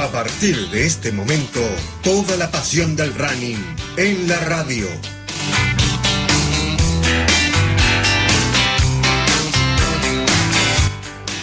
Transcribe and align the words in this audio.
A 0.00 0.08
partir 0.08 0.56
de 0.70 0.86
este 0.86 1.12
momento, 1.12 1.60
toda 2.02 2.34
la 2.38 2.50
pasión 2.50 2.96
del 2.96 3.14
running 3.14 3.62
en 3.98 4.26
la 4.28 4.40
radio. 4.40 4.88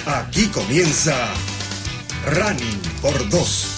Aquí 0.08 0.48
comienza 0.48 1.16
Running 2.26 2.82
por 3.00 3.30
dos. 3.30 3.77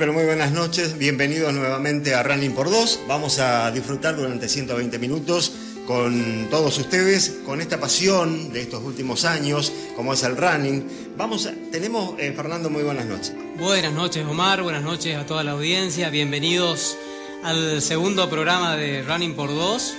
Pero 0.00 0.14
muy 0.14 0.24
buenas 0.24 0.52
noches, 0.52 0.96
bienvenidos 0.96 1.52
nuevamente 1.52 2.14
a 2.14 2.22
Running 2.22 2.54
por 2.54 2.70
Dos. 2.70 3.00
Vamos 3.06 3.38
a 3.38 3.70
disfrutar 3.70 4.16
durante 4.16 4.48
120 4.48 4.98
minutos 4.98 5.52
con 5.86 6.48
todos 6.48 6.78
ustedes, 6.78 7.40
con 7.44 7.60
esta 7.60 7.78
pasión 7.78 8.50
de 8.50 8.62
estos 8.62 8.82
últimos 8.82 9.26
años, 9.26 9.70
como 9.96 10.14
es 10.14 10.22
el 10.22 10.38
running. 10.38 10.86
Vamos 11.18 11.44
a, 11.44 11.52
tenemos, 11.70 12.14
eh, 12.18 12.32
Fernando, 12.34 12.70
muy 12.70 12.82
buenas 12.82 13.04
noches. 13.04 13.34
Buenas 13.58 13.92
noches, 13.92 14.24
Omar, 14.24 14.62
buenas 14.62 14.82
noches 14.82 15.18
a 15.18 15.26
toda 15.26 15.44
la 15.44 15.50
audiencia, 15.50 16.08
bienvenidos 16.08 16.96
al 17.44 17.82
segundo 17.82 18.30
programa 18.30 18.76
de 18.76 19.02
Running 19.02 19.34
por 19.34 19.50
Dos. 19.50 19.92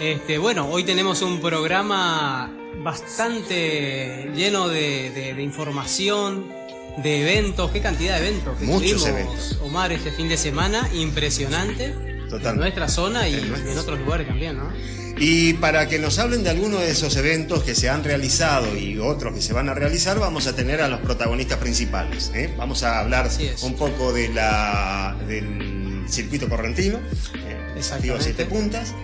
Este, 0.00 0.38
bueno, 0.38 0.70
hoy 0.70 0.84
tenemos 0.84 1.20
un 1.20 1.42
programa 1.42 2.50
bastante 2.82 4.30
lleno 4.34 4.68
de 4.68 5.36
información, 5.38 6.63
de 7.02 7.20
eventos, 7.22 7.70
qué 7.70 7.80
cantidad 7.80 8.18
de 8.18 8.28
eventos 8.28 8.58
que 8.58 8.64
Muchos 8.64 9.06
eventos. 9.06 9.58
Omar, 9.62 9.92
este 9.92 10.10
fin 10.12 10.28
de 10.28 10.36
semana, 10.36 10.88
impresionante. 10.94 11.94
Total. 12.30 12.54
En 12.54 12.60
nuestra 12.60 12.88
zona 12.88 13.28
y 13.28 13.34
En 13.34 13.78
otros 13.78 13.98
lugares 13.98 14.26
también, 14.26 14.56
¿no? 14.56 14.72
Y 15.16 15.52
para 15.54 15.86
que 15.86 16.00
nos 16.00 16.18
hablen 16.18 16.42
de 16.42 16.50
algunos 16.50 16.80
de 16.80 16.90
esos 16.90 17.14
eventos 17.16 17.62
que 17.62 17.76
se 17.76 17.88
han 17.88 18.02
realizado 18.02 18.76
y 18.76 18.98
otros 18.98 19.32
que 19.34 19.40
se 19.40 19.52
van 19.52 19.68
a 19.68 19.74
realizar, 19.74 20.18
vamos 20.18 20.48
a 20.48 20.56
tener 20.56 20.80
a 20.80 20.88
los 20.88 21.00
protagonistas 21.00 21.58
principales. 21.58 22.32
¿eh? 22.34 22.52
Vamos 22.56 22.82
a 22.82 22.98
hablar 22.98 23.30
un 23.62 23.74
poco 23.74 24.12
de 24.12 24.28
la, 24.30 25.16
del 25.28 26.04
circuito 26.08 26.48
correntino, 26.48 26.98
eh, 26.98 27.74
desafío 27.76 28.14
a 28.14 28.16
Exactamente. 28.16 28.24
siete 28.24 28.46
puntas. 28.46 28.94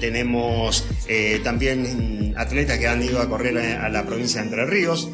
Tenemos 0.00 0.84
eh, 1.08 1.40
también 1.42 2.34
atletas 2.36 2.78
que 2.78 2.86
han 2.86 3.02
ido 3.02 3.20
a 3.20 3.28
correr 3.28 3.56
eh, 3.56 3.74
a 3.74 3.88
la 3.88 4.04
provincia 4.04 4.40
de 4.40 4.46
Entre 4.48 4.66
Ríos, 4.66 5.08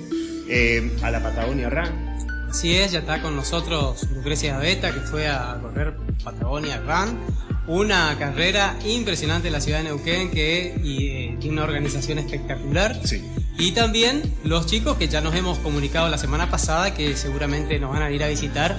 eh, 0.48 0.90
a 1.02 1.10
la 1.10 1.22
Patagonia 1.22 1.70
Run. 1.70 2.11
Así 2.52 2.76
es, 2.76 2.92
ya 2.92 2.98
está 2.98 3.22
con 3.22 3.34
nosotros 3.34 4.06
Lucrecia 4.10 4.58
Beta, 4.58 4.92
que 4.92 5.00
fue 5.00 5.26
a 5.26 5.58
correr 5.62 5.96
Patagonia 6.22 6.82
Run. 6.86 7.18
Una 7.66 8.14
carrera 8.18 8.76
impresionante 8.84 9.48
en 9.48 9.54
la 9.54 9.62
ciudad 9.62 9.78
de 9.78 9.84
Neuquén, 9.84 10.30
que 10.30 10.78
y, 10.84 11.06
eh, 11.06 11.36
tiene 11.40 11.54
una 11.54 11.64
organización 11.64 12.18
espectacular. 12.18 13.00
Sí. 13.04 13.24
Y 13.58 13.72
también 13.72 14.22
los 14.44 14.66
chicos 14.66 14.98
que 14.98 15.08
ya 15.08 15.22
nos 15.22 15.34
hemos 15.34 15.60
comunicado 15.60 16.10
la 16.10 16.18
semana 16.18 16.50
pasada, 16.50 16.92
que 16.92 17.16
seguramente 17.16 17.80
nos 17.80 17.90
van 17.90 18.02
a 18.02 18.10
ir 18.10 18.22
a 18.22 18.28
visitar 18.28 18.78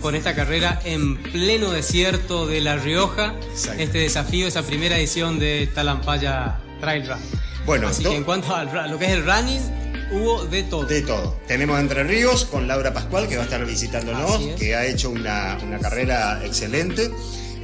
con 0.00 0.16
esta 0.16 0.34
carrera 0.34 0.80
en 0.84 1.16
pleno 1.16 1.70
desierto 1.70 2.48
de 2.48 2.60
La 2.60 2.74
Rioja. 2.74 3.34
Exacto. 3.52 3.80
Este 3.84 3.98
desafío, 3.98 4.48
esa 4.48 4.62
primera 4.62 4.98
edición 4.98 5.38
de 5.38 5.68
Talampaya 5.72 6.58
Trail 6.80 7.06
Run. 7.06 7.20
Bueno, 7.66 7.86
Así 7.86 8.02
que 8.02 8.16
en 8.16 8.24
cuanto 8.24 8.52
a 8.52 8.64
lo 8.64 8.98
que 8.98 9.04
es 9.04 9.12
el 9.12 9.24
running, 9.24 9.60
hubo 10.12 10.44
de 10.46 10.62
todo. 10.64 10.84
De 10.86 11.02
todo. 11.02 11.36
Tenemos 11.46 11.78
Entre 11.80 12.02
Ríos 12.04 12.44
con 12.44 12.68
Laura 12.68 12.92
Pascual, 12.92 13.28
que 13.28 13.36
va 13.36 13.42
a 13.42 13.44
estar 13.44 13.64
visitándonos, 13.64 14.40
es. 14.40 14.54
que 14.56 14.74
ha 14.74 14.86
hecho 14.86 15.10
una, 15.10 15.58
una 15.62 15.78
carrera 15.78 16.40
excelente. 16.44 17.10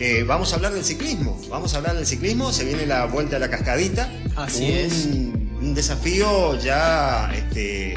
Eh, 0.00 0.24
vamos 0.26 0.52
a 0.52 0.56
hablar 0.56 0.72
del 0.72 0.84
ciclismo. 0.84 1.40
Vamos 1.48 1.74
a 1.74 1.78
hablar 1.78 1.96
del 1.96 2.06
ciclismo. 2.06 2.52
Se 2.52 2.64
viene 2.64 2.86
la 2.86 3.04
vuelta 3.06 3.36
a 3.36 3.38
la 3.38 3.50
cascadita. 3.50 4.08
Así 4.36 4.64
un, 4.64 4.70
es. 4.70 4.92
Un 5.60 5.74
desafío 5.74 6.56
ya 6.60 7.32
este, 7.34 7.94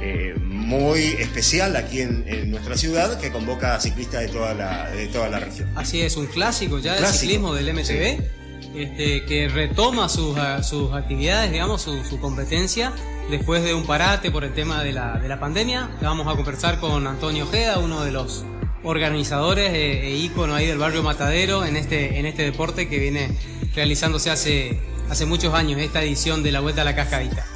eh, 0.00 0.34
muy 0.38 1.00
especial 1.18 1.76
aquí 1.76 2.00
en, 2.00 2.24
en 2.26 2.50
nuestra 2.50 2.76
ciudad 2.78 3.20
que 3.20 3.30
convoca 3.30 3.74
a 3.74 3.80
ciclistas 3.80 4.22
de 4.22 4.28
toda 4.28 4.54
la, 4.54 4.88
de 4.90 5.06
toda 5.08 5.28
la 5.28 5.40
región. 5.40 5.70
Así 5.76 6.00
es, 6.00 6.16
un 6.16 6.26
clásico 6.26 6.78
ya 6.78 6.92
del 6.92 7.00
Clásico. 7.02 7.20
ciclismo 7.20 7.54
del 7.54 7.74
MTV, 7.74 8.24
este, 8.74 9.24
que 9.24 9.48
retoma 9.48 10.08
sus, 10.08 10.36
ah, 10.36 10.62
sus 10.62 10.92
actividades, 10.92 11.52
digamos, 11.52 11.82
su, 11.82 12.04
su 12.04 12.18
competencia, 12.20 12.92
después 13.30 13.62
de 13.62 13.74
un 13.74 13.84
parate 13.84 14.30
por 14.30 14.44
el 14.44 14.52
tema 14.54 14.82
de 14.82 14.92
la, 14.92 15.18
de 15.18 15.28
la 15.28 15.38
pandemia. 15.38 15.90
Vamos 16.00 16.26
a 16.26 16.36
conversar 16.36 16.80
con 16.80 17.06
Antonio 17.06 17.44
Ojeda, 17.44 17.78
uno 17.78 18.04
de 18.04 18.12
los 18.12 18.44
organizadores 18.84 19.72
eh, 19.72 20.08
e 20.08 20.16
ícono 20.16 20.54
ahí 20.54 20.66
del 20.66 20.78
barrio 20.78 21.02
Matadero 21.02 21.64
en 21.64 21.76
este, 21.76 22.18
en 22.18 22.26
este 22.26 22.42
deporte 22.42 22.88
que 22.88 22.98
viene 22.98 23.30
realizándose 23.74 24.30
hace, 24.30 24.80
hace 25.08 25.26
muchos 25.26 25.54
años, 25.54 25.80
esta 25.80 26.02
edición 26.02 26.42
de 26.42 26.52
la 26.52 26.60
Vuelta 26.60 26.82
a 26.82 26.84
la 26.84 26.94
Cascadita. 26.94 27.46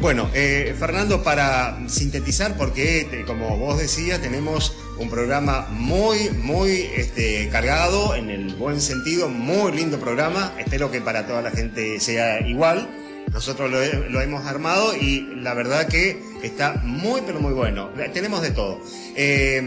Bueno, 0.00 0.28
eh, 0.34 0.74
Fernando, 0.78 1.22
para 1.22 1.88
sintetizar, 1.88 2.56
porque 2.56 3.00
eh, 3.00 3.24
como 3.26 3.56
vos 3.56 3.78
decías, 3.78 4.20
tenemos 4.20 4.74
un 4.98 5.10
programa 5.10 5.66
muy, 5.70 6.30
muy 6.30 6.70
este, 6.96 7.48
cargado, 7.50 8.14
en 8.14 8.30
el 8.30 8.54
buen 8.54 8.80
sentido, 8.80 9.28
muy 9.28 9.72
lindo 9.72 9.98
programa. 9.98 10.52
Espero 10.58 10.90
que 10.90 11.00
para 11.00 11.26
toda 11.26 11.42
la 11.42 11.50
gente 11.50 12.00
sea 12.00 12.40
igual. 12.46 12.88
Nosotros 13.32 13.70
lo, 13.70 13.82
he- 13.82 14.08
lo 14.08 14.20
hemos 14.20 14.46
armado 14.46 14.94
y 14.96 15.20
la 15.36 15.52
verdad 15.54 15.88
que 15.88 16.22
está 16.42 16.80
muy, 16.84 17.20
pero 17.26 17.40
muy 17.40 17.52
bueno. 17.52 17.90
Tenemos 18.14 18.40
de 18.40 18.52
todo. 18.52 18.80
Eh, 19.16 19.60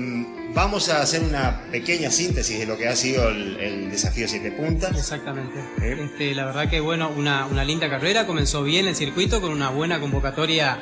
vamos 0.55 0.89
a 0.89 1.01
hacer 1.01 1.21
una 1.21 1.61
pequeña 1.71 2.09
síntesis 2.09 2.57
de 2.57 2.65
lo 2.65 2.77
que 2.77 2.87
ha 2.87 2.95
sido 2.95 3.29
el, 3.29 3.57
el 3.59 3.91
desafío 3.91 4.27
Siete 4.27 4.51
Puntas. 4.51 4.97
Exactamente. 4.97 5.59
¿Eh? 5.81 5.97
Este, 6.05 6.33
la 6.33 6.45
verdad 6.45 6.69
que 6.69 6.79
bueno, 6.79 7.11
una, 7.15 7.45
una 7.45 7.63
linda 7.65 7.89
carrera, 7.89 8.25
comenzó 8.25 8.63
bien 8.63 8.87
el 8.87 8.95
circuito 8.95 9.41
con 9.41 9.51
una 9.51 9.69
buena 9.69 9.99
convocatoria 9.99 10.79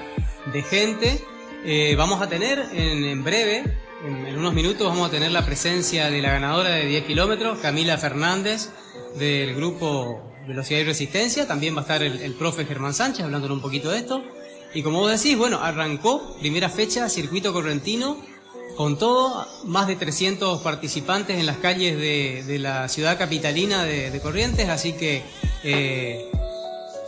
de 0.53 0.61
gente. 0.61 1.19
Eh, 1.65 1.95
vamos 1.97 2.21
a 2.21 2.29
tener 2.29 2.59
en, 2.73 3.03
en 3.03 3.23
breve, 3.23 3.63
en, 4.03 4.37
unos 4.37 4.53
minutos, 4.53 4.87
vamos 4.87 5.07
a 5.07 5.11
tener 5.11 5.31
la 5.31 5.45
presencia 5.45 6.09
de 6.09 6.21
la 6.21 6.31
ganadora 6.31 6.69
de 6.71 6.85
10 6.85 7.05
kilómetros, 7.05 7.59
Camila 7.59 7.97
Fernández, 7.97 8.69
del 9.17 9.55
grupo 9.55 10.35
Velocidad 10.47 10.79
y 10.79 10.83
Resistencia. 10.83 11.47
También 11.47 11.75
va 11.75 11.79
a 11.79 11.81
estar 11.81 12.03
el, 12.03 12.21
el 12.21 12.33
profe 12.33 12.65
Germán 12.65 12.93
Sánchez 12.93 13.25
hablándonos 13.25 13.57
un 13.57 13.61
poquito 13.61 13.89
de 13.89 13.99
esto. 13.99 14.23
Y 14.73 14.83
como 14.83 14.99
vos 14.99 15.11
decís, 15.11 15.37
bueno, 15.37 15.59
arrancó 15.61 16.37
primera 16.39 16.69
fecha, 16.69 17.09
circuito 17.09 17.53
correntino, 17.53 18.17
con 18.75 18.99
todo, 18.99 19.47
más 19.63 19.87
de 19.87 19.95
300 19.95 20.61
participantes 20.61 21.39
en 21.39 21.47
las 21.47 21.57
calles 21.57 21.97
de, 21.97 22.43
de 22.45 22.59
la 22.59 22.87
ciudad 22.89 23.17
capitalina 23.17 23.83
de, 23.83 24.11
de 24.11 24.19
Corrientes, 24.19 24.69
así 24.69 24.93
que 24.93 25.23
eh, 25.63 26.29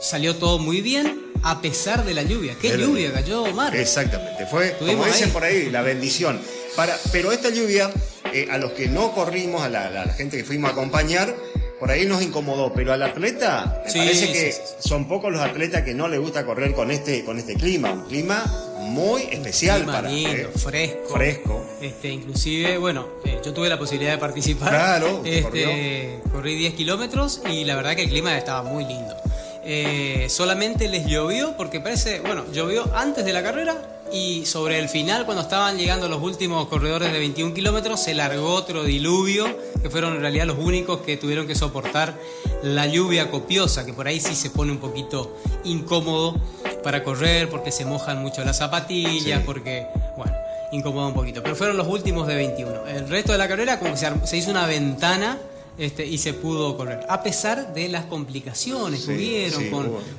salió 0.02 0.36
todo 0.36 0.58
muy 0.58 0.82
bien, 0.82 1.32
a 1.44 1.62
pesar 1.62 2.06
de 2.06 2.16
la 2.16 2.24
lluvia. 2.24 2.56
¿Qué 2.60 2.76
lluvia 2.76 3.14
cayó, 3.14 3.44
Omar? 3.44 3.76
Exactamente, 3.76 4.48
fue, 4.48 4.76
como 4.80 5.06
dicen 5.06 5.26
ahí. 5.26 5.32
por 5.32 5.44
ahí, 5.44 5.70
la 5.70 5.84
bendición. 5.84 6.42
Para, 6.80 6.98
pero 7.12 7.34
esta 7.34 7.50
lluvia, 7.50 7.92
eh, 8.34 8.48
a 8.50 8.58
los 8.58 8.72
que 8.72 8.88
no 8.88 9.12
corrimos, 9.12 9.62
a 9.64 9.68
la, 9.68 9.88
a 9.88 10.06
la 10.06 10.14
gente 10.14 10.38
que 10.38 10.46
fuimos 10.46 10.70
a 10.70 10.72
acompañar, 10.72 11.36
por 11.78 11.92
ahí 11.92 12.06
nos 12.06 12.22
incomodó, 12.22 12.72
pero 12.72 12.94
al 12.94 13.04
atleta, 13.04 13.82
me 13.84 13.92
Sí, 13.92 13.98
parece 13.98 14.32
que 14.32 14.52
sí, 14.54 14.62
son 14.80 15.06
pocos 15.06 15.30
los 15.30 15.42
atletas 15.42 15.82
que 15.84 15.94
no 15.94 16.08
les 16.08 16.22
gusta 16.22 16.46
correr 16.46 16.72
con 16.74 16.90
este, 16.90 17.26
con 17.26 17.38
este 17.38 17.56
clima, 17.56 17.92
un 17.92 18.06
clima 18.06 18.46
muy 18.80 19.24
especial 19.24 19.80
Clima 19.80 19.92
para 19.92 20.10
lindo, 20.10 20.32
eh, 20.32 20.50
fresco. 20.56 21.16
fresco. 21.16 21.66
Este, 21.82 22.12
inclusive, 22.12 22.78
bueno, 22.78 23.10
eh, 23.26 23.42
yo 23.44 23.54
tuve 23.54 23.68
la 23.68 23.78
posibilidad 23.78 24.14
de 24.14 24.18
participar. 24.20 24.70
Claro, 24.70 25.22
este, 25.26 26.22
corrí 26.32 26.56
10 26.56 26.76
kilómetros 26.76 27.42
y 27.52 27.66
la 27.66 27.76
verdad 27.76 27.98
que 27.98 28.04
el 28.04 28.10
clima 28.10 28.38
estaba 28.38 28.64
muy 28.64 28.86
lindo. 28.86 29.18
Eh, 29.66 30.28
solamente 30.30 30.88
les 30.88 31.06
llovió 31.08 31.58
porque 31.58 31.82
parece, 31.82 32.22
bueno, 32.22 32.46
llovió 32.54 32.90
antes 32.96 33.26
de 33.26 33.34
la 33.34 33.44
carrera 33.44 33.99
y 34.12 34.46
sobre 34.46 34.80
el 34.80 34.90
final, 34.90 35.26
cuando 35.26 35.44
estaban 35.44 35.78
llegando 35.78 36.08
los 36.10 36.22
últimos 36.22 36.68
corredores 36.68 37.12
de 37.12 37.20
21 37.20 37.54
kilómetros, 37.54 38.00
se 38.02 38.14
largó 38.14 38.54
otro 38.54 38.84
diluvio, 38.84 39.46
que 39.82 39.90
fueron 39.90 40.16
en 40.16 40.22
realidad 40.22 40.46
los 40.46 40.58
únicos 40.58 41.02
que 41.02 41.18
tuvieron 41.18 41.46
que 41.48 41.56
soportar 41.56 42.16
la 42.64 42.88
lluvia 42.88 43.30
copiosa, 43.32 43.86
que 43.86 43.94
por 43.94 44.08
ahí 44.08 44.20
sí 44.20 44.36
se 44.36 44.50
pone 44.50 44.72
un 44.72 44.80
poquito 44.80 45.36
incómodo 45.64 46.36
para 46.84 47.04
correr 47.04 47.50
porque 47.50 47.72
se 47.72 47.86
mojan 47.86 48.22
mucho 48.22 48.44
las 48.44 48.58
zapatillas, 48.58 49.40
Sí. 49.40 49.44
porque, 49.46 49.88
bueno, 50.18 50.34
incomoda 50.72 51.08
un 51.08 51.14
poquito. 51.14 51.42
Pero 51.44 51.56
fueron 51.56 51.78
los 51.78 51.88
últimos 51.88 52.28
de 52.28 52.36
21. 52.36 52.88
El 52.88 53.08
resto 53.10 53.32
de 53.32 53.38
la 53.38 53.48
carrera 53.48 53.80
como 53.80 53.92
que 53.94 54.28
se 54.28 54.38
hizo 54.38 54.52
una 54.52 54.66
ventana 54.66 55.38
este, 55.80 56.06
y 56.06 56.18
se 56.18 56.34
pudo 56.34 56.76
correr. 56.78 57.06
A 57.10 57.24
pesar 57.24 57.74
de 57.74 57.88
las 57.90 58.06
complicaciones 58.06 59.02
que 59.06 59.06
Sí, 59.06 59.12
hubieron 59.14 59.64
sí, 59.64 59.70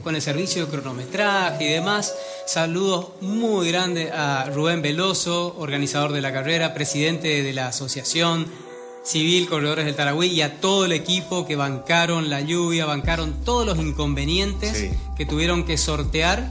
con, 0.03 0.15
el 0.17 0.23
servicio 0.23 0.65
de 0.67 0.71
cronometraje 0.73 1.65
y 1.69 1.73
demás. 1.75 2.15
Saludos 2.47 3.09
muy 3.21 3.69
grandes 3.69 4.11
a 4.13 4.47
Rubén 4.53 4.83
Veloso, 4.83 5.55
organizador 5.59 6.13
de 6.13 6.21
la 6.23 6.33
carrera, 6.33 6.75
presidente 6.75 7.43
de 7.43 7.53
la 7.53 7.69
asociación 7.69 8.47
Civil 9.05 9.49
Corredores 9.49 9.85
del 9.87 9.95
Taragüí 9.95 10.29
y 10.29 10.43
a 10.43 10.61
todo 10.61 10.85
el 10.85 10.93
equipo 10.93 11.47
que 11.47 11.57
bancaron 11.57 12.29
la 12.31 12.41
lluvia, 12.41 12.85
bancaron 12.87 13.45
todos 13.45 13.65
los 13.67 13.79
inconvenientes 13.79 14.77
Sí. 14.77 14.91
que 15.17 15.25
tuvieron 15.27 15.65
que 15.65 15.79
sortear 15.79 16.51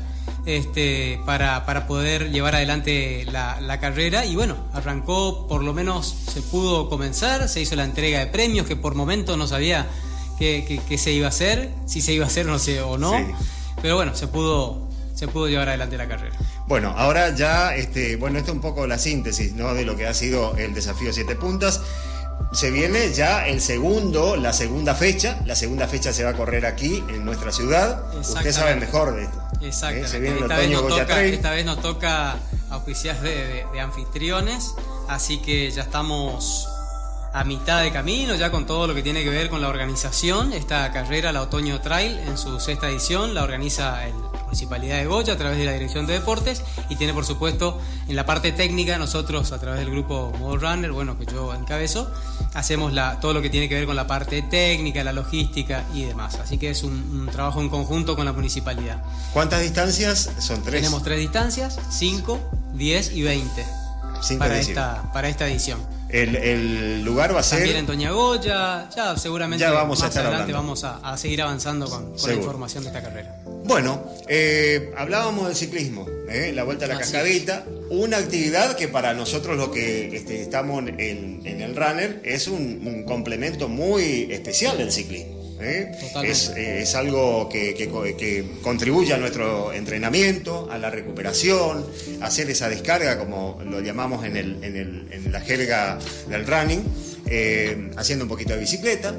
este, 0.58 1.20
para, 1.26 1.66
para 1.66 1.86
poder 1.88 2.32
llevar 2.32 2.56
adelante 2.56 3.26
la, 3.32 3.62
la, 3.62 3.80
carrera. 3.80 4.26
Y 4.26 4.36
bueno, 4.36 4.58
arrancó, 4.74 5.48
por 5.48 5.64
lo 5.64 5.74
menos 5.74 6.08
se 6.32 6.42
pudo 6.42 6.90
comenzar, 6.90 7.48
se 7.48 7.62
hizo 7.62 7.76
la 7.76 7.84
entrega 7.84 8.20
de 8.20 8.28
premios, 8.28 8.68
que 8.68 8.76
por 8.76 8.96
momento 8.96 9.38
no 9.38 9.48
sabía 9.48 9.88
qué, 10.40 10.98
se 10.98 11.12
iba 11.12 11.28
a 11.28 11.30
hacer, 11.30 11.70
si 11.86 12.02
se 12.02 12.14
iba 12.14 12.26
a 12.26 12.28
hacer 12.28 12.46
no 12.46 12.60
sé, 12.60 12.82
o 12.82 12.98
no. 12.98 13.14
Pero 13.82 13.96
bueno, 13.96 14.16
se 14.16 14.28
pudo, 14.28 14.88
se 15.14 15.28
pudo 15.28 15.48
llevar 15.48 15.70
adelante 15.70 15.98
la 15.98 16.08
carrera. 16.08 16.36
Bueno, 16.68 16.94
ahora 16.96 17.34
ya, 17.36 17.76
este, 17.76 18.16
bueno, 18.16 18.40
esto 18.40 18.52
es 18.52 18.56
un 18.56 18.62
poco 18.62 18.88
la 18.88 18.98
síntesis 18.98 19.54
¿no? 19.54 19.74
de 19.74 19.86
lo 19.86 19.96
que 19.96 20.08
ha 20.08 20.14
sido 20.14 20.56
el 20.58 20.74
desafío 20.74 21.14
Siete 21.14 21.36
Puntas. 21.36 21.82
Se 22.52 22.72
viene 22.72 23.14
ya 23.14 23.48
el 23.48 23.62
segundo, 23.62 24.36
la 24.36 24.54
segunda 24.54 24.96
fecha. 24.96 25.40
La 25.46 25.56
segunda 25.56 25.88
fecha 25.88 26.14
se 26.14 26.24
va 26.24 26.32
a 26.32 26.34
correr 26.34 26.66
aquí, 26.66 27.04
en 27.10 27.26
nuestra 27.26 27.52
ciudad. 27.52 28.04
Usted 28.18 28.52
sabe 28.52 28.76
mejor 28.76 29.16
de 29.16 29.24
esto. 29.24 29.49
¿Eh? 29.62 29.68
Exactamente. 29.68 30.40
esta, 30.42 30.58
vez 30.58 30.70
nos 30.70 30.88
toca, 30.88 31.24
esta 31.24 31.52
vez 31.52 31.66
nos 31.66 31.82
toca 31.82 32.38
auspiciar 32.70 33.20
de, 33.22 33.66
de 33.72 33.80
anfitriones, 33.80 34.76
así 35.08 35.40
que 35.40 35.70
ya 35.72 35.84
estamos 35.84 36.68
a 37.34 37.44
mitad 37.44 37.82
de 37.82 37.92
camino, 37.92 38.36
ya 38.36 38.52
con 38.52 38.66
todo 38.66 38.88
lo 38.88 38.96
que 38.96 39.04
tiene 39.04 39.24
que 39.24 39.30
ver 39.30 39.50
con 39.50 39.62
la 39.62 39.70
organización. 39.70 40.54
Esta 40.54 40.92
carrera, 40.92 41.32
la 41.32 41.42
Otoño 41.42 41.80
Trail, 41.82 42.18
en 42.20 42.38
su 42.38 42.60
sexta 42.60 42.90
edición, 42.90 43.34
la 43.34 43.44
organiza 43.44 44.02
la 44.08 44.29
Municipalidad 44.50 44.98
de 44.98 45.06
Goya 45.06 45.34
a 45.34 45.38
través 45.38 45.60
de 45.60 45.66
la 45.66 45.74
Dirección 45.74 46.08
de 46.08 46.14
Deportes 46.14 46.64
y 46.90 46.96
tiene, 46.96 47.14
por 47.14 47.24
supuesto, 47.24 47.80
en 48.08 48.16
la 48.16 48.26
parte 48.26 48.52
técnica, 48.52 48.98
nosotros 48.98 49.52
a 49.52 49.60
través 49.60 49.80
del 49.82 49.92
grupo 49.92 50.34
Modo 50.40 50.58
Runner, 50.58 50.92
bueno, 50.92 51.20
que 51.20 51.28
yo 51.28 51.54
encabezo, 51.54 52.12
hacemos 52.56 52.92
la, 52.92 53.20
todo 53.20 53.36
lo 53.36 53.44
que 53.44 53.52
tiene 53.52 53.70
que 53.70 53.76
ver 53.76 53.86
con 53.86 53.96
la 53.96 54.08
parte 54.08 54.42
técnica, 54.42 55.04
la 55.04 55.14
logística 55.14 55.86
y 55.94 56.06
demás. 56.06 56.40
Así 56.40 56.58
que 56.58 56.72
es 56.72 56.82
un, 56.82 57.30
trabajo 57.32 57.62
en 57.62 57.70
conjunto 57.70 58.16
con 58.16 58.26
la 58.26 58.34
municipalidad. 58.34 59.04
¿Cuántas 59.34 59.62
distancias? 59.62 60.32
Son 60.40 60.64
tres. 60.64 60.82
Tenemos 60.82 61.04
tres 61.04 61.20
distancias, 61.20 61.78
5, 61.92 62.40
10 62.74 63.12
y 63.14 63.22
20 63.22 63.66
para, 64.40 64.58
esta, 64.58 65.12
para 65.14 65.30
esta 65.30 65.48
edición. 65.48 65.80
El, 66.10 67.04
lugar 67.04 67.36
va 67.36 67.42
a 67.42 67.44
ser. 67.44 67.60
También 67.60 67.78
en 67.78 67.86
Doña 67.86 68.12
Goya, 68.12 68.90
ya 68.96 69.16
seguramente 69.16 69.62
ya 69.62 69.72
vamos 69.72 70.00
más 70.00 70.16
a 70.16 70.20
adelante 70.22 70.52
vamos 70.52 70.84
a, 70.84 71.18
seguir 71.18 71.42
avanzando 71.42 71.88
con, 71.88 72.14
la 72.26 72.34
información 72.34 72.84
de 72.84 72.90
esta 72.90 73.04
carrera. 73.04 73.38
Bueno, 73.66 74.04
eh, 74.28 74.92
hablábamos 74.98 75.46
del 75.48 75.56
ciclismo, 75.56 76.08
¿eh? 76.28 76.52
la 76.56 76.64
vuelta 76.64 76.86
a 76.86 76.88
la 76.88 76.98
cascadita, 76.98 77.66
una 77.92 78.18
actividad 78.18 78.76
que 78.76 78.88
para 78.88 79.14
nosotros 79.14 79.58
lo 79.58 79.72
que 79.72 80.16
este, 80.16 80.42
estamos 80.42 80.84
en, 80.88 81.42
el 81.46 81.76
runner 81.76 82.22
es 82.24 82.48
un 82.48 83.04
complemento 83.06 83.68
muy 83.68 84.30
especial 84.32 84.78
del 84.78 84.92
ciclismo. 84.92 85.39
¿Eh? 85.60 85.92
Eh, 86.24 86.80
es, 86.82 86.96
algo 86.96 87.50
que, 87.50 88.50
contribuye 88.62 89.14
a 89.14 89.18
nuestro 89.18 89.74
entrenamiento, 89.74 90.70
a 90.72 90.78
la 90.78 90.90
recuperación, 90.90 91.86
hacer 92.22 92.50
esa 92.50 92.70
descarga, 92.70 93.18
como 93.18 93.62
lo 93.66 93.82
llamamos 93.82 94.26
en, 94.26 94.38
en, 94.38 95.32
la 95.32 95.42
jerga 95.42 96.00
del 96.28 96.46
running, 96.48 96.84
eh, 97.28 97.92
haciendo 97.98 98.26
un 98.26 98.30
poquito 98.30 98.54
de 98.54 98.60
bicicleta. 98.60 99.16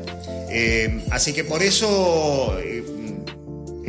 así 1.10 1.32
que 1.32 1.44
por 1.44 1.62
eso 1.62 2.56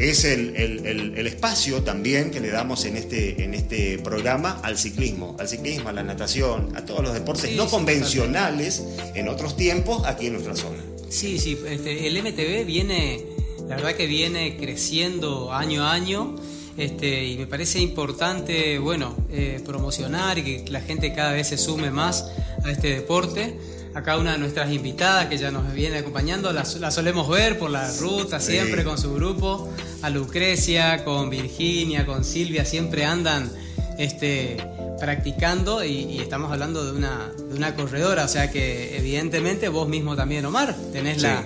es 0.01 0.25
el, 0.25 1.27
espacio 1.27 1.83
también 1.83 2.31
que 2.31 2.39
le 2.39 2.49
damos 2.49 2.85
en 2.85 2.97
este, 2.97 3.43
en 3.43 3.53
este 3.53 3.99
programa 3.99 4.59
al 4.63 4.77
ciclismo, 4.77 5.35
al 5.39 5.47
ciclismo, 5.47 5.89
a 5.89 5.93
la 5.93 6.03
natación, 6.03 6.75
a 6.75 6.85
todos 6.85 7.03
los 7.03 7.13
deportes 7.13 7.55
no 7.55 7.67
convencionales 7.67 8.83
en 9.15 9.27
otros 9.27 9.55
tiempos 9.55 10.05
aquí 10.05 10.27
en 10.27 10.33
nuestra 10.33 10.55
zona. 10.55 10.90
Sí, 11.11 11.39
sí, 11.39 11.59
este, 11.67 12.07
el 12.07 12.23
MTV 12.23 12.65
viene, 12.65 13.25
la 13.67 13.75
verdad 13.75 13.95
que 13.95 14.07
viene 14.07 14.55
creciendo 14.55 15.51
año 15.51 15.83
a 15.83 15.91
año. 15.91 16.35
Este, 16.77 17.25
y 17.27 17.37
me 17.37 17.47
parece 17.47 17.79
importante, 17.79 18.79
bueno, 18.79 19.13
eh, 19.29 19.61
promocionar 19.65 20.37
y 20.37 20.43
que 20.43 20.71
la 20.71 20.79
gente 20.79 21.13
cada 21.13 21.33
vez 21.33 21.49
se 21.49 21.57
sume 21.57 21.91
más 21.91 22.31
a 22.63 22.71
este 22.71 22.95
deporte. 22.95 23.59
Acá 23.93 24.17
una 24.17 24.31
de 24.31 24.37
nuestras 24.37 24.71
invitadas 24.71 25.25
que 25.25 25.37
ya 25.37 25.51
nos 25.51 25.73
viene 25.73 25.97
acompañando, 25.97 26.53
la, 26.53 26.63
solemos 26.63 27.27
ver 27.27 27.59
por 27.59 27.69
la 27.69 27.91
ruta 27.97 28.39
siempre 28.39 28.85
con 28.85 28.97
su 28.97 29.13
grupo, 29.13 29.69
a 30.01 30.09
Lucrecia, 30.09 31.03
con 31.03 31.29
Virginia, 31.29 32.05
con 32.05 32.23
Silvia, 32.23 32.63
siempre 32.63 33.03
andan 33.03 33.51
este, 33.97 34.55
practicando 35.01 35.83
y, 35.83 36.19
estamos 36.19 36.51
hablando 36.51 36.85
de 36.85 36.91
una, 36.91 37.31
de 37.35 37.55
una 37.55 37.75
corredora, 37.75 38.23
o 38.23 38.27
sea 38.27 38.51
que 38.51 38.95
evidentemente 38.97 39.67
vos 39.67 39.89
mismo 39.89 40.15
también, 40.15 40.45
Omar, 40.45 40.75
tenés 40.93 41.21
la... 41.21 41.43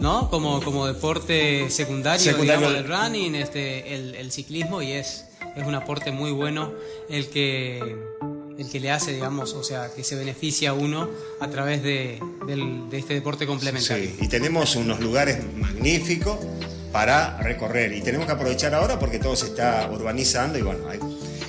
¿no? 0.00 0.28
Como, 0.30 0.62
como 0.62 0.86
deporte 0.86 1.70
secundario, 1.70 2.36
Digamos, 2.36 2.72
del 2.72 2.88
running, 2.88 3.34
este, 3.36 3.94
el, 3.94 4.32
ciclismo 4.32 4.82
y 4.82 4.92
es, 4.92 5.26
es 5.54 5.64
un 5.66 5.74
aporte 5.74 6.10
muy 6.12 6.30
bueno 6.30 6.72
el 7.08 7.28
que, 7.28 7.96
el 8.58 8.70
que 8.70 8.80
le 8.80 8.90
hace, 8.90 9.12
digamos, 9.12 9.52
o 9.52 9.62
sea, 9.62 9.90
que 9.94 10.02
se 10.02 10.16
beneficia 10.16 10.72
uno 10.72 11.08
a 11.40 11.48
través 11.48 11.82
de, 11.82 12.20
de 12.46 12.98
este 12.98 13.14
deporte 13.14 13.46
complementario. 13.46 14.10
Sí, 14.10 14.16
y 14.20 14.28
tenemos 14.28 14.76
unos 14.76 15.00
lugares 15.00 15.38
magníficos 15.56 16.38
para 16.90 17.38
recorrer 17.38 17.92
y 17.92 18.00
tenemos 18.02 18.26
que 18.26 18.32
aprovechar 18.32 18.74
ahora 18.74 18.98
porque 18.98 19.18
todo 19.18 19.36
se 19.36 19.46
está 19.46 19.88
urbanizando 19.92 20.58
y 20.58 20.62
bueno, 20.62 20.84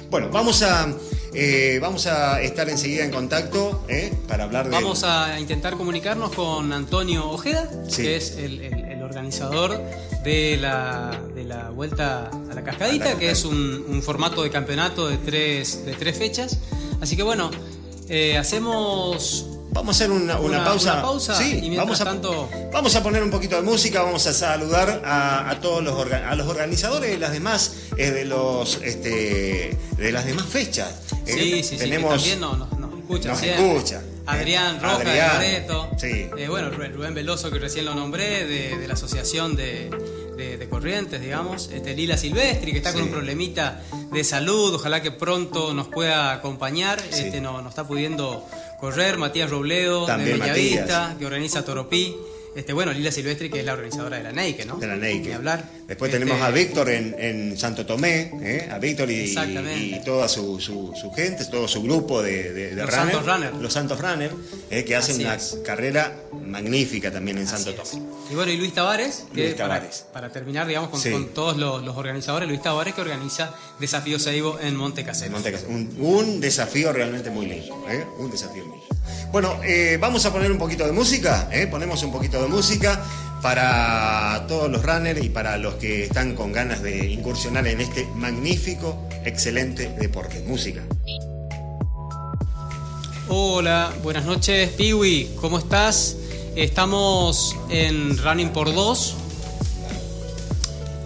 bueno, 0.10 0.30
vamos 0.30 0.62
a 0.62 0.88
eh, 1.36 1.80
vamos 1.82 2.08
a 2.08 2.42
estar 2.42 2.70
enseguida 2.70 3.04
en 3.04 3.12
contacto 3.12 3.84
eh, 3.90 4.14
para 4.28 4.46
hablar 4.46 4.66
de... 4.66 4.72
Vamos 4.72 5.04
a 5.04 5.40
intentar 5.40 5.76
comunicarnos 5.76 6.34
con 6.34 6.72
Antonio 6.72 7.30
Ojeda, 7.30 7.70
que 7.94 8.16
es 8.16 8.38
el, 8.38 9.02
organizador 9.04 9.80
de 10.24 10.58
la, 10.58 11.22
de 11.36 11.44
la 11.44 11.70
Vuelta 11.70 12.30
a 12.30 12.54
la 12.54 12.64
Cascadita, 12.64 13.18
que 13.20 13.30
es 13.32 13.46
un, 13.46 14.02
formato 14.02 14.44
de 14.44 14.50
campeonato 14.50 15.08
de 15.08 15.18
tres, 15.18 15.86
de 15.86 15.94
tres 15.94 16.18
fechas. 16.18 16.58
Así 17.02 17.16
que 17.16 17.24
bueno, 17.24 17.52
eh, 18.10 18.38
hacemos 18.38 19.46
Vamos 19.76 20.00
a 20.00 20.06
hacer 20.06 20.12
una, 20.12 20.64
pausa. 20.64 21.36
Sí, 21.36 21.76
vamos, 21.76 22.00
a, 22.00 22.06
tanto... 22.06 22.50
vamos 22.72 22.96
a 22.96 23.04
poner 23.04 23.22
un 23.22 23.30
poquito 23.30 23.58
de 23.58 23.62
música, 23.62 24.04
vamos 24.04 24.26
a 24.26 24.34
saludar 24.34 25.02
a, 25.04 25.54
todos 25.62 25.84
los, 25.84 26.10
a 26.14 26.34
los 26.36 26.48
organizadores 26.48 27.12
de 27.12 27.18
las 27.18 27.34
demás, 27.34 27.74
eh, 27.98 28.12
de, 28.12 28.24
los, 28.24 28.80
este, 28.82 29.78
de 29.98 30.12
las 30.14 30.26
demás 30.26 30.46
fechas. 30.46 30.94
Eh, 31.26 31.34
sí, 31.34 31.64
sí, 31.64 31.78
Tenemos, 31.78 32.22
sí, 32.22 32.32
también 32.32 32.60
nos, 32.60 33.00
escucha. 33.00 33.30
Nos 33.30 33.44
escucha. 33.44 34.02
Adrián 34.26 34.82
Rojas 34.82 35.40
de 35.40 35.66
Sí. 35.98 36.30
Eh, 36.38 36.48
bueno, 36.50 36.70
Rubén 36.70 37.14
Veloso, 37.14 37.52
que 37.52 37.60
recién 37.60 37.86
lo 37.86 37.94
nombré, 37.94 38.46
de, 38.46 38.88
la 38.88 38.94
Asociación 38.94 39.56
de, 39.56 39.90
Corrientes, 40.70 41.22
digamos. 41.22 41.70
Este, 41.72 41.96
Lila 41.96 42.18
Silvestri, 42.18 42.72
que 42.72 42.80
está 42.80 42.92
con 42.92 43.04
un 43.04 43.10
problemita 43.10 43.82
de 44.12 44.24
salud, 44.24 44.74
ojalá 44.74 45.02
que 45.02 45.12
pronto 45.12 45.74
nos 45.74 45.88
pueda 45.88 46.34
acompañar. 46.34 47.02
Este, 47.12 47.40
no, 47.40 47.62
no 47.62 47.70
está 47.70 47.88
pudiendo 47.88 48.46
correr, 48.80 49.18
Matías 49.18 49.50
Robledo 49.50 50.06
de 50.06 50.18
Bellavista, 50.18 51.16
que 51.18 51.26
organiza 51.26 51.64
Toropí. 51.64 52.16
Este, 52.56 52.72
bueno, 52.72 52.94
Lila 52.94 53.12
Silvestri, 53.12 53.50
que 53.50 53.60
es 53.60 53.66
la 53.66 53.74
organizadora 53.74 54.18
de 54.18 54.24
la 54.24 54.32
Neike, 54.32 54.66
¿no? 54.66 54.78
De 54.78 54.88
la 54.88 54.96
Neike. 54.96 55.34
hablar. 55.34 55.70
Después 55.88 56.12
tenemos 56.12 56.36
este, 56.36 56.48
a 56.48 56.52
Víctor 56.52 56.90
en, 56.90 57.58
Santo 57.58 57.86
Tomé, 57.86 58.32
¿eh? 58.42 58.70
a 58.72 58.80
Víctor 58.80 59.10
y, 59.12 59.36
toda 60.04 60.28
su, 60.28 60.60
gente, 61.16 61.46
todo 61.46 61.68
su 61.68 61.84
grupo 61.84 62.24
de, 62.24 62.72
Los 62.76 62.90
Santos 62.90 63.26
Runners. 63.26 63.58
Los 63.62 63.74
Santos 63.74 64.00
Runners, 64.00 64.34
¿eh? 64.72 64.84
que 64.84 64.96
hacen 64.96 65.22
una 65.22 65.38
carrera 65.64 66.16
magnífica 66.44 67.12
también 67.12 67.38
en 67.38 67.48
Santo 67.48 67.74
Tomé. 67.74 68.04
Y 68.32 68.36
bueno, 68.36 68.52
y 68.52 68.58
Luis 68.58 68.74
Tavares, 68.74 69.26
que 69.34 69.56
Para, 70.12 70.32
terminar, 70.32 70.66
digamos, 70.66 70.90
con, 70.90 71.30
todos 71.30 71.56
los, 71.58 71.96
organizadores, 71.96 72.50
Luis 72.50 72.64
Tavares, 72.64 72.96
que 72.96 73.02
organiza 73.02 73.54
Desafío 73.80 74.18
Seibo 74.18 74.60
en 74.60 74.76
Monte 74.76 75.04
Casero. 75.04 75.38
Un, 75.68 76.42
desafío 76.42 76.92
realmente 76.94 77.30
muy 77.30 77.46
lindo, 77.46 77.86
¿eh? 77.90 78.04
Un 78.18 78.32
desafío 78.32 78.66
muy 78.66 78.80
lindo. 78.80 78.96
Bueno, 79.32 79.60
vamos 80.00 80.26
a 80.26 80.34
poner 80.34 80.52
un 80.52 80.58
poquito 80.58 80.86
de 80.86 80.94
música, 80.94 81.48
ponemos 81.70 82.02
un 82.02 82.12
poquito 82.12 82.42
de 82.42 82.48
música 82.48 83.04
para 83.46 84.44
todos 84.48 84.72
los 84.72 84.82
runners 84.82 85.24
y 85.24 85.30
para 85.30 85.60
los 85.60 85.76
que 85.76 86.06
están 86.06 86.34
con 86.34 86.52
ganas 86.52 86.82
de 86.82 87.12
incursionar 87.12 87.68
en 87.68 87.80
este 87.80 88.08
magnífico, 88.16 89.08
excelente 89.24 89.88
deporte. 90.00 90.44
Música. 90.48 90.82
Hola, 93.30 93.94
buenas 94.02 94.26
noches, 94.26 94.72
Piwi, 94.72 95.36
¿cómo 95.40 95.60
estás? 95.60 96.18
Estamos 96.56 97.56
en 97.70 98.18
Running 98.18 98.50
por 98.50 98.74
2. 98.74 99.14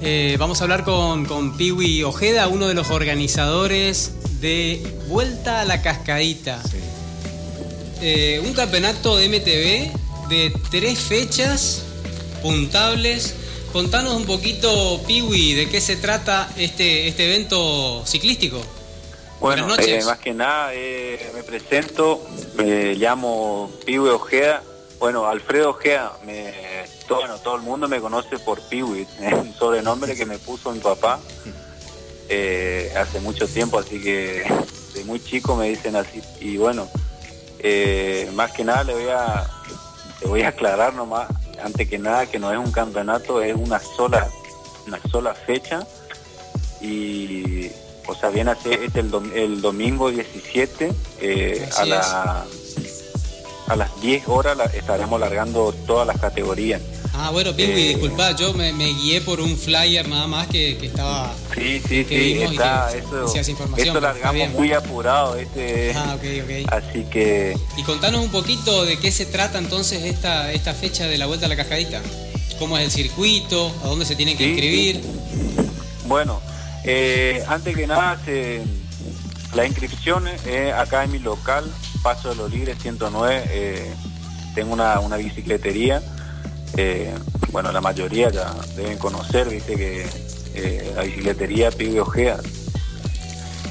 Eh, 0.02 0.38
vamos 0.40 0.62
a 0.62 0.64
hablar 0.64 0.86
con, 0.86 1.26
con 1.26 1.58
Piwi 1.58 2.04
Ojeda, 2.04 2.48
uno 2.48 2.70
de 2.70 2.74
los 2.74 2.90
organizadores 2.90 4.14
de 4.40 4.82
Vuelta 5.10 5.60
a 5.60 5.66
la 5.66 5.82
Cascadita. 5.82 6.64
Eh, 8.02 8.42
un 8.46 8.54
campeonato 8.54 9.18
de 9.18 9.28
MTV 9.28 10.30
de 10.30 10.54
tres 10.72 11.00
fechas 11.00 11.84
puntables. 12.42 13.36
Contanos 13.72 14.16
un 14.16 14.26
poquito, 14.26 15.00
Piwi, 15.06 15.54
de 15.54 15.70
qué 15.70 15.80
se 15.80 15.96
trata 15.96 16.50
este, 16.58 17.08
este 17.08 17.26
evento 17.26 18.04
ciclístico. 18.06 18.60
Bueno, 19.40 19.74
eh, 19.78 20.04
más 20.04 20.20
que 20.20 20.34
nada 20.34 20.72
eh, 20.74 21.32
me 21.34 21.44
presento, 21.44 22.22
me 22.56 22.96
llamo 22.96 23.72
Piwi 23.86 24.10
Ojeda. 24.10 24.64
Bueno, 25.00 25.28
Alfredo 25.28 25.70
Ojeda, 25.70 26.18
me, 26.26 26.54
todo, 27.08 27.22
todo 27.40 27.56
el 27.56 27.62
mundo 27.62 27.88
me 27.88 28.02
conoce 28.02 28.38
por 28.40 28.62
Piwi, 28.62 29.08
es 29.22 29.34
un 29.34 29.54
sobrenombre 29.54 30.16
que 30.16 30.26
me 30.26 30.38
puso 30.40 30.74
mi 30.74 30.80
papá. 30.80 31.20
eh, 32.28 32.92
hace 32.98 33.22
mucho 33.22 33.48
tiempo, 33.48 33.80
así 33.80 34.02
que 34.02 34.44
de 34.94 35.04
muy 35.06 35.24
chico 35.24 35.56
me 35.56 35.70
dicen 35.70 35.96
así. 35.96 36.22
Y 36.42 36.58
bueno, 36.58 36.90
más 38.34 38.52
que 38.52 38.66
nada 38.66 38.84
le 38.84 38.94
voy 38.94 39.10
a, 39.10 39.50
le 40.20 40.28
voy 40.28 40.42
a 40.42 40.50
aclarar 40.50 40.94
nomás, 40.94 41.30
antes 41.64 41.90
que 41.90 41.98
nada, 41.98 42.26
que 42.26 42.40
no 42.40 42.52
es 42.52 42.58
un 42.58 42.72
campeonato, 42.72 43.42
es 43.42 43.56
una 43.56 43.80
sola, 43.80 44.28
una 44.88 45.00
sola 45.12 45.34
fecha. 45.34 45.86
Y, 46.82 47.70
o 48.08 48.16
sea, 48.16 48.30
viene 48.30 48.52
a 48.52 48.56
ser 48.56 48.82
este 48.84 49.02
el, 49.02 49.12
el 49.36 49.62
domingo 49.62 50.10
17 50.10 50.92
eh, 51.22 51.70
a, 51.78 51.86
la, 51.86 52.46
a 53.70 53.76
las 53.76 54.02
10 54.02 54.28
horas 54.28 54.58
estaremos 54.74 55.20
largando 55.20 55.72
todas 55.86 56.06
las 56.06 56.20
categorías. 56.20 56.82
Ah, 57.14 57.30
bueno, 57.32 57.54
Pingui, 57.54 57.82
eh, 57.82 57.88
disculpa, 57.90 58.36
yo 58.36 58.54
me, 58.54 58.72
guié 58.72 59.22
por 59.22 59.42
un 59.42 59.58
flyer 59.58 60.08
nada 60.08 60.26
más 60.28 60.48
que, 60.48 60.72
estaba. 60.72 61.34
Sí, 61.54 61.82
sí, 61.86 62.06
sí, 62.08 62.42
está, 62.42 62.90
eso, 62.96 63.52
información, 63.52 64.02
largamos 64.02 64.50
muy 64.52 64.72
apurado. 64.72 65.36
Este, 65.36 65.94
ah, 65.96 66.16
ok, 66.16 66.24
ok. 66.44 66.74
Así 66.74 67.04
que. 67.12 67.58
Y 67.78 67.84
contanos 67.84 68.22
un 68.22 68.32
poquito 68.32 68.86
de 68.86 68.98
qué 68.98 69.12
se 69.12 69.26
trata 69.26 69.60
entonces 69.60 70.04
esta, 70.04 70.52
esta 70.52 70.74
fecha 70.74 71.08
de 71.08 71.18
la 71.18 71.26
vuelta 71.26 71.46
a 71.46 71.50
la 71.50 71.56
cascadita. 71.56 72.02
¿Cómo 72.58 72.78
es 72.78 72.86
el 72.86 72.92
circuito? 72.92 73.72
¿A 73.84 73.88
dónde 73.88 74.06
se 74.06 74.16
tienen 74.16 74.38
que 74.38 74.48
inscribir? 74.48 75.02
Bueno, 76.08 76.42
eh, 76.86 77.44
antes 77.48 77.76
que 77.76 77.86
nada, 77.86 78.20
la 79.54 79.66
inscripción 79.66 80.28
es 80.28 80.74
acá 80.74 81.04
en 81.04 81.12
mi 81.12 81.20
local, 81.20 81.70
Paso 82.04 82.30
de 82.30 82.36
los 82.36 82.52
Ligres 82.52 82.78
109. 82.80 83.44
Eh, 83.50 83.94
tengo 84.56 84.74
una, 84.74 85.00
una 85.00 85.18
bicicletería 85.18 86.02
eh, 86.78 87.14
bueno, 87.52 87.72
la 87.72 87.82
mayoría 87.82 88.30
ya 88.30 88.54
deben 88.76 88.98
conocer, 88.98 89.50
viste 89.50 89.76
que 89.76 90.06
eh, 90.56 90.94
la 90.96 91.04
bicicletería 91.04 91.72
Pibe 91.72 92.02
Ojea. 92.02 92.38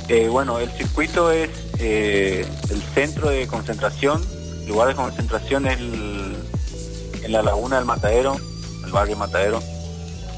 Eh, 0.08 0.28
bueno, 0.28 0.58
el 0.58 0.70
circuito 0.70 1.30
es 1.30 1.50
el 1.80 2.82
centro 2.94 3.30
de 3.30 3.46
concentración, 3.46 4.22
el 4.62 4.68
lugar 4.68 4.88
de 4.88 4.94
concentración 4.94 5.66
es 5.66 5.78
en 5.78 7.32
la 7.32 7.42
laguna 7.42 7.76
del 7.76 7.84
Matadero, 7.84 8.36
el 8.84 8.90
barrio 8.90 9.16
Matadero, 9.16 9.62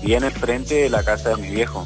viene 0.03 0.31
frente 0.31 0.75
de 0.75 0.91
la 0.91 1.03
casa 1.03 1.31
de 1.31 1.37
mi 1.37 1.51
viejo. 1.51 1.85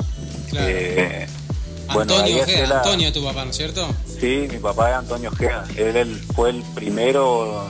Antonio 1.88 2.42
Ojea, 2.42 2.76
Antonio 2.78 3.12
tu 3.12 3.24
papá, 3.24 3.44
¿no 3.44 3.50
es 3.50 3.56
cierto? 3.56 3.88
Sí, 4.20 4.48
mi 4.50 4.58
papá 4.58 4.90
es 4.90 4.96
Antonio 4.96 5.30
Ojea, 5.30 5.64
él 5.76 6.20
fue 6.34 6.50
el 6.50 6.62
primero, 6.74 7.68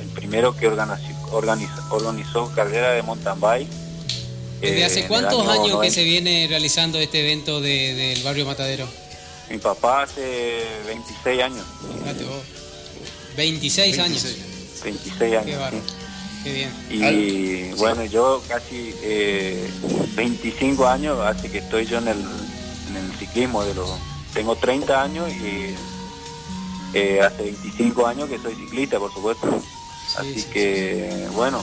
el 0.00 0.08
primero 0.08 0.56
que 0.56 0.68
organizó 0.68 1.18
organizó, 1.32 1.72
organizó 1.90 2.52
carrera 2.54 2.92
de 2.92 3.02
mountain 3.02 3.40
bike. 3.40 3.68
¿Desde 4.60 4.84
hace 4.84 5.00
eh, 5.00 5.06
cuántos 5.06 5.46
años 5.46 5.80
que 5.80 5.90
se 5.90 6.02
viene 6.04 6.46
realizando 6.48 6.98
este 6.98 7.20
evento 7.20 7.60
del 7.60 8.20
barrio 8.22 8.44
Matadero? 8.44 8.88
Mi 9.50 9.58
papá 9.58 10.02
hace 10.02 10.62
26 10.86 11.42
años. 11.42 11.64
26, 13.36 13.98
años. 13.98 14.26
26 14.82 15.36
años. 15.36 15.82
Qué, 16.42 16.52
bien. 16.52 16.72
Y 16.90 17.72
bueno, 17.74 18.04
yo 18.04 18.42
casi 18.48 18.94
25 20.16 20.84
eh, 20.84 20.88
años 20.88 21.18
hace 21.20 21.50
que 21.50 21.58
estoy 21.58 21.86
yo 21.86 21.98
en 21.98 22.08
el, 22.08 22.16
ciclismo. 23.38 23.64
de 23.64 23.74
los 23.74 23.90
Tengo 24.34 24.56
30 24.56 25.02
años 25.02 25.30
y 25.30 25.74
eh, 26.94 27.20
hace 27.20 27.42
25 27.42 28.06
años 28.06 28.28
que 28.28 28.38
soy 28.38 28.54
ciclista, 28.54 28.98
por 28.98 29.12
supuesto. 29.12 29.46
Así 30.18 30.42
que, 30.44 31.28
bueno, 31.34 31.62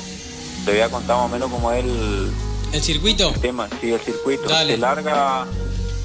te 0.65 0.72
voy 0.72 0.82
a 0.82 0.89
contar 0.89 1.17
más 1.17 1.25
o 1.25 1.29
menos 1.29 1.51
cómo 1.51 1.72
es 1.72 1.84
el... 1.84 2.32
¿El 2.72 2.82
circuito? 2.82 3.32
tema, 3.41 3.70
sí, 3.82 3.91
el 3.91 4.00
circuito. 4.00 4.50
Se 4.50 4.77
larga, 4.77 5.46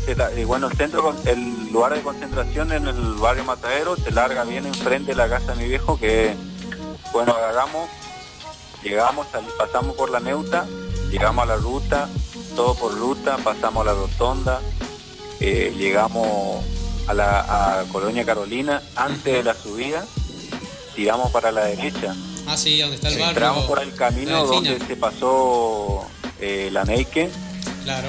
se, 0.04 0.44
bueno, 0.44 0.68
el 0.68 0.76
centro, 0.76 1.14
el 1.26 1.72
lugar 1.72 1.94
de 1.94 2.02
concentración 2.02 2.72
en 2.72 2.86
el 2.86 3.14
barrio 3.14 3.44
Matadero, 3.44 3.96
se 3.96 4.10
larga 4.10 4.44
bien 4.44 4.66
enfrente 4.66 5.12
de 5.12 5.16
la 5.16 5.28
casa 5.28 5.54
de 5.54 5.62
mi 5.62 5.68
viejo, 5.68 5.98
que, 5.98 6.34
bueno, 7.12 7.32
agarramos, 7.32 7.88
llegamos, 8.82 9.26
pasamos 9.58 9.96
por 9.96 10.10
la 10.10 10.20
Neuta, 10.20 10.66
llegamos 11.10 11.42
a 11.42 11.46
la 11.46 11.56
ruta, 11.56 12.08
todo 12.54 12.74
por 12.74 12.96
ruta, 12.96 13.36
pasamos 13.38 13.82
a 13.82 13.92
la 13.92 13.94
rotonda, 13.94 14.60
eh, 15.40 15.72
llegamos 15.76 16.64
a 17.06 17.14
la 17.14 17.80
a 17.80 17.84
Colonia 17.84 18.24
Carolina 18.24 18.82
antes 18.96 19.34
de 19.34 19.42
la 19.42 19.54
subida, 19.54 20.04
tiramos 20.94 21.30
para 21.32 21.50
la 21.50 21.64
derecha 21.64 22.14
Ah, 22.46 22.56
sí, 22.56 22.78
donde 22.80 22.96
está 22.96 23.08
el 23.08 23.14
barrio. 23.14 23.28
Entramos 23.30 23.64
por 23.66 23.80
el 23.80 23.94
camino 23.94 24.44
donde 24.44 24.78
se 24.84 24.96
pasó 24.96 26.04
eh, 26.40 26.68
la 26.72 26.84
Neike. 26.84 27.30
Claro. 27.84 28.08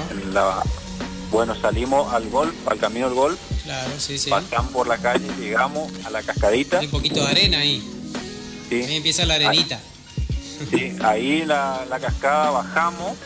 bueno, 1.32 1.56
salimos 1.60 2.12
al 2.14 2.28
golf, 2.30 2.54
al 2.68 2.80
camino 2.80 3.06
del 3.08 3.16
golf. 3.16 3.40
Claro, 3.64 3.92
sí, 4.00 4.18
sí. 4.18 4.30
Pasamos 4.30 4.72
por 4.72 4.88
la 4.88 4.98
calle, 4.98 5.28
llegamos 5.40 5.92
a 6.06 6.10
la 6.10 6.24
cascadita. 6.24 6.80
Hay 6.80 6.86
un 6.86 6.92
poquito 6.92 7.24
de 7.24 7.28
arena 7.28 7.60
ahí. 7.60 7.88
Sí. 8.70 8.82
Ahí 8.84 8.96
empieza 8.96 9.26
la 9.26 9.36
arenita. 9.36 9.80
sí, 10.72 10.96
ahí 11.04 11.46
la, 11.46 11.86
la 11.90 12.00
cascada 12.00 12.52
bajamos. 12.52 13.18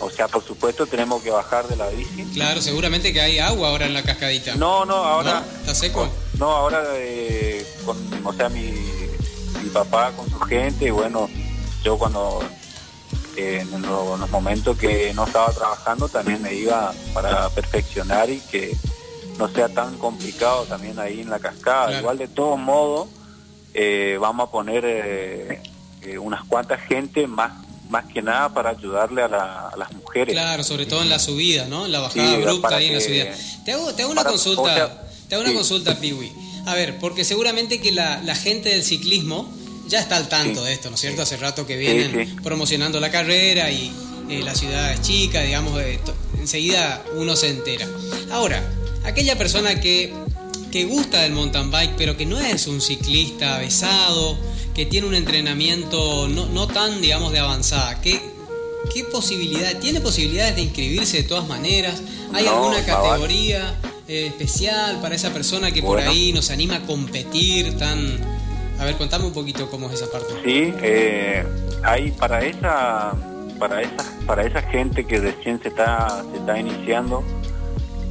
O 0.00 0.10
sea, 0.10 0.28
por 0.28 0.44
supuesto 0.44 0.86
tenemos 0.86 1.22
que 1.22 1.30
bajar 1.30 1.68
de 1.68 1.76
la 1.76 1.88
bici. 1.88 2.24
Claro, 2.32 2.60
seguramente 2.60 3.12
que 3.12 3.20
hay 3.20 3.38
agua 3.38 3.68
ahora 3.68 3.86
en 3.86 3.94
la 3.94 4.02
cascadita. 4.02 4.54
No, 4.56 4.84
no, 4.84 4.94
ahora... 4.94 5.44
¿Está 5.60 5.74
seco? 5.74 6.08
no, 6.38 6.50
ahora 6.50 6.82
eh, 6.94 7.66
con, 7.84 7.96
o 8.24 8.32
sea, 8.32 8.48
mi, 8.48 8.72
mi 9.62 9.68
papá 9.70 10.12
con 10.12 10.28
su 10.30 10.40
gente 10.40 10.86
y 10.86 10.90
bueno, 10.90 11.28
yo 11.82 11.98
cuando 11.98 12.42
en, 13.36 13.82
los, 13.82 14.30
momentos 14.30 14.76
que 14.76 15.12
no 15.14 15.24
estaba 15.24 15.52
trabajando 15.52 16.08
también 16.08 16.42
me 16.42 16.54
iba 16.54 16.92
para 17.14 17.48
perfeccionar 17.50 18.30
y 18.30 18.40
que 18.40 18.76
no 19.38 19.48
sea 19.48 19.68
tan 19.68 19.98
complicado 19.98 20.64
también 20.64 20.98
ahí 20.98 21.20
en 21.20 21.30
la 21.30 21.38
cascada. 21.38 21.98
Igual 21.98 22.18
de 22.18 22.28
todos 22.28 22.58
modos 22.58 23.08
eh, 23.74 24.18
vamos 24.20 24.48
a 24.48 24.50
poner 24.50 24.84
eh, 24.86 25.62
eh, 26.02 26.18
unas 26.18 26.44
cuantas 26.44 26.80
gente 26.82 27.26
más 27.26 27.52
más 27.90 28.06
que 28.06 28.22
nada 28.22 28.52
para 28.54 28.70
ayudarle 28.70 29.22
a, 29.22 29.72
las 29.76 29.92
mujeres. 29.92 30.32
Claro, 30.32 30.62
sobre 30.62 30.86
todo 30.86 31.02
en 31.02 31.10
la 31.10 31.18
subida, 31.18 31.66
¿no? 31.66 31.86
En 31.86 31.92
la 31.92 32.00
bajada 32.00 32.34
abrupta 32.34 32.76
ahí 32.76 32.86
en 32.86 32.94
la 32.94 33.00
subida. 33.00 33.34
Te 33.64 33.72
hago, 33.72 33.92
te 33.94 34.02
hago 34.02 34.12
una 34.12 34.24
consulta, 34.24 35.02
te 35.28 35.34
hago 35.34 35.44
una 35.44 35.52
consulta, 35.52 35.98
Piwi. 35.98 36.32
A 36.66 36.74
ver, 36.74 36.98
porque 36.98 37.24
seguramente 37.24 37.80
que 37.80 37.92
la, 37.92 38.22
la 38.22 38.34
gente 38.34 38.68
del 38.68 38.84
ciclismo 38.84 39.52
ya 39.88 39.98
está 39.98 40.16
al 40.16 40.28
tanto 40.28 40.62
de 40.62 40.72
esto, 40.72 40.88
¿no 40.88 40.94
es 40.94 41.00
cierto? 41.00 41.22
Hace 41.22 41.36
rato 41.36 41.66
que 41.66 41.76
vienen 41.76 42.36
promocionando 42.42 43.00
la 43.00 43.10
carrera 43.10 43.70
y 43.70 43.92
eh, 44.28 44.42
la 44.44 44.54
ciudad 44.54 44.92
es 44.92 45.02
chica, 45.02 45.42
digamos, 45.42 45.80
enseguida 46.38 47.04
uno 47.16 47.34
se 47.34 47.48
entera. 47.48 47.88
Ahora, 48.30 48.62
aquella 49.04 49.36
persona 49.36 49.80
que, 49.80 50.14
que 50.70 50.84
gusta 50.84 51.22
del 51.22 51.32
mountain 51.32 51.70
bike, 51.70 51.94
pero 51.96 52.16
que 52.16 52.26
no 52.26 52.38
es 52.38 52.68
un 52.68 52.80
ciclista 52.80 53.56
avesado, 53.56 54.38
que 54.74 54.86
tiene 54.86 55.06
un 55.06 55.14
entrenamiento 55.14 56.28
no, 56.28 56.46
no 56.46 56.66
tan, 56.66 57.00
digamos, 57.00 57.32
de 57.32 57.40
avanzada, 57.40 58.00
¿qué, 58.00 58.20
¿qué 58.92 59.04
posibilidad? 59.04 59.78
¿Tiene 59.78 60.00
posibilidades 60.00 60.56
de 60.56 60.62
inscribirse 60.62 61.18
de 61.18 61.22
todas 61.24 61.46
maneras? 61.48 62.02
¿Hay 62.32 62.46
alguna 62.46 62.84
categoría 62.84 63.74
eh, 64.06 64.26
especial 64.26 65.00
para 65.00 65.14
esa 65.14 65.32
persona 65.32 65.70
que 65.72 65.82
por 65.82 66.00
ahí 66.00 66.32
nos 66.32 66.50
anima 66.50 66.76
a 66.76 66.82
competir 66.82 67.76
tan 67.76 68.18
a 68.80 68.84
ver, 68.84 68.96
contame 68.96 69.26
un 69.26 69.32
poquito 69.34 69.68
cómo 69.70 69.88
es 69.88 70.00
esa 70.00 70.10
parte. 70.10 70.32
Sí, 70.42 70.72
eh, 70.80 71.44
hay 71.82 72.12
para 72.12 72.40
esa, 72.42 73.12
para 73.58 73.82
esa, 73.82 74.04
para 74.26 74.46
esa 74.46 74.62
gente 74.62 75.04
que 75.04 75.20
recién 75.20 75.60
se 75.60 75.68
está, 75.68 76.24
se 76.32 76.38
está 76.38 76.58
iniciando, 76.58 77.22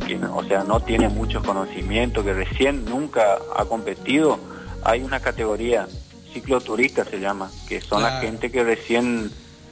que, 0.05 0.15
o 0.17 0.43
sea, 0.43 0.63
no 0.63 0.79
tiene 0.79 1.09
mucho 1.09 1.41
conocimiento, 1.41 2.23
que 2.23 2.33
recién 2.33 2.85
nunca 2.85 3.39
ha 3.55 3.65
competido, 3.65 4.37
hay 4.83 5.01
una 5.01 5.19
categoría 5.19 5.87
cicloturista 6.33 7.05
se 7.05 7.19
llama, 7.19 7.51
que 7.67 7.81
son 7.81 8.01
la 8.01 8.21
gente 8.21 8.51
que 8.51 8.63
recién 8.63 9.31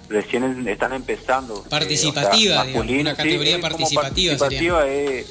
recién 0.10 0.68
están 0.68 0.94
empezando. 0.94 1.64
Eh, 1.66 1.70
participativa, 1.70 2.64
una 2.64 3.16
categoría 3.16 3.60
participativa. 3.60 4.38
Participativa 4.38 4.88
es, 4.88 5.26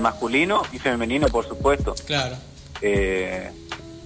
masculino 0.00 0.62
y 0.72 0.78
femenino, 0.78 1.26
por 1.28 1.46
supuesto. 1.46 1.94
Claro. 2.06 2.36
Eh, 2.82 3.50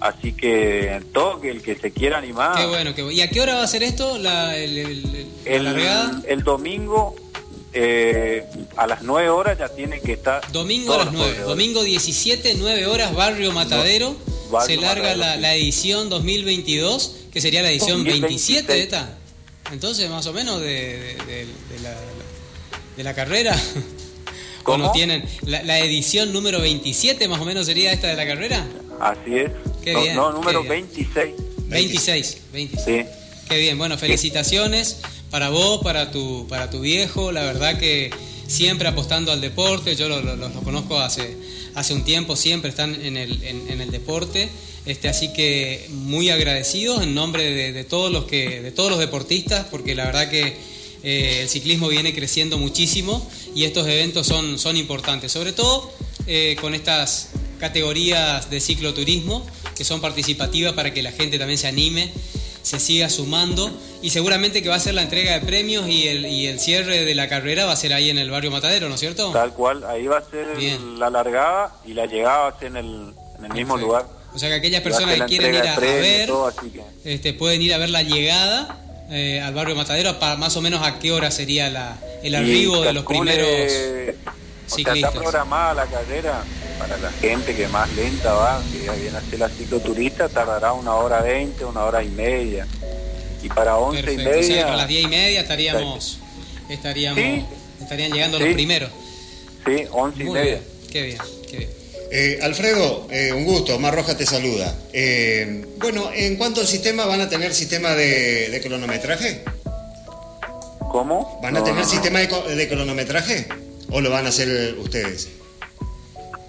Así 0.05 0.35
que 0.35 1.01
todo 1.15 1.41
el 1.45 1.63
que 1.63 1.77
se 1.77 1.91
quiera 1.91 2.19
animar. 2.19 2.57
Qué 2.57 2.67
bueno, 2.67 2.95
qué 2.95 3.11
¿Y 3.11 3.23
a 3.23 3.31
qué 3.31 3.41
hora 3.41 3.55
va 3.55 3.63
a 3.63 3.67
ser 3.67 3.83
esto? 3.83 4.19
La, 4.19 4.55
el, 4.55 5.27
el, 5.47 6.45
domingo 6.45 7.17
eh, 7.75 8.45
a 8.77 8.87
las 8.87 9.03
9 9.03 9.29
horas 9.31 9.59
ya 9.59 9.69
tiene 9.69 10.01
que 10.01 10.13
estar. 10.13 10.51
Domingo 10.53 10.95
a 10.95 11.05
las 11.05 11.13
9. 11.13 11.39
Domingo 11.41 11.83
17, 11.83 12.55
9 12.57 12.87
horas, 12.87 13.13
Barrio 13.15 13.51
Matadero. 13.53 14.17
se 14.65 14.77
larga 14.77 15.17
la, 15.17 15.55
edición 15.55 16.09
2022, 16.09 17.17
que 17.33 17.41
sería 17.41 17.63
la 17.63 17.71
edición 17.71 18.05
27 18.05 18.73
de 18.73 18.83
esta. 18.83 19.19
Entonces, 19.73 20.09
más 20.09 20.25
o 20.27 20.33
menos 20.33 20.61
de, 20.61 21.17
la, 21.83 21.95
de 22.97 23.05
la 23.05 23.15
carrera. 23.15 23.61
¿Cómo? 24.63 24.93
tienen 24.93 25.23
la, 25.43 25.63
la 25.63 25.79
edición 25.81 26.33
número 26.33 26.59
27, 26.59 27.29
más 27.29 27.39
o 27.39 27.45
menos 27.45 27.67
sería 27.67 27.93
esta 27.93 28.07
de 28.07 28.17
la 28.17 28.27
carrera. 28.27 28.67
Así 29.01 29.37
es. 29.37 30.15
no, 30.15 30.33
número 30.33 30.63
26. 30.65 31.35
26. 31.67 32.39
26. 32.53 32.85
Sí. 32.85 33.25
Qué 33.49 33.59
bien, 33.59 33.77
bueno, 33.77 33.99
felicitaciones 33.99 35.01
para 35.35 35.49
vos, 35.49 35.81
para 35.83 36.13
tu, 36.13 36.47
para 36.49 36.71
tu 36.71 36.79
viejo, 36.79 37.33
la 37.33 37.43
verdad 37.43 37.77
que 37.77 38.09
siempre 38.47 38.87
apostando 38.87 39.33
al 39.33 39.41
deporte, 39.41 39.97
yo 39.97 40.09
los 40.09 40.23
lo, 40.25 40.49
conozco 40.63 41.01
hace, 41.01 41.37
hace 41.75 41.93
un 41.93 42.05
tiempo, 42.05 42.37
siempre 42.37 42.71
están 42.71 42.95
en 43.05 43.17
el, 43.17 43.43
en, 43.43 43.81
el 43.81 43.91
deporte, 43.91 44.49
este, 44.87 45.09
así 45.09 45.33
que 45.33 45.89
muy 45.91 46.31
agradecidos 46.31 47.03
en 47.03 47.17
nombre 47.17 47.73
de, 47.73 47.83
todos 47.83 48.13
los 48.13 48.27
que, 48.27 48.63
de 48.63 48.71
todos 48.71 48.91
los 48.91 49.01
deportistas, 49.01 49.67
porque 49.73 49.97
la 49.97 50.05
verdad 50.05 50.31
que 50.31 50.57
eh, 51.03 51.41
el 51.43 51.49
ciclismo 51.49 51.89
viene 51.89 52.15
creciendo 52.15 52.57
muchísimo 52.57 53.29
y 53.57 53.65
estos 53.65 53.89
eventos 53.89 54.29
son, 54.29 54.57
son 54.57 54.77
importantes, 54.77 55.33
sobre 55.33 55.53
todo 55.53 55.93
eh, 56.29 56.57
con 56.61 56.77
estas 56.77 57.31
categorías 57.59 58.51
de 58.51 58.61
cicloturismo 58.61 59.45
que 59.77 59.85
son 59.85 60.01
participativas 60.01 60.75
para 60.75 60.95
que 60.95 61.03
la 61.03 61.11
gente 61.11 61.41
también 61.41 61.59
se 61.59 61.67
anime 61.67 62.13
se 62.65 62.81
siga 62.81 63.11
sumando 63.11 63.71
y 64.01 64.11
seguramente 64.11 64.63
que 64.63 64.71
va 64.71 64.77
a 64.77 64.81
ser 64.81 64.95
la 64.95 65.03
entrega 65.03 65.35
de 65.35 65.41
premios 65.41 65.87
y 65.87 66.09
el, 66.09 66.25
y 66.25 66.47
el 66.47 66.59
cierre 66.59 67.05
de 67.05 67.15
la 67.15 67.29
carrera 67.29 67.67
va 67.67 67.73
a 67.73 67.77
ser 67.77 67.93
ahí 67.93 68.09
en 68.09 68.17
el 68.17 68.31
barrio 68.31 68.51
Matadero, 68.51 68.89
¿no 68.89 68.95
es 68.95 69.01
cierto? 69.01 69.31
Tal 69.33 69.53
cual, 69.53 69.85
ahí 69.85 70.07
va 70.07 70.19
a 70.19 70.25
ser 70.25 70.59
la 70.81 71.11
largada 71.11 71.75
y 71.85 71.93
la 71.93 72.07
llegada 72.07 72.39
va 72.39 72.49
a 72.49 72.59
ser 72.59 72.69
en 72.69 72.77
el, 72.79 73.15
en 73.39 73.45
el 73.45 73.53
mismo 73.53 73.77
lugar. 73.77 74.07
O 74.35 74.39
sea 74.39 74.49
que 74.49 74.55
aquellas 74.57 74.81
personas 74.81 75.21
que 75.21 75.27
quieren 75.27 75.55
ir 75.55 75.69
a, 75.69 75.79
ver, 75.79 76.31
este, 77.05 77.35
pueden 77.35 77.61
ir 77.61 77.75
a 77.75 77.79
ver 77.79 77.91
la 77.91 78.03
llegada 78.03 78.81
eh, 79.11 79.43
al 79.43 79.53
barrio 79.53 79.77
Matadero, 79.77 80.19
para 80.19 80.37
más 80.37 80.57
o 80.57 80.63
menos 80.63 80.83
a 80.83 80.99
qué 80.99 81.13
hora 81.13 81.31
sería 81.31 81.69
la, 81.69 81.99
el 82.23 82.35
arribo 82.35 82.81
de 82.81 82.93
los 82.95 83.05
primeros 83.05 83.47
ciclistas. 84.67 84.97
está 84.97 85.13
programada 85.13 85.75
la 85.75 85.87
carrera 85.87 86.43
para 86.79 86.97
la 86.99 87.11
gente 87.13 87.55
que 87.55 87.69
más 87.69 87.93
lenta 87.95 88.33
va, 88.33 88.63
que 88.73 88.91
viene 89.01 89.17
a 89.17 89.21
ser 89.21 89.39
la 89.39 89.49
cicloturista, 89.49 90.29
tardará 90.29 90.73
una 90.73 90.95
hora 90.95 91.21
veinte, 91.21 91.65
una 91.65 91.85
hora 91.85 92.03
y 92.03 92.09
media. 92.09 92.67
Y 93.43 93.49
para 93.49 93.77
once 93.77 94.13
y 94.13 94.17
media... 94.17 94.73
a 94.73 94.77
las 94.77 94.89
diez 94.89 95.05
y 95.05 95.09
media 95.09 95.41
estaríamos, 95.41 96.19
estaríamos 96.69 97.45
estarían 97.81 98.13
llegando 98.13 98.39
los 98.39 98.55
primeros. 98.55 98.91
Sí, 99.67 99.85
once 99.91 100.23
y 100.23 100.31
media. 100.31 100.61
Qué 100.91 101.03
bien, 101.03 101.19
qué 101.51 101.57
bien. 101.59 101.71
Eh, 102.11 102.39
Alfredo, 102.43 103.09
eh, 103.11 103.33
un 103.33 103.45
gusto, 103.45 103.79
Mar 103.79 103.95
Roja 103.95 104.17
te 104.17 104.25
saluda. 104.25 104.73
Eh, 104.93 105.65
bueno, 105.79 106.11
en 106.15 106.37
cuanto 106.37 106.61
al 106.61 106.67
sistema, 106.67 107.07
¿van 107.07 107.21
a 107.21 107.29
tener 107.29 107.53
sistema 107.53 107.95
de, 107.95 108.61
cronometraje? 108.63 109.43
¿Cómo? 110.93 111.41
¿Van 111.43 111.57
a 111.57 111.65
tener 111.65 111.85
sistema 111.85 112.21
de, 112.21 112.69
cronometraje? 112.69 113.49
¿O 113.95 114.01
lo 114.01 114.11
van 114.11 114.27
a 114.27 114.31
hacer 114.31 114.77
ustedes? 114.77 115.29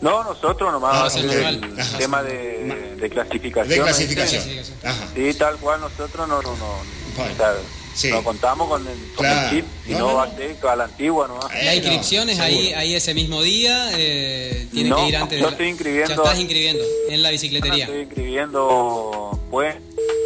No, 0.02 0.24
nosotros 0.24 0.72
nomás 0.72 1.16
ah, 1.16 1.20
el 1.20 2.00
tema 2.00 2.24
de, 2.24 3.08
clasificación. 3.12 3.70
De 3.70 3.84
clasificación. 3.84 4.44
Sí, 5.14 5.34
tal 5.36 5.56
cual, 5.58 5.80
nosotros 5.80 6.28
no, 6.28 6.42
no, 6.42 6.56
no. 6.56 8.24
contamos 8.24 8.68
con 8.68 8.88
el, 8.88 8.98
con 9.16 9.28
el 9.28 9.50
chip 9.52 9.66
y 9.88 9.92
no, 9.92 10.16
va 10.16 10.24
a 10.24 10.36
ser 10.36 10.58
a 10.68 10.76
la 10.76 10.86
antigua 10.86 11.28
¿no? 11.28 11.40
La 11.50 11.76
inscripción 11.76 12.32
es 12.32 12.40
ahí, 12.40 12.74
ahí 12.74 12.96
ese 12.96 13.14
mismo 13.14 13.44
día, 13.44 13.92
eh, 13.94 14.68
tiene 14.74 14.96
que 14.96 15.08
ir 15.08 15.16
antes 15.16 15.40
yo 15.40 15.50
estoy 15.50 15.68
inscribiendo. 15.68 16.10
Ya 16.10 16.16
estás 16.16 16.40
inscribiendo 16.40 16.84
en 17.10 17.22
la 17.22 17.30
bicicletería. 17.30 17.86
Estoy 17.86 18.02
inscribiendo, 18.02 19.40
pues. 19.52 19.76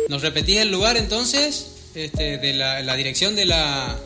¿Nos 0.07 0.21
repetís 0.21 0.59
el 0.59 0.71
lugar 0.71 0.95
entonces? 0.95 1.89
Este, 1.95 2.37
de 2.37 2.53
la, 2.53 2.81
la 2.81 2.95
dirección 2.95 3.35
de 3.35 3.45
la, 3.45 3.99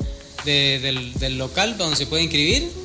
del, 0.45 1.13
del 1.13 1.37
local 1.37 1.77
donde 1.77 1.95
se 1.95 2.07
puede 2.07 2.23
inscribir. 2.23 2.82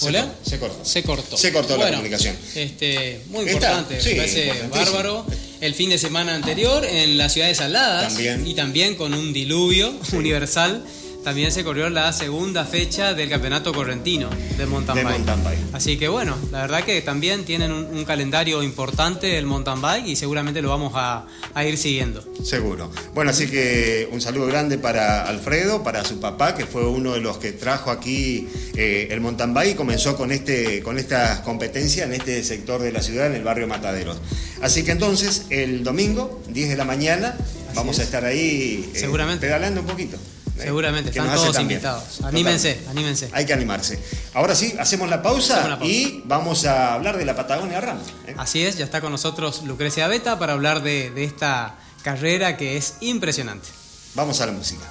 ¿Hola? 0.00 0.32
Se, 0.42 0.58
cortó. 0.58 0.84
Se 0.84 1.02
cortó. 1.02 1.36
Se 1.36 1.52
cortó 1.52 1.76
la 1.76 1.90
comunicación. 1.90 2.36
Este, 2.54 3.20
muy 3.28 3.44
importante, 3.44 3.98
me 4.02 4.14
parece 4.16 4.52
bárbaro. 4.70 5.26
El 5.60 5.74
fin 5.74 5.90
de 5.90 5.98
semana 5.98 6.34
anterior 6.34 6.84
en 6.84 7.16
la 7.16 7.28
ciudad 7.28 7.46
de 7.46 7.54
Saladas 7.54 8.18
y 8.44 8.54
también 8.54 8.96
con 8.96 9.14
un 9.14 9.32
diluvio 9.32 9.94
universal 10.12 10.84
también 11.22 11.52
se 11.52 11.64
corrió 11.64 11.88
la 11.90 12.12
segunda 12.12 12.64
fecha 12.64 13.14
del 13.14 13.28
campeonato 13.28 13.72
correntino 13.72 14.28
de 14.56 14.66
mountain, 14.66 15.04
bike. 15.04 15.58
Así 15.72 15.96
que 15.96 16.08
bueno, 16.08 16.36
la 16.50 16.62
verdad 16.62 16.84
que 16.84 17.00
también 17.02 17.44
tienen 17.44 17.72
un, 17.72 18.02
calendario 18.04 18.62
importante 18.62 19.28
del 19.28 19.46
mountain 19.46 19.80
bike 19.80 20.06
y 20.08 20.16
seguramente 20.16 20.60
lo 20.60 20.68
vamos 20.68 20.92
a, 20.96 21.24
ir 21.64 21.78
siguiendo. 21.78 22.24
Seguro. 22.42 22.90
Bueno, 23.14 23.30
así 23.30 23.48
que 23.48 24.08
un 24.10 24.20
saludo 24.20 24.46
grande 24.46 24.76
para 24.76 25.22
Alfredo, 25.22 25.82
para 25.84 26.04
su 26.04 26.18
papá, 26.18 26.54
que 26.54 26.66
fue 26.66 26.86
uno 26.86 27.12
de 27.12 27.20
los 27.20 27.38
que 27.38 27.52
trajo 27.52 27.90
aquí 27.90 28.48
eh, 28.74 29.08
el 29.10 29.20
mountain 29.20 29.54
bike 29.54 29.72
y 29.72 29.74
comenzó 29.74 30.16
con, 30.16 30.32
este, 30.32 30.82
con 30.82 30.98
esta 30.98 31.42
competencia 31.44 32.04
en 32.04 32.12
este 32.12 32.42
sector 32.42 32.82
de 32.82 32.90
la 32.90 33.02
ciudad, 33.02 33.28
en 33.28 33.34
el 33.34 33.44
barrio 33.44 33.68
Mataderos. 33.68 34.18
Así 34.60 34.82
que 34.82 34.90
entonces, 34.90 35.46
el 35.50 35.84
domingo, 35.84 36.42
10 36.48 36.70
de 36.70 36.76
la 36.76 36.84
mañana, 36.84 37.36
vamos 37.74 37.98
a 38.00 38.02
estar 38.02 38.24
ahí 38.24 38.90
eh, 38.94 38.98
seguramente 38.98 39.46
pedaleando 39.46 39.80
un 39.80 39.86
poquito. 39.86 40.18
Seguramente, 40.56 41.10
están 41.10 41.34
todos 41.34 41.58
invitados. 41.58 42.20
Anímense, 42.22 42.80
anímense. 42.88 43.30
Hay 43.32 43.46
que 43.46 43.52
animarse. 43.52 43.98
Ahora 44.34 44.54
sí, 44.54 44.74
hacemos 44.78 45.08
la 45.08 45.22
pausa, 45.22 45.78
y 45.82 46.22
vamos 46.24 46.64
a 46.66 46.94
hablar 46.94 47.16
de 47.16 47.24
la 47.24 47.34
Patagonia 47.34 47.80
Ram. 47.80 47.98
¿eh? 48.26 48.34
Así 48.36 48.64
es, 48.64 48.76
ya 48.76 48.84
está 48.84 49.00
con 49.00 49.12
nosotros 49.12 49.62
Lucrecia 49.64 50.06
Beta 50.08 50.38
para 50.38 50.52
hablar 50.52 50.82
de, 50.82 51.12
esta 51.24 51.76
carrera 52.02 52.56
que 52.56 52.76
es 52.76 52.94
impresionante. 53.00 53.68
Vamos 54.14 54.40
a 54.40 54.46
la 54.46 54.52
música. 54.52 54.84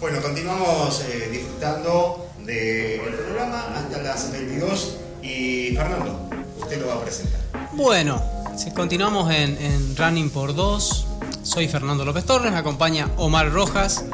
Bueno, 0.00 0.20
continuamos 0.20 1.00
eh, 1.00 1.28
disfrutando 1.32 2.30
del 2.44 3.00
programa 3.00 3.74
hasta 3.76 4.02
las 4.02 4.30
22 4.30 4.96
y 5.22 5.74
Fernando, 5.74 6.28
usted 6.60 6.80
lo 6.80 6.88
va 6.88 6.94
a 6.94 7.02
presentar. 7.02 7.40
Bueno, 7.72 8.22
si 8.56 8.70
continuamos 8.72 9.32
en, 9.32 9.56
en 9.56 9.96
Running 9.96 10.30
por 10.30 10.54
2, 10.54 11.06
soy 11.44 11.68
Fernando 11.68 12.04
López 12.06 12.24
Torres, 12.24 12.50
me 12.50 12.58
acompaña 12.58 13.10
Omar 13.16 13.52
Rojas. 13.52 14.06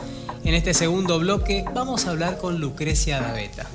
En 0.44 0.54
este 0.54 0.74
segundo 0.74 1.18
bloque 1.20 1.64
vamos 1.72 2.06
a 2.06 2.10
hablar 2.10 2.38
con 2.38 2.60
Lucrecia 2.60 3.20
Daveta. 3.20 3.66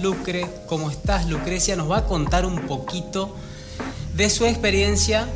Lucre, 0.00 0.46
¿cómo 0.68 0.90
estás 0.90 1.26
Lucrecia? 1.26 1.76
Nos 1.76 1.90
va 1.90 1.98
a 1.98 2.04
contar 2.04 2.44
un 2.44 2.60
poquito 2.66 3.34
de 4.14 4.28
su 4.28 4.44
experiencia, 4.44 5.26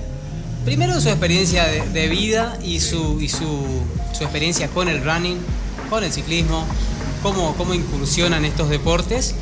primero 0.64 1.00
su 1.00 1.08
experiencia 1.08 1.64
de, 1.64 2.08
vida 2.08 2.58
y, 2.62 2.80
su, 2.80 3.20
y 3.20 3.28
su, 3.28 3.66
experiencia 4.20 4.68
con 4.68 4.88
el 4.88 5.02
running, 5.02 5.38
con 5.88 6.04
el 6.04 6.12
ciclismo, 6.12 6.66
cómo, 7.22 7.54
cómo 7.56 7.72
incursionan 7.72 8.44
estos 8.44 8.68
deportes 8.68 9.34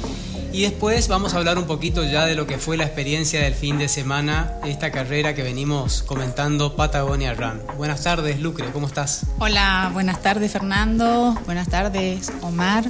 y 0.53 0.62
después 0.62 1.09
vamos 1.09 1.33
a 1.35 1.38
hablar 1.38 1.57
un 1.57 1.65
poquito 1.65 2.05
ya 2.05 2.27
de 2.27 2.35
lo 2.35 2.47
que 2.47 2.59
fue 2.59 2.77
la 2.77 2.85
experiencia 2.85 3.41
del 3.41 3.55
fin 3.55 3.79
de 3.79 3.88
semana, 3.88 4.53
esta 4.65 4.91
carrera 4.93 5.35
que 5.35 5.43
venimos 5.43 6.03
comentando, 6.03 6.77
Patagonia 6.77 7.33
Run. 7.33 7.62
Buenas 7.79 8.03
tardes, 8.03 8.41
Lucre, 8.41 8.67
¿cómo 8.73 8.87
estás? 8.87 9.25
Hola, 9.38 9.91
buenas 9.95 10.21
tardes, 10.21 10.53
Fernando. 10.53 11.35
Buenas 11.47 11.69
tardes, 11.69 12.31
Omar. 12.43 12.85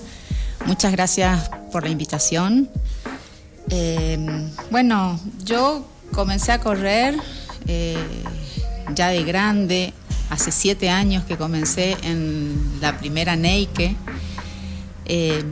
Muchas 0.67 0.93
gracias 0.93 1.51
por 1.71 1.85
la 1.85 1.91
invitación. 1.91 2.69
Eh, 3.71 4.19
bueno, 4.71 5.21
yo 5.45 5.87
comencé 6.13 6.53
a 6.53 6.59
correr 6.59 7.15
eh, 7.69 7.97
ya 8.95 9.09
de 9.09 9.23
grande, 9.23 9.95
hace 10.31 10.51
siete 10.51 10.91
años 10.91 11.25
que 11.25 11.37
comencé 11.37 11.97
en 12.03 12.79
la 12.81 12.99
primera 12.99 13.37
Neike. 13.37 13.95
Eh, 15.05 15.45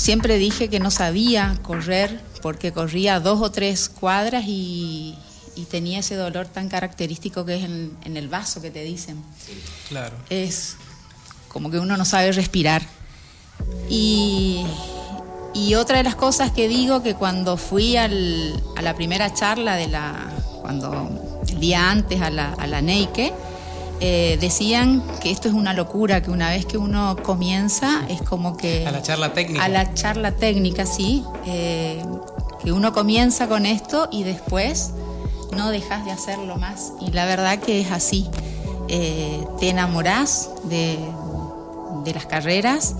Siempre 0.00 0.38
dije 0.38 0.70
que 0.70 0.80
no 0.80 0.90
sabía 0.90 1.58
correr 1.60 2.22
porque 2.40 2.72
corría 2.72 3.20
dos 3.20 3.42
o 3.42 3.50
tres 3.50 3.90
cuadras 3.90 4.44
y, 4.46 5.18
tenía 5.68 5.98
ese 5.98 6.14
dolor 6.14 6.46
tan 6.46 6.70
característico 6.70 7.44
que 7.44 7.56
es 7.56 7.64
en, 7.64 8.16
el 8.16 8.28
vaso 8.28 8.62
que 8.62 8.70
te 8.70 8.82
dicen. 8.82 9.22
claro. 9.90 10.16
Es 10.30 10.76
como 11.48 11.70
que 11.70 11.78
uno 11.78 11.98
no 11.98 12.06
sabe 12.06 12.32
respirar. 12.32 12.80
Y, 13.90 14.64
otra 15.76 15.98
de 15.98 16.04
las 16.04 16.16
cosas 16.16 16.50
que 16.50 16.66
digo 16.66 17.02
que 17.02 17.14
cuando 17.14 17.58
fui 17.58 17.98
a 17.98 18.08
la 18.08 18.94
primera 18.94 19.34
charla 19.34 19.76
de 19.76 19.88
la, 19.88 20.32
cuando 20.62 21.42
el 21.46 21.60
día 21.60 21.90
antes 21.90 22.22
a 22.22 22.30
la, 22.30 22.54
a 22.54 22.66
la 22.66 22.80
Neike, 22.80 23.34
eh, 24.02 24.38
decían 24.40 25.02
que 25.20 25.30
esto 25.30 25.48
es 25.48 25.54
una 25.54 25.74
locura, 25.74 26.22
que 26.22 26.30
una 26.30 26.48
vez 26.48 26.64
que 26.64 26.78
uno 26.78 27.16
comienza 27.22 28.06
es 28.08 28.22
como 28.22 28.56
que... 28.56 28.86
A 28.86 28.92
la 28.92 29.02
charla 29.02 29.34
técnica. 29.34 29.62
A 29.62 29.68
la 29.68 29.92
charla 29.92 30.32
técnica, 30.32 30.86
sí. 30.86 31.22
Eh, 31.44 32.02
que 32.64 32.72
uno 32.72 32.94
comienza 32.94 33.46
con 33.46 33.66
esto 33.66 34.08
y 34.10 34.22
después 34.22 34.92
no 35.54 35.70
dejas 35.70 36.06
de 36.06 36.12
hacerlo 36.12 36.56
más. 36.56 36.94
Y 37.00 37.10
la 37.10 37.26
verdad 37.26 37.58
que 37.58 37.82
es 37.82 37.90
así. 37.90 38.26
Eh, 38.88 39.44
te 39.58 39.68
enamorás 39.68 40.50
de, 40.64 40.98
las 42.14 42.24
carreras. 42.24 42.96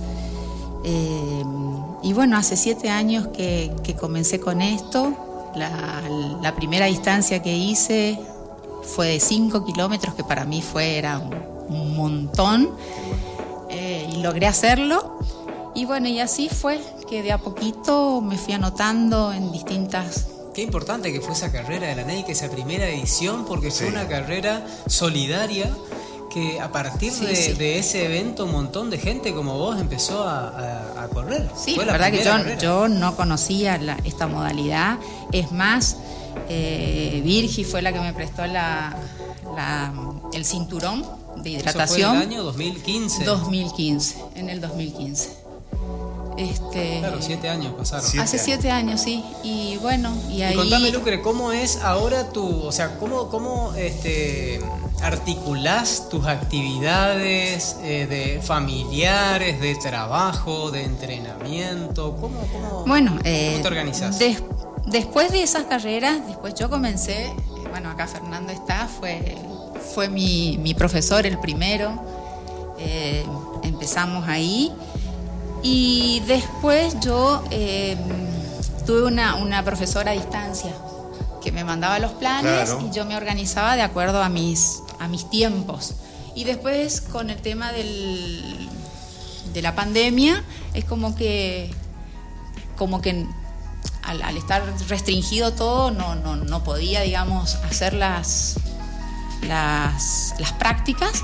y 2.02 2.12
bueno, 2.12 2.36
hace 2.36 2.58
siete 2.58 2.90
años 2.90 3.28
que, 3.28 3.72
comencé 3.98 4.38
con 4.38 4.60
esto. 4.60 5.14
la 5.56 6.54
primera 6.56 6.86
distancia 6.86 7.42
que 7.42 7.56
hice 7.56 8.18
fue 8.82 9.08
de 9.08 9.20
5 9.20 9.64
kilómetros, 9.64 10.14
que 10.14 10.24
para 10.24 10.44
mí 10.44 10.62
fue, 10.62 10.96
era 10.98 11.18
un, 11.18 11.96
montón, 11.96 12.70
eh, 13.68 14.08
y 14.12 14.16
logré 14.22 14.46
hacerlo. 14.46 15.18
Y 15.74 15.84
bueno, 15.84 16.08
y 16.08 16.18
así 16.20 16.48
fue 16.48 16.80
que 17.08 17.22
de 17.22 17.32
a 17.32 17.38
poquito 17.38 18.20
me 18.20 18.36
fui 18.38 18.54
anotando 18.54 19.32
en 19.32 19.52
distintas... 19.52 20.26
Qué 20.54 20.62
importante 20.62 21.12
que 21.12 21.20
fue 21.20 21.32
esa 21.32 21.52
carrera 21.52 21.86
de 21.86 21.94
la 21.94 22.02
NEIC, 22.04 22.28
esa 22.30 22.48
primera 22.50 22.88
edición, 22.88 23.44
porque 23.44 23.70
fue 23.70 23.86
una 23.86 24.08
carrera 24.08 24.66
solidaria 24.88 25.70
que 26.28 26.60
a 26.60 26.70
partir 26.72 27.12
Sí, 27.12 27.24
de, 27.26 27.36
sí. 27.36 27.52
de 27.54 27.78
ese 27.78 28.04
evento 28.04 28.44
un 28.46 28.52
montón 28.52 28.90
de 28.90 28.98
gente 28.98 29.32
como 29.32 29.58
vos 29.58 29.80
empezó 29.80 30.24
a, 30.24 30.48
a- 30.48 31.04
a 31.04 31.08
correr. 31.08 31.48
Sí, 31.56 31.74
Fue 31.76 31.84
la 31.86 31.92
verdad 31.92 32.10
que 32.12 32.56
yo, 32.60 32.88
no 32.88 33.16
conocía 33.16 33.78
la- 33.78 33.98
esta 34.04 34.26
modalidad. 34.26 34.98
Es 35.32 35.50
más, 35.52 35.96
eh, 36.48 37.20
Virgi 37.24 37.64
fue 37.64 37.82
la 37.82 37.92
que 37.92 38.00
me 38.00 38.12
prestó 38.12 38.46
la, 38.46 38.96
la- 39.56 39.92
el 40.32 40.44
cinturón 40.44 41.00
de 41.02 41.06
Eso 41.06 41.16
fue 41.36 41.50
hidratación. 41.72 42.10
en 42.16 42.22
el 42.22 42.28
año 42.28 42.42
2015. 42.44 43.24
2015, 43.24 44.16
en 44.36 44.50
el 44.50 44.60
2015. 44.60 45.40
Este, 46.36 46.98
Claro, 47.00 47.18
siete 47.20 47.48
años 47.50 47.74
pasaron. 47.76 48.06
Siete 48.06 48.22
hace 48.24 48.36
años. 48.36 48.44
siete 48.46 48.70
años, 48.70 49.00
sí. 49.02 49.22
Y 49.42 49.76
bueno, 49.78 50.14
y 50.30 50.36
Y 50.36 50.42
ahí. 50.42 50.54
contame, 50.56 50.90
Lucre, 50.90 51.20
¿cómo 51.20 51.52
es 51.52 51.76
ahora 51.82 52.30
tu, 52.30 52.62
o 52.64 52.72
sea, 52.72 52.96
cómo, 52.98 53.28
cómo 53.28 53.74
este, 53.74 54.60
articulás 55.02 56.08
tus 56.08 56.26
actividades 56.26 57.76
eh, 57.82 58.06
de 58.08 58.40
familiares, 58.42 59.60
de 59.60 59.74
trabajo, 59.74 60.70
de 60.70 60.84
entrenamiento? 60.84 62.16
¿Cómo, 62.16 62.38
cómo, 62.52 62.84
Bueno, 62.86 63.10
cómo 63.12 63.22
eh, 63.24 63.58
te 63.60 63.68
organizás? 63.68 64.18
Des- 64.86 64.92
después 64.92 65.32
de 65.32 65.42
esas 65.42 65.64
carreras, 65.64 66.26
después 66.26 66.54
yo 66.54 66.68
comencé, 66.70 67.26
eh, 67.26 67.32
bueno, 67.70 67.90
acá 67.90 68.06
Fernando 68.06 68.52
está, 68.52 68.86
fue, 68.88 69.36
fue 69.94 70.08
mi, 70.08 70.58
mi 70.58 70.74
profesor 70.74 71.26
el 71.26 71.38
primero, 71.38 71.92
eh, 72.78 73.24
empezamos 73.62 74.26
ahí 74.28 74.72
y 75.62 76.22
después 76.26 76.98
yo 77.00 77.42
eh, 77.50 77.96
tuve 78.86 79.04
una, 79.04 79.36
una 79.36 79.62
profesora 79.64 80.12
a 80.12 80.14
distancia 80.14 80.72
que 81.42 81.52
me 81.52 81.64
mandaba 81.64 81.98
los 81.98 82.12
planes 82.12 82.70
Claro. 82.70 82.86
y 82.86 82.94
yo 82.94 83.04
me 83.06 83.16
organizaba 83.16 83.76
de 83.76 83.82
acuerdo 83.82 84.22
a 84.22 84.28
mis, 84.28 84.82
a 84.98 85.08
mis 85.08 85.28
tiempos. 85.30 85.94
Y 86.34 86.44
después 86.44 87.00
con 87.00 87.28
el 87.30 87.40
tema 87.40 87.72
del, 87.72 88.68
de 89.52 89.62
la 89.62 89.74
pandemia, 89.74 90.44
es 90.74 90.84
como 90.84 91.14
que 91.16 91.70
como 92.76 93.00
que 93.02 93.26
al, 94.02 94.22
al 94.22 94.36
estar 94.36 94.62
restringido 94.88 95.52
todo 95.52 95.90
no, 95.90 96.14
no, 96.14 96.36
no 96.36 96.64
podía, 96.64 97.00
digamos, 97.02 97.54
hacer 97.56 97.92
las, 97.94 98.56
las, 99.46 100.34
las 100.38 100.52
prácticas. 100.52 101.22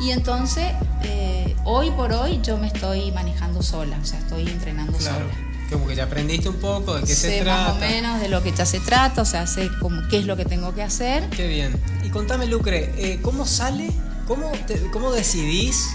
Y 0.00 0.10
entonces, 0.12 0.72
eh, 1.02 1.56
hoy 1.64 1.90
por 1.90 2.12
hoy, 2.12 2.40
yo 2.42 2.56
me 2.56 2.68
estoy 2.68 3.10
manejando 3.12 3.62
sola, 3.62 3.98
o 4.00 4.04
sea, 4.04 4.18
estoy 4.20 4.46
entrenando 4.48 4.96
Claro, 4.96 5.24
sola. 5.26 5.68
como 5.72 5.86
que 5.88 5.96
ya 5.96 6.04
aprendiste 6.04 6.48
un 6.48 6.56
poco 6.56 6.94
de 6.94 7.00
qué 7.02 7.14
se 7.16 7.40
trata. 7.42 7.68
más 7.68 7.76
o 7.76 7.80
menos 7.80 8.20
de 8.20 8.28
lo 8.28 8.42
que 8.42 8.52
ya 8.52 8.64
se 8.64 8.78
trata, 8.78 9.22
o 9.22 9.24
sea, 9.24 9.46
sé 9.48 9.68
cómo, 9.80 10.02
qué 10.08 10.18
es 10.18 10.26
lo 10.26 10.36
que 10.36 10.44
tengo 10.44 10.72
que 10.72 10.82
hacer. 10.84 11.28
Qué 11.30 11.48
bien. 11.48 11.80
Y 12.04 12.10
contame, 12.10 12.46
Lucre, 12.46 12.92
eh, 12.96 13.18
¿cómo 13.22 13.44
sale, 13.44 13.90
cómo, 14.28 14.52
te- 14.68 14.88
cómo 14.92 15.10
decidís, 15.10 15.88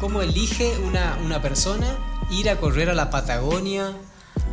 cómo 0.00 0.22
elige 0.22 0.78
una, 0.78 1.18
una 1.22 1.42
persona 1.42 1.86
ir 2.30 2.48
a 2.48 2.56
correr 2.56 2.88
a 2.88 2.94
la 2.94 3.10
Patagonia, 3.10 3.92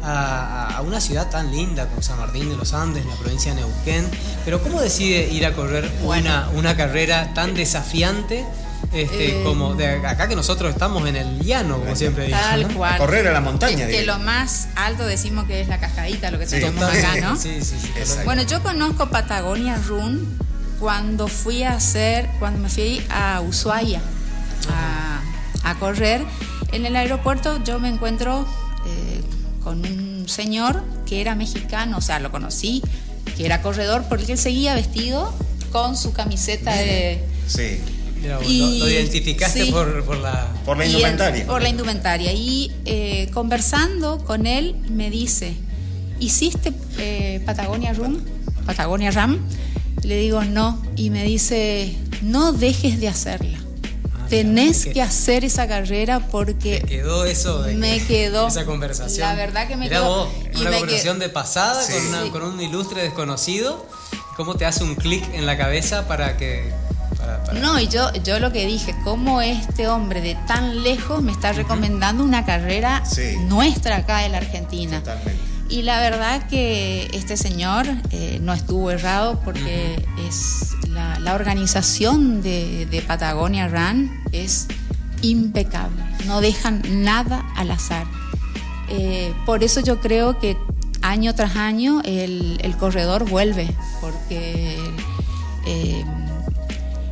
a, 0.07 0.77
a- 0.77 0.81
una 0.81 0.99
ciudad 1.01 1.29
tan 1.29 1.51
linda 1.51 1.87
como 1.87 2.01
San 2.01 2.17
Martín 2.17 2.49
de 2.49 2.55
los 2.55 2.73
Andes, 2.73 3.03
en 3.03 3.09
la 3.09 3.15
provincia 3.15 3.53
de 3.53 3.61
Neuquén? 3.61 4.07
Pero 4.45 4.61
¿cómo 4.63 4.79
decide 4.81 5.27
ir 5.31 5.45
a 5.45 5.53
correr 5.53 5.89
una, 6.03 6.49
una 6.55 6.75
carrera 6.77 7.33
tan 7.33 7.53
desafiante 7.53 8.45
este, 8.93 9.41
Eh, 9.41 9.43
como 9.43 9.73
de 9.75 9.95
acá 10.05 10.27
que 10.29 10.35
nosotros 10.35 10.71
estamos 10.71 11.05
en 11.09 11.15
el 11.17 11.39
llano, 11.43 11.79
como 11.79 11.93
siempre? 11.95 12.29
Tal 12.29 12.67
¿no? 12.69 12.73
cual. 12.75 12.93
A 12.93 12.97
correr 12.97 13.27
a 13.27 13.33
la 13.33 13.41
montaña, 13.41 13.85
Que, 13.85 13.91
que 13.91 14.01
digo. 14.01 14.13
lo 14.13 14.19
más 14.19 14.69
alto 14.75 15.03
decimos 15.05 15.45
que 15.45 15.59
es 15.61 15.67
la 15.67 15.79
cascadita, 15.79 16.31
lo 16.31 16.39
que 16.39 16.45
Sí, 16.45 16.51
tenemos 16.59 16.83
acá, 16.83 17.15
¿no? 17.21 17.35
Sí, 17.35 17.59
sí. 17.61 17.75
Bueno, 18.23 18.43
yo 18.43 18.63
conozco 18.63 19.09
Patagonia 19.09 19.77
Run 19.87 20.37
cuando 20.79 21.27
fui 21.27 21.63
a 21.63 21.73
hacer, 21.73 22.29
cuando 22.39 22.59
me 22.59 22.69
fui 22.69 23.05
a 23.09 23.41
Ushuaia 23.41 23.99
a, 24.71 25.69
a 25.69 25.75
correr. 25.79 26.23
En 26.71 26.85
el 26.85 26.95
aeropuerto 26.95 27.61
yo 27.63 27.79
me 27.79 27.89
encuentro 27.89 28.45
eh, 28.85 29.16
con 29.67 29.85
un 29.85 30.29
señor 30.29 30.81
que 31.05 31.19
era 31.19 31.35
mexicano, 31.35 31.97
o 31.97 32.01
sea, 32.01 32.19
lo 32.21 32.31
conocí, 32.31 32.81
que 33.35 33.45
era 33.45 33.61
corredor 33.61 34.05
porque 34.07 34.31
él 34.31 34.37
seguía 34.37 34.73
vestido 34.75 35.33
con 35.73 35.97
su 35.97 36.13
camiseta 36.13 36.73
de... 36.73 37.21
Sí. 37.47 37.79
Mira 38.21 38.39
Y- 38.47 38.59
lo, 38.79 38.85
lo 38.85 38.89
identificaste 38.89 39.65
sí. 39.65 39.71
por, 39.71 40.05
por 40.05 40.19
la... 40.19 40.47
Por 40.65 40.77
la 40.77 40.85
y 40.85 40.89
él- 40.91 40.95
indumentaria. 40.95 41.45
por 41.45 41.61
la 41.61 41.67
indumentaria. 41.67 42.31
Y 42.31 42.71
eh, 42.85 43.29
conversando 43.33 44.23
con 44.23 44.45
él 44.47 44.77
me 44.89 45.09
dice, 45.09 45.53
¿hiciste 46.21 46.71
eh, 46.97 47.41
Patagonia 47.45 47.91
Rum? 47.91 48.19
Patagonia 48.65 49.11
Ram? 49.11 49.37
Le 50.03 50.17
digo, 50.17 50.45
no. 50.45 50.81
Y 50.95 51.09
me 51.09 51.25
dice, 51.25 51.93
no 52.21 52.53
dejes 52.53 53.01
de 53.01 53.09
hacerla. 53.09 53.57
Tenés 54.29 54.85
que 54.85 55.01
hacer 55.01 55.43
esa 55.45 55.67
carrera 55.67 56.19
porque 56.31 56.79
Te 56.81 56.85
quedó 56.87 57.25
eso 57.25 57.61
de 57.63 57.75
Me 57.75 57.99
quedó. 58.07 58.47
esa 58.47 58.65
conversación. 58.65 59.27
La 59.27 59.35
verdad 59.35 59.67
que 59.67 59.75
me 59.75 59.85
Mirá 59.85 59.97
quedó. 59.99 60.25
vos, 60.25 60.29
Y 60.53 60.61
una 60.61 60.69
me 60.71 60.77
conversación 60.79 61.17
quedó. 61.17 61.27
de 61.27 61.33
pasada 61.33 61.83
Sí. 61.83 61.93
con, 61.93 62.07
una- 62.07 62.23
Sí. 62.23 62.29
con 62.29 62.43
un 62.43 62.61
ilustre 62.61 63.01
desconocido. 63.03 63.85
¿Cómo 64.35 64.55
te 64.55 64.65
hace 64.65 64.83
un 64.83 64.95
clic 64.95 65.23
en 65.33 65.45
la 65.45 65.57
cabeza 65.57 66.07
para 66.07 66.37
que 66.37 66.71
para- 67.17 67.43
para- 67.43 67.59
No, 67.59 67.79
y 67.79 67.87
yo, 67.87 68.13
yo 68.23 68.39
lo 68.39 68.51
que 68.51 68.65
dije, 68.67 68.95
¿cómo 69.03 69.41
este 69.41 69.87
hombre 69.87 70.21
de 70.21 70.35
tan 70.47 70.83
lejos 70.83 71.23
me 71.23 71.31
está 71.31 71.51
recomendando 71.51 72.23
una 72.23 72.45
carrera 72.45 73.03
Sí. 73.05 73.35
nuestra 73.47 73.97
acá 73.97 74.25
en 74.25 74.33
la 74.33 74.37
Argentina? 74.37 74.99
Totalmente. 74.99 75.41
Y 75.69 75.81
la 75.81 75.99
verdad 75.99 76.47
que 76.47 77.09
este 77.13 77.35
señor 77.35 77.85
eh, 78.11 78.39
no 78.41 78.53
estuvo 78.53 78.89
errado 78.89 79.41
porque 79.43 80.05
es 80.27 80.75
la, 80.89 81.35
organización 81.35 82.41
de, 82.41 83.03
Patagonia 83.05 83.67
Run 83.67 84.09
es 84.31 84.67
impecable, 85.21 86.01
no 86.25 86.41
dejan 86.41 86.81
nada 87.03 87.45
al 87.55 87.71
azar. 87.71 88.05
Eh, 88.89 89.33
por 89.45 89.63
eso 89.63 89.81
yo 89.81 89.99
creo 89.99 90.39
que 90.39 90.57
año 91.01 91.35
tras 91.35 91.57
año 91.57 92.01
el, 92.05 92.57
el 92.61 92.77
corredor 92.77 93.29
vuelve, 93.29 93.69
porque 93.99 94.77
eh, 95.65 96.05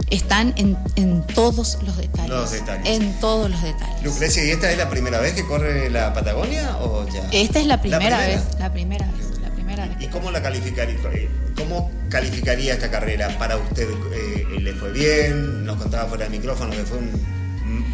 están 0.10 0.54
en, 0.58 0.78
en 0.96 1.26
todos 1.28 1.80
los 1.84 1.98
detalles. 1.98 2.30
Los 2.30 2.52
detalles. 2.52 2.88
En 2.88 3.20
todos 3.20 3.50
los 3.50 3.62
detalles. 3.62 4.04
Lucrecia, 4.04 4.44
¿y 4.46 4.52
esta 4.52 4.72
es 4.72 4.78
la 4.78 4.90
primera 4.90 5.20
vez 5.20 5.34
que 5.34 5.46
corre 5.46 5.90
la 5.90 6.14
Patagonia 6.14 6.78
o 6.78 7.08
ya? 7.08 7.28
Esta 7.32 7.60
es 7.60 7.66
la 7.66 7.82
primera, 7.82 8.18
primera? 8.18 8.28
vez, 8.28 8.60
la 8.60 8.72
primera 8.74 9.06
vez, 9.12 9.40
la 9.42 9.50
primera 9.50 9.86
vez. 9.88 9.98
¿Y 10.00 10.08
cómo 10.08 10.32
la 10.32 10.42
calificaría? 10.42 10.96
eh, 11.14 11.30
¿Cómo 11.58 11.92
calificaría 12.10 12.74
esta 12.74 12.92
carrera 12.92 13.38
para 13.40 13.58
usted? 13.58 13.88
Eh, 14.14 14.60
¿Le 14.60 14.74
fue 14.74 14.92
bien? 14.92 15.66
Nos 15.66 15.78
contaba 15.82 16.08
fuera 16.08 16.26
del 16.26 16.34
micrófono 16.34 16.72
que 16.72 16.84
fue 16.84 16.98
un- 16.98 17.36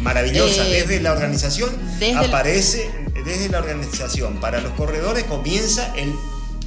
maravillosa. 0.02 0.66
Eh, 0.66 0.70
desde 0.82 1.00
la 1.00 1.12
organización 1.12 1.70
desde 1.98 2.10
el- 2.10 2.16
aparece, 2.18 2.90
desde 3.24 3.48
la 3.48 3.58
organización 3.58 4.40
para 4.40 4.60
los 4.60 4.72
corredores 4.72 5.24
comienza 5.24 5.92
el, 5.96 6.12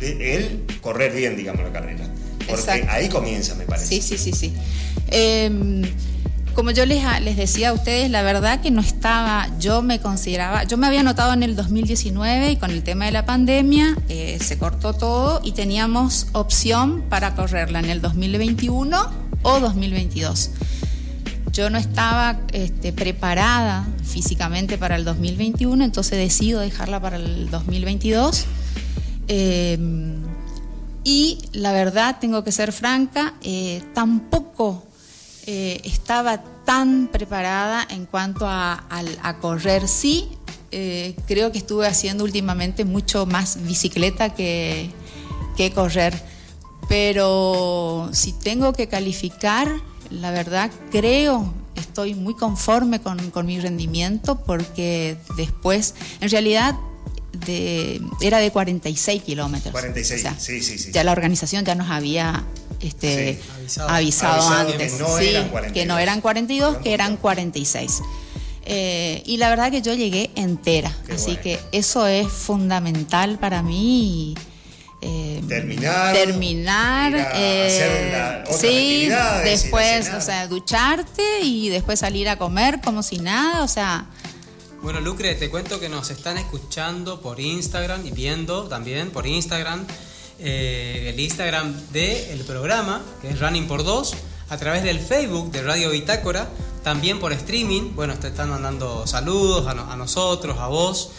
el 0.01 0.65
correr 0.81 1.11
bien, 1.13 1.35
digamos, 1.35 1.63
la 1.63 1.71
carrera. 1.71 2.05
Porque 2.47 2.61
Exacto. 2.61 2.87
ahí 2.91 3.09
comienza, 3.09 3.55
me 3.55 3.65
parece. 3.65 3.87
Sí, 3.87 4.01
sí, 4.01 4.17
sí, 4.17 4.31
sí. 4.31 4.53
Eh, 5.07 5.83
como 6.55 6.71
yo 6.71 6.85
les, 6.85 7.03
les 7.21 7.35
decía 7.35 7.69
a 7.69 7.73
ustedes, 7.73 8.09
la 8.09 8.23
verdad 8.23 8.61
que 8.61 8.71
no 8.71 8.79
estaba, 8.79 9.49
yo 9.59 9.81
me 9.81 9.99
consideraba, 9.99 10.63
yo 10.63 10.77
me 10.77 10.87
había 10.87 11.03
notado 11.03 11.33
en 11.33 11.43
el 11.43 11.57
2019 11.57 12.51
y 12.51 12.55
con 12.55 12.71
el 12.71 12.81
tema 12.81 13.05
de 13.05 13.11
la 13.11 13.25
pandemia 13.25 13.97
eh, 14.07 14.39
se 14.41 14.57
cortó 14.57 14.93
todo 14.93 15.41
y 15.43 15.51
teníamos 15.51 16.27
opción 16.31 17.03
para 17.09 17.35
correrla 17.35 17.79
en 17.79 17.89
el 17.89 18.01
2021 18.01 19.11
o 19.41 19.59
2022. 19.59 20.51
Yo 21.51 21.69
no 21.69 21.77
estaba 21.77 22.39
este, 22.53 22.93
preparada 22.93 23.85
físicamente 24.05 24.77
para 24.77 24.95
el 24.95 25.03
2021, 25.03 25.83
entonces 25.83 26.17
decido 26.17 26.61
dejarla 26.61 27.01
para 27.01 27.17
el 27.17 27.49
2022. 27.49 28.45
Eh, 29.27 29.77
y 31.05 31.37
la 31.53 31.71
verdad, 31.71 32.17
tengo 32.19 32.43
que 32.43 32.51
ser 32.51 32.71
franca, 32.71 33.35
eh, 33.43 33.83
tampoco 33.93 34.83
eh, 35.45 35.79
estaba 35.83 36.43
tan 36.65 37.09
preparada 37.11 37.85
en 37.91 38.07
cuanto 38.07 38.47
a, 38.49 38.83
correr. 39.39 39.87
Sí, 39.87 40.29
eh, 40.71 41.15
creo 41.27 41.51
que 41.51 41.59
estuve 41.59 41.85
haciendo 41.85 42.23
últimamente 42.23 42.85
mucho 42.85 43.27
más 43.27 43.63
bicicleta 43.63 44.33
que, 44.33 44.89
que 45.55 45.71
correr. 45.71 46.19
Pero 46.89 48.09
si 48.11 48.33
tengo 48.33 48.73
que 48.73 48.87
calificar, 48.87 49.71
la 50.09 50.31
verdad 50.31 50.71
creo, 50.89 51.53
estoy 51.75 52.15
muy 52.15 52.33
conforme 52.33 52.99
con, 52.99 53.29
con 53.29 53.45
mi 53.45 53.59
rendimiento 53.59 54.43
porque 54.43 55.17
después, 55.37 55.93
en 56.19 56.31
realidad, 56.31 56.75
de, 57.39 58.01
era 58.21 58.39
de 58.39 58.51
46 58.51 59.23
kilómetros. 59.23 59.71
46, 59.71 60.19
O 60.19 60.21
sea, 60.21 60.39
sí, 60.39 60.61
sí, 60.61 60.77
sí. 60.77 60.91
Ya 60.91 61.03
la 61.03 61.11
organización 61.11 61.63
ya 61.65 61.75
nos 61.75 61.89
había 61.89 62.43
este, 62.81 63.35
Sí. 63.35 63.49
Avisado. 63.57 63.89
avisado, 63.89 64.33
Avisado 64.33 64.71
antes. 64.73 64.93
que 64.93 64.99
no 64.99 65.17
sí, 65.17 65.27
eran 65.27 65.49
42. 65.49 65.73
que 65.73 65.85
no 65.85 65.97
eran 65.99 66.21
42, 66.21 66.77
que 66.77 66.93
eran 66.93 67.17
46. 67.17 68.01
Eh, 68.67 69.21
y 69.25 69.37
la 69.37 69.49
verdad 69.49 69.69
que 69.71 69.81
yo 69.81 69.93
llegué 69.93 70.31
entera. 70.35 70.91
Qué 71.05 71.13
así 71.13 71.37
que 71.37 71.59
eso 71.71 72.07
es 72.07 72.27
fundamental 72.27 73.37
para 73.39 73.61
mí. 73.61 74.35
eh, 75.01 75.39
terminar. 75.47 76.15
Terminar. 76.15 77.13
eh, 77.35 77.67
hacer 77.67 78.11
la- 78.11 78.43
otras 78.43 78.59
sí, 78.59 79.07
después, 79.43 80.09
o 80.17 80.21
sea, 80.21 80.47
ducharte 80.47 81.41
y 81.43 81.69
después 81.69 81.99
salir 81.99 82.27
a 82.27 82.37
comer 82.37 82.81
como 82.83 83.03
si 83.03 83.19
nada, 83.19 83.61
o 83.63 83.67
sea, 83.67 84.05
Bueno, 84.85 85.01
Lucre, 85.01 85.33
te 85.33 85.49
cuento 85.49 85.79
que 85.79 85.89
nos 85.89 86.11
están 86.11 86.37
escuchando 86.37 87.19
por 87.19 87.39
Instagram 87.39 88.05
y 88.05 88.11
viendo 88.11 88.65
también 88.65 89.09
por 89.09 89.25
Instagram 89.25 89.83
eh, 90.37 91.09
el 91.11 91.19
Instagram 91.19 91.73
del 91.91 92.41
programa, 92.41 93.01
que 93.19 93.29
es 93.29 93.39
Running 93.39 93.67
por 93.67 93.83
Dos, 93.83 94.13
a 94.47 94.57
través 94.57 94.83
del 94.83 94.99
Facebook 94.99 95.49
de 95.49 95.63
Radio 95.63 95.89
Bitácora, 95.89 96.47
también 96.83 97.19
por 97.19 97.33
streaming. 97.33 97.95
Bueno, 97.95 98.13
te 98.19 98.27
están 98.27 98.51
mandando 98.51 99.07
saludos 99.07 99.65
a 99.65 99.95
nosotros, 99.95 100.55
a 100.59 100.67
vos. 100.67 101.09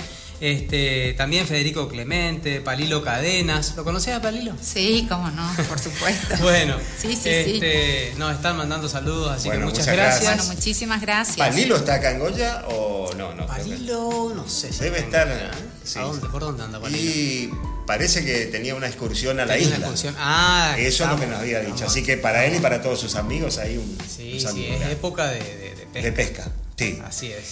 Este, 0.41 1.15
también 1.15 1.47
Federico 1.47 1.89
Clemente, 1.89 2.61
Palilo 2.61 3.03
Cadenas. 3.03 3.75
¿Lo 3.77 3.85
conocés 3.85 4.15
a 4.15 4.21
Palilo? 4.21 4.53
sí, 4.61 5.07
cómo 5.09 5.31
no, 5.31 5.51
por 5.69 5.79
supuesto. 5.79 6.35
Bueno, 6.43 6.77
Sí, 6.99 7.15
sí, 7.15 7.21
sí. 7.23 7.29
este, 7.31 8.13
nos 8.19 8.35
están 8.35 8.57
mandando 8.59 8.89
saludos, 8.89 9.33
así 9.33 9.49
Bueno, 9.49 9.61
que 9.63 9.67
muchas, 9.71 9.81
muchas 9.87 9.97
gracias. 9.97 10.23
gracias. 10.23 10.47
Bueno, 10.47 10.55
muchísimas 10.61 11.01
gracias. 11.01 11.37
¿Palilo 11.39 11.77
está 11.77 11.95
acá 11.95 12.11
en 12.11 12.19
Goya 12.19 12.65
o 12.69 13.13
no? 13.17 13.35
no 13.35 13.47
Palilo, 13.47 14.33
no 14.37 14.47
sé 14.49 14.73
si 14.73 14.85
Debe 14.85 14.99
estar. 14.99 15.51
sí. 15.85 15.99
¿A 15.99 16.03
dónde? 16.03 16.29
¿Por 16.29 16.43
dónde 16.43 16.63
anda 16.65 16.81
Palilo? 16.81 17.01
Y 17.11 17.51
parece 17.87 18.23
que 18.25 18.47
tenía 18.47 18.75
una 18.75 18.89
excursión 18.89 19.41
a 19.41 19.47
la 19.47 19.55
Tenía 19.55 19.69
una 19.69 19.77
isla. 19.77 19.87
excursión. 19.87 20.15
Ah, 20.19 20.75
Eso 20.79 21.05
es 21.05 21.11
lo 21.11 21.19
que 21.19 21.27
nos 21.27 21.39
había 21.41 21.61
dicho. 21.61 21.75
estamos- 21.77 21.93
Así 21.93 22.03
que 22.03 22.17
para 22.19 22.45
él 22.45 22.57
y 22.57 22.59
para 22.61 22.83
todos 22.83 23.01
sus 23.01 23.15
amigos 23.15 23.57
hay 23.59 23.79
un, 23.79 23.97
Sí, 24.07 24.35
un 24.45 24.53
sí, 24.53 24.67
es 24.67 24.91
época 24.91 25.29
de, 25.31 25.39
de- 25.39 25.75
de 25.75 25.87
pesca. 25.87 26.03
de 26.03 26.13
pesca. 26.13 26.53
Sí. 26.77 26.99
Así 27.07 27.33
es. 27.33 27.49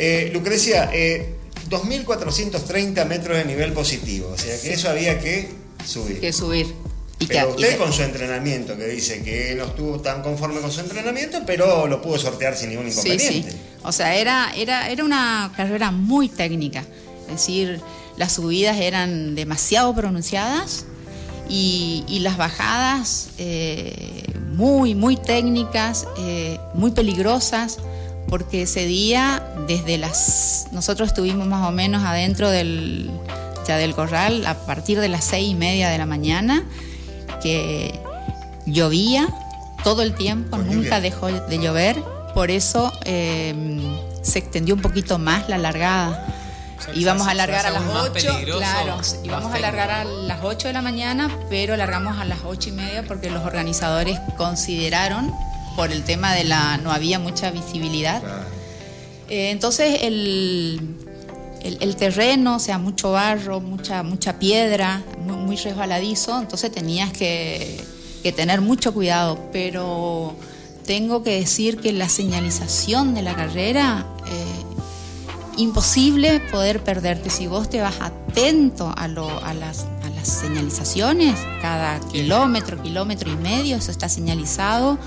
Eh, 0.00 0.30
Lucrecia, 0.32 0.90
eh, 0.92 1.34
2.430 1.68 3.04
metros 3.06 3.36
de 3.36 3.44
nivel 3.44 3.72
positivo. 3.72 4.30
O 4.32 4.38
sea 4.38 4.60
que 4.60 4.72
eso 4.72 4.88
había 4.90 5.18
que 5.18 5.48
subir. 5.84 6.20
Que 6.20 6.32
subir. 6.32 6.66
Y 7.20 7.26
Pero 7.26 7.50
usted 7.50 7.76
con 7.78 7.92
su 7.92 8.02
entrenamiento, 8.02 8.76
que 8.76 8.86
dice 8.86 9.22
que 9.22 9.54
no 9.56 9.64
estuvo 9.64 9.98
tan 10.00 10.22
conforme 10.22 10.60
con 10.60 10.70
su 10.70 10.80
entrenamiento, 10.80 11.40
pero 11.44 11.88
lo 11.88 12.00
pudo 12.00 12.16
sortear 12.16 12.56
sin 12.56 12.70
ningún 12.70 12.90
Sí, 12.92 12.98
inconveniente. 13.08 13.50
sí. 13.50 13.56
O 13.82 13.90
sea, 13.90 14.14
era, 14.16 14.52
era, 14.56 14.88
era 14.88 15.02
una 15.04 15.52
carrera 15.56 15.90
muy 15.90 16.28
técnica. 16.28 16.84
Es 17.26 17.32
decir, 17.32 17.80
las 18.16 18.32
subidas 18.34 18.76
eran 18.80 19.34
demasiado 19.34 19.92
pronunciadas 19.96 20.84
y, 21.48 22.04
y 22.06 22.20
las 22.20 22.36
bajadas 22.36 23.30
eh, 23.38 24.22
muy, 24.54 24.94
muy 24.94 25.16
técnicas, 25.16 26.06
eh, 26.18 26.58
muy 26.74 26.92
peligrosas, 26.92 27.78
porque 28.28 28.62
ese 28.62 28.86
día, 28.86 29.42
desde 29.66 29.98
las. 29.98 30.68
Nosotros 30.72 31.08
estuvimos 31.08 31.46
más 31.46 31.66
o 31.66 31.72
menos 31.72 32.04
adentro 32.04 32.50
del, 32.50 33.10
ya 33.66 33.76
del 33.76 33.94
corral 33.94 34.46
a 34.46 34.54
partir 34.54 35.00
de 35.00 35.08
las 35.08 35.24
seis 35.24 35.48
y 35.48 35.54
media 35.54 35.88
de 35.88 35.98
la 35.98 36.06
mañana, 36.06 36.64
que 37.42 37.98
llovía 38.66 39.28
todo 39.84 40.02
el 40.02 40.14
tiempo, 40.14 40.56
Con 40.56 40.66
nunca 40.66 40.96
lluvia. 40.96 41.00
dejó 41.00 41.26
de 41.28 41.58
llover, 41.58 42.02
por 42.34 42.50
eso 42.50 42.92
eh, 43.04 43.54
se 44.22 44.38
extendió 44.38 44.74
un 44.74 44.82
poquito 44.82 45.18
más 45.18 45.48
la 45.48 45.58
largada. 45.58 46.26
Íbamos 46.94 47.24
se 47.24 47.32
a 47.32 47.34
largar 47.34 47.66
a 47.66 47.70
las 47.70 47.82
aún 47.82 47.94
más 47.94 48.04
8, 48.04 48.12
peligroso, 48.12 48.58
claro, 48.58 49.00
íbamos 49.24 49.52
a 49.52 49.58
largar 49.58 49.90
a 49.90 50.04
las 50.04 50.38
8 50.42 50.68
de 50.68 50.72
la 50.72 50.82
mañana, 50.82 51.28
pero 51.50 51.76
largamos 51.76 52.18
a 52.18 52.24
las 52.24 52.38
8 52.44 52.68
y 52.68 52.72
media 52.72 53.02
porque 53.02 53.30
los 53.30 53.44
organizadores 53.44 54.18
consideraron, 54.36 55.32
por 55.78 55.92
el 55.92 56.02
tema 56.02 56.34
de 56.34 56.42
la, 56.42 56.76
no 56.78 56.90
había 56.90 57.20
mucha 57.20 57.52
visibilidad, 57.52 58.20
Claro. 58.20 58.42
eh, 59.28 59.50
entonces 59.52 60.00
el, 60.02 60.96
el, 61.62 61.78
el 61.80 61.94
terreno, 61.94 62.56
o 62.56 62.58
sea, 62.58 62.78
mucho 62.78 63.12
barro, 63.12 63.60
mucha, 63.60 64.02
mucha 64.02 64.40
piedra, 64.40 65.04
muy, 65.24 65.36
muy 65.36 65.54
resbaladizo, 65.56 66.36
entonces 66.40 66.72
tenías 66.72 67.12
que, 67.12 67.80
que 68.24 68.32
tener 68.32 68.60
mucho 68.60 68.92
cuidado, 68.92 69.38
pero 69.52 70.34
tengo 70.84 71.22
que 71.22 71.38
decir 71.38 71.78
que 71.78 71.92
la 71.92 72.08
señalización 72.08 73.14
de 73.14 73.22
la 73.22 73.36
carrera, 73.36 74.04
eh, 74.26 74.64
imposible 75.58 76.40
poder 76.50 76.82
perderte. 76.82 77.30
Si 77.30 77.46
vos 77.46 77.68
te 77.70 77.80
vas 77.80 77.94
atento 78.00 78.92
a, 78.96 79.06
lo- 79.06 79.44
a 79.44 79.54
las, 79.54 79.86
a 80.04 80.10
las 80.14 80.26
señalizaciones, 80.28 81.34
cada 81.62 82.00
kilómetro, 82.00 82.82
kilómetro 82.82 83.30
y 83.30 83.36
medio, 83.36 83.76
eso 83.76 83.90
está 83.92 84.08
señalizado 84.08 84.98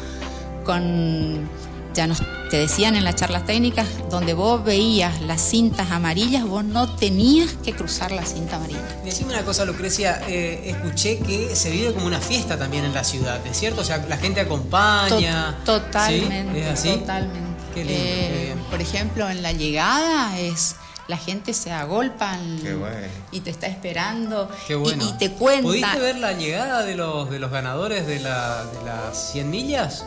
con, 0.63 1.50
ya 1.93 2.08
nos 2.08 2.21
te 2.50 2.58
decían 2.58 2.95
en 2.97 3.06
las 3.06 3.15
charlas 3.15 3.45
técnicas, 3.45 3.88
donde 4.10 4.34
vos 4.34 4.62
veías 4.63 5.21
las 5.21 5.39
cintas 5.41 5.89
amarillas, 5.91 6.43
vos 6.45 6.65
no 6.65 6.93
tenías 6.95 7.54
que 7.63 7.74
cruzar 7.74 8.12
la 8.12 8.26
cinta 8.26 8.58
amarilla. 8.58 8.82
Decime 9.06 9.34
una 9.34 9.43
cosa, 9.43 9.63
Lucrecia. 9.63 10.21
eh, 10.28 10.63
escuché 10.65 11.19
que 11.19 11.56
se 11.56 11.69
vive 11.69 11.93
como 11.93 12.08
una 12.08 12.19
fiesta 12.19 12.58
también 12.58 12.84
en 12.84 12.93
la 12.93 13.06
ciudad, 13.06 13.39
¿es 13.47 13.58
cierto? 13.58 13.82
O 13.82 13.84
sea, 13.86 14.00
la 14.10 14.17
gente 14.17 14.41
acompaña. 14.41 15.58
To- 15.65 15.80
Totalmente. 15.82 16.54
¿Sí? 16.54 16.60
¿Es 16.60 16.67
así? 16.67 16.89
Totalmente. 17.00 17.41
Qué 17.74 17.86
lindo, 17.86 17.93
Eh, 18.04 18.30
qué 18.34 18.45
bien. 18.47 18.60
por 18.69 18.82
ejemplo, 18.82 19.30
en 19.30 19.41
la 19.41 19.54
llegada 19.54 20.38
es 20.38 20.76
la 21.08 21.15
gente 21.17 21.54
se 21.54 21.71
agolpa 21.71 22.38
en- 22.38 22.60
Qué 22.62 22.74
bueno. 22.74 23.08
y 23.32 23.39
te 23.41 23.50
está 23.50 23.67
esperando 23.67 24.50
Qué 24.67 24.74
y- 24.74 24.76
bueno. 24.76 25.04
y, 25.10 25.17
te 25.17 25.32
cuenta. 25.32 25.62
¿Pudiste 25.63 26.00
ver 26.00 26.17
la 26.17 26.34
llegada 26.34 26.84
de 26.84 26.95
los, 26.95 27.30
de 27.30 27.39
los 27.39 27.50
ganadores 27.50 28.06
de, 28.08 28.19
la, 28.19 28.65
de 28.65 28.86
las 28.86 29.32
100 29.32 29.50
millas? 29.50 30.04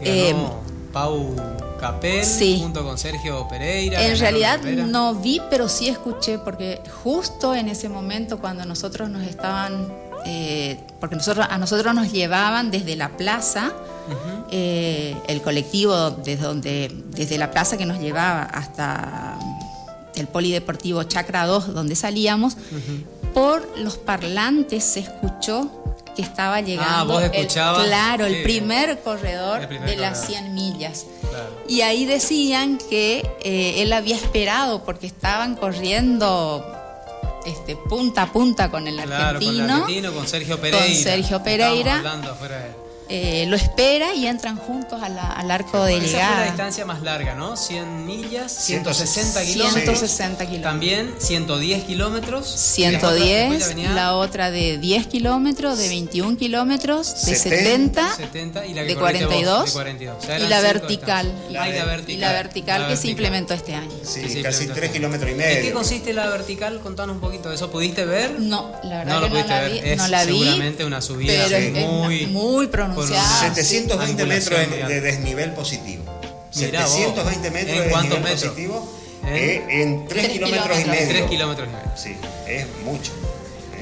Que 0.00 0.30
Eh, 0.30 0.32
ganó 0.32 0.62
Pau 0.92 1.34
Capel 1.80 2.24
sí. 2.24 2.58
junto 2.62 2.84
con 2.84 2.96
Sergio 2.96 3.46
Pereira. 3.48 4.02
En 4.06 4.18
realidad 4.18 4.62
no 4.62 5.14
vi, 5.14 5.40
pero 5.50 5.68
sí 5.68 5.88
escuché, 5.88 6.38
porque 6.38 6.80
justo 7.02 7.54
en 7.54 7.68
ese 7.68 7.88
momento 7.88 8.38
cuando 8.38 8.64
nosotros 8.64 9.10
nos 9.10 9.26
estaban, 9.26 9.92
eh, 10.24 10.78
porque 11.00 11.16
nosotros, 11.16 11.46
a 11.50 11.58
nosotros 11.58 11.94
nos 11.94 12.12
llevaban 12.12 12.70
desde 12.70 12.96
la 12.96 13.10
plaza, 13.16 13.72
eh, 14.50 15.16
el 15.26 15.42
colectivo 15.42 16.10
desde, 16.10 16.42
donde, 16.42 16.90
desde 17.10 17.38
la 17.38 17.50
plaza 17.50 17.76
que 17.76 17.86
nos 17.86 17.98
llevaba 17.98 18.42
hasta 18.42 19.38
el 20.14 20.28
polideportivo 20.28 21.02
Chacra 21.02 21.44
2, 21.46 21.74
donde 21.74 21.96
salíamos, 21.96 22.56
por 23.34 23.66
los 23.78 23.96
parlantes 23.98 24.84
se 24.84 25.00
escuchó 25.00 25.93
que 26.14 26.22
estaba 26.22 26.60
llegando 26.60 26.94
Ah, 26.96 27.04
vos 27.04 27.22
el- 27.22 27.34
escuchabas. 27.34 27.84
claro, 27.86 28.26
el 28.26 28.36
Sí. 28.36 28.42
primer 28.42 29.00
corredor 29.02 29.60
El 29.62 29.68
primer 29.68 29.88
de 29.90 29.96
las 29.96 30.18
corredor. 30.20 30.26
100 30.42 30.54
millas. 30.54 31.06
Claro. 31.28 31.62
Y 31.68 31.80
ahí 31.82 32.04
decían 32.04 32.78
que 32.90 33.26
eh, 33.42 33.82
él 33.82 33.92
había 33.92 34.16
esperado 34.16 34.84
porque 34.84 35.06
estaban 35.06 35.54
corriendo 35.56 36.64
este, 37.46 37.76
punta 37.76 38.22
a 38.22 38.32
punta 38.32 38.70
con 38.70 38.88
el 38.88 38.96
Claro, 38.96 39.36
argentino. 39.36 39.52
con 39.52 39.64
el 39.64 39.70
argentino, 39.70 40.12
con 40.14 40.26
Sergio 40.26 40.58
Pereira. 40.60 40.86
Sergio 40.94 41.36
Estábamos 41.36 41.44
Pereira. 41.44 42.74
Eh, 43.08 43.44
lo 43.48 43.56
espera 43.56 44.14
y 44.14 44.26
entran 44.26 44.56
juntos 44.56 45.02
a 45.02 45.08
la- 45.10 45.30
al 45.32 45.50
arco 45.50 45.84
de 45.84 45.96
Esa 45.98 46.00
fue 46.02 46.12
la 46.12 46.18
llegada. 46.26 46.44
distancia 46.46 46.84
más 46.86 47.02
larga, 47.02 47.34
¿no? 47.34 47.56
100 47.56 48.06
millas, 48.06 48.50
160 48.50 49.40
160 49.40 49.44
kilómetros. 49.44 49.98
160 49.98 50.46
kilómetros. 50.46 50.62
También 50.72 51.14
110 51.18 51.84
kilómetros. 51.84 52.46
110, 52.48 53.50
Después 53.50 53.60
ya 53.60 53.68
venía 53.68 53.90
la 53.92 54.14
otra 54.16 54.50
de 54.50 54.78
10 54.78 55.06
kilómetros, 55.06 55.78
de 55.78 55.88
21 55.88 56.36
kilómetros, 56.38 57.26
de 57.26 57.34
70, 57.36 58.10
70, 58.16 58.16
70 58.16 58.66
y 58.66 58.74
la 58.74 58.82
de 58.84 58.94
corriste 58.96 59.26
vos, 59.26 59.34
42, 59.34 59.64
de 59.66 59.72
42. 59.72 60.16
O 60.22 60.26
sea, 60.26 60.38
y 60.38 60.46
la 60.48 60.60
vertical. 60.60 61.32
La 61.50 61.62
Ah, 61.64 61.68
y 61.68 61.72
la 61.72 61.84
vertical. 61.84 62.14
y 62.14 62.18
la 62.18 62.32
vertical 62.32 62.82
La 62.82 62.88
que 62.88 62.96
se 62.96 63.08
implementó 63.08 63.54
este 63.54 63.74
año. 63.74 63.90
Sí, 64.02 64.20
se 64.28 64.42
casi 64.42 64.64
implementó. 64.64 64.74
3 64.74 64.90
kilómetros 64.92 65.28
y 65.28 65.32
¿En 65.32 65.38
medio. 65.38 65.62
qué 65.62 65.72
consiste 65.72 66.12
la 66.14 66.26
vertical? 66.28 66.80
Contanos 66.80 67.16
un 67.16 67.20
poquito 67.20 67.48
de 67.50 67.56
eso. 67.56 67.70
¿Pudiste 67.70 68.04
ver? 68.06 68.40
No, 68.40 68.72
la 68.82 68.98
verdad 68.98 69.14
No 69.14 69.20
lo 69.20 69.26
que 69.32 69.42
no 69.42 69.48
la 69.48 69.60
ver. 69.60 69.72
vi. 69.72 69.78
Es 69.90 69.96
no 69.98 70.08
la 70.08 70.24
vi. 70.24 70.32
seguramente 70.38 70.84
una 70.84 71.00
subida 71.00 71.32
pero 71.44 71.56
es- 71.56 71.76
es 71.76 71.86
muy- 71.86 72.26
muy 72.26 72.66
con 72.68 72.93
pronunciada. 72.94 73.46
una- 73.46 73.54
720 73.54 74.22
Angulación 74.22 74.60
metros 74.70 74.88
de, 74.88 74.94
de 74.94 75.00
desnivel 75.00 75.52
positivo. 75.52 76.04
Mirá 76.56 76.82
vos. 76.82 76.90
720 76.92 77.50
metros 77.50 77.76
¿En 77.76 77.82
de 77.82 77.88
desnivel 77.88 78.22
metros? 78.22 78.42
positivo 78.42 78.92
¿En? 79.24 79.34
eh, 79.34 79.64
en 79.82 80.08
3 80.08 80.22
Tres 80.22 80.32
kilómetros 80.38 80.80
y 80.80 80.84
medio. 80.84 81.08
3 81.08 81.30
kilómetros 81.30 81.68
y 81.68 81.72
medio. 81.72 81.90
Sí, 81.96 82.16
es 82.46 82.66
mucho. 82.84 83.12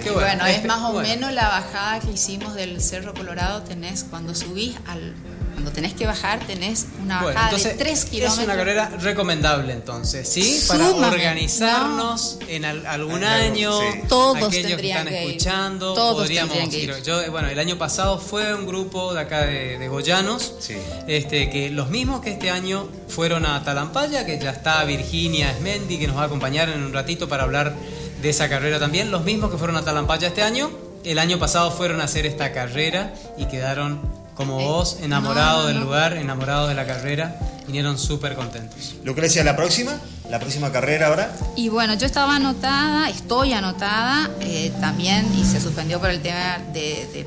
Qué 0.03 0.11
Bueno, 0.11 0.27
bueno. 0.27 0.47
es 0.47 0.57
Este- 0.57 0.69
más 0.69 0.79
o 0.83 0.93
bueno. 0.95 1.09
menos 1.09 1.33
la 1.33 1.49
bajada 1.49 2.01
que 2.01 2.11
hicimos 2.11 2.55
del 2.55 2.81
Cerro 2.81 3.15
Colorado. 3.15 3.63
Tenés, 3.63 4.05
cuando 4.05 4.35
subís 4.35 4.75
al. 4.89 5.15
Cuando 5.53 5.71
tenés 5.73 5.93
que 5.95 6.07
bajar, 6.07 6.41
tenés 6.47 6.87
una 7.03 7.21
Bueno, 7.23 7.35
bajada 7.35 7.51
entonces, 7.51 7.79
de 7.79 7.85
3 7.85 8.05
kilómetros. 8.07 8.39
Es 8.39 8.45
una 8.45 8.57
carrera 8.57 8.91
recomendable 9.01 9.73
entonces, 9.73 10.29
¿sí? 10.29 10.65
Para 10.69 10.89
organizarnos 10.91 12.39
en 12.49 12.65
al- 12.65 12.87
algún 12.87 13.23
año. 13.25 13.79
sí. 13.81 14.01
Todos 14.09 14.37
aquellos 14.49 14.81
que 14.81 14.89
están 14.91 15.07
que 15.09 15.25
ir. 15.25 15.31
escuchando, 15.31 15.95
Todos 15.95 16.23
podríamos 16.23 16.55
tendrían 16.57 16.71
que 16.71 16.79
ir. 16.93 16.99
ir. 16.99 17.03
Yo, 17.05 17.31
bueno, 17.31 17.49
el 17.49 17.59
año 17.59 17.77
pasado 17.79 18.19
fue 18.19 18.55
un 18.55 18.67
grupo 18.67 19.15
de 19.15 19.21
acá 19.21 19.43
de, 19.43 19.79
de 19.79 19.89
Goyanos, 19.89 20.55
Sí. 20.61 20.75
este, 21.07 21.51
que 21.51 21.71
los 21.71 21.89
mismos 21.91 22.21
que 22.23 22.31
este 22.31 22.51
año 22.51 22.89
fueron 23.09 23.45
a 23.47 23.63
Talampaya, 23.65 24.25
que 24.27 24.39
ya 24.39 24.51
está 24.51 24.83
Virginia 24.85 25.51
Esmendi, 25.51 25.99
que 25.99 26.07
nos 26.07 26.17
va 26.17 26.23
a 26.23 26.27
acompañar 26.27 26.69
en 26.71 26.83
un 26.83 26.93
ratito 26.93 27.29
para 27.29 27.43
hablar 27.45 27.75
de 28.21 28.31
esa 28.31 28.49
carrera 28.49 28.79
también. 28.79 29.11
Los 29.11 29.23
mismos 29.25 29.51
que 29.51 29.59
fueron 29.59 29.77
a 29.77 29.85
Talampaya 29.85 30.29
este 30.29 30.43
año, 30.43 30.71
el 31.05 31.19
año 31.19 31.39
pasado 31.39 31.71
fueron 31.71 32.01
a 32.01 32.05
hacer 32.05 32.27
esta 32.27 32.53
carrera 32.53 33.13
y 33.37 33.47
quedaron 33.47 34.01
como 34.35 34.59
vos, 34.59 34.99
no, 35.01 35.21
no, 35.21 35.67
del 35.67 35.79
no. 35.79 35.85
lugar, 35.85 36.15
enamorados 36.15 36.69
de 36.69 36.75
la 36.75 36.87
carrera, 36.87 37.37
vinieron 37.67 37.99
súper 37.99 38.35
contentos. 38.35 38.95
Lucrecia, 39.05 39.45
la 39.45 39.57
próxima, 39.57 39.93
la 40.31 40.39
próxima 40.39 40.73
carrera 40.73 41.09
ahora? 41.09 41.33
Y 41.57 41.69
bueno, 41.69 41.95
yo 41.95 42.07
estaba 42.07 42.37
anotada, 42.37 43.09
estoy 43.11 43.53
anotada 43.53 44.31
eh, 44.41 44.73
también 44.81 45.27
y 45.39 45.45
se 45.45 45.61
suspendió 45.61 46.01
por 46.01 46.11
el 46.11 46.23
tema 46.23 46.59
de, 46.73 47.27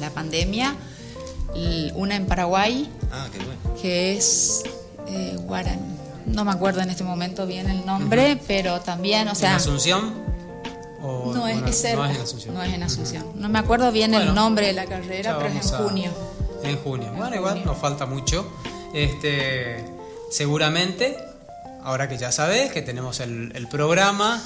la 0.00 0.10
pandemia. 0.10 0.74
Una 1.94 2.16
en 2.16 2.26
Paraguay, 2.26 2.90
ah, 3.10 3.26
qué 3.32 3.38
bueno. 3.38 3.80
que 3.80 4.14
es 4.16 4.62
eh, 5.08 5.38
no 6.26 6.44
me 6.44 6.50
acuerdo 6.50 6.80
en 6.80 6.90
este 6.90 7.04
momento 7.04 7.46
bien 7.46 7.70
el 7.70 7.86
nombre, 7.86 8.38
pero 8.46 8.80
también, 8.80 9.28
o 9.28 9.34
sea... 9.34 9.50
¿En 9.50 9.56
Asunción? 9.56 10.12
no, 11.00 11.46
es, 11.46 11.60
no, 11.60 11.66
es, 11.66 11.84
en 11.84 11.98
Asunción. 11.98 12.54
No 12.54 12.62
es 12.62 12.74
en 12.74 12.82
Asunción. 12.82 13.24
No 13.36 13.48
me 13.48 13.58
acuerdo 13.58 13.92
bien 13.92 14.12
el 14.12 14.34
nombre 14.34 14.66
de 14.66 14.72
la 14.72 14.86
carrera, 14.86 15.38
pero 15.38 15.48
es 15.48 15.72
en 15.72 15.78
junio. 15.78 16.10
En 16.68 16.76
junio. 16.78 17.12
bueno, 17.16 17.36
igual 17.36 17.64
nos 17.64 17.78
falta 17.78 18.06
mucho. 18.06 18.46
Este, 18.92 19.84
seguramente, 20.30 21.16
ahora 21.82 22.08
que 22.08 22.18
ya 22.18 22.32
sabes 22.32 22.72
que 22.72 22.82
tenemos 22.82 23.20
el, 23.20 23.68
programa, 23.70 24.42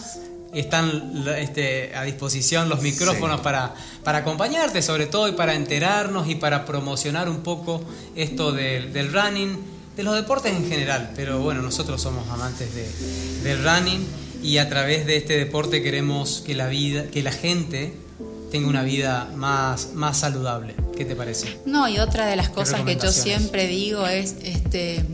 están 0.52 1.24
este, 1.38 1.94
a 1.94 2.02
disposición 2.02 2.68
los 2.68 2.82
micrófonos 2.82 3.40
para, 3.40 3.74
para 4.02 4.18
acompañarte 4.18 4.82
sobre 4.82 5.06
todo 5.06 5.28
y 5.28 5.32
para 5.32 5.54
enterarnos 5.54 6.28
y 6.28 6.34
para 6.34 6.64
promocionar 6.64 7.28
un 7.28 7.42
poco 7.42 7.82
esto 8.16 8.52
del, 8.52 8.92
del 8.92 9.12
running 9.12 9.56
de 9.96 10.02
los 10.04 10.14
deportes 10.14 10.54
en 10.54 10.68
general, 10.68 11.10
pero 11.14 11.40
bueno, 11.40 11.62
nosotros 11.62 12.00
somos 12.00 12.28
amantes 12.28 12.70
del 13.42 13.62
running 13.62 14.06
y 14.42 14.58
a 14.58 14.68
través 14.68 15.04
de 15.06 15.16
este 15.16 15.36
deporte 15.36 15.82
queremos 15.82 16.42
que 16.46 16.54
la 16.54 16.68
vida, 16.68 17.08
que 17.08 17.22
la 17.22 17.32
gente 17.32 17.92
tenga 18.50 18.68
una 18.68 18.82
vida 18.82 19.28
más, 19.36 19.90
más 19.94 20.18
saludable. 20.18 20.74
¿Qué 20.96 21.04
te 21.04 21.16
parece? 21.16 21.58
No, 21.66 21.88
y 21.88 21.98
otra 21.98 22.26
de 22.26 22.36
las 22.36 22.50
cosas 22.50 22.82
que 22.82 22.96
yo 22.96 23.12
siempre 23.12 23.66
digo 23.66 24.06
es 24.06 24.36
este 24.42 25.04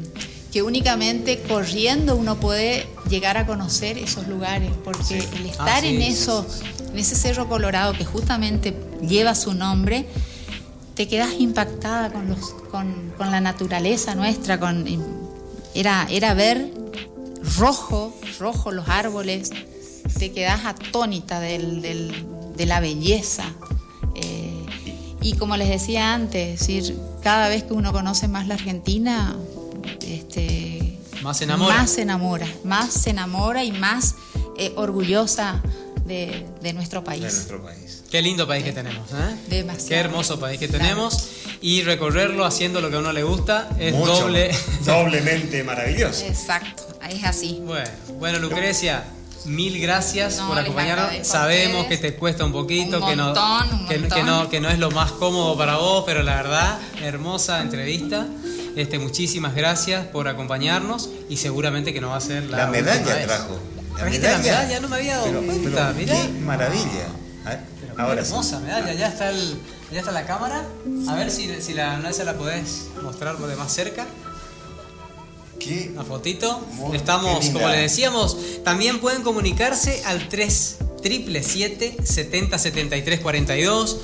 que 0.53 0.63
únicamente 0.63 1.43
corriendo 1.43 2.17
uno 2.17 2.37
puede 2.37 2.87
llegar 3.11 3.37
a 3.37 3.47
conocer 3.47 3.99
esos 3.99 4.27
lugares, 4.27 4.71
porque 4.85 5.19
el 5.19 5.47
estar 5.47 5.85
en 5.85 6.01
eso, 6.01 6.47
en 6.93 6.99
ese 6.99 7.15
cerro 7.15 7.47
colorado 7.47 7.93
que 7.93 8.07
justamente 8.07 8.75
lleva 9.03 9.35
su 9.35 9.53
nombre, 9.53 10.07
te 10.95 11.09
quedas 11.09 11.35
impactada 11.39 12.11
con, 12.11 12.31
los, 12.31 12.55
con, 12.71 13.13
con 13.19 13.31
la 13.31 13.43
naturaleza 13.43 14.15
nuestra, 14.15 14.59
con, 14.59 14.87
era, 15.75 16.07
era 16.09 16.33
ver 16.33 16.71
rojo, 17.59 18.19
rojo 18.39 18.73
los 18.73 18.89
árboles, 18.89 19.51
te 20.19 20.33
quedas 20.33 20.65
atónita 20.65 21.41
del, 21.41 21.83
del, 21.83 22.13
de 22.57 22.67
la 22.67 22.81
belleza. 22.81 23.45
Eh, 24.15 24.67
y 25.23 25.35
como 25.35 25.57
les 25.57 25.69
decía 25.69 26.15
antes, 26.15 26.61
decir, 26.61 26.97
cada 27.23 27.49
vez 27.49 27.65
que 27.65 27.73
uno 27.73 27.93
conoce 27.93 28.29
más 28.29 28.47
la 28.47 28.55
Argentina, 28.55 29.37
este, 30.01 30.99
más 31.23 31.39
se 31.39 31.45
enamora. 31.45 31.77
Más 31.77 31.91
se 31.91 32.03
enamora, 32.03 32.49
más 32.65 32.93
se 32.93 33.11
enamora 33.11 33.65
y 33.65 33.73
más 33.73 34.15
eh, 34.59 34.73
orgullosa 34.77 35.63
de, 36.05 36.47
de, 36.63 36.73
nuestro 36.73 37.03
país. 37.03 37.23
De 37.23 37.31
nuestro 37.31 37.63
país. 37.63 38.05
Qué 38.11 38.23
lindo 38.23 38.47
país 38.47 38.65
que 38.65 38.73
tenemos, 38.73 39.11
¿eh? 39.11 39.37
Demasiado. 39.49 39.89
Qué 39.89 39.97
hermoso 39.97 40.39
país 40.39 40.59
que 40.61 40.69
tenemos. 40.69 41.31
Y 41.61 41.83
recorrerlo 41.83 42.45
haciendo 42.45 42.81
lo 42.81 42.91
que 42.91 42.97
a 42.97 42.99
uno 43.01 43.13
le 43.13 43.25
gusta 43.25 43.71
es 43.79 43.93
doble. 43.93 44.55
Doblemente 44.85 45.65
maravilloso. 45.65 46.25
Exacto, 46.25 46.85
es 47.11 47.25
así. 47.25 47.61
Bueno, 47.65 47.91
bueno 48.19 48.39
Lucrecia. 48.39 49.05
Mil 49.47 49.81
gracias 49.81 50.35
por 50.37 50.59
acompañarnos. 50.59 51.27
Sabemos 51.27 51.87
que 51.87 51.97
te 51.97 52.15
cuesta 52.15 52.45
un 52.45 52.53
poquito, 52.53 53.05
que, 53.07 53.17
no, 53.17 53.33
que, 53.89 54.23
no, 54.23 54.49
que 54.49 54.61
no 54.61 54.69
es 54.69 54.79
lo 54.79 54.91
más 54.91 55.13
cómodo 55.13 55.57
para 55.57 55.77
vos, 55.77 56.05
pero 56.05 56.23
la 56.23 56.37
verdad, 56.37 56.79
hermosa 57.03 57.63
entrevista. 57.63 58.27
Este, 58.77 58.99
muchísimas 58.99 59.55
gracias 59.55 60.07
por 60.07 60.29
acompañarnos 60.29 61.09
y 61.31 61.39
seguramente 61.39 61.95
que 61.95 62.01
no 62.01 62.11
va 62.11 62.17
a 62.17 62.21
ser 62.21 62.45
la, 62.45 62.59
la 62.59 62.67
medalla 62.67 63.27
trajo. 63.27 63.59
La 63.97 64.05
medalla, 64.05 64.69
la 64.69 64.81
No 64.81 64.89
me 64.89 64.97
había 64.97 65.17
dado 65.17 65.41
cuenta, 65.43 65.95
Qué 65.97 66.29
maravilla. 66.41 67.07
Ahora 67.97 68.21
hermosa 68.21 68.61
medalla, 68.61 68.93
ya 68.93 69.09
está, 69.09 69.31
el, 69.31 69.59
ya 69.91 70.01
está 70.01 70.13
la 70.13 70.27
cámara. 70.27 70.63
A 71.09 71.15
ver 71.15 71.31
si, 71.31 71.63
si 71.63 71.73
la, 71.73 71.97
no, 71.99 72.11
la 72.11 72.35
podés 72.35 72.89
mostrar 73.03 73.39
de 73.39 73.57
más 73.57 73.73
cerca. 73.73 74.07
¿Qué? 75.59 75.91
Una 75.93 76.05
fotito. 76.05 76.65
Estamos, 76.93 77.51
como 77.51 77.69
le 77.69 77.79
decíamos, 77.79 78.37
también 78.65 79.01
pueden 79.01 79.23
comunicarse 79.23 80.03
al 80.05 80.29
3 80.29 80.77
70 82.05 82.59
73 82.59 83.21
42. 83.21 83.97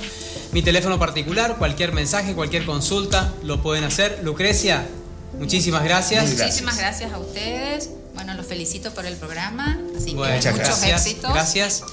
Mi 0.52 0.62
teléfono 0.62 0.98
particular, 0.98 1.56
cualquier 1.56 1.92
mensaje, 1.92 2.34
cualquier 2.34 2.66
consulta, 2.66 3.32
lo 3.42 3.62
pueden 3.62 3.84
hacer. 3.84 4.20
Lucrecia, 4.22 4.86
muchísimas 5.38 5.82
gracias. 5.82 6.30
Muchísimas 6.38 6.76
gracias 6.76 7.12
a 7.12 7.18
ustedes. 7.18 7.90
Bueno, 8.14 8.34
los 8.34 8.46
felicito 8.46 8.92
por 8.92 9.06
el 9.06 9.16
programa. 9.16 9.80
Así 9.96 10.10
que 10.10 10.16
muchos 10.16 10.54
gracias, 10.54 11.06
éxitos. 11.06 11.32
Gracias. 11.32 11.84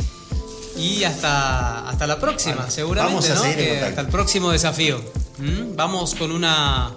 Y 0.77 1.03
hasta, 1.03 1.89
hasta 1.89 2.07
la 2.07 2.19
próxima, 2.19 2.69
seguramente, 2.69 3.29
¿no? 3.29 3.85
hasta 3.85 4.01
el 4.01 4.07
próximo 4.07 4.51
desafío. 4.51 5.01
¿Mm? 5.37 5.75
Vamos 5.75 6.15
con 6.15 6.31
una 6.31 6.93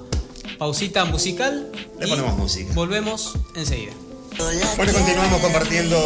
pausita 0.63 1.05
musical. 1.05 1.73
Le 1.99 2.07
ponemos 2.07 2.39
música. 2.39 2.73
Volvemos 2.73 3.33
enseguida. 3.57 3.95
Bueno, 4.77 4.93
continuamos 4.93 5.41
compartiendo 5.41 5.99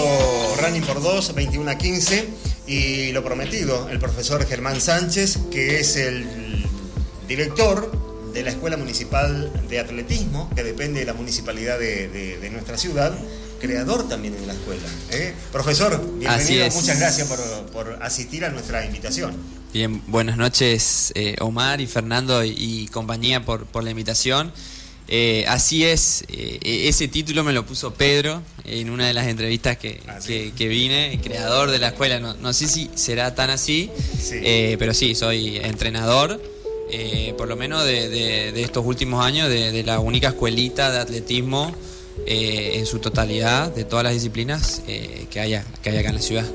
Running 0.63 0.83
por 0.83 1.03
2, 1.03 1.35
21 1.35 1.71
a 1.71 1.77
15. 1.77 2.29
Y 2.67 3.13
lo 3.13 3.23
prometido, 3.23 3.91
el 3.91 3.99
profesor 3.99 4.47
Germán 4.47 4.81
Sánchez, 4.81 5.41
que 5.51 5.79
es 5.79 5.97
el 5.97 6.65
director 7.29 7.93
de 8.33 8.45
la 8.45 8.51
Escuela 8.51 8.79
Municipal 8.79 9.53
de 9.69 9.79
Atletismo, 9.79 10.49
que 10.57 10.65
depende 10.65 11.01
de 11.01 11.07
la 11.07 11.13
municipalidad 11.13 11.79
de, 11.79 12.49
nuestra 12.51 12.79
ciudad, 12.79 13.13
creador 13.61 14.09
también 14.09 14.37
en 14.37 14.47
la 14.47 14.55
escuela. 14.55 14.89
¿eh? 15.11 15.35
Profesor, 15.53 16.03
bienvenido, 16.19 16.71
muchas 16.71 16.99
gracias 16.99 17.29
por, 17.73 17.99
asistir 18.01 18.47
a 18.47 18.49
nuestra 18.49 18.87
invitación. 18.87 19.37
Bien, 19.77 20.01
buenas 20.07 20.39
noches 20.39 21.13
eh, 21.15 21.37
Omar 21.41 21.83
y 21.83 21.87
Fernando 21.87 22.43
y, 22.43 22.89
compañía 22.91 23.45
por, 23.45 23.85
la 23.85 23.91
invitación. 23.91 24.51
Eh, 25.07 25.45
así 25.49 25.85
es, 25.85 26.25
ese 26.31 27.09
título 27.09 27.45
me 27.45 27.53
lo 27.53 27.67
puso 27.67 27.93
Pedro 27.93 28.43
en 28.65 28.89
una 28.89 29.07
de 29.07 29.13
las 29.13 29.27
entrevistas 29.27 29.77
que, 29.77 30.01
ah, 30.09 30.19
vine, 30.59 31.21
creador 31.23 31.71
de 31.71 31.79
la 31.79 31.89
escuela. 31.89 32.19
No, 32.19 32.53
sé 32.55 32.69
si 32.69 32.89
será 32.95 33.35
tan 33.35 33.51
así, 33.51 33.91
pero 34.79 34.95
sí, 34.95 35.15
soy 35.15 35.59
entrenador 35.59 36.41
eh, 36.91 37.35
por 37.37 37.47
lo 37.47 37.57
menos 37.57 37.85
de, 37.85 38.59
estos 38.63 38.87
últimos 38.87 39.23
años, 39.23 39.51
de, 39.51 39.83
la 39.85 40.01
única 40.01 40.29
escuelita 40.29 40.91
de 40.91 41.01
atletismo 41.01 41.71
eh, 42.27 42.73
en 42.77 42.87
su 42.87 42.99
totalidad, 42.99 43.71
de 43.75 43.85
todas 43.85 44.05
las 44.05 44.15
disciplinas 44.15 44.83
eh, 44.89 45.27
que, 45.31 45.39
haya, 45.39 45.67
que 45.83 45.91
haya 45.91 46.01
acá 46.01 46.09
en 46.09 46.15
la 46.15 46.23
ciudad. 46.23 46.47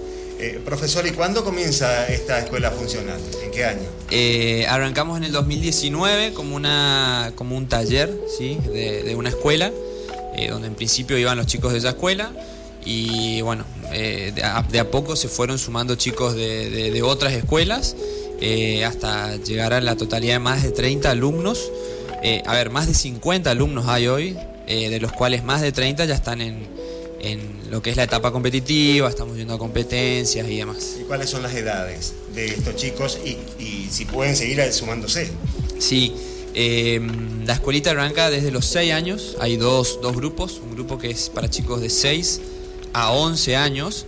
Profesor, 0.65 1.05
¿y 1.07 1.11
cuándo 1.11 1.43
comienza 1.43 2.07
esta 2.07 2.39
escuela 2.39 2.69
a 2.69 2.71
funcionar? 2.71 3.17
¿En 3.43 3.51
qué 3.51 3.65
año? 3.65 4.67
arrancamos 4.69 5.17
en 5.17 5.23
el 5.23 5.31
2019 5.31 6.33
como, 6.33 6.55
una, 6.55 7.31
como 7.35 7.55
un 7.55 7.67
taller 7.67 8.11
¿sí? 8.37 8.57
de, 8.73 9.15
una 9.15 9.29
escuela, 9.29 9.71
donde 10.49 10.67
en 10.67 10.75
principio 10.75 11.17
iban 11.17 11.37
los 11.37 11.47
chicos 11.47 11.71
de 11.71 11.79
esa 11.79 11.89
escuela 11.89 12.31
y 12.83 13.41
bueno, 13.41 13.65
de 13.91 14.43
a, 14.43 14.91
poco 14.91 15.15
se 15.15 15.27
fueron 15.27 15.59
sumando 15.59 15.95
chicos 15.95 16.35
de 16.35 17.01
otras 17.03 17.33
escuelas 17.33 17.95
eh, 18.43 18.83
hasta 18.85 19.35
llegar 19.35 19.71
a 19.71 19.81
la 19.81 19.95
totalidad 19.95 20.33
de 20.33 20.39
más 20.39 20.63
de 20.63 20.71
30 20.71 21.11
alumnos. 21.11 21.71
Eh, 22.23 22.41
a 22.47 22.53
ver, 22.53 22.71
más 22.71 22.87
de 22.87 22.95
50 22.95 23.51
alumnos 23.51 23.87
hay 23.87 24.07
hoy, 24.07 24.35
eh, 24.65 24.89
de 24.89 24.99
los 24.99 25.11
cuales 25.11 25.43
más 25.43 25.61
de 25.61 25.71
30 25.71 26.05
ya 26.05 26.15
están 26.15 26.41
en, 26.41 26.67
lo 27.69 27.81
que 27.81 27.91
es 27.91 27.97
la 27.97 28.03
etapa 28.03 28.31
competitiva, 28.31 29.09
estamos 29.09 29.37
yendo 29.37 29.53
a 29.53 29.57
competencias 29.57 30.47
y 30.47 30.57
demás. 30.57 30.97
¿Y 30.99 31.03
cuáles 31.03 31.29
son 31.29 31.43
las 31.43 31.53
edades 31.53 32.13
de 32.33 32.45
estos 32.47 32.75
chicos 32.75 33.19
y, 33.23 33.87
si 33.89 34.05
pueden 34.05 34.35
seguir 34.35 34.61
sumándose? 34.73 35.29
Sí, 35.79 36.13
la 37.45 37.53
escuelita 37.53 37.91
arranca 37.91 38.29
desde 38.29 38.51
los 38.51 38.65
6 38.65 38.93
años, 38.93 39.37
hay 39.39 39.57
dos, 39.57 39.99
dos 40.01 40.15
grupos, 40.15 40.61
un 40.63 40.75
grupo 40.75 40.97
que 40.97 41.11
es 41.11 41.29
para 41.29 41.49
chicos 41.49 41.81
de 41.81 41.89
6 41.89 42.41
a 42.93 43.11
11 43.11 43.55
años. 43.55 44.05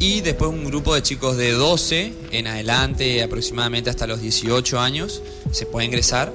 Y 0.00 0.20
después 0.20 0.50
un 0.50 0.64
grupo 0.64 0.94
de 0.94 1.02
chicos 1.02 1.36
de 1.36 1.50
12 1.50 2.12
en 2.30 2.46
adelante, 2.46 3.20
aproximadamente 3.22 3.90
hasta 3.90 4.06
los 4.06 4.20
18 4.20 4.78
años, 4.78 5.22
se 5.50 5.66
puede 5.66 5.86
ingresar, 5.86 6.32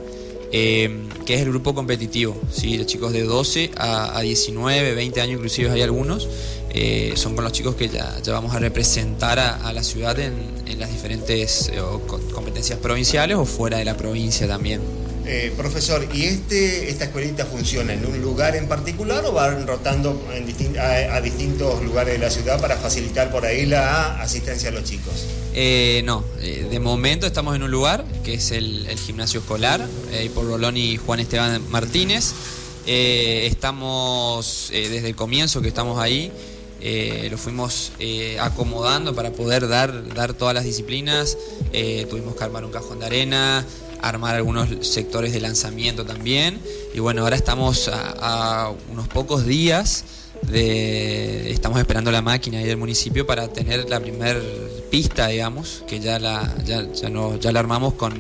eh, 0.56 1.08
que 1.26 1.34
es 1.34 1.42
el 1.42 1.50
grupo 1.50 1.74
competitivo, 1.74 2.40
¿sí? 2.52 2.78
los 2.78 2.86
chicos 2.86 3.12
de 3.12 3.24
12 3.24 3.72
a, 3.76 4.22
19, 4.22 4.94
20 4.94 5.22
años 5.22 5.38
inclusive 5.38 5.72
hay 5.72 5.82
algunos, 5.82 6.30
eh, 6.70 7.14
son 7.16 7.34
con 7.34 7.44
los 7.44 7.54
chicos 7.54 7.74
que 7.76 7.90
ya, 7.90 8.20
vamos 8.28 8.56
a 8.56 8.60
representar 8.60 9.40
a, 9.40 9.74
la 9.74 9.82
ciudad 9.82 10.18
en, 10.20 10.54
las 10.78 10.92
diferentes 10.92 11.70
eh, 11.70 11.82
competencias 12.34 12.78
provinciales 12.78 13.36
o 13.38 13.46
fuera 13.46 13.78
de 13.80 13.86
la 13.86 13.98
provincia 13.98 14.48
también. 14.48 14.82
Eh, 15.26 15.52
profesor, 15.58 16.08
¿y 16.14 16.26
este, 16.26 16.90
esta 16.90 17.06
escuelita 17.06 17.46
funciona 17.46 17.94
en 17.94 18.06
un 18.06 18.22
lugar 18.22 18.56
en 18.56 18.68
particular 18.68 19.26
o 19.26 19.32
van 19.32 19.66
rotando 19.66 20.22
a, 20.80 21.22
distintos 21.22 21.82
lugares 21.84 22.14
de 22.14 22.20
la 22.20 22.30
ciudad 22.30 22.62
para 22.62 22.76
facilitar 22.76 23.32
por 23.32 23.46
ahí 23.46 23.66
la 23.66 24.22
asistencia 24.22 24.70
a 24.70 24.72
los 24.74 24.84
chicos? 24.84 25.26
Eh, 25.56 26.02
no, 26.06 26.24
eh, 26.40 26.68
de 26.70 26.80
momento 26.80 27.28
estamos 27.28 27.56
en 27.56 27.64
un 27.64 27.72
lugar 27.72 28.06
que 28.24 28.36
es 28.36 28.52
el, 28.52 28.88
gimnasio 28.98 29.40
escolar, 29.40 29.88
por 30.34 30.46
Rolón 30.46 30.78
y 30.78 30.98
Juan 30.98 31.20
Esteban 31.20 31.62
Martínez. 31.70 32.34
Eh, 32.86 33.48
estamos, 33.50 34.70
eh, 34.72 34.90
desde 34.90 35.10
el 35.10 35.16
comienzo 35.16 35.62
que 35.62 35.70
estamos 35.70 36.00
ahí, 36.00 36.32
eh, 36.82 37.30
lo 37.32 37.38
fuimos 37.38 37.94
eh, 38.00 38.38
acomodando 38.42 39.16
para 39.16 39.32
poder 39.32 39.70
dar, 39.70 40.14
dar 40.14 40.34
todas 40.34 40.54
las 40.54 40.66
disciplinas. 40.66 41.38
Eh, 41.72 42.06
tuvimos 42.10 42.36
que 42.36 42.44
armar 42.44 42.66
un 42.66 42.72
cajón 42.72 43.00
de 43.00 43.06
arena, 43.06 43.66
armar 44.02 44.36
algunos 44.36 44.86
sectores 44.86 45.32
de 45.32 45.40
lanzamiento 45.40 46.06
también. 46.06 46.60
Y 46.94 47.00
bueno, 47.00 47.22
ahora 47.22 47.38
estamos 47.38 47.90
a 47.94 48.74
unos 48.92 49.08
pocos 49.08 49.46
días 49.46 50.04
de, 50.50 51.52
estamos 51.52 51.80
esperando 51.80 52.12
la 52.12 52.22
máquina 52.22 52.60
ahí 52.60 52.66
del 52.66 52.78
municipio 52.78 53.26
para 53.26 53.48
tener 53.48 53.90
la 53.90 54.00
primer 54.00 54.42
pista, 54.90 55.28
digamos, 55.28 55.84
que 55.88 56.00
ya 56.00 56.20
la, 56.20 56.54
ya, 56.66 56.86
ya 56.92 57.52
la 57.52 57.60
armamos 57.60 57.94
con, 57.94 58.14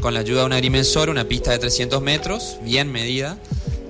con 0.00 0.14
la 0.14 0.20
ayuda 0.20 0.40
de 0.40 0.46
un 0.46 0.52
agrimensor, 0.52 1.10
una 1.10 1.24
pista 1.24 1.50
de 1.50 1.58
300 1.58 2.00
metros, 2.02 2.58
bien 2.62 2.90
medida. 2.90 3.38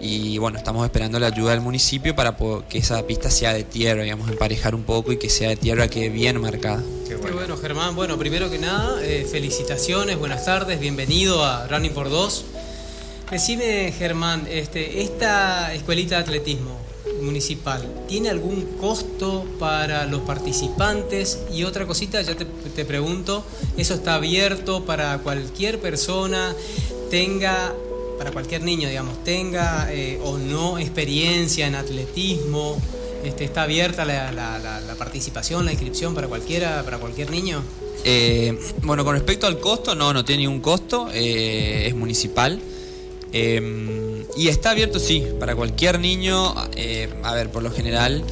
Y 0.03 0.39
bueno, 0.39 0.57
estamos 0.57 0.85
esperando 0.87 1.19
la 1.19 1.27
ayuda 1.27 1.51
del 1.51 1.61
municipio 1.61 2.17
para 2.17 2.35
que 2.69 2.79
esa 2.79 3.07
pista 3.07 3.31
sea 3.31 3.53
de 3.53 3.65
tierra, 3.65 4.03
digamos, 4.03 4.31
emparejar 4.31 4.75
un 4.75 4.83
poco 4.83 5.13
y 5.13 5.19
que 5.19 5.29
sea 5.29 5.51
de 5.51 5.57
tierra, 5.57 5.89
que 5.89 6.09
bien 6.09 6.41
marcada. 6.41 6.83
Qué 7.07 7.17
bueno. 7.17 7.57
Germán. 7.59 7.95
Bueno, 7.95 8.19
primero 8.19 8.51
que 8.51 8.59
nada, 8.59 9.05
eh, 9.05 9.27
felicitaciones, 9.31 10.19
buenas 10.19 10.47
tardes, 10.47 10.81
bienvenido 10.81 11.45
a 11.45 11.67
Running 11.69 11.93
por 11.93 12.09
Dos. 12.09 12.47
Decime, 13.31 13.93
Germán, 13.93 14.49
este, 14.51 15.03
esta 15.03 15.75
escuelita 15.75 16.17
de 16.17 16.23
atletismo 16.23 16.90
municipal, 17.23 17.83
¿tiene 18.09 18.29
algún 18.31 18.63
costo 18.81 19.45
para 19.59 20.07
los 20.07 20.21
participantes? 20.23 21.39
Y 21.53 21.65
otra 21.65 21.87
cosita, 21.87 22.21
ya 22.23 22.35
te, 22.37 22.45
te 22.45 22.85
pregunto, 22.85 23.45
¿eso 23.77 23.95
está 23.95 24.15
abierto 24.15 24.85
para 24.85 25.19
cualquier 25.19 25.79
persona, 25.81 26.55
tenga, 27.11 27.73
para 28.19 28.31
cualquier 28.33 28.63
niño, 28.63 28.89
digamos, 28.89 29.23
tenga 29.25 29.89
eh, 29.93 30.19
o 30.25 30.39
no 30.39 30.79
experiencia 30.79 31.67
en 31.67 31.75
atletismo? 31.75 32.77
Este, 33.25 33.45
¿Está 33.45 33.63
abierta 33.65 34.05
la, 34.05 34.33
la- 34.33 34.95
participación, 34.99 35.65
la 35.65 35.73
inscripción 35.73 36.15
para 36.15 36.29
cualquiera, 36.29 36.83
para 36.85 36.99
cualquier 36.99 37.31
niño? 37.31 37.63
Eh, 38.05 38.59
bueno, 38.83 39.05
con 39.05 39.15
respecto 39.15 39.47
al 39.47 39.59
costo, 39.59 39.95
no, 39.95 40.13
no 40.13 40.25
tiene 40.25 40.43
ningún 40.43 40.61
costo, 40.61 41.09
eh, 41.13 41.85
es 41.87 41.95
municipal. 41.95 42.61
Eh, 43.33 44.00
y 44.37 44.49
está 44.49 44.71
abierto, 44.71 44.99
sí, 44.99 45.25
para 45.39 45.55
cualquier 45.57 45.99
niño. 46.01 46.55
eh, 46.77 47.09
a 47.23 47.35
ver, 47.35 47.51
por 47.51 47.63
lo 47.63 47.71
general 47.71 48.23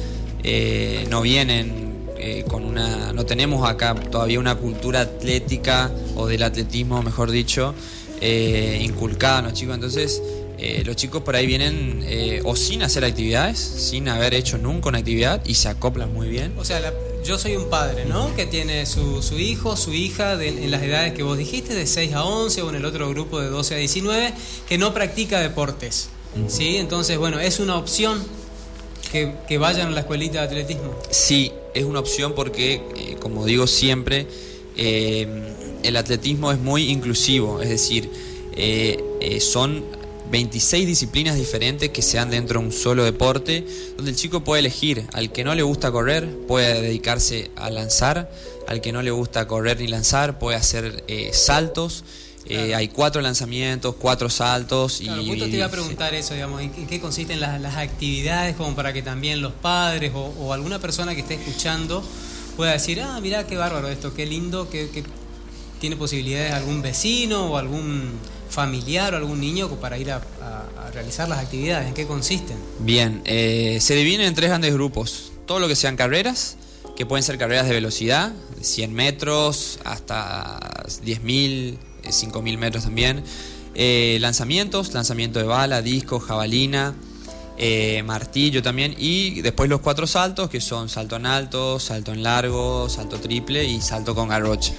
eh, 0.43 1.05
no 1.09 1.21
vienen 1.21 2.05
eh, 2.17 2.43
con 2.47 2.63
una. 2.65 3.13
No 3.13 3.25
tenemos 3.25 3.67
acá 3.69 3.95
todavía 3.95 4.39
una 4.39 4.55
cultura 4.55 5.01
atlética 5.01 5.91
o 6.15 6.27
del 6.27 6.43
atletismo, 6.43 7.01
mejor 7.03 7.31
dicho, 7.31 7.73
eh, 8.21 8.79
inculcada 8.81 9.39
en 9.39 9.45
los 9.45 9.53
chicos. 9.53 9.75
Entonces, 9.75 10.21
eh, 10.57 10.83
los 10.85 10.95
chicos 10.95 11.21
por 11.23 11.35
ahí 11.35 11.45
vienen 11.47 12.01
eh, 12.05 12.41
o 12.43 12.55
sin 12.55 12.81
hacer 12.83 13.05
actividades, 13.05 13.57
sin 13.59 14.09
haber 14.09 14.33
hecho 14.33 14.57
nunca 14.57 14.89
una 14.89 14.97
actividad 14.99 15.41
y 15.45 15.55
se 15.55 15.69
acoplan 15.69 16.13
muy 16.13 16.27
bien. 16.29 16.53
O 16.57 16.65
sea, 16.65 16.79
la- 16.81 16.93
yo 17.23 17.37
soy 17.37 17.55
un 17.55 17.69
padre, 17.69 18.05
¿no? 18.05 18.35
Que 18.35 18.45
tiene 18.45 18.85
su, 18.85 19.21
su 19.21 19.37
hijo, 19.39 19.75
su 19.75 19.93
hija 19.93 20.37
de- 20.37 20.49
en 20.49 20.71
las 20.71 20.81
edades 20.83 21.13
que 21.13 21.23
vos 21.23 21.37
dijiste, 21.37 21.73
de 21.73 21.85
6 21.85 22.13
a 22.13 22.23
11 22.23 22.61
o 22.61 22.69
en 22.69 22.75
el 22.75 22.85
otro 22.85 23.09
grupo 23.09 23.39
de 23.39 23.49
12 23.49 23.75
a 23.75 23.77
19, 23.77 24.33
que 24.67 24.77
no 24.77 24.93
practica 24.93 25.39
deportes. 25.39 26.09
¿Sí? 26.47 26.77
Entonces, 26.77 27.17
bueno, 27.17 27.39
es 27.39 27.59
una 27.59 27.75
opción 27.75 28.23
que, 29.11 29.33
que 29.47 29.57
vayan 29.57 29.87
a 29.87 29.91
la 29.91 30.01
escuelita 30.01 30.39
de 30.41 30.45
atletismo. 30.45 30.95
Sí, 31.09 31.51
es 31.73 31.83
una 31.83 31.99
opción 31.99 32.33
porque, 32.35 32.75
eh, 32.95 33.17
como 33.19 33.45
digo 33.45 33.65
siempre, 33.65 34.27
eh, 34.77 35.27
el 35.83 35.95
atletismo 35.97 36.51
es 36.51 36.59
muy 36.59 36.89
inclusivo, 36.89 37.61
es 37.61 37.69
decir, 37.69 38.11
eh, 38.55 39.03
eh, 39.21 39.39
son 39.39 39.83
26 40.31 40.85
disciplinas 40.85 41.35
diferentes 41.35 41.89
que 41.89 42.01
se 42.01 42.17
dan 42.17 42.29
dentro 42.29 42.59
de 42.59 42.67
un 42.67 42.71
solo 42.71 43.03
deporte, 43.03 43.65
donde 43.95 44.11
el 44.11 44.17
chico 44.17 44.43
puede 44.43 44.59
elegir, 44.59 45.05
al 45.13 45.31
que 45.31 45.43
no 45.43 45.55
le 45.55 45.63
gusta 45.63 45.91
correr, 45.91 46.29
puede 46.47 46.81
dedicarse 46.81 47.51
a 47.55 47.69
lanzar, 47.69 48.31
al 48.67 48.81
que 48.81 48.91
no 48.91 49.01
le 49.01 49.11
gusta 49.11 49.47
correr 49.47 49.79
ni 49.79 49.87
lanzar, 49.87 50.39
puede 50.39 50.57
hacer 50.57 51.03
eh, 51.07 51.31
saltos. 51.33 52.03
Eh, 52.45 52.73
hay 52.73 52.87
cuatro 52.87 53.21
lanzamientos, 53.21 53.93
cuatro 53.99 54.27
saltos 54.27 55.01
Claro, 55.03 55.21
y 55.21 55.27
justo 55.27 55.45
te 55.45 55.57
iba 55.57 55.65
a 55.65 55.71
preguntar 55.71 56.15
eso, 56.15 56.33
digamos, 56.33 56.61
¿en, 56.61 56.71
qué 56.71 56.99
consisten 56.99 57.39
las, 57.39 57.61
las 57.61 57.75
actividades 57.77 58.55
como 58.55 58.75
para 58.75 58.91
que 58.91 59.03
también 59.03 59.41
los 59.41 59.53
padres 59.53 60.13
o, 60.15 60.33
o 60.39 60.53
alguna 60.53 60.79
persona 60.79 61.13
que 61.13 61.21
esté 61.21 61.35
escuchando 61.35 62.03
pueda 62.55 62.71
decir, 62.71 63.01
ah, 63.01 63.19
mira 63.21 63.45
qué 63.45 63.55
bárbaro 63.55 63.87
esto, 63.87 64.15
qué 64.15 64.25
lindo, 64.25 64.67
que 64.69 64.89
tiene 65.79 65.95
posibilidades 65.95 66.53
algún 66.53 66.81
vecino 66.81 67.51
o 67.51 67.57
algún 67.57 68.11
familiar 68.49 69.13
o 69.13 69.17
algún 69.17 69.39
niño 69.39 69.69
para 69.75 69.97
ir 69.97 70.11
a, 70.11 70.21
realizar 70.93 71.29
las 71.29 71.37
actividades, 71.39 71.87
¿en 71.87 71.93
qué 71.93 72.07
consisten? 72.07 72.57
Bien, 72.79 73.21
eh, 73.25 73.77
se 73.79 73.93
dividen 73.93 74.21
en 74.21 74.33
tres 74.33 74.49
grandes 74.49 74.73
grupos. 74.73 75.31
Todo 75.45 75.59
lo 75.59 75.67
que 75.67 75.75
sean 75.75 75.95
carreras, 75.95 76.57
que 76.95 77.05
pueden 77.05 77.23
ser 77.23 77.37
carreras 77.37 77.67
de 77.67 77.73
velocidad, 77.73 78.31
de 78.57 78.63
100 78.63 78.91
metros 78.91 79.79
hasta 79.85 80.59
10.000, 81.05 81.77
eh, 82.03 82.09
5.000 82.09 82.57
metros 82.57 82.85
también. 82.85 83.23
Eh, 83.75 84.17
lanzamientos, 84.19 84.93
lanzamiento 84.93 85.39
de 85.39 85.45
bala, 85.45 85.81
disco, 85.81 86.19
jabalina, 86.19 86.95
eh, 87.57 88.03
martillo 88.03 88.63
también. 88.63 88.95
Y 88.97 89.41
después 89.41 89.69
los 89.69 89.81
cuatro 89.81 90.07
saltos, 90.07 90.49
que 90.49 90.59
son 90.59 90.89
salto 90.89 91.17
en 91.17 91.25
alto, 91.25 91.79
salto 91.79 92.11
en 92.11 92.23
largo, 92.23 92.89
salto 92.89 93.19
triple 93.19 93.63
y 93.65 93.81
salto 93.81 94.15
con 94.15 94.29
garrocha. 94.29 94.73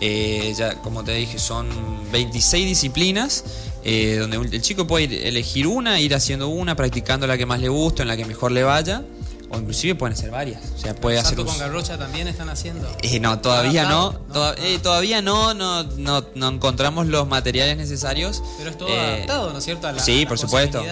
Eh, 0.00 0.52
ya, 0.56 0.74
como 0.82 1.04
te 1.04 1.12
dije, 1.12 1.38
son 1.38 1.68
26 2.12 2.66
disciplinas 2.66 3.44
eh, 3.84 4.16
donde 4.18 4.36
el 4.56 4.62
chico 4.62 4.86
puede 4.86 5.04
ir- 5.08 5.26
elegir 5.26 5.66
una, 5.66 6.00
ir 6.00 6.14
haciendo 6.14 6.48
una, 6.48 6.74
practicando 6.74 7.26
la 7.26 7.36
que 7.38 7.46
más 7.46 7.60
le 7.60 7.68
guste, 7.68 8.02
en 8.02 8.08
la 8.08 8.16
que 8.16 8.24
mejor 8.24 8.50
le 8.50 8.62
vaya, 8.64 9.02
o 9.50 9.58
inclusive 9.58 9.94
pueden 9.94 10.14
hacer 10.16 10.30
varias. 10.30 10.60
O 10.74 10.78
sea, 10.78 10.94
puede 10.96 11.18
hacer 11.18 11.28
¿Salto 11.36 11.42
un- 11.42 11.48
con 11.48 11.58
garrocha 11.58 11.96
también 11.98 12.26
están 12.26 12.48
haciendo? 12.48 12.88
eh, 13.02 13.20
no, 13.20 13.38
todavía 13.40 13.84
no, 13.84 14.08
Adaptado, 14.08 14.24
¿no? 14.28 14.32
toda- 14.34 14.54
eh, 14.58 14.78
todavía 14.82 15.22
no, 15.22 15.54
no, 15.54 15.82
no, 15.84 16.24
no 16.34 16.48
encontramos 16.48 17.06
los 17.06 17.28
materiales 17.28 17.76
necesarios. 17.76 18.42
Pero 18.58 18.70
es 18.70 18.78
todo 18.78 18.88
Eh, 18.88 18.98
adaptado, 18.98 19.52
¿no 19.52 19.58
es 19.58 19.64
cierto? 19.64 19.86
A 19.86 19.92
la- 19.92 20.02
sí, 20.02 20.24
a 20.24 20.28
por 20.28 20.38
supuesto. 20.38 20.82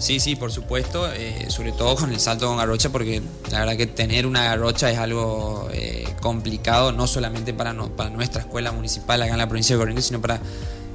Sí, 0.00 0.18
sí, 0.18 0.34
por 0.34 0.50
supuesto, 0.50 1.12
eh, 1.12 1.46
sobre 1.50 1.72
todo 1.72 1.94
con 1.94 2.10
el 2.12 2.18
salto 2.20 2.46
con 2.46 2.56
garrocha, 2.56 2.88
porque 2.88 3.20
la 3.50 3.60
verdad 3.60 3.76
que 3.76 3.86
tener 3.86 4.26
una 4.26 4.44
garrocha 4.44 4.90
es 4.90 4.98
algo 4.98 5.68
eh, 5.72 6.08
complicado, 6.22 6.90
no 6.90 7.06
solamente 7.06 7.52
para, 7.52 7.72
no- 7.74 7.94
para 7.94 8.08
nuestra 8.08 8.40
escuela 8.40 8.72
municipal 8.72 9.20
acá 9.22 9.32
en 9.32 9.38
la 9.38 9.46
provincia 9.46 9.76
de 9.76 9.80
Corrientes, 9.80 10.06
sino 10.06 10.20
para 10.20 10.40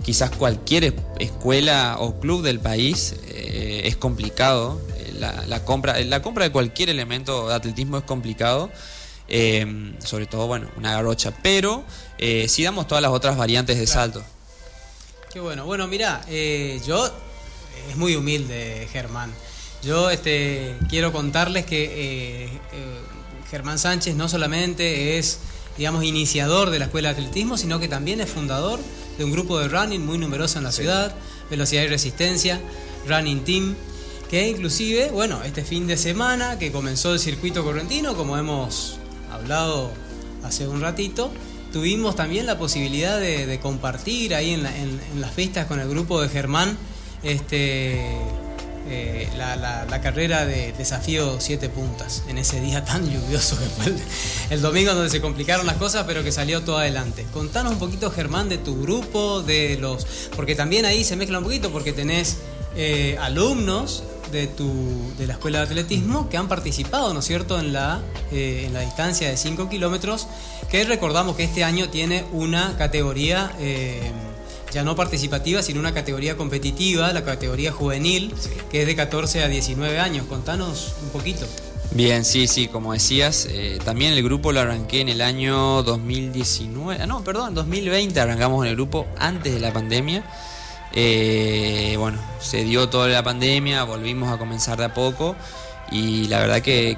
quizás 0.04 0.32
cualquier 0.32 0.86
es- 0.86 0.94
escuela 1.20 1.98
o 2.00 2.20
club 2.20 2.42
del 2.42 2.60
país. 2.60 3.16
eh, 3.30 3.82
es 3.86 3.96
complicado. 3.96 4.82
Eh, 4.98 5.14
La, 5.20 5.46
la 5.48 5.64
compra, 5.64 5.98
la 6.00 6.22
compra 6.22 6.44
de 6.46 6.52
cualquier 6.52 6.90
elemento 6.90 7.48
de 7.48 7.54
atletismo 7.56 7.98
es 8.00 8.04
complicado. 8.04 8.72
eh, 9.28 9.94
sobre 10.04 10.26
todo, 10.26 10.48
bueno, 10.48 10.68
una 10.78 10.92
garrocha. 10.94 11.32
Pero 11.44 11.84
eh, 12.18 12.48
sí 12.50 12.64
damos 12.64 12.88
todas 12.88 13.02
las 13.04 13.12
otras 13.12 13.38
variantes 13.38 13.78
de 13.80 13.88
salto. 13.88 14.24
Qué 15.32 15.40
bueno. 15.40 15.66
Bueno, 15.66 15.88
mira, 15.88 16.22
eh, 16.28 16.80
yo 16.86 17.12
es 17.90 17.98
muy 17.98 18.16
humilde 18.16 18.88
Germán. 18.92 19.32
Yo 19.84 20.10
este, 20.10 20.76
quiero 20.90 21.12
contarles 21.12 21.66
que 21.66 21.84
eh, 21.84 22.46
eh, 22.46 22.50
Germán 23.52 23.78
Sánchez 23.80 24.16
no 24.16 24.28
solamente 24.28 25.18
es, 25.18 25.40
digamos, 25.78 26.04
iniciador 26.04 26.70
de 26.72 26.80
la 26.80 26.86
Escuela 26.86 27.14
de 27.14 27.22
Atletismo, 27.22 27.58
sino 27.58 27.80
que 27.80 27.88
también 27.88 28.20
es 28.22 28.30
fundador 28.30 28.80
de 29.18 29.24
un 29.24 29.32
grupo 29.32 29.60
de 29.60 29.68
running 29.68 30.04
muy 30.06 30.18
numeroso 30.18 30.58
en 30.58 30.64
la 30.64 30.72
ciudad, 30.72 31.14
Velocidad 31.50 31.84
y 31.84 31.88
Resistencia, 31.88 32.60
Running 33.08 33.44
Team, 33.44 33.76
que 34.30 34.48
inclusive, 34.50 35.12
bueno, 35.12 35.44
este 35.44 35.64
fin 35.64 35.86
de 35.86 35.98
semana 35.98 36.58
que 36.58 36.72
comenzó 36.72 37.14
el 37.14 37.20
circuito 37.20 37.64
correntino, 37.64 38.16
como 38.16 38.38
hemos 38.38 38.98
hablado 39.32 39.92
hace 40.44 40.68
un 40.68 40.82
ratito, 40.82 41.32
tuvimos 41.72 42.16
también 42.16 42.48
la 42.48 42.58
posibilidad 42.58 43.20
de, 43.20 43.46
de 43.46 43.60
compartir 43.60 44.34
ahí 44.34 44.54
en, 44.54 44.64
la- 44.64 44.76
en- 44.76 45.00
en 45.14 45.22
las 45.22 45.32
pistas 45.32 45.68
con 45.68 45.80
el 45.80 45.88
grupo 45.88 46.20
de 46.22 46.30
Germán 46.30 46.76
este, 47.24 48.18
eh, 48.88 49.30
la, 49.38 49.56
la- 49.56 50.02
carrera 50.02 50.46
de 50.46 50.72
desafío 50.74 51.38
siete 51.40 51.70
puntas 51.70 52.22
en 52.28 52.38
ese 52.38 52.62
día 52.62 52.86
tan 52.86 53.10
lluvioso 53.10 53.58
que 53.58 53.66
fue 53.66 53.94
el, 54.52 54.62
domingo 54.62 54.94
donde 54.94 55.10
se 55.10 55.20
complicaron 55.20 55.66
las 55.66 55.78
cosas 55.78 56.04
pero 56.06 56.24
que 56.24 56.32
salió 56.32 56.62
todo 56.62 56.78
adelante. 56.78 57.26
Contanos 57.34 57.74
un 57.74 57.80
poquito 57.80 58.12
Germán 58.12 58.50
de 58.50 58.60
tu 58.60 58.80
grupo, 58.80 59.42
de 59.42 59.78
los 59.80 60.06
porque 60.36 60.54
también 60.54 60.86
ahí 60.86 61.04
se 61.04 61.16
mezcla 61.16 61.40
un 61.40 61.44
poquito 61.46 61.72
porque 61.72 61.92
tenés 61.94 62.38
eh, 62.76 63.18
alumnos 63.20 64.04
de, 64.32 64.46
tu, 64.48 65.14
de 65.18 65.26
la 65.26 65.34
escuela 65.34 65.60
de 65.60 65.66
atletismo 65.66 66.30
que 66.30 66.38
han 66.38 66.48
participado, 66.48 67.14
¿no 67.14 67.22
es 67.22 67.26
cierto?, 67.26 67.58
en 67.58 67.74
la, 67.74 68.02
eh, 68.32 68.66
en 68.68 68.74
la 68.74 68.82
distancia 68.82 69.30
de 69.30 69.38
5 69.38 69.70
kilómetros, 69.70 70.28
que 70.70 70.84
recordamos 70.84 71.36
que 71.36 71.46
este 71.46 71.64
año 71.64 71.90
tiene 71.90 72.26
una 72.34 72.76
categoría 72.78 73.52
ya 74.76 74.84
no 74.84 74.94
participativa, 74.94 75.64
sino 75.64 75.80
una 75.80 75.94
categoría 75.94 76.36
competitiva, 76.36 77.14
la 77.14 77.24
categoría 77.24 77.72
juvenil, 77.72 78.34
que 78.70 78.82
es 78.82 78.88
de 78.88 78.94
14 78.94 79.42
a 79.42 79.48
19 79.48 80.00
años. 80.00 80.26
Contanos 80.28 80.96
un 81.02 81.12
poquito. 81.12 81.46
Bien, 81.92 82.26
sí, 82.26 82.46
sí, 82.46 82.68
como 82.68 82.92
decías, 82.92 83.48
eh, 83.50 83.80
también 83.86 84.12
el 84.12 84.22
grupo 84.22 84.52
lo 84.52 84.60
arranqué 84.60 85.00
en 85.00 85.08
el 85.08 85.22
año 85.22 85.82
2019, 85.84 87.02
ah, 87.02 87.08
no, 87.08 87.24
perdón, 87.24 87.54
2020 87.54 88.20
arrancamos 88.20 88.66
en 88.66 88.72
el 88.72 88.76
grupo 88.76 89.08
antes 89.18 89.54
de 89.54 89.62
la 89.62 89.72
pandemia. 89.72 90.26
Eh, 90.92 91.96
bueno, 91.98 92.20
se 92.42 92.66
dio 92.66 92.90
toda 92.90 93.08
la 93.08 93.24
pandemia, 93.24 93.86
volvimos 93.86 94.30
a 94.30 94.38
comenzar 94.38 94.78
de 94.78 94.86
a 94.86 94.94
poco 94.94 95.38
y 95.90 96.28
la 96.28 96.40
verdad 96.40 96.62
que, 96.62 96.98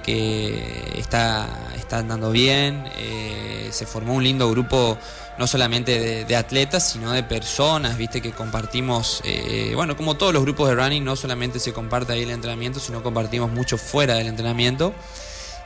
está, 0.97 1.47
está, 1.77 1.99
andando 1.99 2.31
bien. 2.31 2.85
Eh, 2.97 3.69
se 3.71 3.85
formó 3.85 4.15
un 4.15 4.23
lindo 4.23 4.49
grupo 4.49 4.97
no 5.37 5.47
solamente 5.47 6.25
de, 6.25 6.35
atletas, 6.35 6.89
sino 6.89 7.11
de 7.11 7.23
personas, 7.23 7.97
viste, 7.97 8.21
que 8.21 8.31
compartimos, 8.31 9.21
eh, 9.23 9.73
bueno, 9.75 9.95
como 9.95 10.15
todos 10.15 10.33
los 10.33 10.41
grupos 10.43 10.69
de 10.69 10.75
running, 10.75 11.03
no 11.03 11.15
solamente 11.15 11.59
se 11.59 11.73
comparte 11.73 12.13
ahí 12.13 12.23
el 12.23 12.31
entrenamiento, 12.31 12.79
sino 12.79 13.03
compartimos 13.03 13.51
mucho 13.51 13.77
fuera 13.77 14.15
del 14.15 14.27
entrenamiento. 14.27 14.93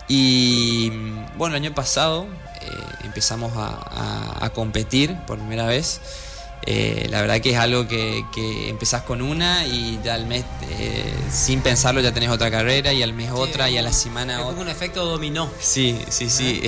Y 0.08 0.90
bueno, 1.38 1.56
el 1.56 1.64
año 1.64 1.74
pasado 1.74 2.28
eh, 2.62 2.68
empezamos 3.06 3.54
a, 3.56 4.50
competir 4.54 5.16
por 5.26 5.38
primera 5.38 5.66
vez. 5.68 6.02
Eh, 6.66 7.08
la 7.10 7.22
verdad 7.22 7.42
que 7.42 7.52
es 7.52 7.58
algo 7.58 7.88
que, 7.88 8.24
empezás 8.70 9.04
con 9.04 9.22
una 9.22 9.66
y 9.66 10.00
ya 10.04 10.14
al 10.14 10.26
mes, 10.28 10.46
eh, 10.70 11.12
sin 11.32 11.62
pensarlo, 11.62 12.02
ya 12.02 12.14
tenés 12.14 12.30
otra 12.30 12.52
carrera 12.52 12.94
y 12.94 13.02
al 13.02 13.14
mes 13.14 13.32
otra 13.34 13.70
y 13.70 13.78
a 13.78 13.82
la 13.82 13.94
semana 13.94 14.34
es 14.34 14.40
otra. 14.40 14.52
como 14.52 14.62
un 14.62 14.70
efecto 14.70 15.06
dominó. 15.06 15.50
Sí, 15.60 16.00
sí, 16.10 16.30
sí. 16.30 16.62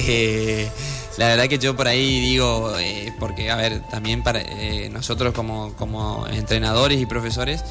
la 1.17 1.27
verdad 1.27 1.47
que 1.47 1.59
yo 1.59 1.75
por 1.75 1.87
ahí 1.87 2.19
digo, 2.21 2.73
porque 3.19 3.51
a 3.51 3.55
ver, 3.55 3.81
también 3.89 4.23
para 4.23 4.43
nosotros 4.89 5.33
como, 5.33 5.73
como 5.75 6.27
entrenadores 6.27 6.99
y 6.99 7.05
profesores, 7.05 7.63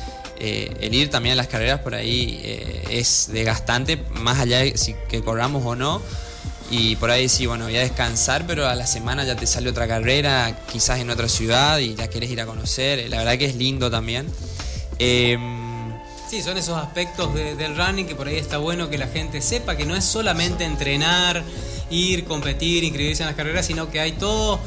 eh, 0.44 0.76
el 0.80 0.92
ir 0.92 1.08
también 1.08 1.34
a 1.34 1.36
las 1.36 1.46
carreras 1.46 1.78
por 1.82 1.94
ahí 1.94 2.40
eh, 2.42 2.82
es 2.90 3.28
desgastante, 3.32 4.02
más 4.14 4.40
allá 4.40 4.58
de 4.58 4.76
si 4.76 4.96
que 5.08 5.22
corramos 5.22 5.64
o 5.64 5.76
no. 5.76 6.02
Y 6.72 6.96
por 6.96 7.10
ahí 7.10 7.28
sí, 7.28 7.44
bueno, 7.44 7.66
voy 7.66 7.76
a 7.76 7.80
descansar, 7.80 8.46
pero 8.46 8.66
a 8.66 8.74
la 8.74 8.86
semana 8.86 9.24
ya 9.24 9.36
te 9.36 9.46
sale 9.46 9.68
otra 9.68 9.86
carrera, 9.86 10.56
quizás 10.72 11.00
en 11.00 11.10
otra 11.10 11.28
ciudad 11.28 11.78
y 11.78 11.94
ya 11.94 12.08
quieres 12.08 12.30
ir 12.30 12.40
a 12.40 12.46
conocer. 12.46 13.10
La 13.10 13.18
verdad 13.18 13.36
que 13.36 13.44
es 13.44 13.56
lindo 13.56 13.90
también. 13.90 14.26
Em, 14.98 15.92
sí, 16.30 16.40
son 16.40 16.56
esos 16.56 16.78
aspectos 16.78 17.34
del 17.34 17.76
running 17.76 18.06
que 18.06 18.14
por 18.14 18.26
ahí 18.26 18.36
está 18.36 18.56
bueno 18.56 18.88
que 18.88 18.96
la 18.96 19.06
gente 19.08 19.42
sepa 19.42 19.76
que 19.76 19.84
no 19.84 19.94
es 19.94 20.02
solamente 20.02 20.64
entrenar, 20.64 21.44
ir, 21.90 22.24
competir, 22.24 22.84
inscribirse 22.84 23.22
en 23.22 23.26
las 23.26 23.36
carreras, 23.36 23.66
sino 23.66 23.90
que 23.90 24.00
hay 24.00 24.12
todo 24.12 24.58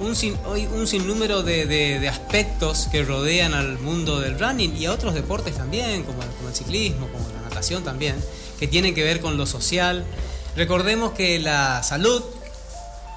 un, 0.00 0.16
sin, 0.16 0.36
un 0.74 0.88
sinnúmero 0.88 1.44
de, 1.44 2.08
aspectos 2.08 2.88
que 2.90 3.04
rodean 3.04 3.54
al 3.54 3.78
mundo 3.78 4.18
del 4.18 4.40
running 4.40 4.76
y 4.76 4.86
a 4.86 4.92
otros 4.92 5.14
deportes 5.14 5.56
también, 5.56 6.02
como, 6.02 6.20
el 6.20 6.52
ciclismo, 6.52 7.06
como 7.06 7.28
la 7.28 7.42
natación 7.42 7.84
también, 7.84 8.16
que 8.58 8.66
tienen 8.66 8.92
que 8.92 9.04
ver 9.04 9.20
con 9.20 9.36
lo 9.36 9.46
social. 9.46 10.04
Recordemos 10.58 11.12
que 11.12 11.38
la 11.38 11.82
salud, 11.84 12.20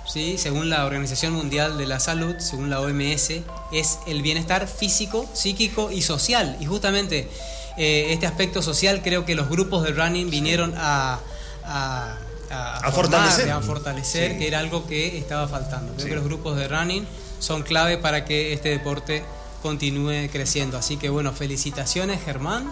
¿sí? 0.08 0.38
según 0.38 0.70
la 0.70 0.86
Organización 0.86 1.34
Mundial 1.34 1.78
de 1.78 1.88
la 1.88 2.00
Salud, 2.00 2.36
según 2.38 2.70
la 2.70 2.80
OMS, 2.80 3.32
es 3.72 3.98
el 4.06 4.22
bienestar 4.22 4.68
físico, 4.68 5.28
psíquico 5.34 5.92
y 5.92 6.04
social. 6.04 6.56
Y 6.60 6.68
justamente 6.68 7.28
eh, 7.78 8.14
este 8.14 8.28
aspecto 8.28 8.62
social 8.62 9.02
creo 9.02 9.26
que 9.26 9.34
los 9.34 9.50
grupos 9.50 9.84
de 9.84 9.92
running 9.92 10.30
vinieron 10.30 10.76
a 10.78 11.20
a, 12.52 12.92
fortalecer, 12.92 13.50
a 13.50 13.60
fortalecer 13.62 14.38
que 14.38 14.48
era 14.48 14.60
algo 14.60 14.86
que 14.86 15.18
estaba 15.18 15.48
faltando. 15.48 15.94
Creo 15.96 16.08
que 16.08 16.16
los 16.16 16.24
grupos 16.24 16.58
de 16.58 16.68
running 16.68 17.08
son 17.40 17.64
clave 17.64 17.98
para 17.98 18.24
que 18.24 18.54
este 18.54 18.70
deporte 18.70 19.24
continúe 19.64 20.30
creciendo. 20.32 20.78
Así 20.78 20.98
que 20.98 21.10
bueno, 21.10 21.34
felicitaciones 21.34 22.24
Germán, 22.24 22.72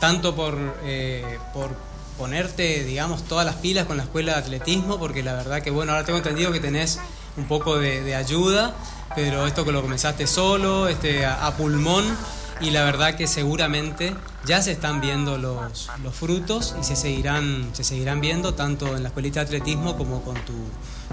tanto 0.00 0.34
por, 0.34 0.56
eh, 0.84 1.38
por 1.52 1.76
ponerte, 2.18 2.84
digamos, 2.84 3.24
todas 3.24 3.46
las 3.46 3.56
pilas 3.56 3.86
con 3.86 3.96
la 3.96 4.04
escuela 4.04 4.32
de 4.34 4.38
atletismo, 4.38 4.98
porque 4.98 5.22
la 5.22 5.34
verdad 5.34 5.62
que 5.62 5.70
bueno, 5.70 5.92
ahora 5.92 6.04
tengo 6.04 6.18
entendido 6.18 6.52
que 6.52 6.60
tenés 6.60 6.98
un 7.36 7.44
poco 7.46 7.78
de, 7.78 8.14
ayuda, 8.14 8.74
pero 9.14 9.46
esto 9.46 9.64
que 9.64 9.72
lo 9.72 9.82
comenzaste 9.82 10.26
solo, 10.26 10.88
este, 10.88 11.24
a 11.26 11.50
pulmón, 11.56 12.04
y 12.62 12.70
la 12.70 12.84
verdad 12.84 13.16
que 13.16 13.26
seguramente 13.26 14.14
ya 14.44 14.62
se 14.62 14.72
están 14.72 15.00
viendo 15.00 15.36
los, 15.36 15.90
los, 16.02 16.14
frutos 16.14 16.74
y 16.80 16.84
se 16.84 16.94
seguirán, 16.94 17.70
se 17.72 17.82
seguirán 17.82 18.20
viendo 18.20 18.54
tanto 18.54 18.96
en 18.96 19.02
la 19.02 19.08
escuelita 19.08 19.40
de 19.40 19.46
atletismo 19.46 19.96
como 19.96 20.22
con 20.22 20.34
tu, 20.44 20.54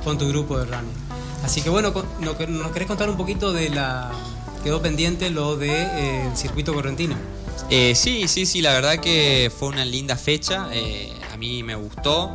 con 0.04 0.18
tu 0.18 0.28
grupo 0.30 0.60
de 0.60 0.66
running. 0.66 0.93
Así 1.43 1.62
que 1.62 1.70
bueno, 1.70 1.91
¿nos 2.20 2.72
querés 2.72 2.88
contar 2.88 3.10
un 3.10 3.18
poquito 3.18 3.52
de 3.52 3.70
la... 3.70 4.12
quedó 4.64 4.82
pendiente 4.82 5.32
lo 5.32 5.56
del 5.56 5.70
de, 5.70 6.28
eh, 6.28 6.30
circuito 6.36 6.74
correntino? 6.74 7.16
Eh, 7.70 7.93
sí, 7.95 8.28
sí, 8.28 8.45
sí, 8.45 8.62
la 8.62 8.74
verdad 8.74 8.99
que 8.99 9.51
fue 9.57 9.70
una 9.70 9.86
linda 9.86 10.16
fecha, 10.16 10.70
eh, 10.72 11.12
a 11.34 11.38
mí 11.38 11.64
me 11.64 11.76
gustó. 11.76 12.32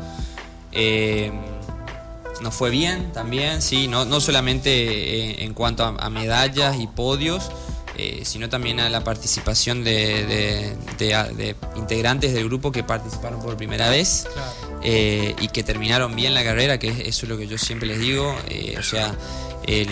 nos 2.41 2.55
fue 2.55 2.71
bien 2.71 3.13
también, 3.13 3.63
sí, 3.63 3.89
no, 3.89 4.05
no 4.05 4.21
solamente 4.21 5.45
en 5.45 5.55
cuanto 5.55 5.85
a 5.85 6.11
medallas 6.11 6.77
y 6.79 6.87
podios, 6.87 7.51
eh, 7.97 8.23
sino 8.25 8.49
también 8.49 8.81
a 8.81 8.89
la 8.89 9.05
participación 9.05 9.85
de, 9.85 10.77
integrantes 11.77 12.35
del 12.35 12.45
grupo 12.47 12.73
que 12.73 12.83
participaron 12.83 13.41
por 13.41 13.57
primera 13.57 13.89
vez 13.89 14.27
eh, 14.83 15.37
y 15.41 15.47
que 15.49 15.63
terminaron 15.63 16.17
bien 16.17 16.35
la 16.35 16.43
carrera, 16.43 16.79
que 16.81 16.89
eso 16.89 17.27
es 17.27 17.29
lo 17.29 17.39
que 17.39 17.47
yo 17.47 17.57
siempre 17.57 17.87
les 17.87 18.01
digo, 18.01 18.35
eh, 18.49 18.75
o 18.81 18.83
sea, 18.83 19.15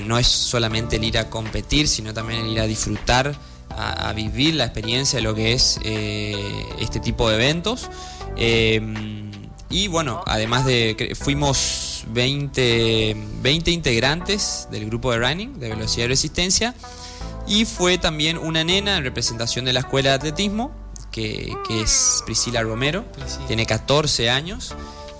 no 0.04 0.18
es 0.18 0.26
solamente 0.26 0.96
el 0.96 1.04
ir 1.04 1.16
a 1.16 1.30
competir, 1.30 1.86
sino 1.86 2.12
también 2.12 2.40
el 2.40 2.50
ir 2.50 2.60
a 2.60 2.66
disfrutar, 2.66 3.36
a, 3.76 4.12
vivir 4.12 4.54
la 4.54 4.64
experiencia 4.64 5.18
de 5.18 5.22
lo 5.22 5.34
que 5.34 5.52
es 5.52 5.78
este 6.80 7.00
tipo 7.00 7.28
de 7.28 7.36
eventos. 7.36 7.88
y 9.70 9.88
bueno, 9.88 10.22
además 10.26 10.64
de 10.66 11.16
fuimos 11.18 12.04
20, 12.08 13.16
20 13.42 13.70
integrantes 13.70 14.68
del 14.70 14.86
grupo 14.86 15.12
de 15.12 15.18
running, 15.18 15.58
de 15.58 15.70
velocidad 15.70 16.06
y 16.06 16.08
resistencia, 16.08 16.74
y 17.46 17.64
fue 17.64 17.98
también 17.98 18.38
una 18.38 18.64
nena 18.64 18.96
en 18.96 19.04
representación 19.04 19.64
de 19.64 19.72
la 19.72 19.80
escuela 19.80 20.10
de 20.10 20.14
atletismo, 20.16 20.70
que, 21.10 21.54
es 21.70 22.22
Priscila 22.24 22.62
Romero, 22.62 23.04
tiene 23.46 23.66
14 23.66 24.30
años. 24.30 24.74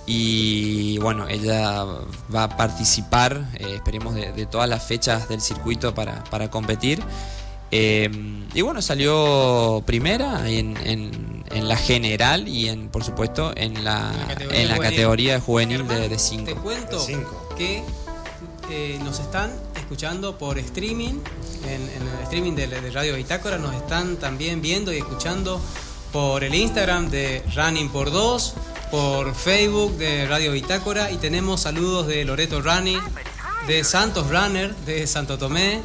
Y 0.04 0.98
bueno, 0.98 1.28
ella 1.28 1.84
va 2.34 2.44
a 2.44 2.56
participar, 2.56 3.48
eh, 3.54 3.74
esperemos, 3.76 4.14
de, 4.14 4.46
todas 4.46 4.68
las 4.68 4.82
fechas 4.82 5.28
del 5.28 5.40
circuito 5.40 5.94
para, 5.94 6.50
competir. 6.50 7.02
Eh, 7.72 8.10
y 8.54 8.60
bueno, 8.60 8.82
salió 8.82 9.82
primera 9.86 10.48
en, 10.48 10.76
en, 10.84 11.68
la 11.68 11.76
general 11.76 12.48
y 12.48 12.68
en, 12.68 12.88
por 12.88 13.02
supuesto 13.02 13.52
en 13.56 13.84
la, 13.84 14.12
en 14.50 14.68
la 14.68 14.78
categoría, 14.78 15.40
juvenil 15.40 15.86
de 15.86 16.18
5. 16.18 16.44
Te 16.44 16.54
cuento 16.54 17.06
que 17.56 17.82
eh, 18.70 18.98
nos 19.02 19.20
están 19.20 19.52
escuchando 19.76 20.36
por 20.36 20.58
streaming 20.58 21.14
en, 21.66 21.82
el 21.82 22.22
streaming 22.24 22.52
de, 22.52 22.90
Radio 22.90 23.16
Bitácora, 23.16 23.58
nos 23.58 23.74
están 23.74 24.16
también 24.16 24.60
viendo 24.60 24.92
y 24.92 24.98
escuchando 24.98 25.60
por 26.12 26.44
el 26.44 26.54
Instagram 26.54 27.10
de 27.10 27.42
Running 27.54 27.88
por 27.88 28.10
2, 28.10 28.54
por 28.90 29.34
Facebook 29.34 29.96
de 29.96 30.26
Radio 30.26 30.52
Bitácora 30.52 31.10
y 31.10 31.16
tenemos 31.16 31.62
saludos 31.62 32.06
de 32.06 32.24
Loreto 32.24 32.60
Running, 32.60 33.00
de 33.66 33.84
Santos 33.84 34.28
Runner, 34.28 34.74
de 34.76 35.06
Santo 35.06 35.38
Tomé. 35.38 35.80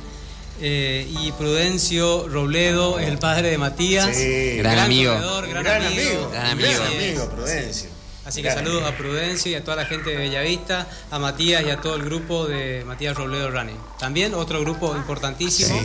Eh, 0.59 1.07
y 1.21 1.31
Prudencio 1.33 2.27
Robledo, 2.27 2.99
el 2.99 3.19
padre 3.19 3.49
de 3.51 3.57
Matías, 3.57 4.17
gran, 4.57 4.79
amigo. 4.79 5.13
gran, 5.13 5.83
amigo, 5.83 6.29
gran 6.31 6.51
amigo, 6.51 7.29
Prudencio. 7.29 7.89
Así 8.25 8.41
que 8.41 8.51
saludos 8.51 8.83
a 8.83 8.97
Prudencio 8.97 9.51
y 9.51 9.55
a 9.55 9.63
toda 9.63 9.77
la 9.77 9.85
gente 9.85 10.09
de 10.09 10.17
Bellavista, 10.17 10.85
a 11.11 11.19
Matías 11.19 11.63
y 11.65 11.69
a 11.69 11.79
todo 11.79 11.95
el 11.95 12.03
grupo 12.03 12.45
de 12.45 12.83
Matías 12.85 13.15
Robledo 13.15 13.51
Running. 13.51 13.77
También 13.99 14.33
otro 14.33 14.59
grupo 14.59 14.95
importantísimo. 14.97 15.79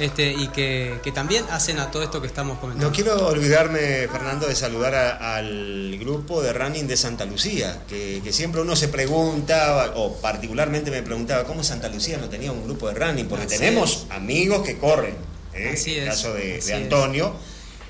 Este, 0.00 0.32
y 0.32 0.48
que, 0.48 0.98
también 1.14 1.44
hacen 1.50 1.78
a 1.78 1.90
todo 1.90 2.02
esto 2.02 2.20
que 2.20 2.26
estamos 2.26 2.58
comentando. 2.58 2.88
No 2.88 2.94
quiero 2.94 3.26
olvidarme, 3.26 4.08
Fernando, 4.08 4.46
de 4.46 4.54
saludar 4.54 4.94
al 4.94 5.96
grupo 5.98 6.42
de 6.42 6.52
running 6.54 6.86
de 6.86 6.96
Santa 6.96 7.26
Lucía, 7.26 7.82
que, 7.88 8.22
siempre 8.32 8.62
uno 8.62 8.76
se 8.76 8.88
pregunta, 8.88 9.92
o 9.96 10.16
particularmente 10.16 10.90
me 10.90 11.02
preguntaba, 11.02 11.44
¿cómo 11.44 11.62
Santa 11.62 11.88
Lucía 11.88 12.16
no 12.18 12.28
tenía 12.28 12.50
un 12.50 12.64
grupo 12.64 12.88
de 12.88 12.94
running? 12.94 13.28
Porque 13.28 13.46
tenemos 13.46 14.06
amigos 14.10 14.66
que 14.66 14.78
corren, 14.78 15.16
¿eh? 15.52 15.74
en 15.76 15.98
el 15.98 16.06
caso 16.06 16.32
de, 16.32 16.62
Antonio. 16.74 17.34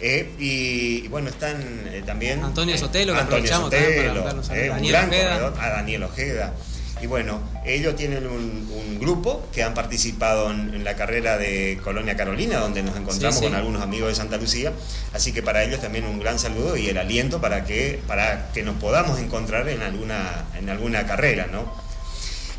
Eh, 0.02 0.32
y, 0.38 1.08
bueno, 1.08 1.28
están 1.28 1.60
eh, 1.92 2.02
también. 2.04 2.42
Antonio 2.42 2.76
Sotelo, 2.78 3.12
que 3.12 3.20
Antonio 3.20 3.54
Sotelo, 3.54 4.26
a, 4.26 4.56
eh, 4.56 4.68
Daniel 4.68 4.96
Ojeda. 4.96 5.52
a 5.60 5.68
Daniel 5.68 6.02
Ojeda. 6.04 6.54
Y 7.02 7.06
bueno, 7.06 7.40
ellos 7.64 7.96
tienen 7.96 8.26
un, 8.26 8.68
grupo 9.00 9.48
que 9.50 9.62
han 9.62 9.72
participado 9.72 10.50
en, 10.50 10.84
la 10.84 10.94
carrera 10.94 11.38
de 11.38 11.80
Colonia 11.82 12.16
Carolina, 12.16 12.58
donde 12.58 12.82
nos 12.82 12.94
encontramos 12.96 13.40
con 13.40 13.54
algunos 13.54 13.80
amigos 13.80 14.10
de 14.10 14.14
Santa 14.14 14.36
Lucía. 14.36 14.72
Así 15.14 15.32
que 15.32 15.42
para 15.42 15.64
ellos 15.64 15.80
también 15.80 16.04
un 16.04 16.20
gran 16.20 16.38
saludo 16.38 16.76
y 16.76 16.88
el 16.88 16.98
aliento 16.98 17.40
para 17.40 17.64
que, 17.64 17.98
para 18.06 18.52
que 18.52 18.62
nos 18.62 18.74
podamos 18.76 19.18
encontrar 19.18 19.70
en 19.70 19.80
alguna, 19.80 20.44
en 20.58 20.68
alguna 20.68 21.06
carrera, 21.06 21.46
¿no? 21.50 21.72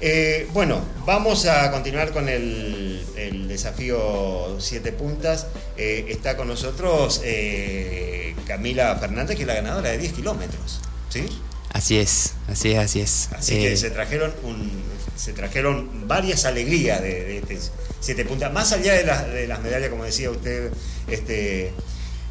Eh, 0.04 0.48
bueno, 0.52 0.82
vamos 1.06 1.46
a 1.46 1.70
continuar 1.70 2.12
con 2.12 2.28
el, 2.28 3.06
desafío 3.48 4.60
Siete 4.60 4.92
Puntas. 4.92 5.46
Eh, 5.78 6.06
está 6.10 6.36
con 6.36 6.48
nosotros 6.48 7.22
eh, 7.24 8.36
Camila 8.48 8.96
Fernández, 8.96 9.36
que 9.36 9.44
es 9.44 9.48
la 9.48 9.54
ganadora 9.54 9.92
de 9.92 10.00
10 10.00 10.14
kilómetros. 10.14 10.82
¿Sí? 11.10 11.28
Así 11.74 11.98
es, 11.98 12.34
así 12.50 12.72
es, 12.72 12.78
así 12.80 13.00
es. 13.02 13.30
Así 13.32 13.56
que 13.56 13.78
se 13.78 13.90
trajeron, 13.92 14.34
un, 14.44 14.70
se 15.16 15.32
trajeron 15.34 16.08
varias 16.08 16.46
alegrías 16.46 17.02
de, 17.02 17.38
este, 17.38 17.58
siete 18.00 18.26
puntas. 18.26 18.52
Más 18.52 18.72
allá 18.74 18.94
de, 18.94 19.06
las- 19.06 19.28
de 19.32 19.48
las 19.48 19.62
medallas, 19.62 19.90
como 19.90 20.04
decía 20.04 20.30
usted, 20.32 20.72
este, 21.08 21.72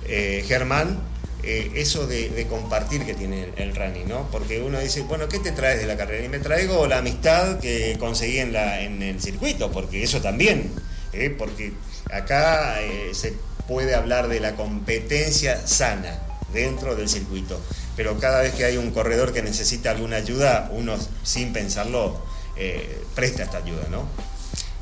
eh, 0.07 0.45
Germán, 0.47 1.01
eh, 1.43 1.70
eso 1.76 2.07
de, 2.07 2.28
de 2.28 2.47
compartir 2.49 3.07
que 3.07 3.14
tiene 3.14 3.45
el, 3.45 3.53
el 3.57 3.74
running, 3.76 4.07
¿no? 4.09 4.28
Porque 4.30 4.61
uno 4.61 4.78
dice, 4.78 5.01
bueno, 5.03 5.26
¿qué 5.28 5.38
te 5.38 5.53
traes 5.53 5.80
de 5.80 5.86
la 5.86 5.97
carrera? 5.97 6.22
Y 6.24 6.28
me 6.28 6.38
traigo 6.38 6.86
la 6.86 6.99
amistad 6.99 7.59
que 7.61 7.97
conseguí 7.99 8.38
en, 8.41 8.53
la, 8.53 8.82
en 8.82 9.03
el 9.03 9.22
circuito, 9.22 9.72
porque 9.72 10.03
eso 10.03 10.20
también, 10.20 10.70
¿eh? 11.14 11.30
porque 11.36 11.72
acá 12.12 12.82
eh, 12.82 13.12
se 13.14 13.32
puede 13.66 13.95
hablar 13.95 14.28
de 14.28 14.41
la 14.41 14.55
competencia 14.55 15.66
sana 15.66 16.20
dentro 16.53 16.95
del 16.97 17.09
circuito, 17.09 17.59
pero 18.01 18.18
cada 18.18 18.40
vez 18.40 18.55
que 18.55 18.64
hay 18.64 18.78
un 18.78 18.92
corredor 18.92 19.30
que 19.34 19.42
necesita 19.42 19.90
alguna 19.90 20.16
ayuda, 20.16 20.70
uno 20.72 20.96
sin 21.22 21.53
pensarlo 21.53 22.18
eh, 22.57 22.98
presta 23.14 23.42
esta 23.42 23.59
ayuda, 23.59 23.82
¿no? 23.90 24.09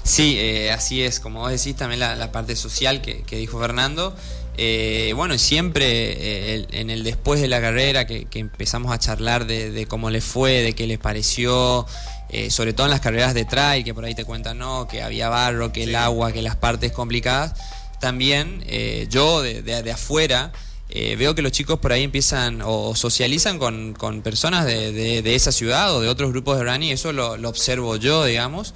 Sí, 0.04 0.36
eh, 0.38 0.70
así 0.70 1.02
es, 1.02 1.18
como 1.18 1.40
vos 1.40 1.50
decís, 1.50 1.74
también 1.74 1.98
la, 1.98 2.14
la 2.14 2.30
parte 2.30 2.54
social 2.54 3.02
que, 3.02 3.22
que 3.24 3.34
dijo 3.34 3.58
Fernando. 3.58 4.14
Eh, 4.56 5.14
bueno, 5.16 5.36
siempre 5.36 5.84
eh, 6.12 6.54
el- 6.54 6.68
en 6.70 6.90
el 6.90 7.02
después 7.02 7.40
de 7.40 7.48
la 7.48 7.60
carrera 7.60 8.06
que, 8.06 8.26
que 8.26 8.38
empezamos 8.38 8.92
a 8.92 9.00
charlar 9.00 9.48
de, 9.48 9.72
de 9.72 9.86
cómo 9.86 10.10
les 10.10 10.22
fue, 10.22 10.62
de 10.62 10.74
qué 10.76 10.86
les 10.86 11.00
pareció, 11.00 11.86
sobre 12.50 12.72
todo 12.72 12.86
en 12.86 12.92
las 12.92 13.00
carreras 13.00 13.34
de 13.34 13.44
trail, 13.46 13.82
que 13.82 13.94
por 13.94 14.04
ahí 14.04 14.14
te 14.14 14.24
cuentan, 14.24 14.58
no, 14.58 14.86
que 14.86 15.02
había 15.02 15.28
barro, 15.28 15.72
que 15.72 15.82
el 15.82 15.96
agua, 15.96 16.30
que 16.30 16.40
las 16.40 16.54
partes 16.54 16.92
complicadas. 16.92 17.54
También 17.98 18.62
yo 19.10 19.42
de, 19.42 19.62
de- 19.62 19.82
de 19.82 19.90
afuera 19.90 20.52
eh, 20.90 21.16
veo 21.16 21.34
que 21.34 21.42
los 21.42 21.52
chicos 21.52 21.78
por 21.78 21.92
ahí 21.92 22.02
empiezan 22.04 22.62
o 22.64 22.94
socializan 22.96 23.58
con, 23.58 23.92
con 23.94 24.22
personas 24.22 24.64
de, 24.66 24.92
de- 24.92 25.22
de 25.22 25.34
esa 25.34 25.52
ciudad 25.52 25.94
o 25.94 26.00
de 26.00 26.08
otros 26.08 26.30
grupos 26.30 26.58
de 26.58 26.64
running, 26.64 26.90
eso 26.92 27.12
lo, 27.12 27.36
lo 27.36 27.48
observo 27.48 27.96
yo, 27.96 28.24
digamos. 28.24 28.74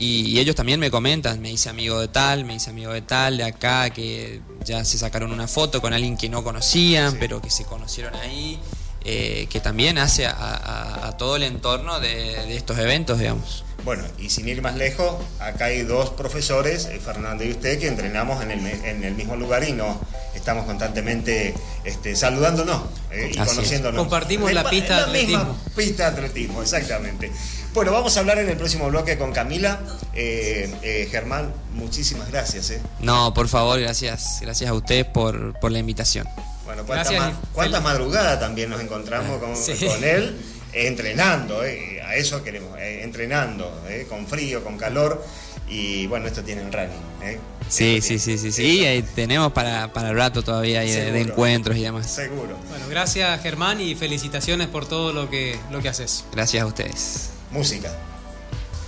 Y, 0.00 0.26
y 0.26 0.40
ellos 0.40 0.56
también 0.56 0.80
me 0.80 0.90
comentan, 0.90 1.40
me 1.40 1.50
dice 1.50 1.68
amigo 1.68 2.00
de 2.00 2.08
tal, 2.08 2.44
me 2.44 2.54
dice 2.54 2.70
amigo 2.70 2.92
de 2.92 3.02
tal, 3.02 3.36
de 3.36 3.44
acá, 3.44 3.90
que 3.90 4.40
ya 4.64 4.84
se 4.84 4.98
sacaron 4.98 5.30
una 5.30 5.46
foto 5.46 5.80
con 5.80 5.92
alguien 5.92 6.16
que 6.16 6.28
no 6.28 6.42
conocían, 6.42 7.12
Sí. 7.12 7.16
pero 7.20 7.40
que 7.40 7.48
se 7.50 7.64
conocieron 7.64 8.12
ahí, 8.16 8.58
eh, 9.04 9.46
que 9.50 9.60
también 9.60 9.98
hace 9.98 10.26
a, 10.26 10.32
a- 10.32 11.08
a 11.08 11.16
todo 11.16 11.36
el 11.36 11.42
entorno 11.42 12.00
de, 12.00 12.08
de 12.46 12.56
estos 12.56 12.78
eventos, 12.78 13.18
digamos. 13.18 13.64
Bueno, 13.84 14.02
y 14.18 14.30
sin 14.30 14.48
ir 14.48 14.62
más 14.62 14.76
lejos, 14.76 15.16
acá 15.40 15.66
hay 15.66 15.82
dos 15.82 16.08
profesores, 16.10 16.86
eh, 16.86 16.98
Fernando 17.04 17.44
y 17.44 17.50
usted, 17.50 17.78
que 17.78 17.86
entrenamos 17.86 18.42
en 18.42 18.50
el, 18.52 18.66
en 18.66 19.04
el 19.04 19.14
mismo 19.14 19.36
lugar 19.36 19.62
y 19.68 19.72
nos 19.72 19.98
estamos 20.34 20.64
constantemente 20.64 21.54
este, 21.84 22.16
saludándonos 22.16 22.80
eh, 23.10 23.30
y 23.34 23.38
Así 23.38 23.50
es. 23.50 23.54
conociéndonos. 23.56 23.98
Compartimos 24.00 24.50
la 24.54 24.68
pista 24.70 25.06
de 25.06 25.12
misma 25.22 25.40
atletismo. 25.40 25.72
pista 25.76 26.10
de 26.10 26.16
atletismo, 26.16 26.62
exactamente. 26.62 27.30
Bueno, 27.74 27.92
vamos 27.92 28.16
a 28.16 28.20
hablar 28.20 28.38
en 28.38 28.48
el 28.48 28.56
próximo 28.56 28.88
bloque 28.88 29.18
con 29.18 29.32
Camila. 29.32 29.80
Eh, 30.14 30.72
eh, 30.82 31.08
Germán, 31.10 31.52
muchísimas 31.74 32.30
gracias. 32.30 32.72
No, 33.00 33.34
por 33.34 33.48
favor, 33.48 33.78
gracias, 33.80 34.38
gracias 34.40 34.70
a 34.70 34.72
ustedes 34.74 35.04
por, 35.04 35.58
por 35.60 35.72
la 35.72 35.78
invitación. 35.80 36.26
Bueno, 36.64 36.84
cuántas 36.86 37.10
Gracias, 37.12 37.34
ma- 37.54 38.36
y 38.36 38.40
también 38.40 38.70
nos 38.70 38.80
encontramos 38.80 39.38
con, 39.38 39.56
Sí. 39.56 39.74
con 39.86 40.02
él 40.02 40.36
entrenando, 40.72 41.64
eh, 41.64 42.00
a 42.02 42.16
eso 42.16 42.42
queremos, 42.42 42.76
eh, 42.78 43.02
entrenando, 43.02 43.82
eh, 43.88 44.06
con 44.08 44.26
frío, 44.26 44.64
con 44.64 44.76
calor, 44.76 45.24
y 45.68 46.06
bueno, 46.06 46.26
esto 46.26 46.42
tiene 46.42 46.62
el 46.62 46.72
running. 46.72 47.02
eh. 47.22 47.38
Sí, 47.68 48.00
sí, 48.02 48.18
sí, 48.18 48.36
sí, 48.36 48.52
sí, 48.52 48.84
ahí 48.84 49.02
tenemos 49.02 49.52
para, 49.52 49.90
para 49.92 50.10
el 50.10 50.16
rato 50.16 50.42
todavía 50.42 50.80
ahí 50.80 50.90
de, 50.90 51.20
encuentros 51.22 51.76
y 51.76 51.82
demás. 51.82 52.10
Seguro. 52.10 52.58
Bueno, 52.68 52.86
gracias 52.90 53.40
Germán 53.42 53.80
y 53.80 53.94
felicitaciones 53.94 54.68
por 54.68 54.86
todo 54.86 55.12
lo 55.14 55.30
que, 55.30 55.58
lo 55.70 55.80
que 55.80 55.88
haces. 55.88 56.24
Gracias 56.32 56.62
a 56.62 56.66
ustedes. 56.66 57.30
Música. 57.50 57.90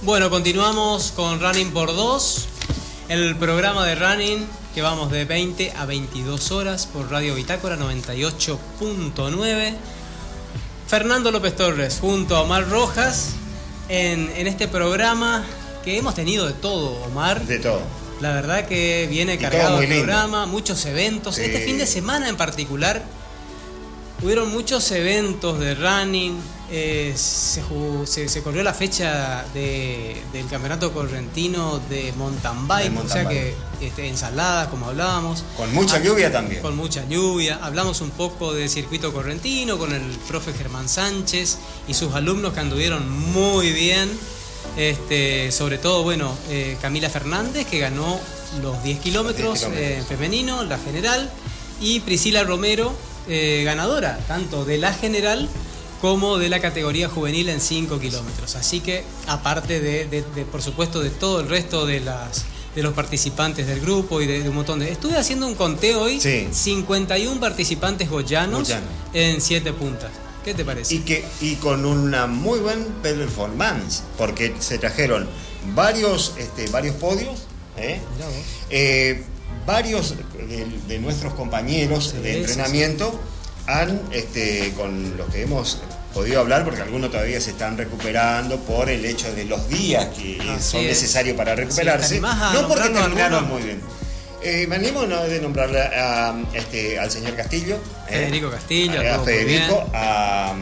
Bueno, 0.02 0.28
continuamos 0.28 1.12
con 1.16 1.40
Running 1.40 1.70
por 1.72 1.88
2, 1.94 2.48
el 3.08 3.36
programa 3.36 3.86
de 3.86 3.94
Running 3.94 4.46
que 4.76 4.82
vamos 4.82 5.10
de 5.10 5.24
20 5.24 5.72
a 5.74 5.86
22 5.86 6.50
horas 6.52 6.84
por 6.86 7.10
Radio 7.10 7.34
Bitácora 7.34 7.78
98.9. 7.78 9.74
Fernando 10.86 11.30
López 11.30 11.56
Torres 11.56 11.96
junto 11.98 12.36
a 12.36 12.42
Omar 12.42 12.68
Rojas 12.68 13.30
en, 13.88 14.30
en 14.36 14.46
este 14.46 14.68
programa 14.68 15.42
que 15.82 15.96
hemos 15.96 16.14
tenido 16.14 16.46
de 16.46 16.52
todo, 16.52 16.90
Omar. 17.06 17.42
De 17.46 17.58
todo. 17.58 17.80
La 18.20 18.32
verdad 18.34 18.66
que 18.68 19.06
viene 19.10 19.38
cargado 19.38 19.80
el 19.80 19.88
lindo. 19.88 20.04
programa, 20.04 20.44
muchos 20.44 20.84
eventos. 20.84 21.36
Sí. 21.36 21.42
Este 21.42 21.60
fin 21.64 21.78
de 21.78 21.86
semana 21.86 22.28
en 22.28 22.36
particular 22.36 23.02
hubieron 24.22 24.50
muchos 24.52 24.90
eventos 24.92 25.58
de 25.58 25.74
running. 25.74 26.38
eh, 26.68 27.14
se, 27.16 27.62
jugó- 27.62 28.04
se- 28.06 28.28
se 28.28 28.42
corrió 28.42 28.64
la 28.64 28.74
fecha 28.74 29.44
de- 29.54 30.20
del 30.32 30.48
campeonato 30.48 30.92
correntino 30.92 31.80
de 31.88 32.12
mountain 32.16 32.66
bike, 32.66 32.84
De 32.84 32.90
mountain 32.90 33.26
o 33.26 33.30
sea 33.30 33.30
bike. 33.30 33.54
que 33.54 33.54
este, 33.80 34.08
ensaladas, 34.08 34.68
como 34.68 34.86
hablábamos. 34.86 35.44
Con 35.56 35.72
mucha 35.74 35.96
Ah, 35.96 36.02
lluvia 36.02 36.30
también. 36.32 36.62
Con 36.62 36.76
mucha 36.76 37.04
lluvia. 37.08 37.58
Hablamos 37.62 38.00
un 38.00 38.10
poco 38.10 38.52
del 38.54 38.68
circuito 38.68 39.12
correntino 39.12 39.78
con 39.78 39.92
el 39.92 40.02
profe 40.28 40.52
Germán 40.52 40.88
Sánchez 40.88 41.58
y 41.88 41.94
sus 41.94 42.14
alumnos 42.14 42.52
que 42.52 42.60
anduvieron 42.60 43.08
muy 43.32 43.72
bien. 43.72 44.10
Este, 44.76 45.52
sobre 45.52 45.78
todo, 45.78 46.02
bueno, 46.02 46.36
eh, 46.50 46.76
Camila 46.82 47.08
Fernández 47.08 47.66
que 47.66 47.78
ganó 47.78 48.18
los 48.62 48.82
10 48.82 49.00
kilómetros 49.00 49.60
10 49.60 49.70
kilómetros. 49.70 49.90
eh, 49.90 50.04
femenino, 50.08 50.64
la 50.64 50.78
general, 50.78 51.30
y 51.80 52.00
Priscila 52.00 52.42
Romero, 52.44 52.92
eh, 53.28 53.62
ganadora 53.64 54.18
tanto 54.28 54.64
de 54.64 54.78
la 54.78 54.92
general 54.92 55.48
como 56.00 56.36
de 56.38 56.48
la 56.50 56.60
categoría 56.60 57.08
juvenil 57.08 57.48
en 57.48 57.60
5 57.60 57.98
kilómetros. 58.00 58.54
Así 58.56 58.80
que, 58.80 59.04
aparte 59.28 59.80
de, 59.80 60.04
de- 60.06 60.22
de, 60.34 60.44
por 60.44 60.62
supuesto, 60.62 61.00
de 61.00 61.10
todo 61.10 61.40
el 61.40 61.48
resto 61.48 61.86
de 61.86 62.00
las 62.00 62.44
de 62.76 62.82
los 62.82 62.92
participantes 62.92 63.66
del 63.66 63.80
grupo 63.80 64.20
y 64.20 64.26
de, 64.26 64.42
de 64.42 64.48
un 64.50 64.54
montón 64.54 64.78
de... 64.78 64.92
Estuve 64.92 65.16
haciendo 65.16 65.46
un 65.46 65.54
conteo 65.54 66.02
hoy, 66.02 66.20
Sí. 66.20 66.46
51 66.52 67.40
participantes 67.40 68.08
goyanos 68.10 68.70
en 69.14 69.40
7 69.40 69.72
puntas. 69.72 70.10
¿Qué 70.44 70.52
te 70.54 70.62
parece? 70.64 70.94
Y, 70.94 70.98
que, 71.00 71.24
y 71.40 71.54
con 71.56 71.86
una 71.86 72.26
muy 72.26 72.58
buen 72.60 72.84
performance, 73.02 74.02
porque 74.18 74.54
se 74.60 74.76
trajeron 74.78 75.26
varios, 75.74 76.34
este, 76.38 76.68
varios 76.68 76.96
podios, 76.96 77.40
¿eh? 77.78 77.98
Eh, 78.70 79.22
varios 79.66 80.14
de, 80.46 80.66
de 80.86 80.98
nuestros 80.98 81.32
compañeros 81.32 82.10
Sí, 82.14 82.18
de 82.18 82.32
sí, 82.34 82.38
entrenamiento 82.40 83.18
han, 83.66 84.00
este, 84.12 84.72
con 84.76 85.16
los 85.16 85.28
que 85.30 85.42
hemos 85.42 85.78
podido 86.16 86.40
hablar, 86.40 86.64
porque 86.64 86.80
algunos 86.80 87.10
todavía 87.10 87.38
se 87.42 87.50
están 87.50 87.76
recuperando 87.76 88.58
por 88.60 88.88
el 88.88 89.04
hecho 89.04 89.30
de 89.34 89.44
los 89.44 89.68
días 89.68 90.06
que 90.16 90.38
Así 90.50 90.70
son 90.70 90.80
es. 90.80 90.86
necesarios 90.88 91.36
para 91.36 91.52
Así 91.52 91.60
es. 91.62 91.68
¿Te 91.76 91.82
recuperarse, 91.84 92.20
a 92.24 92.52
no 92.54 92.68
porque 92.68 92.88
terminaron 92.88 93.46
muy 93.46 93.62
bien. 93.62 93.82
Eh, 94.42 94.66
me 94.66 94.76
animo 94.76 95.04
¿no? 95.04 95.22
de 95.24 95.40
nombrarle 95.42 95.78
a, 95.82 96.34
este, 96.54 96.98
al 96.98 97.10
señor 97.10 97.36
Castillo, 97.36 97.76
eh, 98.08 98.12
Federico 98.12 98.50
Castillo, 98.50 98.98
a, 99.00 99.18
muy 99.18 99.26
Federico, 99.26 99.74
bien. 99.74 99.90
a 99.94 100.54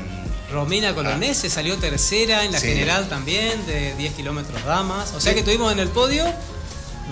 Romina 0.51 0.93
Colonese 0.93 1.49
salió 1.49 1.77
tercera 1.77 2.45
en 2.45 2.51
la. 2.51 2.59
Sí. 2.59 2.69
general 2.69 3.09
también, 3.09 3.65
de 3.67 3.95
10 3.95 4.15
kilómetros 4.15 4.65
damas. 4.65 5.13
O 5.15 5.21
sea 5.21 5.35
que 5.35 5.43
tuvimos 5.45 5.73
en 5.73 5.79
el 5.79 5.89
podio 5.89 6.25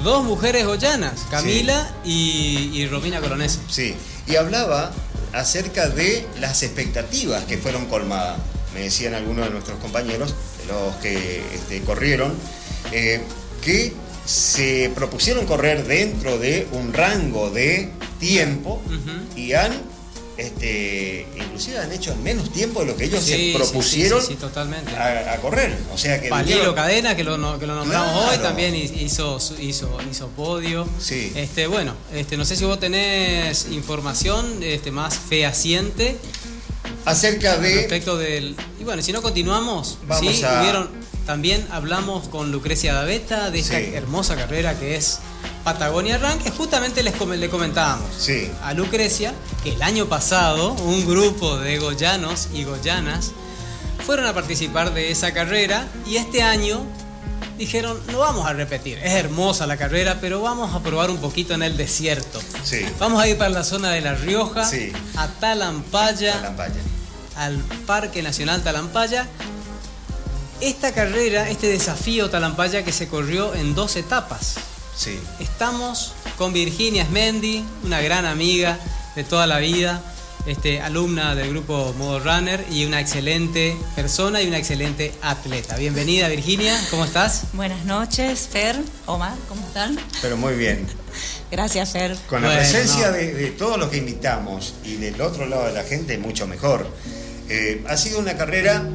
dos 0.02 0.24
mujeres 0.24 0.66
goyanas, 0.66 1.26
Camila 1.30 1.94
y, 2.04 2.70
y 2.72 2.88
Romina 2.88 3.20
Colonese. 3.20 3.60
Sí, 3.68 3.94
y 4.26 4.34
hablaba 4.34 4.90
acerca 5.32 5.88
de 5.88 6.26
las 6.40 6.62
expectativas 6.62 7.44
que 7.44 7.58
fueron 7.58 7.86
colmadas. 7.86 8.38
Me 8.74 8.80
decían 8.80 9.14
algunos 9.14 9.46
de 9.46 9.50
nuestros 9.50 9.78
compañeros, 9.78 10.34
los 10.68 10.94
que 10.96 11.42
este, 11.54 11.80
corrieron, 11.82 12.34
eh, 12.92 13.20
que 13.62 13.92
se 14.24 14.90
propusieron 14.94 15.46
correr 15.46 15.84
dentro 15.86 16.38
de 16.38 16.68
un 16.72 16.92
rango 16.92 17.50
de 17.50 17.90
tiempo 18.18 18.80
y 19.36 19.52
han, 19.54 19.72
este, 20.36 21.26
inclusive 21.36 21.78
han 21.78 21.92
hecho 21.92 22.12
en 22.12 22.22
menos 22.22 22.50
tiempo 22.52 22.80
de 22.80 22.86
lo 22.86 22.96
que 22.96 23.04
ellos 23.04 23.22
Sí, 23.22 23.52
se 23.52 23.58
propusieron 23.58 24.20
sí, 24.20 24.26
sí, 24.28 24.32
sí, 24.34 24.38
totalmente. 24.38 24.94
A, 24.96 25.34
a 25.34 25.36
correr. 25.38 25.76
O 25.92 25.98
sea 25.98 26.20
que 26.20 26.28
Palilo 26.28 26.74
Cadena, 26.74 27.14
que 27.16 27.22
lo, 27.24 27.36
no- 27.38 27.58
que 27.58 27.66
lo 27.66 27.74
nombramos 27.74 28.12
Claro. 28.12 28.30
hoy, 28.30 28.38
también 28.38 28.74
hizo, 28.74 29.38
hizo, 29.60 29.98
hizo 30.10 30.28
podio. 30.28 30.88
Sí. 30.98 31.32
Este, 31.36 31.66
bueno, 31.66 31.94
este, 32.14 32.36
no 32.36 32.44
sé 32.44 32.56
si 32.56 32.64
vos 32.64 32.80
tenés 32.80 33.66
información 33.70 34.62
este, 34.62 34.90
más 34.90 35.14
fehaciente 35.16 36.16
acerca 37.04 37.56
de 37.58 37.74
respecto 37.74 38.16
del. 38.16 38.56
Y 38.80 38.84
bueno, 38.84 39.02
si 39.02 39.12
no 39.12 39.22
continuamos, 39.22 39.98
Vamos 40.06 40.34
sí, 40.36 40.42
a- 40.44 40.60
hubieron, 40.62 40.90
también 41.26 41.66
hablamos 41.70 42.28
con 42.28 42.50
Lucrecia 42.52 42.94
Daveta 42.94 43.50
de 43.50 43.58
esta 43.60 43.78
hermosa 43.78 44.34
carrera 44.36 44.78
que 44.78 44.96
es 44.96 45.18
Patagonia 45.64 46.18
Run, 46.18 46.38
que 46.38 46.50
justamente 46.50 47.02
les 47.02 47.18
le 47.20 47.48
comentábamos 47.48 48.08
Sí. 48.18 48.50
a 48.62 48.74
Lucrecia 48.74 49.32
que 49.62 49.72
el 49.74 49.82
año 49.82 50.06
pasado 50.06 50.72
un 50.72 51.06
grupo 51.06 51.56
de 51.58 51.78
goyanos 51.78 52.48
y 52.52 52.64
goyanas 52.64 53.30
fueron 54.04 54.26
a 54.26 54.34
participar 54.34 54.92
de 54.92 55.10
esa 55.12 55.32
carrera 55.32 55.86
y 56.06 56.16
este 56.16 56.42
año 56.42 56.80
dijeron, 57.58 58.00
no 58.10 58.18
vamos 58.18 58.46
a 58.48 58.52
repetir, 58.54 58.98
es 58.98 59.12
hermosa 59.12 59.66
la 59.68 59.76
carrera, 59.76 60.18
pero 60.20 60.40
vamos 60.42 60.74
a 60.74 60.80
probar 60.80 61.10
un 61.10 61.18
poquito 61.18 61.54
en 61.54 61.62
el 61.62 61.76
desierto. 61.76 62.40
Sí. 62.64 62.84
Vamos 62.98 63.22
a 63.22 63.28
ir 63.28 63.38
para 63.38 63.50
la 63.50 63.62
zona 63.62 63.90
de 63.90 64.00
La 64.00 64.14
Rioja, 64.14 64.64
Sí. 64.68 64.92
a 65.16 65.28
Talampaya, 65.28 66.32
Talampaya. 66.32 66.80
al 67.36 67.58
Parque 67.86 68.22
Nacional 68.22 68.62
Talampaya. 68.64 69.28
Esta 70.60 70.92
carrera, 70.92 71.48
este 71.50 71.68
desafío 71.68 72.30
Talampaya 72.30 72.84
que 72.84 72.92
se 72.92 73.06
corrió 73.06 73.54
en 73.54 73.74
dos 73.76 73.94
etapas. 73.96 74.54
Sí. 74.94 75.18
Estamos 75.40 76.12
con 76.36 76.52
Virginia 76.52 77.04
Smendi, 77.06 77.64
una 77.84 78.00
gran 78.00 78.26
amiga 78.26 78.78
de 79.16 79.24
toda 79.24 79.46
la 79.46 79.58
vida, 79.58 80.02
este, 80.46 80.80
alumna 80.80 81.34
del 81.34 81.50
grupo 81.50 81.94
Modo 81.98 82.20
Runner 82.20 82.64
y 82.70 82.84
una 82.84 83.00
excelente 83.00 83.76
persona 83.96 84.42
y 84.42 84.48
una 84.48 84.58
excelente 84.58 85.12
atleta. 85.22 85.76
Bienvenida 85.76 86.28
Virginia, 86.28 86.78
¿cómo 86.90 87.04
estás? 87.04 87.44
Buenas 87.52 87.84
noches, 87.84 88.48
Fer, 88.50 88.76
Omar, 89.06 89.34
¿cómo 89.48 89.66
están? 89.66 89.98
Pero 90.20 90.36
muy 90.36 90.54
bien. 90.54 90.86
Gracias, 91.50 91.90
Fer. 91.92 92.16
Con 92.28 92.42
la 92.42 92.48
Bueno, 92.48 92.60
presencia 92.62 93.08
no. 93.08 93.12
de, 93.12 93.34
de 93.34 93.50
todos 93.50 93.78
los 93.78 93.88
que 93.90 93.98
invitamos 93.98 94.74
y 94.84 94.96
del 94.96 95.20
otro 95.20 95.46
lado 95.46 95.66
de 95.66 95.72
la 95.72 95.84
gente, 95.84 96.16
mucho 96.18 96.46
mejor. 96.46 96.86
Eh, 97.48 97.84
ha 97.88 97.96
sido 97.96 98.18
una 98.18 98.36
carrera 98.36 98.88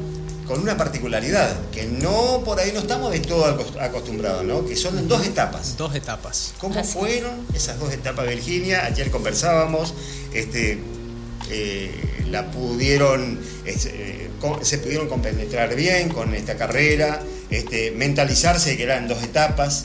con 0.48 0.60
una 0.60 0.76
particularidad, 0.78 1.54
que 1.70 1.84
no 1.84 2.42
por 2.44 2.58
ahí 2.58 2.72
no 2.72 2.80
estamos 2.80 3.12
de 3.12 3.20
todo 3.20 3.44
acos- 3.44 3.78
acostumbrados, 3.80 4.44
¿no? 4.44 4.64
Que 4.64 4.74
son 4.76 5.06
dos 5.06 5.24
etapas. 5.26 5.76
Dos 5.76 5.94
etapas. 5.94 6.54
¿Cómo 6.58 6.74
Así 6.80 6.88
es. 6.88 6.94
fueron 6.94 7.46
esas 7.54 7.78
dos 7.78 7.92
etapas, 7.92 8.26
Virginia? 8.26 8.86
Ayer 8.86 9.10
conversábamos, 9.10 9.92
este, 10.32 10.78
eh, 11.50 12.24
la 12.30 12.50
pudieron, 12.50 13.38
eh, 13.66 14.28
se 14.62 14.78
pudieron 14.78 15.06
compenetrar 15.08 15.74
bien 15.76 16.08
con 16.08 16.34
esta 16.34 16.56
carrera, 16.56 17.20
este, 17.50 17.90
mentalizarse 17.90 18.70
de 18.70 18.76
que 18.78 18.82
eran 18.84 19.06
dos 19.06 19.22
etapas. 19.22 19.84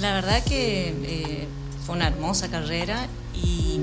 La 0.00 0.14
verdad 0.14 0.42
que 0.44 0.88
eh, 1.04 1.46
fue 1.84 1.94
una 1.94 2.08
hermosa 2.08 2.48
carrera 2.48 3.06
y 3.34 3.80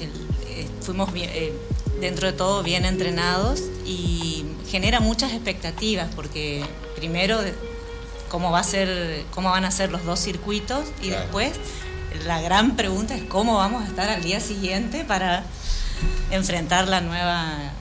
el- 0.00 0.10
eh, 0.48 0.66
fuimos 0.82 1.12
bien- 1.12 1.30
eh, 1.32 1.52
dentro 2.00 2.26
de 2.28 2.32
todo 2.32 2.62
bien 2.62 2.84
entrenados 2.86 3.60
y 3.84 4.29
genera 4.70 5.00
muchas 5.00 5.32
expectativas 5.32 6.08
porque 6.14 6.64
primero 6.96 7.38
cómo 8.28 8.50
va 8.52 8.60
a 8.60 8.64
ser, 8.64 9.24
cómo 9.34 9.50
van 9.50 9.64
a 9.64 9.70
ser 9.70 9.90
los 9.90 10.04
dos 10.04 10.20
circuitos 10.20 10.84
y 11.02 11.08
Claro. 11.08 11.22
después 11.22 11.52
la 12.26 12.40
gran 12.40 12.76
pregunta 12.76 13.14
es 13.14 13.22
cómo 13.24 13.56
vamos 13.56 13.82
a 13.84 13.86
estar 13.88 14.08
al 14.08 14.22
día 14.22 14.40
siguiente 14.40 15.04
para 15.04 15.44
enfrentar 16.30 16.88
la 16.88 17.00
nueva 17.00 17.72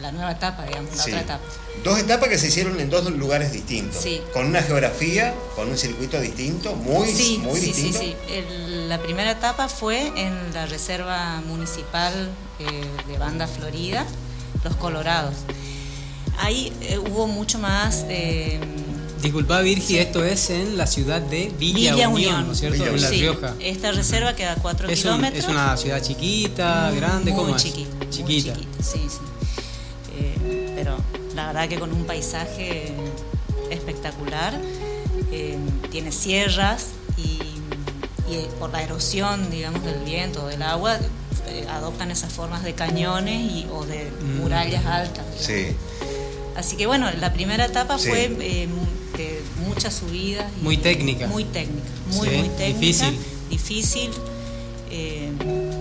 la 0.00 0.12
nueva 0.12 0.32
etapa, 0.32 0.64
digamos, 0.66 0.94
la 0.96 1.02
Sí. 1.02 1.10
otra 1.12 1.22
etapa. 1.22 1.44
Dos 1.82 1.98
etapas 1.98 2.28
que 2.28 2.36
se 2.38 2.48
hicieron 2.48 2.78
en 2.78 2.90
dos 2.90 3.10
lugares 3.12 3.52
distintos, 3.52 4.02
Sí. 4.02 4.20
con 4.34 4.44
una 4.46 4.60
geografía, 4.62 5.32
con 5.56 5.70
un 5.70 5.78
circuito 5.78 6.20
distinto, 6.20 6.74
muy, 6.74 7.08
sí, 7.10 7.38
muy 7.42 7.58
distinto. 7.58 7.98
sí, 8.00 8.14
sí. 8.26 8.34
El- 8.34 8.88
la 8.90 8.98
primera 8.98 9.30
etapa 9.30 9.68
fue 9.68 10.08
en 10.16 10.52
la 10.52 10.66
Reserva 10.66 11.40
Municipal 11.46 12.28
eh, 12.58 12.84
de 13.08 13.18
Banda 13.18 13.46
Florida, 13.46 14.04
Los 14.62 14.76
Colorados. 14.76 15.34
Ahí 16.38 16.72
eh, 16.82 16.98
hubo 16.98 17.26
mucho 17.26 17.58
más... 17.58 18.04
eh, 18.08 18.60
Disculpa 19.22 19.60
Virgi, 19.62 19.96
esto 19.98 20.22
es 20.22 20.50
en 20.50 20.76
la 20.76 20.86
ciudad 20.86 21.22
de 21.22 21.50
Villa, 21.58 21.94
Villa 21.94 22.08
Unión, 22.10 22.12
Unión, 22.34 22.46
¿no 22.48 22.52
es 22.52 22.58
cierto? 22.60 22.76
Villa 22.82 22.90
en 22.94 23.00
La 23.00 23.08
sí, 23.08 23.20
Rioja. 23.20 23.54
Esta 23.58 23.92
reserva 23.92 24.36
queda 24.36 24.52
a 24.52 24.56
4 24.56 24.88
Es, 24.90 24.98
un- 24.98 25.02
kilómetros. 25.02 25.44
es 25.44 25.48
una 25.50 25.76
ciudad 25.78 26.02
chiquita, 26.02 26.90
grande, 26.90 27.32
muy 27.32 27.40
¿cómo 27.42 27.56
es? 27.56 27.62
chiquita, 27.62 27.94
muy 27.96 28.10
Chiquita. 28.10 28.52
chiquita, 28.52 28.82
sí, 28.82 29.00
sí. 29.08 29.18
Eh, 30.18 30.72
pero 30.76 30.96
la 31.34 31.46
verdad 31.46 31.68
que 31.70 31.78
con 31.78 31.90
un 31.94 32.04
paisaje 32.04 32.92
espectacular, 33.70 34.60
eh, 35.32 35.56
tiene 35.90 36.12
sierras 36.12 36.88
y, 37.16 37.38
y 38.30 38.46
por 38.58 38.70
la 38.72 38.82
erosión, 38.82 39.50
digamos, 39.50 39.82
del 39.84 40.00
viento, 40.04 40.46
del 40.48 40.60
agua, 40.62 40.98
eh, 41.46 41.66
adoptan 41.70 42.10
esas 42.10 42.30
formas 42.30 42.62
de 42.62 42.74
cañones 42.74 43.40
y, 43.40 43.66
o 43.72 43.86
de 43.86 44.10
Mm. 44.20 44.40
murallas 44.42 44.84
altas. 44.84 45.24
digamos. 45.48 45.76
Sí. 46.54 46.60
Así 46.60 46.76
que 46.76 46.86
bueno, 46.86 47.10
la 47.20 47.32
primera 47.32 47.64
etapa 47.66 47.98
Sí. 47.98 48.08
fue 48.08 48.24
eh, 48.40 48.68
de 49.16 49.42
muchas 49.66 49.94
subidas. 49.94 50.46
y- 50.60 50.62
Muy 50.64 50.76
técnica. 50.76 51.26
Muy 51.26 51.44
técnica, 51.44 51.88
muy, 52.12 52.28
Sí, 52.28 52.36
muy 52.36 52.48
técnica. 52.50 52.66
difícil. 52.80 53.18
Difícil, 53.50 54.10
eh, 54.90 55.30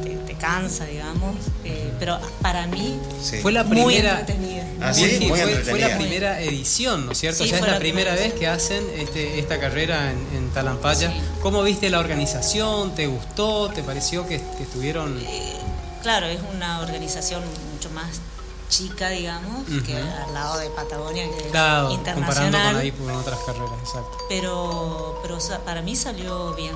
te, 0.04 0.10
te 0.16 0.34
cansa, 0.36 0.86
digamos, 0.86 1.36
eh, 1.64 1.92
pero 2.00 2.20
para 2.42 2.68
mí 2.68 2.96
sí. 3.22 3.38
Fue 3.38 3.52
la 3.52 3.64
muy 3.64 3.78
primera. 3.78 4.20
entretenida. 4.20 4.64
Ah, 4.82 4.92
muy 4.98 5.30
fue, 5.70 5.80
la 5.80 5.98
primera 5.98 6.42
edición, 6.42 7.06
¿no 7.06 7.14
es 7.14 7.18
cierto? 7.20 7.44
Sí, 7.44 7.46
o 7.46 7.48
sea, 7.50 7.60
es 7.60 7.66
la 7.66 7.74
la 7.74 7.80
primera 7.80 8.12
primera 8.12 8.28
vez 8.30 8.38
que 8.38 8.48
hacen 8.48 8.84
este, 8.98 9.40
esta 9.40 9.60
carrera 9.60 10.12
en, 10.12 10.18
en 10.38 10.50
Talampaya. 10.50 11.10
Sí. 11.10 11.16
¿Cómo 11.42 11.64
viste 11.64 11.90
la 11.90 12.00
organización? 12.00 12.94
¿Te 12.94 13.08
gustó? 13.08 13.70
¿Te 13.70 13.82
pareció 13.82 14.28
que, 14.28 14.42
que 14.58 14.64
estuvieron.? 14.64 15.18
Eh, 15.20 15.54
claro, 16.02 16.26
es 16.28 16.40
una 16.54 16.82
organización 16.82 17.42
mucho 17.74 17.90
más 17.92 18.20
chica, 18.78 19.10
digamos, 19.10 19.66
que 19.86 19.96
al 19.98 20.34
lado 20.34 20.58
de 20.58 20.70
Patagonia, 20.72 21.26
que 21.30 21.50
Claro, 21.50 21.90
es 21.90 21.96
comparando 21.98 22.24
internacional. 22.24 22.74
con 22.74 22.82
ahí 22.82 22.92
con 22.92 23.12
otras 23.12 23.40
carreras, 23.46 23.80
exacto. 23.80 24.18
Pero, 24.30 25.20
pero 25.22 25.38
para 25.66 25.82
mí 25.82 25.96
salió 25.96 26.54
bien. 26.56 26.76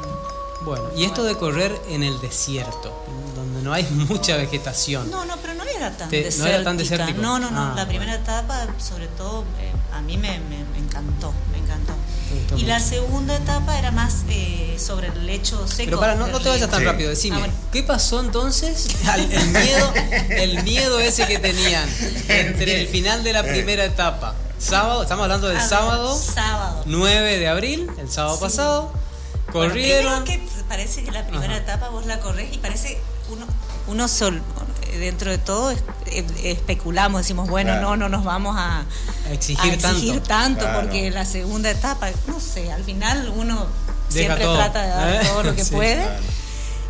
Bueno, 0.61 0.85
y 0.95 1.05
esto 1.05 1.23
de 1.23 1.35
correr 1.37 1.79
en 1.89 2.03
el 2.03 2.19
desierto, 2.19 2.91
donde 3.35 3.61
no 3.61 3.73
hay 3.73 3.83
mucha 4.09 4.35
vegetación. 4.37 5.09
No, 5.09 5.25
no, 5.25 5.37
pero 5.37 5.53
no 5.55 5.63
era 5.63 5.95
tan 5.95 6.09
Te- 6.09 6.29
no 6.37 6.45
era 6.45 6.63
tan 6.63 6.77
desértico. 6.77 7.21
No, 7.21 7.39
no, 7.39 7.49
no. 7.51 7.71
Ah, 7.71 7.73
la 7.75 7.87
primera 7.87 8.15
etapa, 8.15 8.67
sobre 8.79 9.07
todo, 9.07 9.43
eh, 9.59 9.71
a 9.93 10.01
mí 10.01 10.17
me, 10.17 10.39
me- 10.39 10.65
me 10.65 10.77
encantó, 10.79 11.33
me 11.51 11.57
encantó. 11.59 11.93
Y 12.55 12.63
la 12.63 12.79
segunda 12.79 13.35
etapa 13.35 13.77
era 13.77 13.91
más 13.91 14.23
eh, 14.29 14.77
sobre 14.79 15.07
el 15.07 15.25
lecho 15.25 15.67
seco. 15.67 15.85
Pero 15.85 15.99
para, 15.99 16.15
no, 16.15 16.25
te 16.39 16.47
vayas 16.49 16.69
tan 16.69 16.79
Sí. 16.79 16.85
rápido, 16.85 17.09
decime, 17.09 17.35
Ah, 17.35 17.39
bueno. 17.39 17.53
¿qué 17.71 17.83
pasó 17.83 18.19
entonces? 18.21 18.87
Al- 19.07 19.31
el 19.31 19.47
miedo, 19.49 19.93
el 20.29 20.63
miedo 20.63 20.99
ese 20.99 21.27
que 21.27 21.39
tenían 21.39 21.87
entre 22.29 22.81
el 22.81 22.87
final 22.87 23.23
de 23.23 23.33
la 23.33 23.43
primera 23.43 23.83
etapa, 23.83 24.33
sábado, 24.59 25.03
estamos 25.03 25.23
hablando 25.23 25.47
del 25.47 25.57
A 25.57 25.59
ver, 25.61 25.69
sábado, 25.69 26.17
Sábado. 26.17 26.83
9 26.85 27.37
de 27.37 27.47
abril, 27.47 27.89
el 27.97 28.09
sábado 28.09 28.35
Sí. 28.37 28.41
pasado, 28.43 28.91
Bueno, 29.51 29.69
corrieron. 29.69 30.23
primero 30.23 30.47
que 30.49 30.63
parece 30.69 31.03
que 31.03 31.11
la 31.11 31.27
primera 31.27 31.53
Ajá. 31.55 31.63
etapa 31.63 31.89
vos 31.89 32.05
la 32.05 32.19
corres 32.19 32.53
y 32.53 32.57
parece 32.59 32.97
uno, 33.29 33.45
uno 33.87 34.07
sol, 34.07 34.41
dentro 34.97 35.31
de 35.31 35.37
todo 35.37 35.71
eh, 35.71 36.25
especulamos, 36.43 37.21
decimos, 37.21 37.49
bueno, 37.49 37.71
Claro. 37.73 37.89
no, 37.89 37.97
no 37.97 38.09
nos 38.09 38.23
vamos 38.25 38.55
a, 38.57 38.85
A 39.27 39.31
exigir 39.33 39.71
a 39.71 39.73
exigir 39.73 40.13
tanto. 40.21 40.27
tanto, 40.27 40.59
Claro. 40.61 40.79
porque 40.81 41.11
la 41.11 41.25
segunda 41.25 41.69
etapa, 41.69 42.09
no 42.27 42.39
sé, 42.39 42.71
al 42.71 42.83
final 42.83 43.31
uno 43.35 43.65
Deja 44.09 44.19
siempre 44.35 44.43
todo, 44.45 44.55
trata 44.57 44.81
de 44.83 44.87
dar 44.89 45.15
¿eh? 45.15 45.27
todo 45.27 45.43
lo 45.43 45.55
que 45.55 45.63
Sí, 45.65 45.71
puede. 45.75 45.95
claro. 46.03 46.19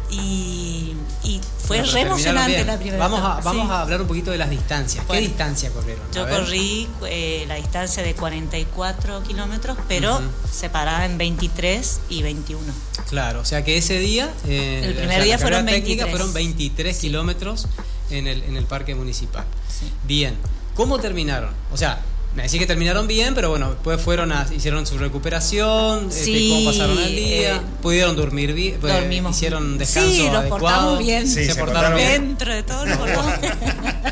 Y, 0.09 0.95
y 1.23 1.41
fue 1.65 1.79
Bueno, 1.79 1.91
re 1.93 2.01
emocionante 2.01 2.53
bien. 2.55 2.67
la 2.67 2.77
primera 2.77 2.97
Vamos 3.09 3.19
a, 3.19 3.23
etapa. 3.33 3.41
vamos 3.43 3.67
sí. 3.67 3.73
a 3.73 3.81
hablar 3.81 4.01
un 4.01 4.07
poquito 4.07 4.31
de 4.31 4.37
las 4.37 4.49
distancias. 4.49 5.01
¿Qué 5.03 5.07
Bueno. 5.07 5.27
distancia 5.27 5.69
corrieron? 5.71 6.05
A 6.09 6.13
Yo 6.13 6.29
corrí 6.29 6.87
eh, 7.07 7.43
la 7.49 7.55
distancia 7.55 8.03
de 8.03 8.13
44 8.15 9.21
kilómetros, 9.23 9.77
pero 9.89 10.21
separada 10.49 11.03
en 11.05 11.17
23 11.17 11.99
y 12.07 12.21
21. 12.23 12.61
Claro, 13.09 13.41
o 13.41 13.45
sea 13.45 13.65
que 13.65 13.75
ese 13.77 13.99
día. 13.99 14.31
eh, 14.47 14.81
El 14.85 14.91
o 14.93 14.95
primer 14.95 15.15
sea, 15.15 15.23
día 15.25 15.37
fueron 15.37 15.65
técnica 15.65 16.05
23. 16.05 16.09
fueron 16.11 16.33
23 16.33 16.97
kilómetros 16.97 17.67
en 18.09 18.27
el, 18.27 18.43
en 18.43 18.55
el 18.57 18.65
parque 18.65 18.95
municipal. 18.95 19.45
Sí. 19.69 19.91
Bien, 20.05 20.35
¿cómo 20.75 20.99
terminaron? 20.99 21.51
O 21.71 21.77
sea, 21.77 22.01
me 22.35 22.43
decís 22.43 22.59
que 22.59 22.67
terminaron 22.67 23.07
bien, 23.07 23.33
pero 23.33 23.49
bueno, 23.49 23.71
después 23.71 23.99
fueron 23.99 24.31
a, 24.31 24.47
hicieron 24.55 24.85
su 24.85 24.97
recuperación, 24.99 26.09
este, 26.09 26.23
Sí, 26.25 26.49
cómo 26.53 26.71
pasaron 26.71 26.97
el 26.99 27.15
día, 27.15 27.55
eh, 27.55 27.61
pudieron 27.81 28.15
dormir 28.15 28.53
bien, 28.53 28.77
pues, 28.79 28.93
dormimos. 28.93 29.35
hicieron 29.35 29.77
descanso 29.79 30.09
Sí, 30.11 30.23
nos 30.27 30.35
adecuado. 30.35 30.59
portamos 30.67 30.99
bien. 30.99 31.27
Sí, 31.27 31.33
se, 31.33 31.45
se 31.53 31.55
portaron 31.55 31.95
bien. 31.95 32.11
Dentro 32.11 32.53
de 32.53 32.63
todo 32.63 32.85
nos 32.85 32.97
portamos 32.99 33.41
bien. 33.41 33.53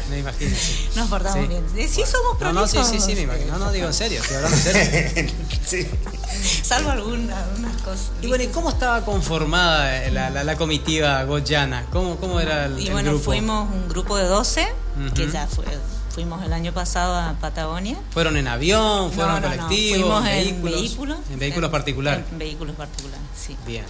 Me 0.09 0.19
imagino, 0.19 0.55
sí. 0.55 0.87
Nos 0.95 1.07
portamos 1.09 1.39
Sí. 1.41 1.47
bien. 1.47 1.89
Sí, 1.89 2.01
somos 2.05 2.39
No, 2.41 2.53
no, 2.53 2.67
sí, 2.67 2.77
sí, 2.83 2.83
sí, 2.83 2.93
me 2.93 2.97
prolijos. 2.99 3.23
imagino. 3.23 3.57
No, 3.59 3.65
no, 3.65 3.71
digo 3.71 3.87
en 3.87 3.93
serio, 3.93 4.21
estoy 4.21 4.37
hablando 4.37 4.57
en 4.57 4.63
serio. 4.63 5.33
sí. 5.65 5.87
Salvo 6.63 6.91
algunas, 6.91 7.43
cosas. 7.83 8.11
Y 8.21 8.27
bueno, 8.27 8.43
¿y 8.43 8.47
cómo 8.47 8.69
estaba 8.69 9.03
conformada 9.05 10.09
la, 10.09 10.29
la, 10.29 10.43
la 10.43 10.55
comitiva 10.57 11.23
goyana? 11.23 11.85
¿Cómo, 11.91 12.17
¿Cómo 12.17 12.39
era 12.39 12.65
el, 12.65 12.79
Y 12.79 12.87
el 12.87 12.93
bueno, 12.93 13.11
grupo? 13.11 13.25
fuimos 13.25 13.69
un 13.71 13.87
grupo 13.89 14.17
de 14.17 14.25
12, 14.25 14.67
que 15.15 15.23
Ujú. 15.23 15.31
ya 15.31 15.47
fue, 15.47 15.65
fuimos 16.09 16.43
el 16.43 16.53
año 16.53 16.71
pasado 16.73 17.15
a 17.15 17.33
Patagonia. 17.39 17.97
¿Fueron 18.11 18.37
en 18.37 18.47
avión? 18.47 19.11
¿Fueron 19.11 19.33
No, 19.33 19.37
en 19.37 19.43
no, 19.43 19.49
no, 19.49 19.63
colectivo? 19.67 19.95
Fuimos 19.99 20.27
en 20.27 20.33
en 20.47 20.63
vehículos. 20.63 21.17
En 21.31 21.39
vehículos 21.39 21.69
particulares. 21.69 22.25
En 22.31 22.39
vehículos 22.39 22.75
particulares, 22.75 23.21
sí. 23.37 23.55
Bien. 23.65 23.85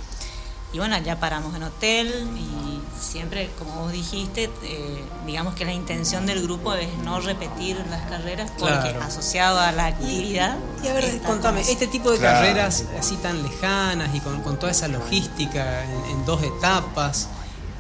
Y 0.75 0.77
bueno, 0.77 0.97
ya 0.97 1.17
paramos 1.21 1.55
en 1.55 1.63
hotel 1.63 2.27
y 2.37 2.81
siempre, 3.01 3.49
como 3.57 3.83
vos 3.83 3.93
dijiste, 3.93 4.49
eh, 4.63 5.05
digamos 5.25 5.55
que 5.55 5.63
la 5.63 5.71
intención 5.71 6.25
del 6.25 6.43
grupo 6.43 6.73
es 6.73 6.89
no 6.97 7.21
repetir 7.21 7.77
las 7.89 8.01
carreras 8.09 8.51
porque 8.59 8.73
Claro. 8.73 9.01
asociado 9.03 9.57
a 9.57 9.71
la 9.71 9.85
actividad. 9.85 10.57
Y 10.83 10.89
a 10.89 10.93
ver, 10.93 11.21
contame, 11.21 11.61
este 11.61 11.87
tipo 11.87 12.11
de 12.11 12.17
Claro. 12.17 12.39
carreras 12.39 12.83
así 12.99 13.15
tan 13.15 13.41
lejanas 13.41 14.13
y 14.15 14.19
con, 14.19 14.41
con 14.41 14.59
toda 14.59 14.73
esa 14.73 14.89
logística 14.89 15.85
en, 15.85 16.11
en 16.11 16.25
dos 16.25 16.43
etapas, 16.43 17.29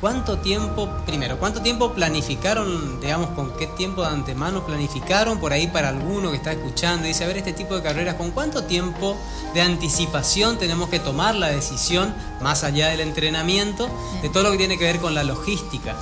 ¿cuánto 0.05 0.37
tiempo, 0.37 0.87
primero, 1.03 1.39
cuánto 1.39 1.63
tiempo 1.63 1.91
planificaron, 1.93 3.01
digamos, 3.01 3.31
con 3.31 3.57
qué 3.57 3.65
tiempo 3.65 4.03
de 4.03 4.09
antemano 4.09 4.63
planificaron 4.63 5.39
por 5.39 5.51
ahí 5.51 5.65
para 5.65 5.89
alguno 5.89 6.29
que 6.29 6.37
está 6.37 6.51
escuchando 6.51 7.05
y 7.05 7.07
dice, 7.07 7.23
a 7.23 7.27
ver, 7.27 7.37
este 7.37 7.53
tipo 7.53 7.75
de 7.75 7.81
carreras, 7.81 8.13
¿con 8.13 8.29
cuánto 8.29 8.65
tiempo 8.65 9.17
de 9.55 9.63
anticipación 9.63 10.59
tenemos 10.59 10.89
que 10.89 10.99
tomar 10.99 11.33
la 11.33 11.47
decisión, 11.47 12.13
más 12.39 12.63
allá 12.63 12.89
del 12.89 12.99
entrenamiento, 12.99 13.89
de 14.21 14.29
todo 14.29 14.43
lo 14.43 14.51
que 14.51 14.59
tiene 14.59 14.77
que 14.77 14.83
ver 14.83 14.99
con 14.99 15.15
la 15.15 15.23
logística? 15.23 15.95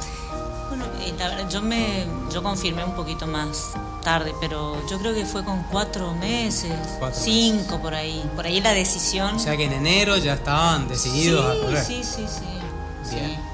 Bueno, 0.67 0.83
eh, 0.99 1.13
la 1.17 1.29
verdad, 1.29 1.49
yo 1.49 1.61
me 1.61 2.05
yo 2.29 2.43
confirmé 2.43 2.83
un 2.83 2.95
poquito 2.95 3.25
más 3.25 3.71
tarde, 4.03 4.33
pero 4.41 4.85
yo 4.89 4.99
creo 4.99 5.13
que 5.13 5.25
fue 5.25 5.45
con 5.45 5.63
cuatro 5.71 6.13
meses, 6.15 6.73
Cuatro 6.99 7.21
cinco 7.23 7.79
por 7.79 7.95
ahí. 7.95 8.21
Por 8.35 8.45
ahí 8.45 8.59
la 8.59 8.73
decisión. 8.73 9.35
O 9.35 9.39
sea 9.39 9.55
que 9.55 9.63
en 9.63 9.71
enero 9.71 10.17
ya 10.17 10.33
estaban 10.33 10.89
decididos 10.89 11.45
a 11.45 11.61
correr. 11.61 11.85
sí, 11.85 12.03
sí, 12.03 12.25
sí, 12.27 12.49
sí. 13.09 13.15
Bien, 13.15 13.27
bien. 13.27 13.52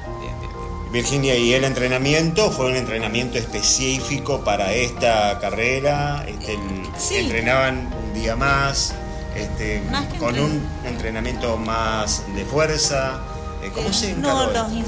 Virginia, 0.92 1.36
y 1.36 1.54
el 1.54 1.64
entrenamiento 1.66 2.50
fue 2.52 2.68
un 2.72 2.76
entrenamiento 2.76 3.38
específico 3.38 4.44
para 4.44 4.74
esta 4.74 5.38
carrera. 5.40 6.26
Este, 6.28 6.54
el- 6.56 6.90
Sí. 6.98 7.16
Entrenaban 7.18 7.90
un 7.94 8.14
día 8.14 8.36
más, 8.36 8.94
este, 9.36 9.82
Más 9.92 10.06
con 10.16 10.36
entren- 10.36 10.42
un 10.44 10.70
entrenamiento 10.86 11.58
más 11.58 12.24
de 12.36 12.44
fuerza. 12.46 13.20
Eh, 13.62 13.72
¿Cómo 13.74 13.90
Eh, 13.90 13.94
se 13.94 14.14
No, 14.16 14.46
los, 14.46 14.54
los, 14.54 14.72
eh, 14.74 14.86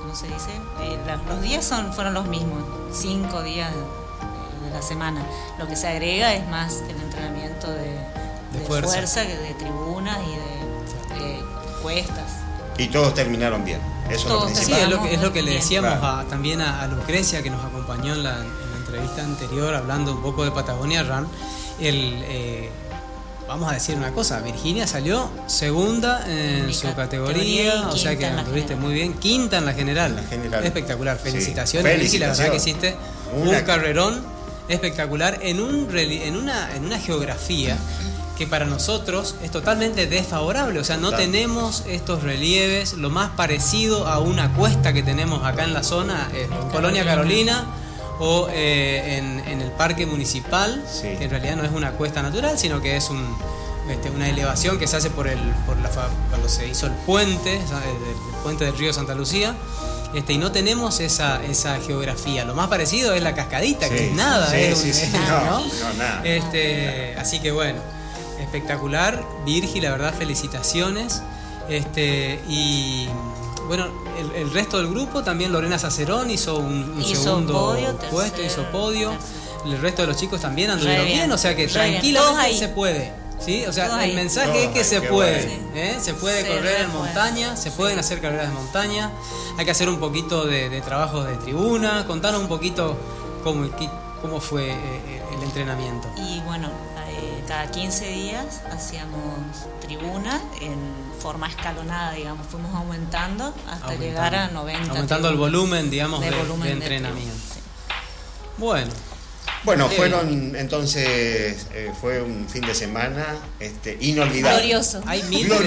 ¿cómo 0.00 0.14
se 0.14 0.26
dice? 0.28 0.50
Eh, 0.82 0.98
la- 1.06 1.16
los 1.16 1.42
días 1.42 1.64
son, 1.64 1.92
fueron 1.92 2.14
los 2.14 2.26
mismos, 2.26 2.62
cinco 2.92 3.42
días 3.42 3.70
de, 3.74 4.70
la 4.72 4.80
semana. 4.82 5.22
Lo 5.58 5.66
que 5.66 5.76
se 5.76 5.86
agrega 5.88 6.32
es 6.34 6.48
más 6.48 6.76
el 6.88 6.96
entrenamiento 6.96 7.70
de, 7.70 7.90
de 8.52 8.64
fuerza. 8.66 9.26
que 9.26 9.36
de 9.36 9.52
tribunas 9.54 10.18
y 10.26 11.14
de, 11.14 11.20
de 11.24 11.44
cuestas. 11.82 12.41
Y 12.78 12.88
todos 12.88 13.14
terminaron 13.14 13.64
bien. 13.64 13.80
Eso 14.10 14.20
es 14.20 14.24
lo 14.32 14.44
principal. 14.46 14.66
Sí, 14.66 14.82
es 14.82 14.88
lo 14.88 15.02
que, 15.02 15.14
es 15.14 15.20
lo 15.22 15.32
que 15.32 15.42
le 15.42 15.52
decíamos 15.54 15.98
Claro. 15.98 16.18
a- 16.18 16.24
también 16.24 16.60
a, 16.60 16.82
a 16.82 16.86
Lucrecia, 16.88 17.42
que 17.42 17.50
nos 17.50 17.64
acompañó 17.64 18.14
en 18.14 18.22
la, 18.22 18.36
en 18.38 18.70
la 18.70 18.76
entrevista 18.78 19.22
anterior, 19.22 19.74
hablando 19.74 20.12
un 20.12 20.22
poco 20.22 20.44
de 20.44 20.50
Patagonia 20.50 21.02
Run. 21.02 21.28
El, 21.80 22.20
eh, 22.24 22.70
vamos 23.48 23.70
a 23.70 23.74
decir 23.74 23.96
una 23.96 24.12
cosa, 24.12 24.40
Virginia 24.40 24.86
salió 24.86 25.28
segunda 25.46 26.24
en 26.26 26.66
Mi 26.66 26.74
su 26.74 26.92
categoría 26.94 27.88
o 27.88 27.96
sea 27.96 28.12
que 28.12 28.18
quinta 28.18 28.28
en 28.28 28.36
la 28.36 28.42
anduviste 28.42 28.68
general. 28.68 28.84
muy 28.86 28.94
bien, 28.94 29.14
quinta 29.14 29.58
en 29.58 29.66
la 29.66 29.74
general. 29.74 30.10
En 30.10 30.16
la 30.16 30.22
general. 30.28 30.64
Espectacular, 30.64 31.18
Sí. 31.22 31.30
felicitaciones, 31.30 32.00
Vicky, 32.00 32.18
la 32.18 32.28
verdad 32.28 32.50
que 32.50 32.56
hiciste 32.56 32.96
Una- 33.34 33.58
un 33.58 33.64
carrerón 33.64 34.24
espectacular 34.68 35.38
en, 35.42 35.60
un, 35.60 35.88
en, 35.96 36.36
una, 36.36 36.74
en 36.74 36.84
una 36.86 36.98
geografía 36.98 37.76
que 38.42 38.48
para 38.48 38.64
nosotros 38.64 39.36
es 39.44 39.52
totalmente 39.52 40.06
desfavorable, 40.08 40.80
o 40.80 40.84
sea, 40.84 40.96
no 40.96 41.12
tenemos 41.12 41.84
estos 41.86 42.24
relieves, 42.24 42.94
lo 42.94 43.08
más 43.08 43.30
parecido 43.36 44.08
a 44.08 44.18
una 44.18 44.52
cuesta 44.54 44.92
que 44.92 45.04
tenemos 45.04 45.44
acá 45.44 45.62
en 45.62 45.72
la 45.72 45.84
zona 45.84 46.28
es 46.34 46.50
en 46.50 46.68
Colonia 46.70 47.04
Carolina 47.04 47.66
o 48.18 48.48
eh, 48.50 49.18
en, 49.18 49.38
en 49.48 49.60
el 49.60 49.70
parque 49.70 50.06
municipal, 50.06 50.84
Sí. 50.90 51.14
que 51.18 51.24
en 51.24 51.30
realidad 51.30 51.54
no 51.54 51.62
es 51.64 51.70
una 51.70 51.92
cuesta 51.92 52.20
natural, 52.20 52.58
sino 52.58 52.80
que 52.80 52.96
es 52.96 53.10
un, 53.10 53.24
este, 53.88 54.10
una 54.10 54.28
elevación 54.28 54.76
que 54.76 54.88
se 54.88 54.96
hace 54.96 55.10
por 55.10 55.28
el, 55.28 55.38
por 55.64 55.76
la, 55.78 55.88
cuando 56.28 56.48
se 56.48 56.66
hizo 56.66 56.86
el 56.86 56.92
puente, 57.06 57.54
el, 57.56 57.60
el 57.62 58.42
puente 58.42 58.64
del 58.64 58.76
río 58.76 58.92
Santa 58.92 59.14
Lucía. 59.14 59.54
Este, 60.14 60.32
y 60.34 60.38
no 60.38 60.50
tenemos 60.52 61.00
esa, 61.00 61.42
esa 61.44 61.78
geografía. 61.80 62.44
Lo 62.44 62.54
más 62.54 62.66
parecido 62.68 63.14
es 63.14 63.22
la 63.22 63.34
cascadita, 63.34 63.86
Sí, 63.88 63.94
que 63.94 64.08
es 64.08 64.12
nada. 64.14 64.46
sí, 64.50 64.56
es 64.56 64.78
sí, 64.78 64.88
un- 64.88 64.94
sí, 64.94 65.02
es- 65.04 65.12
no, 65.12 65.40
¿no? 65.44 65.60
no, 65.60 65.92
nada. 65.96 66.20
Este, 66.24 67.14
así 67.18 67.38
que 67.40 67.50
bueno, 67.50 67.80
espectacular. 68.56 69.22
Virgi, 69.46 69.80
la 69.80 69.90
verdad, 69.90 70.14
felicitaciones. 70.14 71.22
Este, 71.68 72.40
y 72.48 73.08
bueno, 73.66 73.86
el, 74.18 74.32
el 74.42 74.52
resto 74.52 74.78
del 74.78 74.88
grupo, 74.88 75.22
también 75.22 75.52
Lorena 75.52 75.78
Sacerón 75.78 76.30
hizo 76.30 76.56
un, 76.58 76.92
un 76.96 77.00
Hizo 77.02 77.22
segundo 77.22 77.52
podio, 77.54 77.96
puesto, 78.10 78.42
hizo 78.42 78.64
podio. 78.70 79.12
El 79.64 79.80
resto 79.80 80.02
de 80.02 80.08
los 80.08 80.16
chicos 80.16 80.40
también 80.40 80.70
anduvieron 80.70 81.06
bien. 81.06 81.18
bien, 81.18 81.32
o 81.32 81.38
sea 81.38 81.54
que 81.56 81.68
tranquilamente 81.68 82.58
se 82.58 82.68
puede. 82.68 83.12
¿sí? 83.38 83.64
O 83.66 83.72
sea, 83.72 83.86
Todos 83.86 83.98
el 84.00 84.10
ahí. 84.10 84.16
mensaje 84.16 84.48
Todos 84.48 84.62
es 84.64 84.68
que 84.70 84.78
ahí, 84.80 84.84
se 84.84 85.00
qué 85.00 85.08
puede. 85.08 85.46
bueno. 85.46 85.76
¿eh? 85.76 85.96
Se 86.00 86.14
puede 86.14 86.42
Se 86.42 86.48
correr 86.48 86.62
re 86.62 86.80
en 86.82 86.92
montaña, 86.92 87.56
se 87.56 87.70
pueden 87.70 87.98
hacer 87.98 88.20
carreras 88.20 88.48
de 88.48 88.54
montaña. 88.54 89.10
Hay 89.56 89.64
que 89.64 89.70
hacer 89.70 89.88
un 89.88 89.98
poquito 89.98 90.44
de, 90.44 90.68
de 90.68 90.80
trabajos 90.80 91.26
de 91.26 91.36
tribuna. 91.36 92.04
Contanos 92.06 92.40
un 92.40 92.48
poquito 92.48 92.96
cómo, 93.44 93.66
cómo 94.20 94.40
fue 94.40 94.70
eh, 94.72 95.22
el 95.36 95.42
entrenamiento. 95.44 96.08
Y 96.18 96.40
bueno, 96.40 96.68
eh, 96.68 97.01
cada 97.52 97.70
15 97.70 98.08
días 98.08 98.62
hacíamos 98.70 99.20
tribuna 99.82 100.40
en 100.62 100.74
forma 101.20 101.48
escalonada, 101.48 102.12
digamos, 102.14 102.46
fuimos 102.46 102.74
aumentando 102.74 103.48
hasta 103.68 103.72
Aumentando. 103.88 104.04
llegar 104.06 104.34
a 104.34 104.48
90. 104.48 104.90
Aumentando 104.92 105.28
el 105.28 105.36
volumen, 105.36 105.90
digamos, 105.90 106.22
de, 106.22 106.30
volumen 106.30 106.62
de 106.62 106.68
de 106.68 106.72
entrenamiento. 106.72 107.34
sí. 107.52 107.60
Bueno, 108.56 108.90
Bueno, 109.64 109.90
fueron 109.90 110.56
entonces, 110.56 111.66
eh, 111.74 111.92
fue 112.00 112.22
un 112.22 112.48
fin 112.48 112.62
de 112.62 112.74
semana 112.74 113.26
este, 113.60 113.98
inolvidable. 114.00 114.56
Glorioso. 114.60 115.02
hay 115.06 115.20
Glorioso 115.20 115.60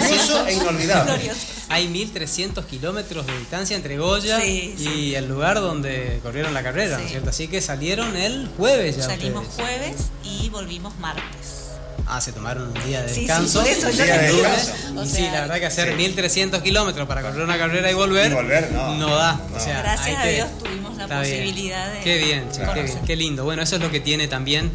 1300, 0.43 0.47
e 0.47 0.53
inolvidable. 0.53 1.11
Glorioso. 1.13 1.47
hay 1.69 1.87
1300 1.87 2.65
kilómetros 2.65 3.27
de 3.27 3.37
distancia 3.37 3.75
entre 3.77 3.97
Goya 3.99 4.39
Sí, 4.41 4.73
y 4.75 4.83
sí. 4.83 5.15
el 5.15 5.27
lugar 5.27 5.61
donde 5.61 6.19
corrieron 6.23 6.55
la 6.55 6.63
carrera, 6.63 6.97
¿no 6.97 7.03
es 7.03 7.11
cierto? 7.11 7.29
Así 7.29 7.47
que 7.47 7.61
salieron 7.61 8.15
el 8.17 8.49
jueves 8.57 8.97
ya 8.97 9.03
Salimos 9.03 9.45
ustedes. 9.47 9.67
jueves 9.67 9.95
y 10.23 10.49
volvimos 10.49 10.97
martes. 10.97 11.64
Ah, 12.07 12.21
se 12.21 12.31
tomaron 12.31 12.67
un 12.67 12.73
día 12.85 13.01
de 13.01 13.09
Sí, 13.09 13.15
sí, 13.15 13.19
descanso. 13.21 13.61
por 13.61 13.69
eso 13.69 13.89
yo 13.89 14.03
digo. 14.05 14.37
lunes. 14.43 14.73
O 14.95 15.03
Y 15.03 15.07
sea, 15.07 15.15
sí, 15.17 15.21
la 15.31 15.41
verdad 15.41 15.55
que 15.59 15.65
hacer 15.65 15.89
sí. 15.89 15.95
1300 15.95 16.61
kilómetros 16.61 17.07
para 17.07 17.21
correr 17.23 17.41
una 17.43 17.57
carrera 17.57 17.89
y 17.89 17.93
volver, 17.95 18.31
Y 18.31 18.35
volver, 18.35 18.71
no. 18.71 19.15
da. 19.15 19.33
No. 19.33 19.55
O 19.55 19.59
sea, 19.59 19.81
Gracias 19.81 20.19
a 20.19 20.25
Dios 20.27 20.47
tuvimos 20.63 20.95
la 20.97 21.07
bien. 21.07 21.19
posibilidad 21.19 21.91
de 21.93 21.99
Qué 22.01 22.17
bien, 22.17 22.51
che, 22.51 22.61
qué, 22.73 22.83
bien, 22.83 22.99
qué 23.07 23.15
lindo. 23.15 23.43
Bueno, 23.43 23.63
eso 23.63 23.75
es 23.77 23.81
lo 23.81 23.89
que 23.89 23.99
tiene 24.01 24.27
también 24.27 24.71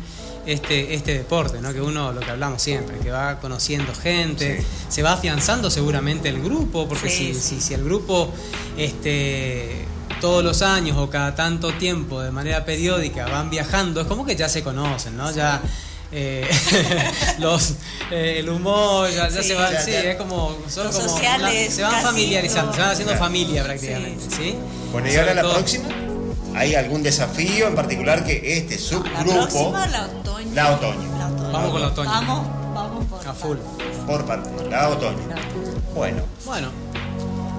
este, 0.47 0.95
este 0.95 1.15
deporte, 1.15 1.61
¿no? 1.61 1.73
Que 1.73 1.81
uno, 1.81 2.13
lo 2.13 2.21
que 2.21 2.31
hablamos 2.31 2.61
siempre, 2.63 2.99
que 2.99 3.11
va 3.13 3.39
conociendo 3.39 3.95
gente, 3.95 4.61
Sí. 4.63 4.67
se 4.89 5.03
va 5.03 5.13
afianzando 5.13 5.71
seguramente 5.71 6.29
el 6.31 6.43
grupo, 6.43 6.89
porque 6.89 7.09
Sí, 7.11 7.33
si, 7.33 7.35
sí. 7.35 7.41
si, 7.57 7.61
si 7.61 7.75
el 7.75 7.85
grupo 7.85 8.33
este, 8.77 9.85
todos 10.21 10.43
los 10.43 10.63
años 10.63 10.97
o 10.99 11.09
cada 11.09 11.35
tanto 11.35 11.73
tiempo, 11.75 12.21
de 12.23 12.31
manera 12.31 12.65
periódica, 12.65 13.27
van 13.27 13.51
viajando, 13.51 14.01
es 14.01 14.07
como 14.07 14.25
que 14.27 14.35
ya 14.37 14.49
se 14.49 14.63
conocen, 14.63 15.17
¿no? 15.17 15.31
Ya. 15.31 15.61
Eh, 16.13 16.49
los 17.39 17.75
eh, 18.11 18.37
el 18.39 18.49
humor 18.49 19.09
ya, 19.11 19.29
ya 19.29 19.43
Sí. 19.43 19.49
se 19.49 19.55
va 19.55 19.71
Ya, 19.73 19.81
sí, 19.81 19.93
ya. 19.93 20.01
es 20.01 20.17
como 20.17 20.57
son 20.69 20.87
Los 20.87 20.97
como 20.97 21.09
sociales, 21.09 21.75
se 21.75 21.83
van 21.83 22.03
familiarizando 22.03 22.73
se 22.73 22.81
van 22.81 22.91
haciendo 22.91 23.13
Claro. 23.13 23.25
familia 23.25 23.65
prácticamente 23.65 24.25
Sí, 24.29 24.37
sí, 24.37 24.55
Bueno, 24.93 25.09
y 25.13 25.17
ahora 25.17 25.35
la 25.35 25.43
todo- 25.43 25.55
próxima, 25.55 25.89
¿hay 26.55 26.75
algún 26.75 27.03
desafío 27.03 27.69
en 27.69 27.75
particular 27.77 28.25
que 28.25 28.57
este 28.59 28.75
La 28.75 28.81
subgrupo, 28.81 29.33
próxima, 29.33 29.87
la 29.87 30.07
otoño. 30.07 30.51
La 30.55 30.71
otoño. 30.75 31.19
La 31.19 31.27
otoño. 31.29 31.53
Vamos 31.53 31.71
con 31.71 31.81
la 31.81 31.87
otoño. 31.89 32.11
Vamos, 32.11 32.47
vamos 32.75 33.05
por 33.07 33.29
A 33.29 33.33
full. 33.35 33.59
por 34.07 34.25
parte, 34.27 34.51
la 34.69 34.89
otoño? 34.89 35.19
La 35.29 35.35
otoño. 35.37 35.81
Bueno, 35.95 36.23
Bueno, 36.45 36.69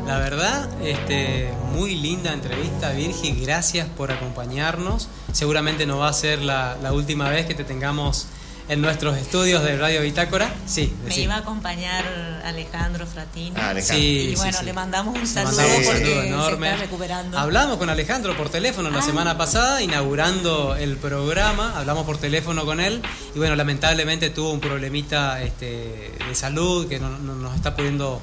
la 0.08 0.18
verdad, 0.18 0.68
este, 0.84 1.50
muy 1.74 1.96
linda 1.96 2.34
entrevista, 2.34 2.92
Virgi. 2.92 3.32
Gracias 3.42 3.88
por 3.96 4.12
acompañarnos. 4.12 5.08
Seguramente 5.32 5.86
no 5.86 6.00
va 6.00 6.10
a 6.10 6.14
ser 6.14 6.42
la, 6.42 6.76
la 6.82 6.92
última 6.92 7.30
vez 7.30 7.46
que 7.46 7.54
te 7.54 7.64
tengamos 7.64 8.26
en 8.72 8.80
nuestros 8.82 9.18
estudios 9.18 9.62
de 9.66 9.78
Radio 9.78 10.02
Bitácora. 10.02 10.50
Sí, 10.66 10.94
Me 11.06 11.14
iba 11.20 11.36
a 11.36 11.40
acompañar 11.40 12.06
Alejandro 12.46 13.06
Fratini. 13.06 13.52
Ah, 13.58 13.72
Alejandro. 13.72 13.98
Sí, 13.98 14.30
y 14.32 14.36
bueno, 14.38 14.52
sí, 14.54 14.58
sí. 14.60 14.66
le 14.66 14.72
mandamos 14.74 15.18
un 15.20 15.28
saludo 15.28 15.52
mandamos 15.58 15.78
un 15.80 15.84
porque 15.86 16.00
saludo 16.06 16.22
se 16.22 16.28
enorme. 16.30 16.68
está 16.70 16.82
recuperando. 16.82 17.38
Hablamos 17.38 17.78
con 17.78 17.90
Alejandro 17.90 18.38
por 18.38 18.48
teléfono 18.50 18.90
la 18.90 19.00
Ah. 19.00 19.02
semana 19.02 19.38
pasada, 19.38 19.82
inaugurando 19.82 20.76
el 20.78 20.96
programa. 20.96 21.74
Hablamos 21.78 22.06
por 22.06 22.18
teléfono 22.18 22.64
con 22.64 22.80
él 22.80 23.02
y 23.36 23.38
bueno, 23.40 23.58
lamentablemente 23.58 24.30
tuvo 24.30 24.52
un 24.54 24.62
problemita 24.62 25.42
este, 25.42 26.14
de 26.26 26.34
salud 26.36 26.88
que 26.88 26.98
no, 26.98 27.10
no 27.20 27.36
nos 27.36 27.54
está 27.56 27.76
pudiendo. 27.76 28.22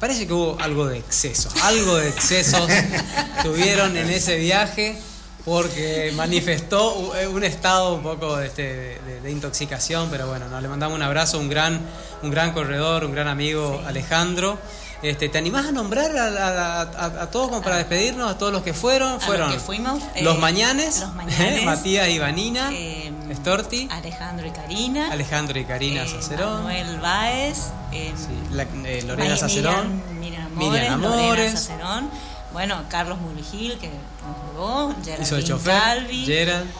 Parece 0.00 0.26
que 0.26 0.32
hubo 0.32 0.56
algo 0.60 0.86
de 0.88 0.98
exceso, 0.98 1.48
algo 1.62 1.96
de 1.98 2.08
excesos 2.08 2.68
tuvieron 3.44 3.96
en 3.96 4.10
ese 4.10 4.38
viaje 4.38 4.98
porque 5.44 6.12
manifestó 6.16 7.14
eh, 7.16 7.26
un 7.28 7.44
estado 7.44 7.94
un 7.94 8.02
poco 8.02 8.40
este, 8.40 8.98
de, 9.00 9.20
de 9.22 9.30
intoxicación, 9.30 10.08
pero 10.10 10.26
bueno, 10.26 10.48
no, 10.48 10.60
le 10.60 10.68
mandamos 10.68 10.96
un 10.96 11.02
abrazo, 11.02 11.38
un 11.38 11.48
gran, 11.48 11.80
un 12.22 12.30
gran 12.30 12.52
corredor, 12.52 13.04
un 13.04 13.12
gran 13.12 13.28
amigo 13.28 13.82
Alejandro. 13.86 14.58
Este, 15.02 15.28
¿Te 15.28 15.36
animás 15.36 15.66
a 15.66 15.72
nombrar 15.72 16.16
a, 16.16 16.28
a- 16.28 16.80
a- 16.82 17.22
a 17.24 17.30
todos 17.30 17.48
como 17.50 17.60
para 17.60 17.76
despedirnos, 17.76 18.30
a 18.30 18.38
todos 18.38 18.52
los 18.54 18.62
que 18.62 18.72
fueron? 18.72 19.12
los 19.14 19.24
fueron 19.24 19.52
que 19.52 19.58
fuimos, 19.58 20.02
los 20.22 20.36
eh, 20.36 20.38
mañanes, 20.38 21.00
los 21.00 21.14
Mañanes, 21.14 21.62
Matías 21.66 22.08
y 22.08 22.18
Vanina, 22.18 22.70
eh, 22.72 23.12
Storti, 23.34 23.86
Alejandro 23.92 24.46
y 24.46 24.50
Karina. 24.50 25.12
Alejandro 25.12 25.58
y 25.58 25.64
Karina 25.66 26.04
eh, 26.04 26.08
Sacerón, 26.08 26.64
Manuel 26.64 26.98
Báez. 27.00 27.58
eh, 27.92 28.14
sí, 28.16 28.32
la- 28.54 28.62
eh, 28.62 29.02
Lorena 29.06 29.36
Sacerón, 29.36 30.02
Miriam 30.18 30.46
Amores, 30.46 30.70
Miriam 30.80 31.00
Lorena. 31.02 31.50
Sacerón. 31.52 32.10
Bueno, 32.54 32.82
Carlos 32.88 33.18
Muligil, 33.20 33.76
que 33.78 33.88
nos 33.88 34.52
llevó. 34.54 34.94
Geraldine 35.04 35.44
chofer, 35.44 35.74
Calvi. 35.78 36.24
Gerald, 36.24 36.70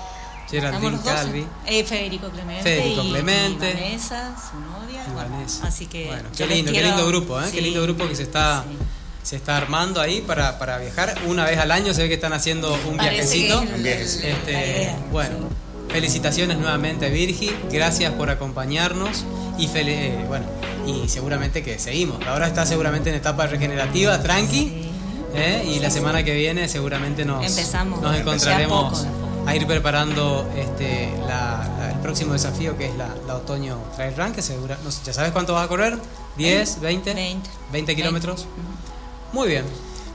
Geraldine. 0.50 0.98
Calvi. 1.04 1.46
Eh, 1.66 1.84
Federico 1.84 2.30
Clemente. 2.30 2.62
Federico 2.62 3.02
y, 3.02 3.10
Clemente. 3.10 3.70
y 3.70 3.74
Vanessa, 3.74 4.34
su 4.50 4.58
novia. 4.60 5.04
Y 5.06 5.12
bueno, 5.12 5.30
Vanessa. 5.30 5.66
así 5.66 5.86
que. 5.86 6.06
Bueno, 6.06 6.28
qué 6.36 6.46
lindo, 6.46 6.72
qué 6.72 6.82
lindo 6.82 7.06
grupo, 7.08 7.40
¿eh? 7.42 7.46
Qué 7.52 7.60
lindo 7.60 7.82
grupo 7.82 8.06
que 8.08 8.14
se 8.16 8.22
está, 8.22 8.62
sí. 8.66 8.76
se 9.24 9.36
está 9.36 9.56
armando 9.56 10.00
ahí 10.00 10.20
para, 10.20 10.58
para 10.58 10.78
viajar. 10.78 11.14
Una 11.26 11.44
vez 11.44 11.58
al 11.58 11.72
año 11.72 11.92
se 11.92 12.02
ve 12.02 12.08
que 12.08 12.14
están 12.14 12.32
haciendo 12.32 12.72
un 12.88 12.96
Parece 12.96 13.36
viajecito. 13.36 13.60
que 13.60 13.66
es 14.02 14.14
Un 14.16 14.22
la 14.22 14.28
Este, 14.30 14.94
bueno, 15.10 15.36
felicitaciones 15.88 16.56
nuevamente 16.58 17.10
Virgi, 17.10 17.50
gracias 17.70 18.12
por 18.12 18.30
acompañarnos 18.30 19.24
y 19.58 19.66
fel- 19.66 19.88
eh, 19.88 20.24
bueno, 20.28 20.46
y 20.86 21.08
seguramente 21.08 21.62
que 21.64 21.78
seguimos. 21.80 22.24
Ahora 22.26 22.46
está 22.46 22.64
seguramente 22.64 23.10
en 23.10 23.16
etapa 23.16 23.46
regenerativa, 23.48 24.22
tranqui. 24.22 24.56
Sí. 24.56 24.83
¿Eh? 25.34 25.64
y 25.66 25.78
la 25.80 25.90
semana 25.90 26.22
que 26.22 26.34
viene 26.34 26.68
seguramente 26.68 27.24
nos, 27.24 27.44
Empezamos. 27.44 28.00
nos 28.00 28.16
encontraremos 28.16 29.02
De 29.02 29.08
a 29.08 29.10
poco. 29.12 29.48
a 29.50 29.56
ir 29.56 29.66
preparando 29.66 30.48
este, 30.56 31.08
la- 31.26 31.68
la- 31.78 31.90
el 31.92 31.98
próximo 32.00 32.32
desafío 32.34 32.76
que 32.78 32.86
es 32.86 32.94
la, 32.96 33.14
la 33.26 33.36
Otoño 33.36 33.78
Trail 33.96 34.14
Run, 34.16 34.32
que 34.32 34.42
segura, 34.42 34.78
no 34.84 34.90
sé, 34.90 35.00
¿ya 35.04 35.12
sabes 35.12 35.32
cuánto 35.32 35.54
vas 35.54 35.64
a 35.64 35.68
correr? 35.68 35.96
¿10, 36.38 36.80
20? 36.80 37.14
20. 37.14 37.50
20 37.72 37.96
kilómetros. 37.96 38.46
Muy 39.32 39.48
bien. 39.48 39.64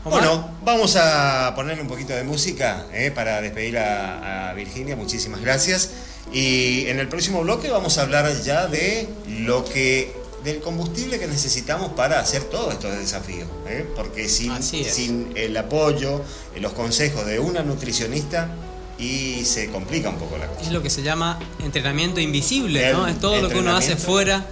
Omar. 0.05 0.19
Bueno, 0.21 0.49
vamos 0.63 0.95
a 0.95 1.51
ponerle 1.55 1.81
un 1.81 1.87
poquito 1.89 2.13
de 2.13 2.23
música 2.23 2.85
eh, 2.93 3.11
para 3.11 3.41
despedir 3.41 3.77
a, 3.77 4.49
a 4.49 4.53
Virginia. 4.53 4.95
Muchísimas 4.95 5.41
gracias. 5.41 5.91
Y 6.31 6.85
en 6.87 6.99
el 6.99 7.07
próximo 7.09 7.41
bloque 7.41 7.69
vamos 7.69 7.97
a 7.97 8.03
hablar 8.03 8.31
ya 8.43 8.67
de 8.67 9.09
lo 9.27 9.65
que 9.65 10.15
del 10.43 10.59
combustible 10.61 11.19
que 11.19 11.27
necesitamos 11.27 11.91
para 11.93 12.19
hacer 12.19 12.43
todos 12.45 12.73
estos 12.73 12.97
desafíos. 12.97 13.47
eh, 13.67 13.85
Porque 13.95 14.27
sin, 14.29 14.51
sin 14.63 15.31
el 15.35 15.55
apoyo, 15.57 16.21
eh, 16.55 16.59
los 16.59 16.73
consejos 16.73 17.25
de 17.25 17.39
una 17.39 17.61
nutricionista, 17.63 18.49
y 18.97 19.45
se 19.45 19.69
complica 19.69 20.09
un 20.09 20.17
poco 20.17 20.37
la 20.37 20.47
cosa. 20.47 20.61
Es 20.61 20.71
lo 20.71 20.81
que 20.83 20.89
se 20.89 21.01
llama 21.03 21.39
entrenamiento 21.63 22.19
invisible, 22.19 22.91
¿no? 22.91 23.07
Es 23.07 23.17
todo 23.19 23.41
lo 23.41 23.47
que 23.47 23.57
uno 23.59 23.75
hace 23.77 23.95
fuera 23.95 24.45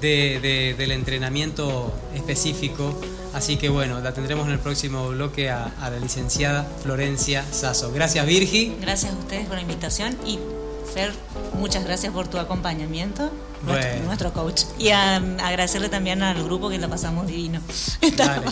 de- 0.00 0.40
de- 0.40 0.74
del 0.76 0.90
entrenamiento 0.90 1.94
específico. 2.12 3.00
Así 3.34 3.56
que 3.56 3.68
bueno, 3.68 4.00
la 4.00 4.12
tendremos 4.12 4.46
en 4.48 4.52
el 4.54 4.58
próximo 4.58 5.08
bloque 5.10 5.48
a, 5.50 5.66
a 5.80 5.90
la 5.90 5.98
licenciada 6.00 6.66
Florencia 6.82 7.44
Sasso. 7.52 7.92
Gracias 7.92 8.26
Virgi. 8.26 8.74
Gracias 8.80 9.12
a 9.12 9.16
ustedes 9.16 9.46
por 9.46 9.56
la 9.56 9.62
invitación 9.62 10.16
y 10.26 10.38
Fer, 10.92 11.12
muchas 11.58 11.84
gracias 11.84 12.12
por 12.12 12.26
tu 12.28 12.38
acompañamiento, 12.38 13.30
nuestro, 13.64 13.90
Bueno. 13.90 14.06
nuestro 14.06 14.32
coach. 14.32 14.62
Y 14.78 14.90
a- 14.90 15.16
agradecerle 15.16 15.88
también 15.88 16.22
al 16.22 16.42
grupo 16.44 16.68
que 16.68 16.78
la 16.78 16.88
pasamos 16.88 17.26
divino. 17.26 17.60
Dale. 18.16 18.46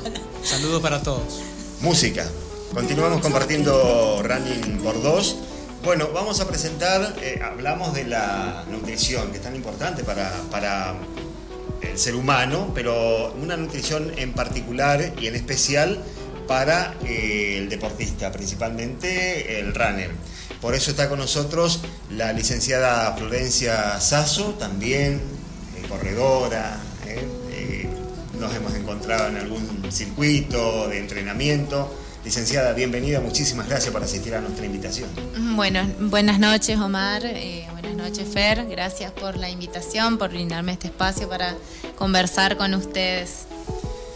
Saludos 0.45 0.81
para 0.83 1.03
todos. 1.03 1.41
Música. 1.81 2.27
Continuamos 2.75 3.21
compartiendo 3.21 4.23
Running 4.23 4.79
por 4.83 5.03
dos. 5.03 5.37
Bueno, 5.85 6.09
vamos 6.15 6.41
a 6.41 6.47
presentar, 6.47 7.17
eh, 7.21 7.41
hablamos 7.45 7.93
de 7.93 8.05
la 8.05 8.65
nutrición, 8.71 9.31
que 9.31 9.39
es 9.39 9.43
tan 9.43 9.57
importante 9.57 10.05
para, 10.05 10.31
para 10.51 10.95
el 11.81 11.99
ser 11.99 12.15
humano, 12.15 12.71
pero 12.75 13.33
una 13.35 13.57
nutrición 13.57 14.13
en 14.17 14.33
particular 14.33 15.13
y 15.21 15.27
en 15.27 15.35
especial 15.35 15.99
para 16.47 16.95
eh, 17.05 17.57
el 17.59 17.69
deportista, 17.69 18.31
principalmente 18.31 19.59
el 19.59 19.75
runner. 19.75 20.13
Por 20.63 20.75
eso 20.75 20.93
está 20.93 21.09
con 21.09 21.19
nosotros 21.19 21.81
la 22.11 22.33
licenciada 22.33 23.15
Florencia 23.17 24.01
Sasso, 24.01 24.55
también 24.59 25.21
eh, 25.77 25.87
corredora. 25.89 26.79
eh, 27.07 27.27
eh, 27.51 27.89
nos 28.39 28.55
hemos 28.55 28.73
encontrado 28.75 29.29
en 29.29 29.37
algún 29.37 29.91
circuito 29.93 30.89
de 30.89 30.99
entrenamiento. 31.01 31.93
Licenciada, 32.25 32.73
bienvenida, 32.75 33.19
muchísimas 33.21 33.69
gracias 33.69 33.93
por 33.93 34.03
asistir 34.05 34.35
a 34.37 34.41
nuestra 34.41 34.65
invitación. 34.65 35.11
Bueno, 35.57 35.85
buenas 35.99 36.39
noches 36.39 36.79
Omar, 36.79 37.23
eh, 37.27 37.67
buenas 37.73 37.97
noches 37.97 38.29
Fer, 38.33 38.65
gracias 38.69 39.11
por 39.11 39.37
la 39.37 39.51
invitación, 39.51 40.17
por 40.19 40.31
brindarme 40.31 40.73
este 40.73 40.87
espacio 40.87 41.29
para 41.29 41.57
conversar 41.99 42.57
con 42.57 42.75
ustedes. 42.75 43.47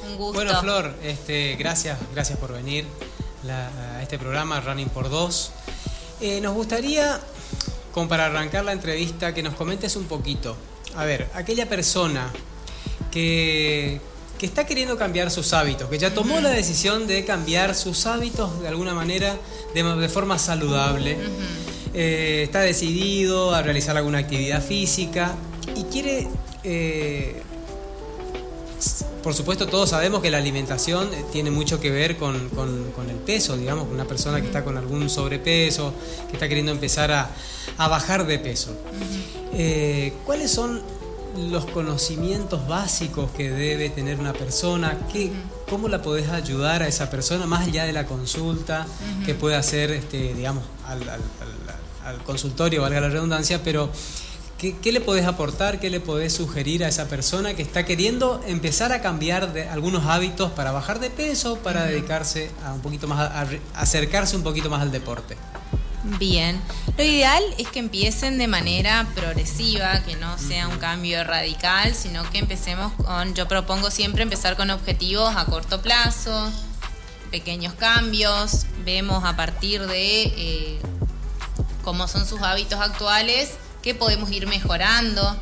Un 0.09 0.17
gusto. 0.17 0.35
Bueno 0.35 0.61
Flor, 0.61 0.95
este, 1.03 1.57
gracias, 1.57 1.99
gracias 2.15 2.39
por 2.39 2.53
venir 2.53 2.87
la- 3.43 3.97
a 3.97 4.03
este 4.03 4.17
programa 4.21 4.61
Running 4.61 4.89
por 4.91 5.11
Dos. 5.11 5.51
Eh, 6.21 6.41
nos 6.41 6.55
gustaría, 6.55 7.21
como 7.93 8.09
para 8.09 8.27
arrancar 8.27 8.65
la 8.65 8.73
entrevista, 8.73 9.35
que 9.35 9.43
nos 9.43 9.55
comentes 9.55 9.97
un 9.97 10.05
poquito. 10.05 10.57
A 10.95 11.05
ver, 11.05 11.29
aquella 11.35 11.69
persona 11.69 12.31
que, 13.11 14.01
que 14.39 14.47
está 14.47 14.65
queriendo 14.65 14.97
cambiar 14.97 15.31
sus 15.31 15.53
hábitos, 15.53 15.89
que 15.91 15.99
ya 15.99 16.15
tomó 16.15 16.41
la 16.41 16.51
decisión 16.51 17.07
de 17.07 17.25
cambiar 17.25 17.75
sus 17.75 18.07
hábitos 18.07 18.61
de 18.61 18.69
alguna 18.69 18.95
manera, 18.95 19.37
de, 19.75 19.83
de 19.83 20.09
forma 20.09 20.39
saludable, 20.39 21.19
eh, 21.95 22.43
está 22.45 22.61
decidido 22.61 23.55
a 23.55 23.63
realizar 23.63 23.97
alguna 23.97 24.19
actividad 24.19 24.63
física 24.63 25.35
y 25.75 25.85
quiere... 25.85 26.29
eh, 26.65 27.43
por 29.27 29.35
supuesto, 29.35 29.67
todos 29.67 29.91
sabemos 29.91 30.23
que 30.23 30.31
la 30.31 30.39
alimentación 30.39 31.13
eh, 31.13 31.25
tiene 31.33 31.51
mucho 31.51 31.81
que 31.81 31.91
ver 31.91 32.17
con, 32.17 32.49
con- 32.51 32.93
con 32.93 33.11
el 33.11 33.17
peso, 33.17 33.57
digamos, 33.57 33.89
una 33.91 34.05
persona 34.05 34.41
que 34.41 34.47
está 34.47 34.63
con 34.63 34.77
algún 34.79 35.11
sobrepeso, 35.11 35.93
que 36.29 36.35
está 36.35 36.47
queriendo 36.47 36.71
empezar 36.71 37.11
a, 37.11 37.31
a 37.77 37.89
bajar 37.89 38.25
de 38.25 38.39
peso. 38.39 38.71
Eh, 39.53 40.13
¿Cuáles 40.25 40.53
son 40.53 40.81
los 41.51 41.65
conocimientos 41.67 42.69
básicos 42.69 43.33
que 43.33 43.51
debe 43.51 43.91
tener 43.91 44.21
una 44.21 44.33
persona? 44.33 44.97
¿Qué, 45.13 45.33
¿Cómo 45.69 45.89
la 45.89 46.03
podés 46.03 46.29
ayudar 46.29 46.85
a 46.85 46.87
esa 46.87 47.11
persona 47.11 47.47
más 47.47 47.67
allá 47.67 47.83
de 47.85 47.93
la 47.93 48.07
consulta 48.07 48.87
que 49.25 49.35
puede 49.35 49.57
hacer, 49.57 49.91
este, 49.91 50.35
digamos, 50.35 50.63
al, 50.87 51.03
al- 51.03 51.09
al- 51.09 52.15
al 52.15 52.23
consultorio, 52.23 52.83
valga 52.83 53.01
la 53.01 53.09
redundancia, 53.09 53.61
pero... 53.65 53.91
¿Qué, 54.59 54.75
qué 54.79 54.91
le 54.91 55.03
podés 55.03 55.27
aportar, 55.27 55.79
qué 55.81 55.91
le 55.91 56.01
podés 56.01 56.35
sugerir 56.35 56.83
a 56.83 56.89
esa 56.89 57.09
persona 57.09 57.53
que 57.55 57.61
está 57.61 57.85
queriendo 57.85 58.43
empezar 58.47 58.91
a 58.93 59.03
cambiar 59.03 59.53
de 59.53 59.69
algunos 59.69 60.07
hábitos 60.07 60.51
para 60.53 60.73
bajar 60.73 60.99
de 60.99 61.11
peso, 61.11 61.59
para 61.59 61.85
dedicarse 61.85 62.51
a 62.65 62.73
un 62.73 62.81
poquito 62.81 63.07
más, 63.07 63.19
a, 63.21 63.41
a 63.41 63.45
re- 63.45 63.61
acercarse 63.75 64.35
un 64.35 64.43
poquito 64.43 64.71
más 64.71 64.81
al 64.81 64.91
deporte? 64.91 65.37
Bien, 66.19 66.59
lo 66.97 67.05
ideal 67.05 67.43
es 67.59 67.69
que 67.69 67.81
empiecen 67.81 68.39
de 68.39 68.47
manera 68.47 69.07
progresiva, 69.15 70.03
que 70.05 70.17
no 70.17 70.39
sea 70.39 70.69
un 70.69 70.79
cambio 70.79 71.23
radical, 71.25 71.95
sino 71.95 72.23
que 72.31 72.39
empecemos 72.39 72.93
con, 72.95 73.35
yo 73.35 73.49
propongo 73.49 73.91
siempre 73.91 74.23
empezar 74.23 74.57
con 74.57 74.71
objetivos 74.71 75.37
a 75.37 75.45
corto 75.45 75.83
plazo, 75.83 76.51
pequeños 77.31 77.75
cambios, 77.75 78.65
vemos 78.87 79.25
a 79.25 79.37
partir 79.37 79.87
de 79.87 80.23
eh, 80.23 80.79
cómo 81.85 82.09
son 82.09 82.25
sus 82.25 82.41
hábitos 82.41 82.81
actuales, 82.81 83.51
qué 83.87 83.95
podemos 83.95 84.33
ir 84.33 84.49
mejorando. 84.49 85.39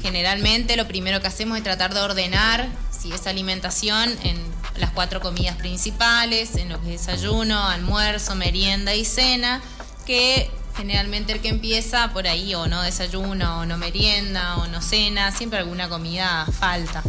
Generalmente 0.00 0.78
lo 0.78 0.88
primero 0.88 1.20
que 1.20 1.26
hacemos 1.26 1.58
es 1.58 1.62
tratar 1.62 1.92
de 1.92 2.00
ordenar 2.00 2.66
si 2.90 3.12
esa 3.12 3.28
alimentación 3.28 4.08
en 4.22 4.38
las 4.78 4.92
cuatro 4.92 5.20
comidas 5.20 5.56
principales, 5.56 6.56
en 6.56 6.70
lo 6.70 6.80
que 6.80 6.94
es 6.94 7.04
desayuno, 7.04 7.68
almuerzo, 7.68 8.34
merienda 8.34 8.94
y 8.94 9.04
cena, 9.04 9.60
que 10.06 10.50
generalmente 10.74 11.34
el 11.34 11.40
que 11.42 11.50
empieza 11.50 12.14
por 12.14 12.26
ahí 12.26 12.54
o 12.54 12.66
no 12.66 12.80
desayuno 12.80 13.58
o 13.58 13.66
no 13.66 13.76
merienda 13.76 14.56
o 14.56 14.68
no 14.68 14.80
cena, 14.80 15.30
siempre 15.30 15.58
alguna 15.58 15.90
comida 15.90 16.46
falta. 16.46 17.02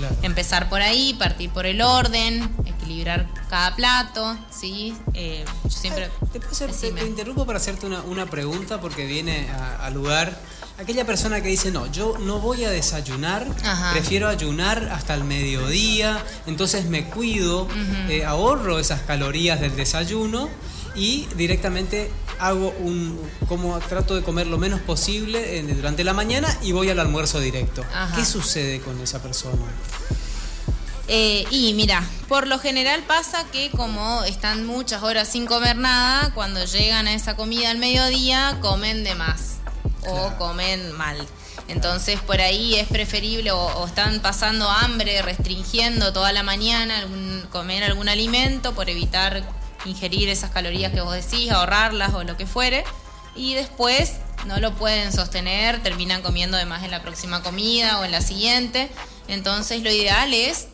Claro. 0.00 0.16
Empezar 0.22 0.68
por 0.68 0.80
ahí, 0.80 1.14
partir 1.14 1.50
por 1.50 1.66
el 1.66 1.82
orden, 1.82 2.48
equilibrar 2.64 3.26
cada 3.50 3.76
plato, 3.76 4.36
¿sí? 4.50 4.94
Eh, 5.14 5.44
yo 5.64 5.70
siempre... 5.70 6.08
¿Te, 6.32 6.38
hacer- 6.38 6.72
te- 6.72 6.90
te 6.92 7.06
interrumpo 7.06 7.44
para 7.46 7.58
hacerte 7.58 7.86
una, 7.86 8.00
una 8.02 8.26
pregunta 8.26 8.80
porque 8.80 9.04
viene 9.06 9.48
al 9.80 9.92
lugar. 9.94 10.40
Aquella 10.78 11.04
persona 11.04 11.42
que 11.42 11.48
dice, 11.48 11.70
no, 11.70 11.86
yo 11.92 12.16
no 12.18 12.38
voy 12.38 12.64
a 12.64 12.70
desayunar, 12.70 13.46
Ajá. 13.62 13.92
prefiero 13.92 14.28
ayunar 14.28 14.88
hasta 14.90 15.12
el 15.12 15.24
mediodía, 15.24 16.24
entonces 16.46 16.86
me 16.86 17.04
cuido, 17.04 17.68
eh, 18.08 18.24
ahorro 18.24 18.78
esas 18.78 19.02
calorías 19.02 19.60
del 19.60 19.76
desayuno 19.76 20.48
y 20.94 21.26
directamente 21.36 22.10
hago 22.38 22.70
un, 22.80 23.20
como 23.48 23.78
trato 23.80 24.14
de 24.14 24.22
comer 24.22 24.46
lo 24.46 24.58
menos 24.58 24.80
posible 24.80 25.58
en- 25.58 25.74
durante 25.76 26.04
la 26.04 26.12
mañana 26.14 26.56
y 26.62 26.72
voy 26.72 26.88
al 26.90 26.98
almuerzo 27.00 27.38
directo. 27.40 27.84
Ajá. 27.94 28.16
¿Qué 28.16 28.24
sucede 28.24 28.80
con 28.80 29.00
esa 29.00 29.20
persona? 29.22 29.62
Eh, 31.08 31.44
y 31.50 31.74
mira, 31.74 32.02
por 32.28 32.46
lo 32.46 32.58
general 32.60 33.02
pasa 33.02 33.44
que 33.50 33.70
como 33.70 34.22
están 34.24 34.64
muchas 34.64 35.02
horas 35.02 35.28
sin 35.28 35.44
comer 35.46 35.76
nada, 35.76 36.32
cuando 36.34 36.64
llegan 36.64 37.08
a 37.08 37.14
esa 37.14 37.34
comida 37.34 37.70
al 37.70 37.78
mediodía 37.78 38.58
comen 38.60 39.02
de 39.02 39.14
más 39.16 39.56
o 40.06 40.12
Claro. 40.14 40.38
comen 40.38 40.92
mal. 40.92 41.16
Entonces 41.66 42.20
por 42.20 42.40
ahí 42.40 42.76
es 42.76 42.86
preferible 42.88 43.50
o, 43.52 43.58
o 43.60 43.86
están 43.86 44.20
pasando 44.20 44.68
hambre, 44.70 45.20
restringiendo 45.22 46.12
toda 46.12 46.32
la 46.32 46.42
mañana 46.44 46.98
algún- 46.98 47.44
comer 47.50 47.82
algún 47.84 48.08
alimento 48.08 48.72
por 48.72 48.88
evitar 48.88 49.42
ingerir 49.84 50.28
esas 50.28 50.50
calorías 50.50 50.92
que 50.92 51.00
vos 51.00 51.14
decís, 51.14 51.50
ahorrarlas 51.50 52.14
o 52.14 52.24
lo 52.24 52.36
que 52.36 52.46
fuere. 52.46 52.84
Y 53.36 53.54
después 53.54 54.14
no 54.46 54.58
lo 54.58 54.74
pueden 54.74 55.12
sostener, 55.12 55.82
terminan 55.82 56.22
comiendo 56.22 56.56
de 56.56 56.64
más 56.64 56.82
en 56.84 56.90
la 56.90 57.02
próxima 57.02 57.42
comida 57.42 57.98
o 57.98 58.04
en 58.04 58.10
la 58.10 58.20
siguiente. 58.22 58.90
Entonces 59.28 59.82
lo 59.82 59.90
ideal 59.90 60.32
es 60.34 60.66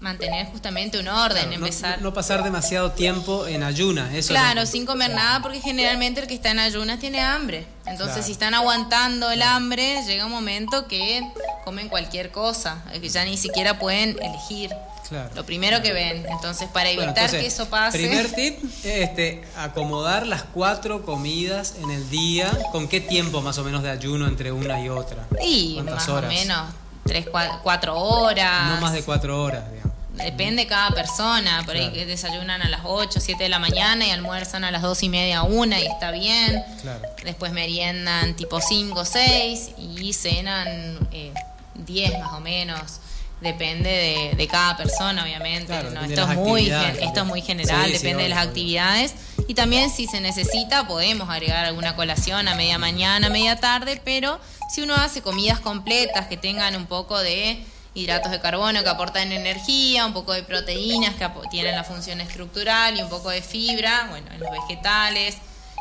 mantener 0.00 0.46
justamente 0.46 0.98
un 0.98 1.06
orden, 1.06 1.42
Claro, 1.48 1.52
empezar. 1.54 2.02
no, 2.02 2.12
pasar 2.12 2.42
demasiado 2.42 2.90
tiempo 2.90 3.46
en 3.46 3.62
ayuna. 3.62 4.08
Eso 4.08 4.18
es 4.18 4.28
lo 4.30 4.34
Claro, 4.34 4.60
que- 4.62 4.66
sin 4.66 4.84
comer 4.84 5.10
nada, 5.12 5.40
porque 5.42 5.60
generalmente 5.60 6.20
el 6.20 6.26
que 6.26 6.34
está 6.34 6.50
en 6.50 6.58
ayunas 6.58 6.98
tiene 6.98 7.20
hambre. 7.20 7.66
Entonces, 7.86 8.14
Claro. 8.14 8.22
si 8.26 8.32
están 8.32 8.54
aguantando 8.54 9.30
el 9.30 9.42
hambre, 9.42 10.02
llega 10.04 10.26
un 10.26 10.32
momento 10.32 10.88
que 10.88 11.22
comen 11.64 11.88
cualquier 11.88 12.32
cosa, 12.32 12.82
eh, 12.92 13.00
que 13.00 13.08
ya 13.08 13.24
ni 13.24 13.36
siquiera 13.38 13.78
pueden 13.78 14.16
elegir. 14.20 14.70
Claro. 15.12 15.30
Lo 15.34 15.44
primero 15.44 15.82
que 15.82 15.92
ven. 15.92 16.24
Entonces, 16.28 16.68
para 16.72 16.86
Bueno, 16.88 17.02
evitar 17.02 17.24
entonces, 17.26 17.40
que 17.42 17.46
eso 17.46 17.68
pase. 17.68 17.98
Primer 17.98 18.32
tip, 18.32 18.58
este, 18.84 19.44
acomodar 19.56 20.26
las 20.26 20.42
cuatro 20.44 21.04
comidas 21.04 21.74
en 21.82 21.90
el 21.90 22.08
día. 22.08 22.50
¿Con 22.72 22.88
qué 22.88 23.00
tiempo 23.00 23.42
más 23.42 23.58
o 23.58 23.64
menos 23.64 23.82
de 23.82 23.90
ayuno 23.90 24.26
entre 24.26 24.52
una 24.52 24.80
y 24.82 24.88
otra? 24.88 25.26
Y 25.42 25.74
¿Cuántas 25.74 25.94
más 25.96 26.08
horas? 26.08 26.30
o 26.30 26.34
menos 26.34 26.70
tres, 27.06 27.26
cua- 27.26 27.60
cuatro 27.62 27.98
horas. 27.98 28.70
No 28.74 28.80
más 28.80 28.92
de 28.94 29.02
cuatro 29.02 29.42
horas, 29.42 29.70
digamos. 29.70 29.92
Depende 30.14 30.62
de 30.62 30.68
cada 30.68 30.90
persona, 30.90 31.62
por 31.64 31.74
ahí 31.74 31.90
que 31.90 32.04
desayunan 32.06 32.60
a 32.62 32.68
las 32.68 32.82
8, 32.84 33.18
7 33.18 33.44
de 33.44 33.48
la 33.48 33.58
mañana 33.58 34.06
y 34.06 34.10
almuerzan 34.10 34.62
a 34.62 34.70
las 34.70 34.82
2 34.82 35.02
y 35.04 35.08
media, 35.08 35.42
1 35.42 35.78
y 35.78 35.86
está 35.86 36.10
bien. 36.10 36.62
Claro. 36.82 37.00
Después 37.24 37.52
meriendan 37.52 38.34
tipo 38.36 38.60
5, 38.60 39.04
6 39.06 39.70
y 39.78 40.12
cenan 40.12 40.98
eh, 41.12 41.32
10 41.74 42.18
más 42.18 42.32
o 42.34 42.40
menos. 42.40 43.00
Depende 43.42 43.90
de, 43.90 44.36
de 44.36 44.46
cada 44.46 44.76
persona, 44.76 45.24
obviamente. 45.24 45.74
Esto, 45.74 46.30
es 46.30 46.36
muy, 46.36 46.70
esto 46.70 47.20
es 47.20 47.26
muy 47.26 47.42
general, 47.42 47.86
Sí, 47.86 47.96
sí, 47.96 47.98
depende 47.98 48.22
de 48.22 48.28
las 48.28 48.46
actividades. 48.46 49.14
Y 49.48 49.54
también 49.54 49.90
si 49.90 50.06
se 50.06 50.20
necesita 50.20 50.86
podemos 50.86 51.28
agregar 51.28 51.64
alguna 51.64 51.96
colación 51.96 52.46
a 52.46 52.54
media 52.54 52.78
mañana, 52.78 53.28
media 53.30 53.58
tarde, 53.58 54.00
pero 54.04 54.38
si 54.72 54.82
uno 54.82 54.94
hace 54.94 55.22
comidas 55.22 55.58
completas 55.58 56.28
que 56.28 56.36
tengan 56.36 56.76
un 56.76 56.86
poco 56.86 57.18
de 57.18 57.64
hidratos 57.94 58.30
de 58.30 58.40
carbono 58.40 58.82
que 58.82 58.88
aportan 58.88 59.32
energía, 59.32 60.06
un 60.06 60.12
poco 60.12 60.32
de 60.32 60.44
proteínas 60.44 61.14
que 61.16 61.28
tienen 61.50 61.74
la 61.74 61.84
función 61.84 62.20
estructural 62.20 62.96
y 62.96 63.02
un 63.02 63.08
poco 63.08 63.30
de 63.30 63.42
fibra, 63.42 64.06
bueno, 64.10 64.26
en 64.32 64.40
los 64.40 64.50
vegetales, 64.50 65.38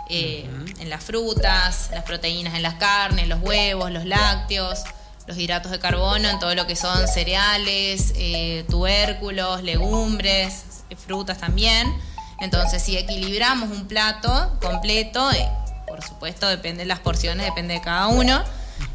eh, 0.10 0.50
en 0.80 0.90
las 0.90 1.04
frutas, 1.04 1.90
las 1.92 2.04
proteínas 2.04 2.56
en 2.56 2.64
las 2.64 2.74
carnes, 2.76 3.28
los 3.28 3.40
huevos, 3.42 3.92
los 3.92 4.06
lácteos, 4.06 4.84
los 5.28 5.38
hidratos 5.38 5.72
de 5.72 5.80
carbono 5.80 6.28
en 6.30 6.40
todo 6.40 6.56
lo 6.56 6.66
que 6.68 6.76
son 6.76 7.08
cereales, 7.08 8.14
eh, 8.16 8.66
tubérculos, 8.70 9.64
legumbres, 9.64 10.64
eh, 10.90 10.96
frutas 10.96 11.38
también. 11.38 11.94
Entonces, 12.40 12.82
si 12.82 12.98
equilibramos 12.98 13.70
un 13.70 13.88
plato 13.88 14.58
completo, 14.62 15.32
eh, 15.32 15.48
por 15.88 16.04
supuesto 16.04 16.48
depende 16.48 16.80
de 16.84 16.88
las 16.88 17.00
porciones, 17.00 17.46
depende 17.46 17.76
de 17.76 17.82
cada 17.82 18.08
uno, 18.08 18.42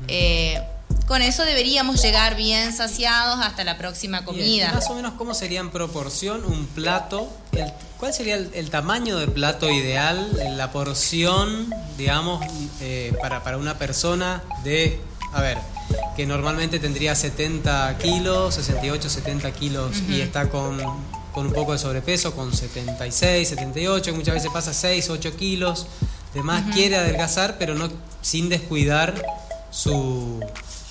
eh, 0.08 0.60
con 1.06 1.22
eso 1.22 1.44
deberíamos 1.44 2.02
llegar 2.02 2.34
bien 2.34 2.72
saciados 2.72 3.38
hasta 3.40 3.62
la 3.62 3.78
próxima 3.78 4.24
comida. 4.24 4.70
¿y 4.70 4.74
Más 4.74 4.90
o 4.90 4.94
menos, 4.94 5.12
¿cómo 5.14 5.34
sería 5.34 5.60
en 5.60 5.70
proporción 5.70 6.44
un 6.44 6.66
plato? 6.66 7.28
El- 7.52 7.72
¿Cuál 7.98 8.12
sería 8.12 8.34
el, 8.34 8.50
el 8.52 8.68
tamaño 8.70 9.16
de 9.16 9.26
plato 9.28 9.70
ideal, 9.70 10.28
la 10.56 10.70
porción, 10.70 11.72
digamos, 11.96 12.44
eh, 12.80 13.14
para, 13.22 13.42
para 13.42 13.56
una 13.56 13.78
persona 13.78 14.42
de, 14.64 15.00
a 15.36 15.42
ver, 15.42 15.58
que 16.16 16.26
normalmente 16.26 16.78
tendría 16.78 17.14
70 17.14 17.98
kilos, 17.98 18.54
68, 18.54 19.10
70 19.10 19.52
kilos 19.52 20.02
y 20.08 20.22
está 20.22 20.48
con, 20.48 20.78
con 21.32 21.48
un 21.48 21.52
poco 21.52 21.72
de 21.72 21.78
sobrepeso, 21.78 22.34
con 22.34 22.54
76, 22.54 23.48
78, 23.48 24.12
que 24.12 24.16
muchas 24.16 24.34
veces 24.34 24.50
pasa 24.50 24.72
6, 24.72 25.10
8 25.10 25.36
kilos, 25.36 25.86
de 26.32 26.42
más 26.42 26.74
quiere 26.74 26.96
adelgazar, 26.96 27.56
pero 27.58 27.74
no 27.74 27.90
sin 28.22 28.48
descuidar 28.48 29.14
su, 29.70 30.40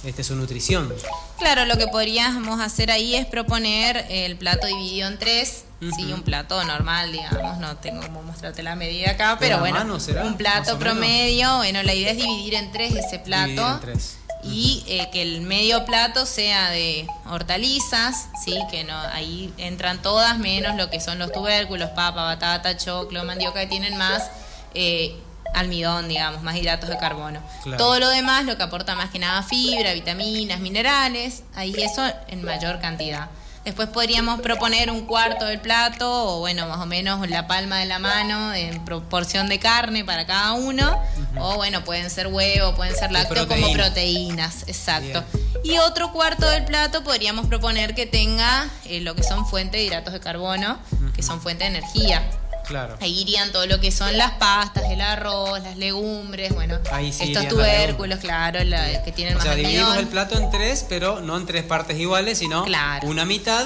este, 0.04 0.24
su 0.24 0.36
nutrición. 0.36 0.94
Claro, 1.40 1.66
lo 1.66 1.78
que 1.78 1.88
podríamos 1.88 2.62
hacer 2.62 2.92
ahí 2.92 3.16
es 3.16 3.26
proponer 3.26 4.06
el 4.10 4.38
plato 4.38 4.68
dividido 4.68 5.08
en 5.08 5.18
tres, 5.18 5.66
sí, 5.98 6.14
un 6.14 6.22
plato 6.22 6.64
normal, 6.64 7.12
digamos, 7.12 7.58
no 7.58 7.78
tengo 7.78 8.02
como 8.02 8.22
mostrarte 8.22 8.62
la 8.62 8.76
medida 8.76 9.12
acá, 9.12 9.38
pero 9.40 9.56
¿Una 9.56 9.62
bueno, 9.62 9.98
mano 9.98 10.28
un 10.28 10.38
plato 10.38 10.78
promedio, 10.78 11.58
bueno, 11.58 11.82
la 11.82 11.94
idea 11.94 12.12
es 12.12 12.18
dividir 12.18 12.54
en 12.54 12.72
tres 12.72 12.94
ese 12.96 13.20
plato 13.20 13.48
Dividir 13.48 13.66
en 13.66 13.80
tres. 13.80 14.18
Y 14.52 14.84
eh, 14.88 15.10
que 15.12 15.22
el 15.22 15.42
medio 15.42 15.86
plato 15.86 16.26
sea 16.26 16.70
de 16.70 17.08
hortalizas, 17.30 18.30
sí, 18.44 18.58
que 18.70 18.84
no 18.84 18.98
ahí 18.98 19.54
entran 19.58 20.02
todas 20.02 20.38
menos 20.38 20.76
lo 20.76 20.90
que 20.90 21.00
son 21.00 21.20
los 21.20 21.32
tubérculos, 21.32 21.90
papa, 21.90 22.24
batata, 22.24 22.78
choclo, 22.78 23.24
mandioca 23.24 23.62
que 23.62 23.68
tienen 23.68 23.98
más 23.98 24.30
eh, 24.74 25.16
almidón, 25.54 26.08
digamos, 26.08 26.44
más 26.44 26.56
hidratos 26.56 26.90
de 26.90 26.98
carbono. 26.98 27.42
Claro. 27.64 27.78
Todo 27.78 28.00
lo 28.00 28.10
demás, 28.10 28.46
lo 28.46 28.58
que 28.58 28.64
aporta 28.64 28.96
más 28.96 29.10
que 29.10 29.20
nada 29.20 29.42
fibra, 29.42 29.94
vitaminas, 29.94 30.60
minerales, 30.60 31.44
ahí 31.56 31.74
eso 31.78 32.04
en 32.28 32.44
mayor 32.44 32.80
cantidad. 32.80 33.30
Después 33.66 33.90
podríamos 33.90 34.42
proponer 34.42 34.92
un 34.92 35.06
cuarto 35.06 35.46
del 35.46 35.60
plato 35.60 36.38
o 36.38 36.40
bueno, 36.40 36.68
más 36.68 36.78
o 36.78 36.86
menos 36.86 37.28
la 37.28 37.48
palma 37.48 37.80
de 37.80 37.88
la 37.88 37.98
mano 37.98 38.54
en 38.54 38.86
proporción 38.86 39.50
de 39.50 39.58
carne 39.58 40.06
para 40.06 40.28
cada 40.28 40.54
uno. 40.54 41.02
O 41.40 41.56
bueno, 41.56 41.84
pueden 41.84 42.12
ser 42.12 42.28
huevos, 42.28 42.76
pueden 42.76 42.96
ser 42.96 43.12
lácteos 43.12 43.48
como 43.48 43.74
proteína. 43.74 43.84
proteínas, 43.84 44.64
exacto. 44.68 45.24
Y 45.64 45.80
otro 45.80 46.12
cuarto 46.14 46.48
del 46.48 46.64
plato 46.64 47.04
podríamos 47.04 47.48
proponer 47.48 47.96
que 47.96 48.06
tenga 48.06 48.70
eh, 48.86 49.02
lo 49.02 49.16
que 49.16 49.24
son 49.24 49.48
fuentes 49.48 49.82
de 49.82 49.88
hidratos 49.88 50.14
de 50.14 50.20
carbono, 50.20 50.78
que 51.16 51.24
son 51.24 51.42
fuentes 51.42 51.72
de 51.72 51.78
energía. 51.78 52.22
Claro. 52.68 52.98
Ahí 53.02 53.22
irían 53.22 53.52
todo 53.52 53.66
lo 53.68 53.80
que 53.80 53.92
son 53.92 54.18
las 54.18 54.32
pastas, 54.34 54.84
el 54.92 55.02
arroz, 55.02 55.62
las 55.62 55.78
legumbres, 55.78 56.54
bueno, 56.54 56.80
Ahí 56.92 57.12
sí 57.14 57.32
estos 57.32 57.48
tubérculos, 57.48 58.20
claro, 58.20 58.64
la- 58.64 59.04
que 59.04 59.12
tienen 59.12 59.36
O 59.36 59.38
más 59.38 59.46
sea, 59.46 59.56
dividimos 59.56 59.98
el 59.98 60.08
plato 60.08 60.38
en 60.38 60.50
tres, 60.52 60.86
pero 60.88 61.22
no 61.22 61.38
en 61.38 61.46
tres 61.46 61.64
partes 61.64 61.98
iguales, 62.00 62.38
sino 62.40 62.64
Claro. 62.66 63.08
una 63.08 63.26
mitad 63.26 63.66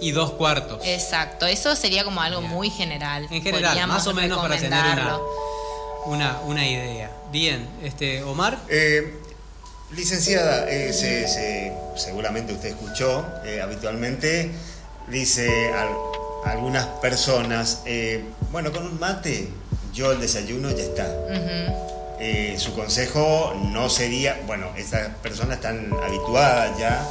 y 0.00 0.10
dos 0.12 0.32
cuartos. 0.32 0.80
Exacto, 0.84 1.46
eso 1.46 1.74
sería 1.76 2.04
como 2.04 2.20
algo 2.20 2.40
Bien. 2.40 2.52
muy 2.52 2.70
general. 2.70 3.24
En 3.30 3.42
general, 3.42 3.70
Podríamos 3.72 3.96
más 3.96 4.06
o 4.06 4.14
menos 4.14 4.38
para 4.38 4.56
tener 4.56 4.72
una, 4.84 5.18
una, 6.06 6.40
una 6.40 6.66
idea. 6.66 7.10
Bien, 7.32 7.66
este 7.82 8.22
Omar. 8.22 8.58
Eh, 8.68 9.20
licenciada, 9.92 10.68
eh, 10.68 10.92
se- 10.92 11.26
se- 11.28 11.72
seguramente 11.96 12.52
usted 12.52 12.68
escuchó, 12.70 13.24
eh, 13.44 13.60
habitualmente 13.62 14.52
dice 15.08 15.48
al- 15.74 16.50
algunas 16.52 16.86
personas, 17.02 17.82
eh, 17.86 18.24
bueno, 18.56 18.72
con 18.72 18.86
un 18.86 18.98
mate, 18.98 19.50
yo 19.92 20.12
el 20.12 20.18
desayuno 20.18 20.70
ya 20.70 20.82
está. 20.82 21.06
Eh, 22.18 22.56
su 22.58 22.74
consejo 22.74 23.52
no 23.70 23.90
sería, 23.90 24.40
bueno, 24.46 24.70
estas 24.78 25.10
personas 25.16 25.56
están 25.56 25.90
habituadas 26.02 26.78
ya, 26.78 27.06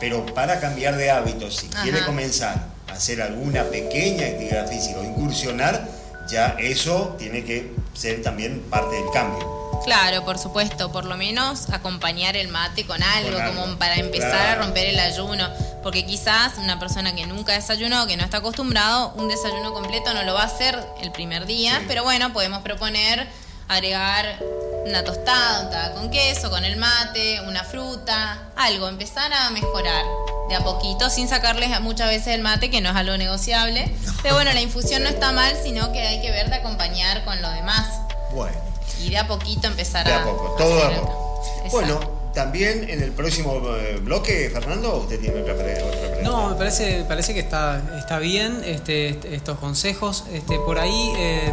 pero 0.00 0.24
para 0.24 0.58
cambiar 0.58 0.96
de 0.96 1.10
hábitos, 1.10 1.56
si 1.56 1.66
Ajá. 1.66 1.82
quiere 1.82 2.02
comenzar 2.06 2.68
a 2.88 2.94
hacer 2.94 3.20
alguna 3.20 3.64
pequeña 3.64 4.26
actividad 4.26 4.66
física 4.70 5.00
o 5.00 5.04
incursionar, 5.04 5.86
ya 6.30 6.56
eso 6.58 7.14
tiene 7.18 7.44
que 7.44 7.74
ser 7.92 8.22
también 8.22 8.62
parte 8.70 8.96
del 8.96 9.10
cambio. 9.12 9.66
Claro, 9.84 10.24
por 10.24 10.38
supuesto, 10.38 10.90
por 10.90 11.04
lo 11.04 11.18
menos 11.18 11.68
acompañar 11.74 12.38
el 12.38 12.48
mate 12.48 12.86
con 12.86 13.02
algo, 13.02 13.32
Con 13.32 13.42
algo, 13.42 13.60
como 13.60 13.78
para 13.78 13.96
empezar 13.96 14.30
claro. 14.30 14.62
a 14.62 14.64
romper 14.64 14.86
el 14.86 14.98
ayuno, 14.98 15.46
porque 15.86 16.04
quizás 16.04 16.58
una 16.58 16.80
persona 16.80 17.14
que 17.14 17.28
nunca 17.28 17.52
desayunó, 17.52 18.08
que 18.08 18.16
no 18.16 18.24
está 18.24 18.38
acostumbrado, 18.38 19.12
un 19.14 19.28
desayuno 19.28 19.72
completo 19.72 20.12
no 20.14 20.24
lo 20.24 20.34
va 20.34 20.42
a 20.42 20.46
hacer 20.46 20.76
el 21.00 21.12
primer 21.12 21.46
día, 21.46 21.76
Sí. 21.78 21.84
pero 21.86 22.02
bueno, 22.02 22.32
podemos 22.32 22.62
proponer 22.62 23.28
agregar 23.68 24.40
una 24.84 25.04
tostada, 25.04 25.94
con 25.94 26.10
queso, 26.10 26.50
con 26.50 26.64
el 26.64 26.76
mate, 26.76 27.40
una 27.42 27.62
fruta, 27.62 28.48
algo, 28.56 28.88
empezar 28.88 29.32
a 29.32 29.48
mejorar 29.50 30.04
de 30.48 30.56
a 30.56 30.64
poquito, 30.64 31.08
sin 31.08 31.28
sacarles 31.28 31.80
muchas 31.80 32.08
veces 32.08 32.34
el 32.34 32.42
mate, 32.42 32.68
que 32.68 32.80
no 32.80 32.90
es 32.90 32.96
algo 32.96 33.16
negociable, 33.16 33.88
pero 34.24 34.34
bueno, 34.34 34.52
la 34.54 34.60
infusión 34.62 35.04
no 35.04 35.08
está 35.08 35.30
mal, 35.30 35.54
sino 35.62 35.92
que 35.92 36.00
hay 36.04 36.20
que 36.20 36.32
ver 36.32 36.50
de 36.50 36.56
acompañar 36.56 37.24
con 37.24 37.40
lo 37.40 37.48
demás. 37.50 37.86
Bueno. 38.32 38.56
Y 38.98 39.10
de 39.10 39.18
a 39.18 39.28
poquito 39.28 39.68
empezar 39.68 40.04
De 40.04 40.12
a. 40.14 40.18
a 40.22 40.24
poco, 40.24 40.56
todo 40.58 40.76
de 40.78 40.82
a 40.96 41.00
poco. 41.00 41.42
Bueno, 41.70 42.00
también 42.36 42.88
en 42.88 43.02
el 43.02 43.10
próximo 43.12 43.60
eh, 43.76 43.98
bloque, 44.00 44.48
Fernando, 44.52 44.98
usted 44.98 45.18
tiene 45.18 45.40
otra 45.40 45.54
pre- 45.56 45.82
otra 45.82 46.00
pregunta. 46.00 46.22
No, 46.22 46.50
me 46.50 46.54
parece, 46.56 46.98
me 46.98 47.04
parece 47.04 47.34
que 47.34 47.40
está, 47.40 47.82
está 47.98 48.18
bien 48.20 48.62
este, 48.64 49.08
este- 49.08 49.34
estos 49.34 49.58
consejos. 49.58 50.24
Este, 50.32 50.56
por 50.60 50.78
ahí 50.78 51.12
eh, 51.18 51.50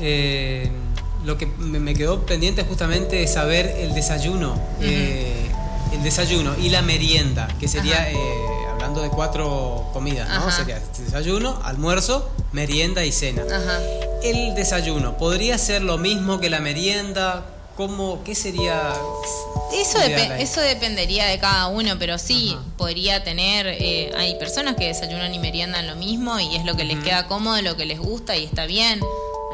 eh, 0.00 0.70
lo 1.24 1.36
que 1.36 1.46
me 1.46 1.92
quedó 1.94 2.24
pendiente 2.24 2.62
justamente 2.64 3.22
es 3.22 3.32
saber 3.32 3.66
el 3.78 3.94
desayuno. 3.94 4.58
eh, 4.80 5.34
el 5.92 6.02
desayuno 6.02 6.54
y 6.58 6.68
la 6.68 6.82
merienda, 6.82 7.48
que 7.58 7.66
sería, 7.66 8.10
eh, 8.10 8.16
hablando 8.70 9.00
de 9.00 9.08
cuatro 9.08 9.88
comidas, 9.94 10.28
¿no? 10.28 10.34
Ajá. 10.34 10.50
Sería 10.50 10.78
desayuno, 10.98 11.58
almuerzo, 11.64 12.28
merienda 12.52 13.06
y 13.06 13.10
cena. 13.12 13.42
Ajá. 13.50 13.80
El 14.22 14.54
desayuno, 14.54 15.16
¿podría 15.16 15.56
ser 15.56 15.80
lo 15.82 15.96
mismo 15.96 16.40
que 16.40 16.50
la 16.50 16.60
merienda? 16.60 17.46
¿Cómo, 17.78 18.24
¿Qué 18.24 18.34
sería? 18.34 18.92
Eso, 19.72 19.98
ahí? 20.00 20.42
eso 20.42 20.60
dependería 20.60 21.26
de 21.26 21.38
cada 21.38 21.68
uno, 21.68 21.92
pero 21.96 22.18
sí, 22.18 22.56
Ajá. 22.58 22.64
podría 22.76 23.22
tener. 23.22 23.68
eh, 23.68 24.10
hay 24.18 24.34
personas 24.34 24.74
que 24.74 24.88
desayunan 24.88 25.32
y 25.32 25.38
meriendan 25.38 25.86
lo 25.86 25.94
mismo 25.94 26.40
y 26.40 26.56
es 26.56 26.64
lo 26.64 26.74
que 26.74 26.82
les 26.84 26.98
queda 27.04 27.28
cómodo, 27.28 27.62
lo 27.62 27.76
que 27.76 27.86
les 27.86 28.00
gusta 28.00 28.36
y 28.36 28.44
está 28.44 28.66
bien. 28.66 29.00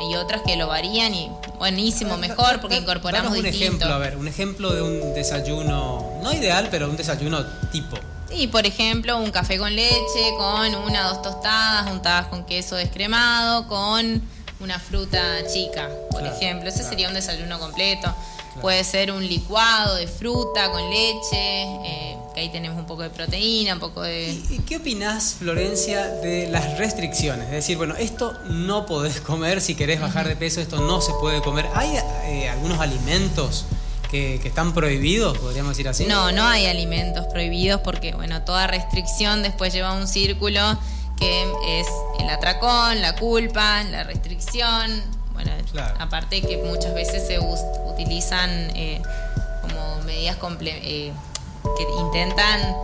Hay 0.00 0.16
otras 0.16 0.40
que 0.40 0.56
lo 0.56 0.68
varían 0.68 1.12
y 1.14 1.30
buenísimo, 1.58 2.16
mejor 2.16 2.62
porque 2.62 2.76
incorporamos 2.76 3.32
danos 3.32 3.44
un 3.44 3.44
distinto. 3.44 3.76
ejemplo, 3.76 3.94
a 3.94 3.98
ver, 3.98 4.16
un 4.16 4.26
ejemplo 4.26 4.72
de 4.72 4.80
un 4.80 5.12
desayuno, 5.14 6.10
no 6.22 6.32
ideal, 6.32 6.68
pero 6.70 6.88
un 6.88 6.96
desayuno 6.96 7.44
tipo. 7.70 7.98
Y 8.30 8.46
por 8.46 8.64
ejemplo, 8.64 9.18
un 9.18 9.30
café 9.32 9.58
con 9.58 9.76
leche, 9.76 10.32
con 10.38 10.74
una 10.76 11.08
o 11.10 11.14
dos 11.14 11.22
tostadas, 11.22 11.92
untadas 11.92 12.28
con 12.28 12.46
queso 12.46 12.74
descremado, 12.76 13.68
con 13.68 14.22
una 14.60 14.78
fruta 14.78 15.46
chica, 15.46 15.88
por 16.10 16.20
Claro, 16.20 16.36
ejemplo. 16.36 16.68
Ese 16.68 16.78
claro. 16.78 16.90
sería 16.90 17.08
un 17.08 17.14
desayuno 17.14 17.58
completo. 17.58 18.14
Puede 18.60 18.84
ser 18.84 19.10
un 19.10 19.26
licuado 19.26 19.96
de 19.96 20.06
fruta 20.06 20.70
con 20.70 20.88
leche, 20.88 21.64
eh, 21.84 22.16
que 22.34 22.40
ahí 22.40 22.48
tenemos 22.50 22.78
un 22.78 22.86
poco 22.86 23.02
de 23.02 23.10
proteína, 23.10 23.74
un 23.74 23.80
poco 23.80 24.02
de... 24.02 24.30
¿Y, 24.48 24.60
qué 24.60 24.76
opinás, 24.76 25.34
Florencia, 25.40 26.06
de 26.06 26.46
las 26.48 26.78
restricciones? 26.78 27.46
Es 27.46 27.52
decir, 27.52 27.76
bueno, 27.76 27.96
esto 27.96 28.32
no 28.46 28.86
podés 28.86 29.20
comer, 29.20 29.60
si 29.60 29.74
querés 29.74 30.00
bajar 30.00 30.28
de 30.28 30.36
peso, 30.36 30.60
esto 30.60 30.76
no 30.76 31.00
se 31.00 31.12
puede 31.14 31.42
comer. 31.42 31.66
¿Hay 31.74 31.96
eh, 32.26 32.48
algunos 32.48 32.78
alimentos 32.78 33.64
que 33.68 33.84
que, 34.14 34.38
que 34.40 34.46
están 34.46 34.72
prohibidos, 34.72 35.36
podríamos 35.38 35.70
decir 35.70 35.88
así. 35.88 36.04
No, 36.04 36.30
no 36.30 36.46
hay 36.46 36.66
alimentos 36.66 37.26
prohibidos 37.26 37.80
porque, 37.80 38.12
bueno, 38.12 38.42
toda 38.42 38.68
restricción 38.68 39.42
después 39.42 39.72
lleva 39.72 39.92
un 39.92 40.06
círculo 40.06 40.60
que 41.18 41.42
es 41.80 41.86
el 42.18 42.28
atracón, 42.30 43.00
la 43.00 43.14
culpa, 43.16 43.82
la 43.84 44.04
restricción. 44.04 45.02
Bueno, 45.32 45.50
Claro. 45.72 45.94
aparte 45.98 46.40
que 46.42 46.58
muchas 46.58 46.94
veces 46.94 47.26
se 47.26 47.38
utilizan 47.40 48.50
eh, 48.76 49.02
como 49.62 50.02
medidas 50.04 50.38
comple- 50.38 50.78
eh, 50.82 51.12
que 51.76 51.82
intentan 52.00 52.76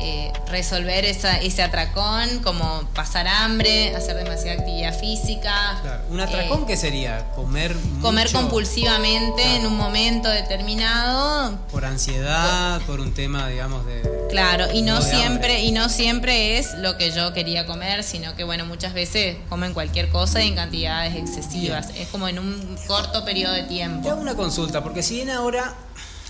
eh, 0.00 0.32
resolver 0.48 1.04
esa- 1.04 1.38
ese 1.38 1.62
atracón, 1.62 2.40
como 2.42 2.82
pasar 2.94 3.26
hambre, 3.28 3.94
hacer 3.96 4.16
demasiada 4.16 4.58
actividad 4.60 4.98
física. 4.98 5.78
Claro. 5.82 6.02
¿Un 6.10 6.20
atracón 6.20 6.62
eh, 6.62 6.64
qué 6.68 6.76
sería? 6.76 7.26
Comer 7.34 7.76
Comer 8.00 8.26
mucho 8.26 8.38
compulsivamente 8.40 9.42
Claro. 9.42 9.56
en 9.58 9.66
un 9.66 9.76
momento 9.76 10.28
determinado 10.28 11.58
por 11.70 11.84
ansiedad, 11.84 12.80
por 12.82 13.00
un 13.00 13.12
tema, 13.14 13.48
digamos, 13.48 13.84
de... 13.86 14.02
Claro, 14.30 14.66
y 14.72 14.82
no, 14.82 15.00
siempre, 15.02 15.24
hambre. 15.56 15.62
y 15.64 15.72
no 15.72 15.88
siempre 15.88 16.58
es 16.58 16.74
lo 16.74 16.96
que 16.96 17.10
yo 17.12 17.32
quería 17.32 17.66
comer, 17.66 18.04
sino 18.04 18.34
que 18.36 18.44
bueno, 18.44 18.64
muchas 18.66 18.92
veces 18.94 19.36
comen 19.48 19.72
cualquier 19.74 20.08
cosa 20.10 20.42
y 20.42 20.48
en 20.48 20.54
cantidades 20.54 21.14
excesivas. 21.16 21.88
Es 21.96 22.08
como 22.08 22.28
en 22.28 22.38
un 22.38 22.78
corto 22.86 23.24
periodo 23.24 23.52
de 23.54 23.62
Te 23.62 23.68
tiempo. 23.68 24.10
hago 24.10 24.20
una 24.20 24.34
consulta, 24.34 24.82
porque 24.82 25.02
si 25.02 25.14
bien 25.16 25.30
ahora, 25.30 25.74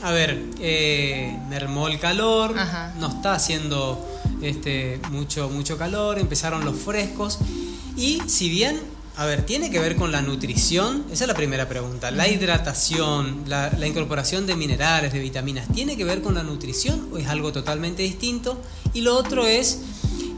a 0.03 0.13
ver, 0.13 0.43
eh, 0.61 1.37
mermó 1.49 1.89
el 1.89 1.99
calor, 1.99 2.59
Ajá. 2.59 2.95
no 2.99 3.09
está 3.09 3.35
haciendo 3.35 4.07
este, 4.43 5.01
mucho, 5.11 5.49
mucho 5.49 5.77
calor, 5.77 6.19
empezaron 6.19 6.65
los 6.65 6.77
frescos, 6.79 7.39
y 7.97 8.21
si 8.27 8.49
bien, 8.49 8.81
a 9.17 9.27
ver, 9.27 9.45
tiene 9.45 9.71
que 9.71 9.81
ver 9.81 9.97
con 9.97 10.13
la 10.13 10.23
nutrición, 10.23 11.05
esa 11.11 11.25
es 11.25 11.29
la 11.29 11.35
primera 11.35 11.69
pregunta, 11.69 12.11
la 12.13 12.29
hidratación, 12.29 13.43
la, 13.47 13.71
la 13.77 13.87
incorporación 13.87 14.47
de 14.47 14.55
minerales, 14.55 15.13
de 15.13 15.19
vitaminas, 15.19 15.67
¿tiene 15.73 15.97
que 15.97 16.05
ver 16.05 16.23
con 16.23 16.35
la 16.35 16.45
nutrición 16.45 17.09
o 17.13 17.19
es 17.19 17.27
algo 17.27 17.51
totalmente 17.51 18.03
distinto? 18.03 18.63
Y 18.95 19.01
lo 19.01 19.17
otro 19.17 19.47
es, 19.47 19.81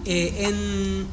eh, 0.07 0.47
en 0.49 1.07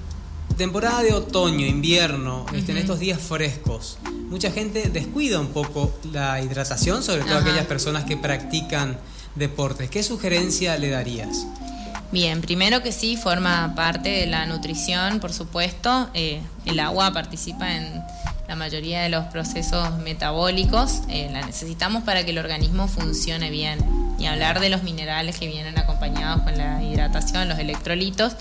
temporada 0.58 1.04
de 1.04 1.14
otoño, 1.14 1.66
invierno, 1.66 2.46
este, 2.54 2.72
en 2.72 2.80
estos 2.80 3.00
días 3.00 3.22
frescos, 3.22 3.98
mucha 4.30 4.52
gente 4.52 4.90
descuida 4.90 5.40
un 5.40 5.50
poco 5.50 5.94
la 6.12 6.42
hidratación, 6.42 7.04
sobre 7.04 7.22
todo 7.22 7.38
Ajá. 7.38 7.48
aquellas 7.48 7.68
personas 7.68 8.04
que 8.06 8.18
practican 8.18 8.98
deportes. 9.36 9.90
¿Qué 9.90 10.02
sugerencia 10.02 10.78
le 10.78 10.90
darías? 10.90 11.46
Bien, 12.12 12.42
primero 12.42 12.82
que 12.82 12.92
sí, 12.92 13.18
forma 13.18 13.74
parte 13.76 14.10
de 14.10 14.26
la 14.26 14.46
nutrición, 14.46 15.20
por 15.20 15.32
supuesto. 15.32 16.10
Eh, 16.14 16.42
el 16.66 16.80
agua 16.80 17.12
participa 17.12 17.76
en 17.76 18.02
la 18.48 18.56
mayoría 18.56 19.02
de 19.02 19.10
los 19.10 19.26
procesos 19.26 19.98
metabólicos. 20.00 21.02
Eh, 21.10 21.30
la 21.32 21.46
necesitamos 21.46 22.04
para 22.04 22.24
que 22.24 22.32
el 22.32 22.38
organismo 22.38 22.88
funcione 22.88 23.52
bien. 23.52 23.80
Y 24.18 24.26
hablar 24.26 24.62
de 24.62 24.70
los 24.70 24.84
minerales 24.84 25.38
que 25.38 25.48
vienen 25.48 25.78
acompañados 25.78 26.42
con 26.44 26.58
la 26.58 26.82
hidratación, 26.82 27.50
los 27.50 27.60
electrolitos. 27.60 28.34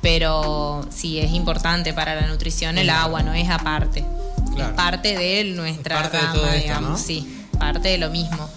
Pero 0.00 0.86
sí 0.90 1.18
es 1.18 1.32
importante 1.32 1.92
para 1.92 2.14
la 2.14 2.26
nutrición 2.26 2.78
el 2.78 2.90
agua, 2.90 3.22
no 3.22 3.34
es 3.34 3.48
aparte. 3.50 4.04
Claro. 4.54 4.70
Es 4.70 4.76
parte 4.76 5.16
de 5.16 5.44
nuestra 5.44 5.96
Es 5.96 6.02
parte 6.02 6.16
de 6.18 6.32
todo 6.32 6.46
esto, 6.46 6.62
digamos, 6.62 6.90
¿no? 6.90 6.98
sí, 6.98 7.46
parte 7.58 7.88
de 7.88 7.98
lo 7.98 8.10
mismo. 8.10 8.48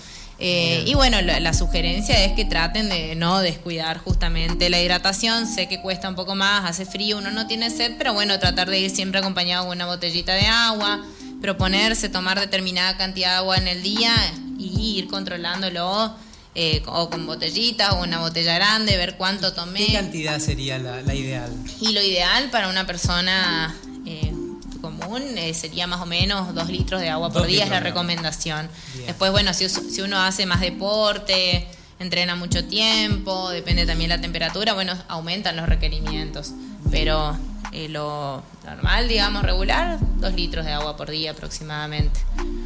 Eh, 0.44 0.84
y 0.88 0.96
bueno, 0.96 1.22
la, 1.22 1.40
la 1.40 1.54
sugerencia 1.54 2.24
es 2.26 2.34
que 2.34 2.46
traten 2.46 2.90
de 2.90 3.16
no 3.16 3.40
descuidar 3.40 4.00
justamente 4.00 4.72
la 4.72 4.82
hidratación. 4.82 5.46
Sé 5.46 5.68
que 5.68 5.82
cuesta 5.82 6.10
un 6.10 6.16
poco 6.16 6.34
más, 6.34 6.68
hace 6.68 6.86
frío, 6.86 7.20
uno 7.20 7.30
no 7.30 7.46
tiene 7.46 7.70
sed, 7.70 7.94
pero 7.98 8.14
bueno, 8.14 8.40
tratar 8.40 8.68
de 8.68 8.80
ir 8.80 8.90
siempre 8.90 9.20
acompañado 9.20 9.68
con 9.68 9.78
una 9.78 9.86
botellita 9.86 10.34
de 10.34 10.48
agua, 10.48 11.02
proponerse 11.42 12.10
tomar 12.10 12.40
determinada 12.40 12.98
cantidad 12.98 13.30
de 13.32 13.36
agua 13.38 13.58
en 13.58 13.68
el 13.68 13.84
día 13.84 14.16
y 14.58 14.98
ir 14.98 15.08
controlándolo 15.08 16.16
eh, 16.56 16.84
o 16.86 17.10
con 17.10 17.26
botellitas 17.26 17.94
o 17.94 18.02
una 18.04 18.20
botella 18.20 18.56
grande, 18.56 18.98
ver 18.98 19.16
cuánto 19.18 19.54
tomé. 19.54 19.86
¿Qué 19.86 19.94
cantidad 19.94 20.40
sería 20.40 20.78
la, 20.78 21.02
la 21.02 21.14
ideal? 21.14 21.52
Y 21.80 21.94
lo 21.94 22.02
ideal 22.02 22.50
para 22.50 22.70
una 22.70 22.86
persona 22.86 23.76
eh, 24.06 24.34
común 24.82 25.22
eh, 25.38 25.54
sería 25.54 25.88
más 25.88 26.02
o 26.02 26.06
menos 26.06 26.54
dos 26.54 26.70
litros 26.70 27.00
de 27.02 27.10
agua 27.10 27.32
por 27.32 27.46
día, 27.46 27.64
es 27.64 27.70
la 27.70 27.80
recomendación. 27.80 28.70
Bien. 28.96 29.08
Después, 29.08 29.32
bueno, 29.32 29.54
si, 29.54 29.70
si 29.70 30.02
uno 30.02 30.20
hace 30.20 30.46
más 30.46 30.60
deporte, 30.60 31.68
entrena 32.00 32.36
mucho 32.36 32.66
tiempo, 32.66 33.50
depende 33.52 33.86
también 33.86 34.10
la 34.10 34.20
temperatura, 34.20 34.74
bueno, 34.74 34.94
aumentan 35.08 35.56
los 35.56 35.70
requerimientos. 35.70 36.52
Pero 36.90 37.38
eh, 37.72 37.88
lo 37.90 38.42
normal, 38.66 39.08
digamos, 39.08 39.44
regular, 39.44 39.98
dos 40.18 40.34
litros 40.34 40.66
de 40.66 40.72
agua 40.72 40.96
por 40.98 41.10
día 41.10 41.32
aproximadamente. 41.32 42.20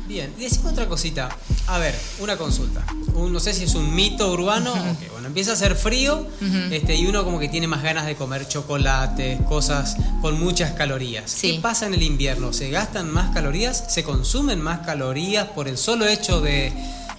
Bien, 0.07 0.33
y 0.37 0.41
decime 0.43 0.69
otra 0.69 0.87
cosita. 0.87 1.29
A 1.67 1.77
ver, 1.79 1.95
una 2.19 2.37
consulta. 2.37 2.83
Un- 3.15 3.33
no 3.33 3.39
sé 3.39 3.53
si 3.53 3.63
es 3.63 3.73
un 3.75 3.93
mito 3.95 4.31
urbano. 4.31 4.73
bueno, 5.11 5.27
empieza 5.27 5.51
a 5.51 5.53
hacer 5.55 5.75
frío 5.75 6.27
este, 6.71 6.95
y 6.95 7.07
uno 7.07 7.23
como 7.23 7.39
que 7.39 7.49
tiene 7.49 7.67
más 7.67 7.81
ganas 7.81 8.05
de 8.05 8.15
comer 8.15 8.47
chocolates, 8.47 9.41
cosas 9.41 9.97
con 10.21 10.39
muchas 10.39 10.73
calorías. 10.73 11.31
Sí. 11.31 11.53
¿Qué 11.55 11.59
pasa 11.61 11.87
en 11.87 11.95
el 11.95 12.03
invierno? 12.03 12.53
¿Se 12.53 12.69
gastan 12.69 13.09
más 13.11 13.33
calorías? 13.33 13.83
¿Se 13.91 14.03
consumen 14.03 14.61
más 14.61 14.79
calorías 14.85 15.47
por 15.49 15.67
el 15.67 15.77
solo 15.77 16.05
hecho 16.07 16.39
de, 16.39 16.71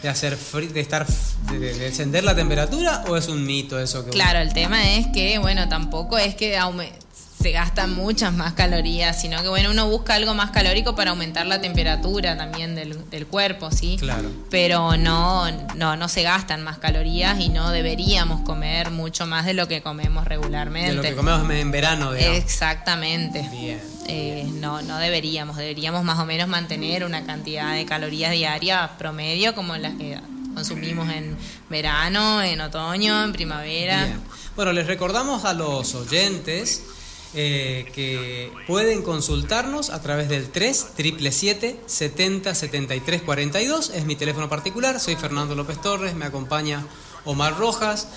de 0.03 0.09
hacer 0.09 0.39
de 0.39 0.81
estar 0.81 1.07
de, 1.51 1.59
de 1.59 1.74
descender 1.78 2.23
la 2.24 2.35
temperatura 2.36 3.05
o 3.09 3.16
es 3.16 3.27
un 3.28 3.44
mito 3.44 3.78
eso 3.81 4.05
que 4.05 4.11
Claro, 4.12 4.39
el 4.39 4.53
tema 4.53 4.93
es 4.94 5.07
que, 5.09 5.39
bueno, 5.39 5.69
tampoco 5.69 6.19
es 6.19 6.35
que 6.36 6.57
aume- 6.59 6.93
se 7.41 7.53
gastan 7.53 7.95
muchas 7.95 8.33
más 8.33 8.55
calorías, 8.55 9.21
sino 9.21 9.43
que, 9.43 9.49
bueno, 9.49 9.71
uno 9.71 9.89
busca 9.89 10.15
algo 10.15 10.35
más 10.35 10.51
calórico 10.51 10.95
para 10.95 11.11
aumentar 11.11 11.47
la 11.47 11.61
temperatura 11.61 12.37
también 12.37 12.75
del, 12.75 13.09
del 13.11 13.27
cuerpo, 13.27 13.71
¿sí? 13.71 13.97
Claro. 13.99 14.31
Pero 14.51 14.97
no, 14.97 15.51
no, 15.75 15.97
no 15.97 16.09
se 16.09 16.23
gastan 16.23 16.63
más 16.63 16.79
calorías 16.79 17.39
y 17.39 17.51
no 17.51 17.71
deberíamos 17.71 18.41
comer 18.41 18.91
mucho 18.91 19.27
más 19.27 19.45
de 19.45 19.55
lo 19.55 19.69
que 19.69 19.83
comemos 19.83 20.25
regularmente. 20.25 20.91
de 20.91 20.97
lo 20.97 21.03
que 21.03 21.15
comemos 21.15 21.51
en 21.51 21.71
verano, 21.71 22.13
digamos. 22.13 22.39
Exactamente. 22.39 23.47
Bien. 23.51 23.83
Eh, 24.09 24.49
no, 24.55 24.81
no 24.83 24.99
deberíamos, 24.99 25.57
deberíamos 25.57 26.05
más 26.05 26.19
o 26.19 26.25
menos 26.25 26.49
mantener 26.49 27.05
una 27.05 27.27
cantidad 27.27 27.75
de 27.75 27.85
calorías 27.85 28.31
diarias 28.33 28.91
promedio 28.99 29.55
como 29.55 29.77
las 29.77 29.95
que 29.95 30.19
consumimos 30.55 31.11
en 31.11 31.37
verano, 31.69 32.43
en 32.43 32.61
otoño, 32.63 33.25
en 33.25 33.33
primavera. 33.33 34.07
Bien. 34.07 34.21
Bueno, 34.55 34.73
les 34.73 34.87
recordamos 34.87 35.45
a 35.45 35.53
los 35.53 35.95
oyentes 35.95 36.83
eh, 37.37 37.87
que 37.95 38.51
pueden 38.67 39.03
consultarnos 39.03 39.91
a 39.91 40.01
través 40.03 40.29
del 40.29 40.49
3 40.51 40.87
70 41.87 42.55
73 42.55 43.23
42. 43.23 43.91
Es 43.91 44.05
mi 44.07 44.17
teléfono 44.17 44.49
particular. 44.49 44.99
Soy 44.99 45.17
Fernando 45.17 45.55
López 45.55 45.81
Torres. 45.81 46.15
Me 46.15 46.25
acompaña 46.25 46.85
Omar 47.25 47.57
Rojas. 47.59 48.09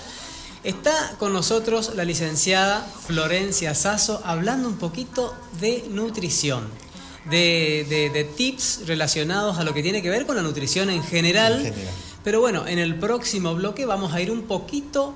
Está 0.64 1.14
con 1.18 1.32
nosotros 1.32 1.92
la 1.94 2.04
licenciada 2.04 2.86
Florencia 3.06 3.74
Sasso 3.74 4.20
hablando 4.24 4.68
un 4.68 4.76
poquito 4.78 5.34
de 5.60 5.84
nutrición. 5.90 6.68
De, 7.30 7.84
de- 7.88 8.08
de 8.10 8.24
tips 8.24 8.86
relacionados 8.86 9.58
a 9.58 9.64
lo 9.64 9.74
que 9.74 9.82
tiene 9.82 10.00
que 10.00 10.08
ver 10.08 10.24
con 10.26 10.36
la 10.36 10.42
nutrición 10.42 10.88
en 10.88 11.02
general. 11.02 11.66
En 11.66 11.74
general. 11.74 11.94
Pero 12.24 12.40
bueno, 12.40 12.66
en 12.66 12.78
el 12.78 12.98
próximo 12.98 13.54
bloque 13.54 13.84
vamos 13.86 14.12
a 14.14 14.20
ir 14.22 14.30
un 14.30 14.42
poquito 14.42 15.14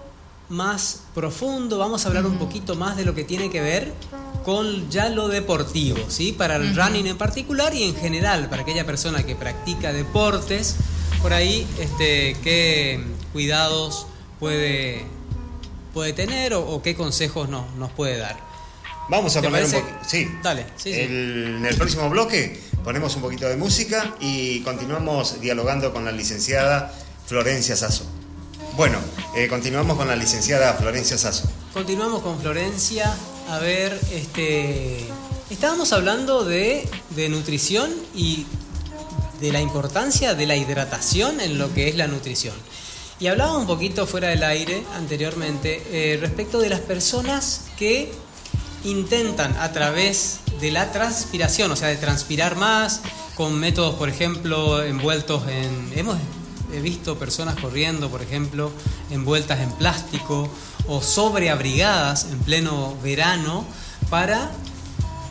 más 0.48 1.02
profundo, 1.14 1.78
vamos 1.78 2.04
a 2.04 2.08
hablar 2.08 2.26
un 2.26 2.38
poquito 2.38 2.74
más 2.74 2.96
de 2.96 3.04
lo 3.04 3.14
que 3.14 3.24
tiene 3.24 3.50
que 3.50 3.60
ver 3.60 3.92
con 4.44 4.90
ya 4.90 5.08
lo 5.08 5.28
deportivo, 5.28 5.98
¿sí? 6.08 6.32
Para 6.32 6.56
el 6.56 6.76
running 6.76 7.06
en 7.06 7.16
particular 7.16 7.74
y 7.74 7.84
en 7.84 7.96
general, 7.96 8.48
para 8.50 8.62
aquella 8.62 8.84
persona 8.84 9.24
que 9.24 9.34
practica 9.34 9.92
deportes, 9.92 10.76
por 11.22 11.32
ahí, 11.32 11.66
este, 11.80 12.36
qué 12.42 13.02
cuidados 13.32 14.06
puede, 14.38 15.06
puede 15.94 16.12
tener 16.12 16.52
o, 16.52 16.60
o 16.60 16.82
qué 16.82 16.94
consejos 16.94 17.48
nos, 17.48 17.74
nos 17.76 17.90
puede 17.92 18.18
dar. 18.18 18.36
Vamos 19.08 19.36
a 19.36 19.40
¿Te 19.40 19.48
poner 19.48 19.64
un 19.64 19.70
poquito. 19.70 19.98
Sí. 20.06 20.30
Dale, 20.42 20.66
sí, 20.76 20.92
en 20.92 21.64
el 21.64 21.76
próximo 21.76 22.08
bloque 22.08 22.60
ponemos 22.82 23.16
un 23.16 23.22
poquito 23.22 23.48
de 23.48 23.56
música 23.56 24.14
y 24.20 24.60
continuamos 24.60 25.40
dialogando 25.40 25.92
con 25.92 26.04
la 26.04 26.12
licenciada 26.12 26.92
Florencia 27.26 27.76
Sasso. 27.76 28.04
Bueno, 28.76 28.98
eh, 29.36 29.46
continuamos 29.46 29.96
con 29.96 30.08
la 30.08 30.16
licenciada 30.16 30.74
Florencia 30.74 31.16
Sasso. 31.16 31.48
Continuamos 31.72 32.22
con 32.22 32.40
Florencia. 32.40 33.14
A 33.48 33.58
ver, 33.58 34.00
este. 34.10 34.98
Estábamos 35.48 35.92
hablando 35.92 36.44
de, 36.44 36.88
de 37.10 37.28
nutrición 37.28 37.88
y 38.16 38.46
de 39.40 39.52
la 39.52 39.60
importancia 39.60 40.34
de 40.34 40.46
la 40.46 40.56
hidratación 40.56 41.40
en 41.40 41.56
lo 41.56 41.72
que 41.72 41.88
es 41.88 41.94
la 41.94 42.08
nutrición. 42.08 42.54
Y 43.20 43.28
hablaba 43.28 43.56
un 43.56 43.66
poquito 43.68 44.08
fuera 44.08 44.28
del 44.28 44.42
aire 44.42 44.82
anteriormente 44.96 45.82
eh, 45.92 46.18
respecto 46.20 46.58
de 46.58 46.70
las 46.70 46.80
personas 46.80 47.66
que 47.78 48.10
intentan 48.82 49.56
a 49.58 49.70
través 49.70 50.40
de 50.60 50.72
la 50.72 50.90
transpiración, 50.90 51.70
o 51.70 51.76
sea, 51.76 51.88
de 51.88 51.96
transpirar 51.96 52.56
más, 52.56 53.02
con 53.36 53.54
métodos, 53.54 53.94
por 53.94 54.08
ejemplo, 54.08 54.82
envueltos 54.82 55.46
en... 55.48 55.92
Hemos 55.94 56.16
he 56.76 56.80
visto 56.80 57.18
personas 57.18 57.56
corriendo, 57.60 58.10
por 58.10 58.22
ejemplo, 58.22 58.70
envueltas 59.10 59.60
en 59.60 59.70
plástico 59.72 60.48
o 60.86 61.00
sobreabrigadas 61.00 62.26
en 62.30 62.38
pleno 62.40 62.96
verano 63.02 63.64
para 64.10 64.50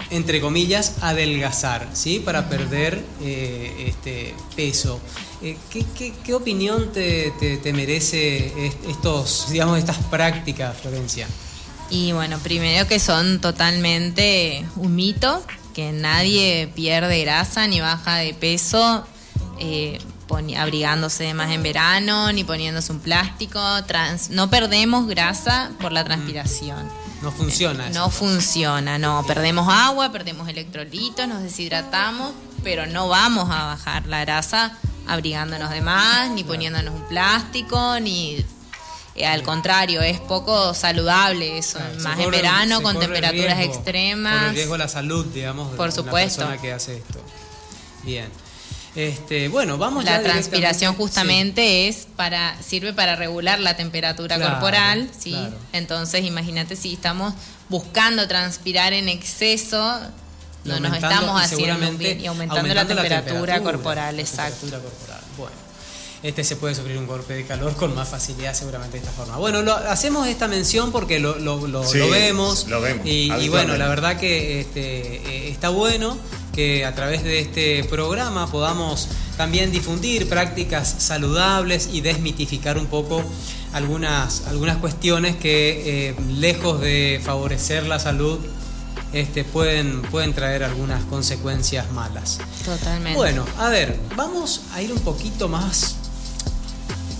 entre 0.09 0.41
comillas, 0.41 0.97
adelgazar, 1.01 1.89
¿sí? 1.93 2.19
Para 2.19 2.47
perder 2.47 3.03
eh, 3.21 3.85
este 3.87 4.35
peso. 4.55 4.99
Eh, 5.41 5.57
¿qué, 5.71 6.33
opinión 6.35 6.91
te, 6.93 7.33
te, 7.39 7.57
te, 7.57 7.73
merece 7.73 8.67
estos, 8.87 9.47
digamos, 9.49 9.79
estas 9.79 9.97
prácticas, 9.97 10.77
Florencia? 10.77 11.27
Y 11.89 12.11
bueno, 12.11 12.37
primero 12.39 12.87
que 12.87 12.99
son 12.99 13.41
totalmente 13.41 14.63
un 14.75 14.95
mito, 14.95 15.43
que 15.73 15.91
nadie 15.91 16.69
pierde 16.75 17.21
grasa 17.21 17.67
ni 17.67 17.81
baja 17.81 18.17
de 18.17 18.33
peso 18.33 19.05
eh, 19.59 19.97
abrigándose 20.57 21.33
más 21.33 21.51
en 21.51 21.63
verano, 21.63 22.31
ni 22.31 22.43
poniéndose 22.43 22.91
un 22.91 22.99
plástico. 22.99 23.61
Trans 23.85 24.29
no 24.29 24.49
perdemos 24.49 25.07
grasa 25.07 25.71
por 25.79 25.91
la 25.91 26.03
transpiración. 26.03 26.89
No 27.21 27.31
funciona. 27.31 27.89
No 27.89 28.09
funciona, 28.09 28.97
no. 28.97 29.23
Perdemos 29.25 29.67
agua, 29.69 30.11
perdemos 30.11 30.49
electrolitos, 30.49 31.27
nos 31.27 31.41
deshidratamos, 31.41 32.31
pero 32.63 32.85
no 32.85 33.07
vamos 33.07 33.49
a 33.49 33.65
bajar 33.65 34.05
la 34.07 34.21
grasa 34.21 34.77
abrigándonos 35.07 35.69
de 35.69 35.81
más, 35.81 36.29
ni 36.31 36.43
poniéndonos 36.43 36.93
un 36.93 37.03
plástico, 37.03 37.99
ni 37.99 38.43
eh, 39.15 39.25
al 39.25 39.43
contrario, 39.43 40.01
es 40.01 40.19
poco 40.19 40.73
saludable 40.73 41.57
eso, 41.57 41.79
más 42.01 42.19
en 42.19 42.31
verano 42.31 42.81
con 42.81 42.99
temperaturas 42.99 43.59
extremas. 43.59 44.39
Por 44.39 44.49
el 44.49 44.55
riesgo 44.55 44.73
de 44.73 44.79
la 44.79 44.87
salud, 44.87 45.25
digamos, 45.27 45.75
por 45.75 45.89
de 45.89 45.95
supuesto. 45.95 46.41
la 46.41 46.47
persona 46.47 46.61
que 46.61 46.73
hace 46.73 46.97
esto. 46.97 47.21
Bien. 48.03 48.29
Este, 48.95 49.47
bueno, 49.47 49.77
vamos 49.77 50.05
La 50.05 50.21
transpiración 50.21 50.93
justamente 50.95 51.87
es 51.87 52.07
para 52.15 52.61
sirve 52.61 52.93
para 52.93 53.15
regular 53.15 53.59
la 53.59 53.75
temperatura 53.75 54.39
corporal, 54.39 55.09
¿sí? 55.17 55.35
Entonces, 55.71 56.23
imagínate 56.23 56.75
si 56.75 56.93
estamos 56.93 57.33
buscando 57.69 58.27
transpirar 58.27 58.93
en 58.93 59.09
exceso, 59.09 59.99
no 60.63 60.79
nos 60.79 60.93
estamos 60.93 61.41
haciendo 61.41 61.91
bien 61.93 62.21
y 62.21 62.27
aumentando, 62.27 62.73
la, 62.73 62.85
temperatura 62.85 63.61
corporal, 63.61 64.19
exacto. 64.19 64.67
Bueno 65.37 65.63
este 66.23 66.45
se 66.45 66.55
puede 66.55 66.73
sufrir 66.73 66.97
un 66.97 67.05
golpe 67.05 67.33
de 67.33 67.45
calor 67.45 67.75
con 67.75 67.93
más 67.93 68.07
facilidad 68.07 68.53
seguramente 68.53 68.93
de 68.93 69.03
esta 69.03 69.11
forma. 69.11 69.37
Bueno, 69.37 69.61
lo, 69.61 69.75
hacemos 69.75 70.25
esta 70.25 70.47
mención 70.47 70.93
porque 70.93 71.19
lo, 71.19 71.37
lo, 71.37 71.67
lo, 71.67 71.81
vemos. 72.09 72.65
Lo 72.67 72.79
vemos. 72.79 73.05
Y, 73.05 73.49
bueno, 73.49 73.75
la 73.75 73.89
verdad 73.89 74.17
que 74.17 74.61
este, 74.61 75.17
eh, 75.17 75.49
está 75.49 75.67
bueno 75.67 76.17
que 76.53 76.85
a 76.85 76.95
través 76.95 77.23
de 77.23 77.39
este 77.39 77.83
programa 77.83 78.49
podamos 78.49 79.09
también 79.35 79.71
difundir 79.71 80.29
prácticas 80.29 80.95
saludables 80.99 81.89
y 81.91 82.01
desmitificar 82.01 82.77
un 82.77 82.85
poco 82.85 83.23
algunas, 83.73 84.47
algunas 84.47 84.77
cuestiones 84.77 85.35
que 85.35 86.09
eh, 86.09 86.15
lejos 86.29 86.79
de 86.79 87.19
favorecer 87.23 87.85
la 87.87 87.99
salud 87.99 88.39
este, 89.11 89.43
pueden, 89.43 90.03
pueden 90.03 90.33
traer 90.33 90.63
algunas 90.63 91.03
consecuencias 91.05 91.91
malas. 91.91 92.39
Totalmente. 92.63 93.17
Bueno, 93.17 93.45
a 93.57 93.69
ver, 93.69 93.99
vamos 94.15 94.61
a 94.73 94.81
ir 94.81 94.93
un 94.93 94.99
poquito 94.99 95.49
más 95.49 95.97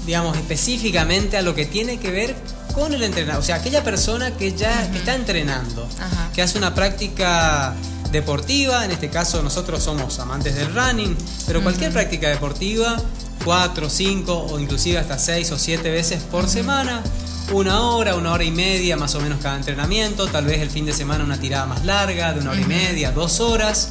digamos, 0.06 0.38
específicamente 0.38 1.38
a 1.38 1.42
lo 1.42 1.56
que 1.56 1.66
tiene 1.66 1.98
que 1.98 2.12
ver 2.12 2.36
con 2.74 2.94
el 2.94 3.04
entrenador. 3.04 3.42
O 3.42 3.46
sea, 3.46 3.56
aquella 3.56 3.84
persona 3.84 4.32
que 4.32 4.54
ya 4.54 4.86
está 4.94 5.16
entrenando, 5.16 5.88
que 6.34 6.42
hace 6.42 6.58
una 6.58 6.74
práctica 6.74 7.76
deportiva, 8.14 8.86
en 8.86 8.92
este 8.92 9.10
caso 9.10 9.44
nosotros 9.44 9.84
somos 9.84 10.18
amantes 10.20 10.56
del 10.56 10.74
running, 10.74 11.18
pero 11.46 11.62
cualquier 11.62 11.92
práctica 11.92 12.30
deportiva, 12.30 12.96
cuatro, 13.44 13.90
cinco 13.90 14.48
o 14.50 14.58
inclusive 14.60 14.98
hasta 14.98 15.20
seis 15.20 15.52
o 15.52 15.60
siete 15.60 15.92
veces 15.92 16.24
por 16.24 16.48
semana, 16.48 17.04
una 17.52 17.82
hora, 17.82 18.16
una 18.16 18.32
hora 18.32 18.46
y 18.46 18.52
media 18.52 18.96
más 18.96 19.16
o 19.16 19.20
menos 19.20 19.40
cada 19.42 19.58
entrenamiento, 19.58 20.28
tal 20.28 20.46
vez 20.46 20.62
el 20.62 20.70
fin 20.70 20.86
de 20.86 20.94
semana 20.94 21.26
una 21.26 21.38
tirada 21.38 21.66
más 21.66 21.84
larga, 21.84 22.32
de 22.32 22.40
una 22.40 22.52
hora 22.52 22.62
y 22.62 22.66
media, 22.66 23.12
dos 23.12 23.42
horas. 23.42 23.90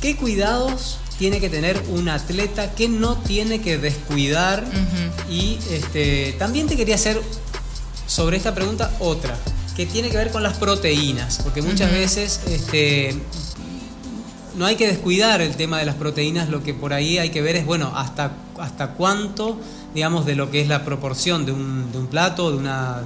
¿Qué 0.00 0.14
cuidados 0.16 0.98
tiene 1.18 1.40
que 1.40 1.48
tener 1.48 1.82
un 1.88 2.08
atleta 2.08 2.74
que 2.74 2.88
no 2.88 3.16
tiene 3.16 3.60
que 3.60 3.78
descuidar. 3.78 4.64
Y 5.30 5.58
este, 5.70 6.34
también 6.38 6.66
te 6.66 6.76
quería 6.76 6.96
hacer 6.96 7.20
sobre 8.06 8.36
esta 8.36 8.54
pregunta 8.54 8.94
otra, 9.00 9.36
que 9.76 9.84
tiene 9.84 10.08
que 10.08 10.16
ver 10.16 10.30
con 10.30 10.42
las 10.42 10.56
proteínas, 10.56 11.40
porque 11.42 11.60
muchas 11.60 11.90
veces 11.90 12.40
este, 12.48 13.14
no 14.56 14.64
hay 14.64 14.76
que 14.76 14.86
descuidar 14.86 15.42
el 15.42 15.54
tema 15.54 15.78
de 15.78 15.84
las 15.84 15.96
proteínas, 15.96 16.48
lo 16.48 16.62
que 16.62 16.72
por 16.72 16.94
ahí 16.94 17.18
hay 17.18 17.28
que 17.28 17.42
ver 17.42 17.56
es, 17.56 17.66
bueno, 17.66 17.92
hasta, 17.94 18.32
hasta 18.58 18.92
cuánto, 18.92 19.60
digamos, 19.94 20.24
de 20.24 20.34
lo 20.34 20.50
que 20.50 20.62
es 20.62 20.68
la 20.68 20.84
proporción 20.84 21.44
de 21.44 21.52
un, 21.52 21.92
de 21.92 21.98
un 21.98 22.06
plato, 22.06 22.50
de 22.50 22.56
una, 22.56 23.02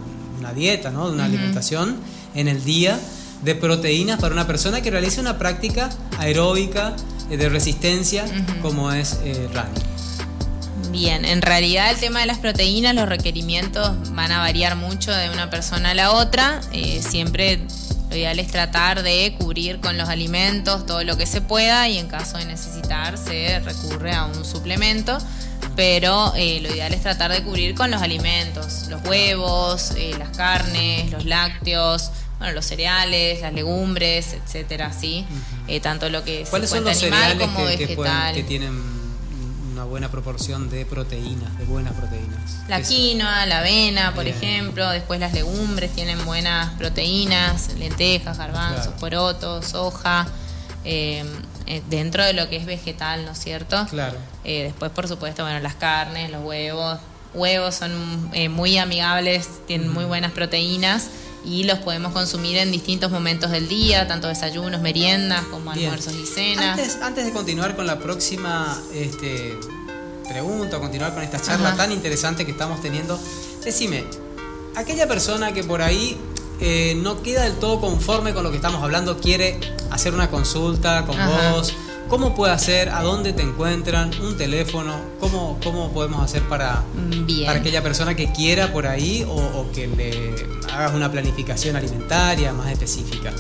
dieta, 0.55 0.91
¿no? 0.91 1.09
de 1.09 1.15
una 1.15 1.25
alimentación 1.27 1.97
en 2.35 2.49
el 2.49 2.65
día 2.65 2.99
de 3.43 3.55
proteínas 3.55 4.21
para 4.21 4.33
una 4.33 4.47
persona 4.47 4.81
que 4.81 4.91
realice 4.91 5.21
una 5.21 5.39
práctica 5.39 5.91
aeróbica 6.19 6.95
eh, 7.31 7.37
de 7.37 7.49
resistencia 7.49 8.25
como 8.63 8.93
es 8.93 9.19
eh, 9.25 9.49
running. 9.53 9.90
Bien, 10.91 11.25
en 11.25 11.41
realidad 11.41 11.91
el 11.91 11.99
tema 11.99 12.21
de 12.21 12.27
las 12.27 12.39
proteínas, 12.39 12.95
los 12.95 13.09
requerimientos 13.09 14.13
van 14.13 14.33
a 14.33 14.39
variar 14.39 14.77
mucho 14.77 15.13
de 15.13 15.31
una 15.31 15.49
persona 15.49 15.91
a 15.91 15.95
la 15.95 16.13
otra. 16.13 16.61
Eh, 16.73 17.01
siempre 17.07 17.61
lo 18.09 18.17
ideal 18.17 18.41
es 18.41 18.49
tratar 18.49 19.03
de 19.03 19.37
cubrir 19.39 19.79
con 19.81 19.97
los 19.97 20.09
alimentos 20.09 20.85
todo 20.87 21.05
lo 21.05 21.17
que 21.17 21.27
se 21.27 21.41
pueda 21.41 21.89
y 21.89 21.99
en 21.99 22.09
caso 22.09 22.39
de 22.39 22.45
necesitar 22.45 23.17
se 23.17 23.61
recurre 23.61 24.13
a 24.13 24.25
un 24.25 24.45
suplemento. 24.45 25.17
Pero 25.77 26.33
lo 26.35 26.39
ideal 26.39 26.93
es 26.93 27.03
tratar 27.03 27.31
de 27.31 27.43
cubrir 27.45 27.75
con 27.75 27.91
los 27.91 28.03
alimentos, 28.03 28.89
los 28.89 29.03
huevos, 29.07 29.95
las 30.19 30.37
carnes, 30.37 31.11
los 31.13 31.25
lácteos, 31.25 32.11
bueno, 32.39 32.55
los 32.55 32.65
cereales, 32.65 33.43
las 33.43 33.53
legumbres, 33.53 34.33
etcétera, 34.33 34.93
¿sí? 34.93 35.25
Eh, 35.69 35.79
tanto 35.79 36.09
lo 36.09 36.25
que 36.25 36.45
¿Cuáles 36.51 36.71
son 36.71 36.85
los 36.85 37.01
animal 37.01 37.39
como 37.39 37.59
que, 37.67 37.77
vegetal. 37.77 38.35
Que, 38.35 38.43
tienen 38.43 39.00
una 39.81 39.89
buena 39.89 40.11
proporción 40.11 40.69
de 40.69 40.85
proteínas, 40.85 41.57
de 41.57 41.65
buenas 41.65 41.95
proteínas? 41.95 42.59
La 42.69 42.83
quinoa, 42.83 43.47
la 43.47 43.61
avena, 43.61 44.15
por 44.15 44.27
ejemplo, 44.27 44.91
después 44.91 45.19
las 45.21 45.33
legumbres 45.33 45.91
tienen 45.93 46.23
buenas 46.27 46.75
proteínas, 46.75 47.75
lentejas, 47.79 48.37
garbanzos, 48.37 48.93
porotos, 49.01 49.69
soja. 49.69 50.27
Eh, 50.85 51.25
eh, 51.67 51.83
dentro 51.89 52.25
de 52.25 52.35
lo 52.35 52.51
que 52.51 52.57
es 52.57 52.67
vegetal, 52.67 53.25
¿no 53.25 53.33
es 53.33 53.39
cierto? 53.39 53.87
Claro. 53.89 54.19
después, 54.45 54.91
por 54.91 55.09
supuesto, 55.09 55.45
bueno, 55.45 55.61
las 55.61 55.77
carnes, 55.77 56.31
los 56.31 56.45
huevos. 56.45 56.99
Huevos 57.33 57.77
son 57.77 58.31
muy 58.51 58.77
amigables, 58.77 59.49
tienen 59.67 59.89
muy 59.91 60.05
buenas 60.05 60.33
proteínas 60.33 61.09
y 61.45 61.65
los 61.65 61.79
podemos 61.79 62.13
consumir 62.13 62.59
en 62.59 62.71
distintos 62.71 63.11
momentos 63.11 63.51
del 63.51 63.69
día, 63.69 64.07
tanto 64.07 64.29
desayunos, 64.29 64.81
meriendas 64.81 65.45
como 65.47 65.71
almuerzos 65.71 66.15
y 66.15 66.27
cenas. 66.27 66.99
Antes, 67.03 67.25
de 67.25 67.33
continuar 67.33 67.77
con 67.77 67.87
la 67.87 67.99
próxima 67.99 68.81
este, 68.95 69.59
pregunta, 70.29 70.79
continuar 70.79 71.15
con 71.15 71.23
esta 71.23 71.41
charla 71.41 71.75
tan 71.77 71.93
interesante 71.93 72.45
que 72.45 72.53
estamos 72.53 72.81
teniendo, 72.81 73.19
decime, 73.65 74.05
aquella 74.77 75.09
persona 75.09 75.53
que 75.53 75.65
por 75.65 75.83
ahí 75.83 76.17
eh, 76.61 76.95
no 76.97 77.23
queda 77.23 77.45
del 77.45 77.55
todo 77.55 77.81
conforme 77.81 78.35
con 78.35 78.45
lo 78.45 78.51
que 78.51 78.57
estamos 78.57 78.83
hablando, 78.83 79.19
quiere 79.19 79.59
hacer 79.91 80.15
una 80.15 80.29
consulta 80.31 81.07
con 81.07 81.17
vos, 81.17 81.73
¿Cómo 82.11 82.35
puede 82.35 82.53
hacer? 82.53 82.89
¿A 82.89 83.03
dónde 83.03 83.33
te 83.33 83.43
encuentran? 83.43 84.11
¿Un 84.21 84.37
teléfono? 84.37 84.97
¿Cómo, 85.21 85.61
cómo 85.63 85.93
podemos 85.93 86.21
hacer 86.21 86.43
para, 86.49 86.83
para 87.47 87.61
aquella 87.61 87.85
persona 87.85 88.17
que 88.17 88.33
quiera 88.33 88.73
por 88.73 88.89
ahí 88.89 89.25
o, 89.29 89.71
que 89.73 89.87
le 89.87 90.35
hagas 90.75 90.93
una 90.93 91.11
planificación 91.13 91.77
alimentaria 91.77 92.53
más 92.53 92.73
específica? 92.73 93.33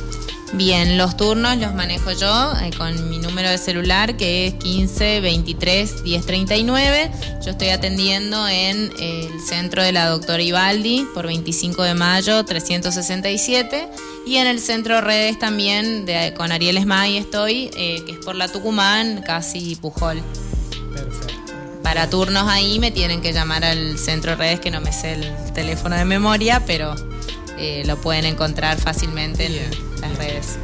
Bien, 0.52 0.98
los 0.98 1.16
turnos 1.16 1.56
los 1.58 1.74
manejo 1.74 2.10
yo 2.10 2.52
eh, 2.60 2.70
con 2.76 3.08
mi 3.08 3.18
número 3.18 3.48
de 3.48 3.56
celular 3.56 4.16
que 4.16 4.48
es 4.48 4.54
15 4.54 5.20
23 5.20 6.02
10 6.02 6.26
39. 6.26 7.10
Yo 7.44 7.52
estoy 7.52 7.68
atendiendo 7.68 8.48
en 8.48 8.90
el 8.98 9.40
centro 9.40 9.82
de 9.82 9.92
la 9.92 10.08
doctora 10.08 10.42
Ibaldi 10.42 11.06
por 11.14 11.28
25 11.28 11.84
de 11.84 11.94
mayo 11.94 12.44
367 12.44 13.88
y 14.26 14.36
en 14.36 14.48
el 14.48 14.58
centro 14.58 15.00
redes 15.00 15.38
también 15.38 16.04
de, 16.04 16.34
con 16.36 16.50
Ariel 16.50 16.78
Esmay 16.78 17.16
estoy, 17.16 17.70
eh, 17.76 18.02
que 18.04 18.12
es 18.12 18.18
por 18.18 18.34
la 18.34 18.48
Tucumán, 18.48 19.22
casi 19.22 19.76
Pujol. 19.76 20.20
Perfecto. 20.92 21.52
Para 21.84 22.10
turnos 22.10 22.48
ahí 22.48 22.80
me 22.80 22.90
tienen 22.90 23.20
que 23.22 23.32
llamar 23.32 23.64
al 23.64 23.98
centro 23.98 24.34
redes 24.34 24.58
que 24.58 24.72
no 24.72 24.80
me 24.80 24.92
sé 24.92 25.12
el 25.12 25.52
teléfono 25.54 25.94
de 25.94 26.04
memoria, 26.04 26.62
pero 26.66 26.96
eh, 27.60 27.82
lo 27.84 28.00
pueden 28.00 28.24
encontrar 28.24 28.80
fácilmente 28.80 29.44
en 29.44 29.56
las 30.00 30.16
redes. 30.16 30.56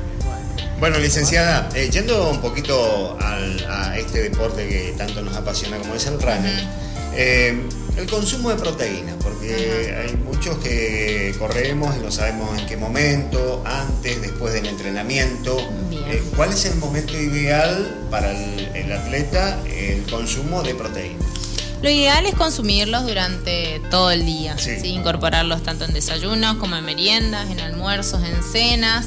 Bueno, 0.81 0.99
licenciada, 0.99 1.69
eh, 1.75 1.91
yendo 1.93 2.31
un 2.31 2.41
poquito 2.41 3.19
a 3.21 3.99
este 3.99 4.23
deporte 4.23 4.67
que 4.67 4.95
tanto 4.97 5.21
nos 5.21 5.37
apasiona 5.37 5.77
como 5.77 5.95
es 5.95 6.07
el 6.07 6.21
running, 6.21 6.69
eh, 7.15 7.63
el 7.99 8.07
consumo 8.07 8.49
de 8.49 8.57
proteínas, 8.57 9.15
porque 9.23 9.95
hay 9.95 10.17
muchos 10.17 10.57
que 10.59 11.35
corremos 11.39 11.95
y 11.97 12.01
no 12.01 12.11
sabemos 12.11 12.59
en 12.59 12.67
qué 12.67 12.79
momento, 12.79 13.63
antes, 13.67 14.23
después 14.23 14.55
del 14.55 14.67
entrenamiento. 14.67 15.57
¿Cuál 16.35 16.51
es 16.53 16.65
el 16.65 16.77
momento 16.77 17.13
ideal 17.13 18.07
para 18.11 18.33
el 18.33 18.93
atleta 18.93 19.59
el 19.67 20.03
consumo 20.05 20.63
de 20.63 20.75
proteínas? 20.75 21.27
Lo 21.87 21.93
ideal 21.93 22.27
es 22.27 22.35
consumirlos 22.35 23.07
durante 23.07 23.81
todo 23.93 24.11
el 24.11 24.27
día, 24.27 24.57
incorporarlos 24.83 25.63
tanto 25.63 25.85
en 25.85 25.95
desayunos 25.95 26.57
como 26.57 26.75
en 26.75 26.85
meriendas, 26.85 27.49
en 27.49 27.61
almuerzos, 27.61 28.25
en 28.25 28.43
cenas. 28.43 29.07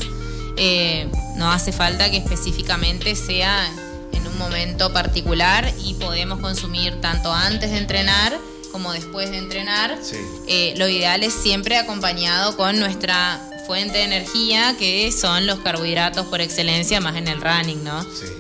Eh, 0.56 1.10
No 1.36 1.52
hace 1.52 1.74
falta 1.74 2.10
que 2.10 2.16
específicamente 2.16 3.18
sea 3.18 3.70
en 4.14 4.26
un 4.26 4.38
momento 4.38 4.94
particular 4.94 5.70
y 5.84 5.96
podemos 5.96 6.40
consumir 6.40 7.02
tanto 7.02 7.34
antes 7.34 7.70
de 7.70 7.80
entrenar 7.80 8.40
como 8.72 8.94
después 8.94 9.30
de 9.30 9.40
entrenar. 9.40 10.00
Eh, 10.48 10.74
lo 10.78 10.88
ideal 10.88 11.22
es 11.24 11.34
siempre 11.34 11.78
acompañado 11.78 12.56
con 12.56 12.80
nuestra 12.80 13.42
fuente 13.68 13.98
de 13.98 14.06
energía, 14.06 14.78
que 14.80 15.12
son 15.12 15.48
los 15.48 15.60
carbohidratos 15.60 16.28
por 16.28 16.40
excelencia, 16.40 17.02
más 17.02 17.18
en 17.18 17.28
el 17.28 17.42
running, 17.42 17.84
¿no? 17.84 18.04
Sí. 18.04 18.39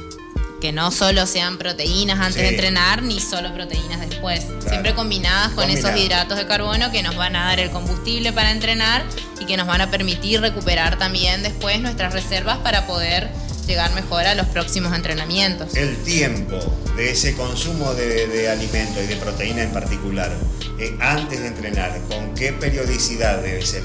Que 0.62 0.72
no 0.72 0.92
solo 0.92 1.26
sean 1.26 1.58
proteínas 1.58 2.20
antes 2.20 2.42
de 2.42 2.50
entrenar, 2.50 3.02
ni 3.02 3.20
solo 3.20 3.54
proteínas 3.54 4.02
después. 4.02 4.46
Siempre 4.68 4.94
combinadas 4.94 5.52
con 5.54 5.70
esos 5.70 5.96
hidratos 5.98 6.38
de 6.38 6.46
carbono 6.46 6.92
que 6.92 7.02
nos 7.02 7.16
van 7.16 7.36
a 7.36 7.46
dar 7.46 7.60
el 7.60 7.70
combustible 7.70 8.34
para 8.34 8.52
entrenar 8.52 9.04
y 9.40 9.46
que 9.46 9.56
nos 9.56 9.68
van 9.68 9.82
a 9.82 9.90
permitir 9.90 10.42
recuperar 10.42 10.98
también 10.98 11.44
después 11.44 11.80
nuestras 11.80 12.14
reservas 12.14 12.58
para 12.58 12.86
poder 12.88 13.30
llegar 13.70 13.94
mejor 13.94 14.26
a 14.26 14.36
los 14.36 14.48
próximos 14.48 14.94
entrenamientos. 14.96 15.76
El 15.76 15.96
tiempo 16.04 16.58
de 16.98 17.12
ese 17.12 17.36
consumo 17.36 17.94
de, 17.94 18.28
de 18.28 18.50
alimento 18.50 19.02
y 19.02 19.06
de 19.06 19.16
proteína 19.16 19.62
en 19.62 19.72
particular, 19.72 20.36
eh, 20.80 20.98
antes 21.00 21.40
de 21.40 21.48
entrenar, 21.48 22.00
¿con 22.10 22.34
qué 22.34 22.52
periodicidad 22.52 23.42
debe 23.42 23.64
ser? 23.66 23.84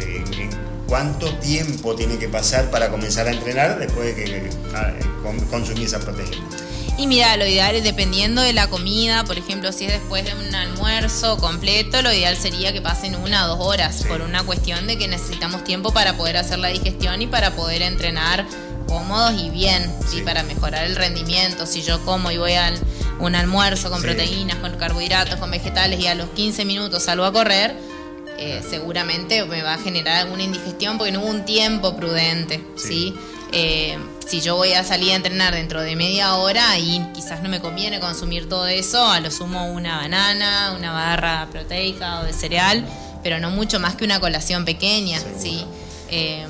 ¿Cuánto 0.86 1.34
tiempo 1.38 1.94
tiene 1.94 2.18
que 2.18 2.28
pasar 2.28 2.70
para 2.70 2.90
comenzar 2.90 3.26
a 3.26 3.32
entrenar 3.32 3.78
después 3.78 4.16
de 4.16 4.24
que, 4.24 4.50
ah, 4.74 4.92
consumir 5.50 5.86
esa 5.86 6.00
proteína? 6.00 6.46
Y 6.96 7.06
mira, 7.06 7.36
lo 7.36 7.46
ideal 7.46 7.74
es 7.74 7.82
dependiendo 7.82 8.40
de 8.40 8.52
la 8.52 8.68
comida, 8.68 9.24
por 9.24 9.36
ejemplo, 9.36 9.72
si 9.72 9.84
es 9.86 9.92
después 9.92 10.24
de 10.24 10.32
un 10.34 10.54
almuerzo 10.54 11.38
completo, 11.38 12.02
lo 12.02 12.12
ideal 12.12 12.36
sería 12.36 12.72
que 12.72 12.80
pasen 12.80 13.16
una 13.16 13.46
o 13.46 13.56
dos 13.56 13.66
horas, 13.66 14.04
por 14.06 14.20
una 14.20 14.44
cuestión 14.44 14.86
de 14.86 14.96
que 14.96 15.08
necesitamos 15.08 15.64
tiempo 15.64 15.92
para 15.92 16.16
poder 16.16 16.36
hacer 16.36 16.58
la 16.58 16.68
digestión 16.68 17.20
y 17.20 17.26
para 17.26 17.56
poder 17.56 17.82
entrenar 17.82 18.46
cómodos 18.86 19.34
y 19.42 19.50
bien, 19.50 19.90
sí. 20.08 20.22
para 20.22 20.42
mejorar 20.44 20.84
el 20.84 20.94
rendimiento. 20.94 21.66
Si 21.66 21.82
yo 21.82 22.04
como 22.04 22.30
y 22.30 22.38
voy 22.38 22.52
a 22.52 22.72
un 23.18 23.34
almuerzo 23.34 23.90
con 23.90 24.02
proteínas, 24.02 24.58
con 24.58 24.76
carbohidratos, 24.76 25.36
con 25.36 25.50
vegetales 25.50 26.00
y 26.00 26.06
a 26.06 26.14
los 26.14 26.28
15 26.30 26.64
minutos 26.64 27.04
salgo 27.04 27.24
a 27.24 27.32
correr, 27.32 27.74
eh, 28.38 28.62
seguramente 28.68 29.44
me 29.44 29.62
va 29.62 29.74
a 29.74 29.78
generar 29.78 30.22
alguna 30.22 30.42
indigestión 30.42 30.98
porque 30.98 31.12
no 31.12 31.20
hubo 31.20 31.28
un 31.28 31.44
tiempo 31.44 31.96
prudente, 31.96 32.64
¿sí? 32.76 33.14
Eh, 33.52 33.96
si 34.26 34.40
yo 34.40 34.56
voy 34.56 34.72
a 34.72 34.84
salir 34.84 35.12
a 35.12 35.16
entrenar 35.16 35.54
dentro 35.54 35.82
de 35.82 35.96
media 35.96 36.34
hora 36.36 36.78
y 36.78 37.00
quizás 37.14 37.42
no 37.42 37.48
me 37.48 37.60
conviene 37.60 38.00
consumir 38.00 38.48
todo 38.48 38.66
eso, 38.66 39.06
a 39.06 39.20
lo 39.20 39.30
sumo 39.30 39.72
una 39.72 39.98
banana, 39.98 40.74
una 40.76 40.92
barra 40.92 41.48
proteica 41.50 42.20
o 42.20 42.24
de 42.24 42.32
cereal, 42.32 42.86
pero 43.22 43.38
no 43.40 43.50
mucho 43.50 43.80
más 43.80 43.94
que 43.96 44.04
una 44.04 44.20
colación 44.20 44.64
pequeña, 44.64 45.20
¿sí? 45.38 45.64
Eh, 46.08 46.46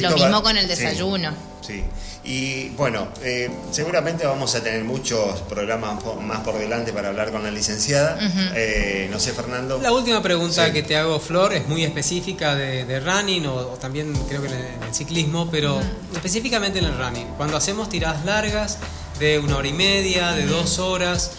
lo 0.00 0.10
mismo 0.12 0.42
con 0.42 0.56
el 0.56 0.68
desayuno. 0.68 1.32
Sí. 1.60 1.84
Y 2.24 2.68
bueno, 2.70 3.08
eh, 3.22 3.50
seguramente 3.72 4.24
vamos 4.24 4.54
a 4.54 4.62
tener 4.62 4.84
muchos 4.84 5.40
programas 5.40 6.04
más 6.22 6.40
por 6.40 6.56
delante 6.56 6.92
para 6.92 7.08
hablar 7.08 7.32
con 7.32 7.42
la 7.42 7.50
licenciada. 7.50 8.16
Eh, 8.54 9.08
no 9.10 9.18
sé, 9.18 9.32
Fernando. 9.32 9.80
La 9.80 9.92
última 9.92 10.22
pregunta 10.22 10.72
que 10.72 10.84
te 10.84 10.96
hago, 10.96 11.18
Flor, 11.18 11.52
es 11.52 11.66
muy 11.66 11.82
específica 11.82 12.54
de, 12.54 13.00
running 13.00 13.46
o, 13.46 13.62
también 13.80 14.12
creo 14.28 14.40
que 14.40 14.48
en 14.48 14.54
el, 14.54 14.94
ciclismo, 14.94 15.50
pero 15.50 15.80
específicamente 16.14 16.78
en 16.78 16.84
el 16.84 16.96
running. 16.96 17.26
Cuando 17.36 17.56
hacemos 17.56 17.88
tiradas 17.88 18.24
largas 18.24 18.78
de 19.18 19.40
una 19.40 19.56
hora 19.56 19.68
y 19.68 19.72
media, 19.72 20.32
de 20.32 20.46
dos 20.46 20.78
horas, 20.78 21.32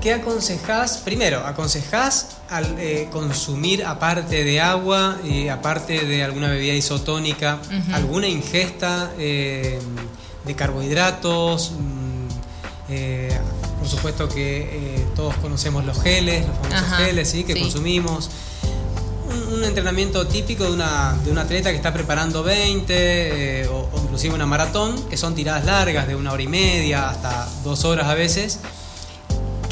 ¿Qué 0.00 0.12
aconsejás? 0.12 0.98
Primero, 0.98 1.46
¿aconsejás 1.46 2.36
al, 2.50 2.78
eh, 2.78 3.08
consumir 3.10 3.84
aparte 3.84 4.44
de 4.44 4.60
agua 4.60 5.18
y 5.24 5.48
aparte 5.48 6.04
de 6.04 6.22
alguna 6.22 6.48
bebida 6.50 6.74
isotónica, 6.74 7.58
alguna 7.92 8.26
ingesta 8.28 9.12
eh, 9.18 9.78
de 10.44 10.54
carbohidratos? 10.54 11.72
Mm, 11.72 12.28
eh, 12.90 13.38
por 13.78 13.88
supuesto 13.88 14.28
que 14.28 15.04
todos 15.14 15.34
conocemos 15.36 15.84
los 15.84 16.02
geles, 16.02 16.46
los 16.46 16.56
famosos 16.58 16.98
geles 16.98 17.30
¿sí? 17.30 17.44
que 17.44 17.58
consumimos. 17.58 18.30
Un, 19.52 19.64
entrenamiento 19.64 20.26
típico 20.26 20.64
de, 20.64 20.72
una, 20.72 21.16
de 21.24 21.30
un 21.30 21.38
atleta 21.38 21.70
que 21.70 21.76
está 21.76 21.92
preparando 21.92 22.42
20 22.42 23.68
o, 23.68 23.88
o 23.92 24.00
inclusive 24.02 24.34
una 24.34 24.46
maratón, 24.46 25.08
que 25.08 25.16
son 25.16 25.34
tiradas 25.34 25.64
largas 25.64 26.06
de 26.06 26.16
una 26.16 26.32
hora 26.32 26.42
y 26.42 26.48
media 26.48 27.08
hasta 27.08 27.48
dos 27.62 27.84
horas 27.84 28.06
a 28.06 28.14
veces 28.14 28.58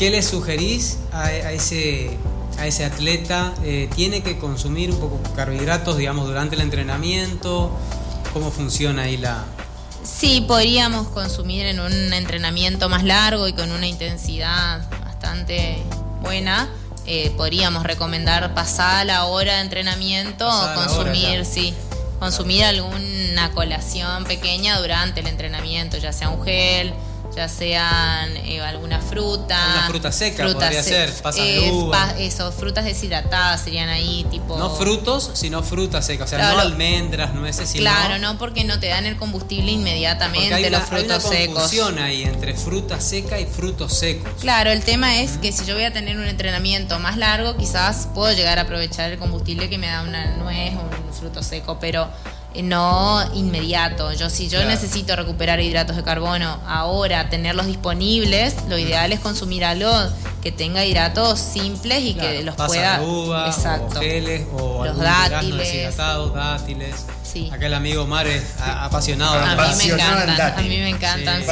¿Qué 0.02 0.10
le 0.10 0.20
sugerís 0.20 0.98
a, 1.12 1.30
ese, 1.30 2.18
a 2.58 2.66
ese 2.66 2.84
atleta? 2.84 3.54
Eh, 3.62 3.88
¿Tiene 3.94 4.20
que 4.20 4.36
consumir 4.36 4.90
un 4.90 4.98
poco 4.98 5.20
carbohidratos, 5.36 5.96
digamos, 5.96 6.26
durante 6.26 6.56
el 6.56 6.62
entrenamiento? 6.62 7.70
¿Cómo 8.32 8.50
funciona 8.50 9.02
ahí 9.02 9.16
la...? 9.16 9.44
Sí, 10.02 10.44
podríamos 10.48 11.06
consumir 11.06 11.66
en 11.66 11.78
un 11.78 12.12
entrenamiento 12.12 12.88
más 12.88 13.04
largo 13.04 13.46
y 13.46 13.52
con 13.52 13.70
una 13.70 13.86
intensidad 13.86 14.90
bastante 15.04 15.80
buena. 16.20 16.68
Eh, 17.06 17.32
podríamos 17.36 17.84
recomendar 17.84 18.54
pasar 18.54 19.06
la 19.06 19.26
hora 19.26 19.54
de 19.54 19.60
entrenamiento 19.60 20.48
o 20.48 20.74
consumir, 20.74 21.44
sí, 21.44 21.74
consumir 22.18 22.64
alguna 22.64 23.52
colación 23.52 24.24
pequeña 24.24 24.80
durante 24.80 25.20
el 25.20 25.28
entrenamiento, 25.28 25.96
ya 25.98 26.12
sea 26.12 26.28
un 26.28 26.42
gel, 26.42 26.92
ya 27.34 27.48
sean 27.48 28.36
eh, 28.36 28.60
alguna 28.60 29.00
fruta. 29.00 29.58
Una 29.72 29.86
fruta 29.88 30.12
seca 30.12 30.44
podría 30.52 30.82
ser, 30.82 31.12
pasas 31.22 31.44
de 31.44 31.70
uva. 31.70 32.14
eso, 32.18 32.52
frutas 32.52 32.84
deshidratadas 32.84 33.62
serían 33.62 33.88
ahí, 33.88 34.26
tipo. 34.30 34.58
No 34.58 34.70
frutos, 34.70 35.30
sino 35.34 35.62
frutas 35.62 36.06
secas, 36.06 36.26
o 36.32 36.36
sea, 36.36 36.52
no 36.52 36.60
almendras, 36.60 37.34
nueces, 37.34 37.68
sino. 37.68 37.82
Claro, 37.82 38.18
no, 38.18 38.38
porque 38.38 38.64
no 38.64 38.78
te 38.78 38.88
dan 38.88 39.06
el 39.06 39.16
combustible 39.16 39.72
inmediatamente 39.72 40.54
hay 40.54 40.70
los 40.70 40.82
frutos 40.82 41.24
hay 41.30 41.46
una 41.46 41.54
confusión 41.54 41.98
ahí 41.98 42.22
entre 42.22 42.54
fruta 42.54 43.00
seca 43.00 43.40
y 43.40 43.46
frutos 43.46 43.94
secos. 43.94 44.30
Claro, 44.40 44.70
el 44.70 44.82
tema 44.82 45.20
es 45.20 45.38
que 45.38 45.52
si 45.52 45.64
yo 45.64 45.74
voy 45.74 45.84
a 45.84 45.92
tener 45.92 46.16
un 46.18 46.26
entrenamiento 46.26 46.98
más 46.98 47.16
largo, 47.16 47.56
quizás 47.56 48.08
puedo 48.14 48.32
llegar 48.34 48.58
a 48.58 48.62
aprovechar 48.62 49.10
el 49.10 49.18
combustible 49.18 49.68
que 49.68 49.78
me 49.78 49.86
da 49.86 50.02
una 50.02 50.36
nuez 50.36 50.74
o 50.76 50.80
un 50.80 51.14
fruto 51.14 51.42
seco, 51.42 51.78
pero 51.80 52.08
no 52.62 53.22
inmediato. 53.34 54.12
Yo 54.12 54.28
si 54.28 54.48
yo 54.48 54.64
necesito 54.64 55.16
recuperar 55.16 55.60
hidratos 55.60 55.96
de 55.96 56.02
carbono 56.02 56.58
ahora, 56.66 57.28
tenerlos 57.28 57.66
disponibles, 57.66 58.56
lo 58.68 58.78
ideal 58.78 59.12
es 59.12 59.20
consumir 59.20 59.64
algo 59.64 59.90
que 60.42 60.50
tenga 60.52 60.84
hidratos 60.84 61.38
simples 61.38 62.02
y 62.02 62.14
que 62.14 62.42
los 62.42 62.56
pueda 62.56 63.00
uva, 63.00 63.46
exacto. 63.46 63.98
O 63.98 64.02
geles 64.02 64.46
o 64.52 64.84
los 64.84 64.98
dátiles, 64.98 65.96
dátiles. 65.96 67.06
Acá 67.52 67.66
el 67.66 67.74
amigo 67.74 68.06
Mar 68.06 68.26
es 68.26 68.42
apasionado. 68.60 69.34
A, 69.34 69.74
mí 69.74 69.86
me 69.86 69.94
encantan, 69.94 70.58
a 70.58 70.62
mí 70.62 70.68
me 70.68 70.88
encantan. 70.88 71.42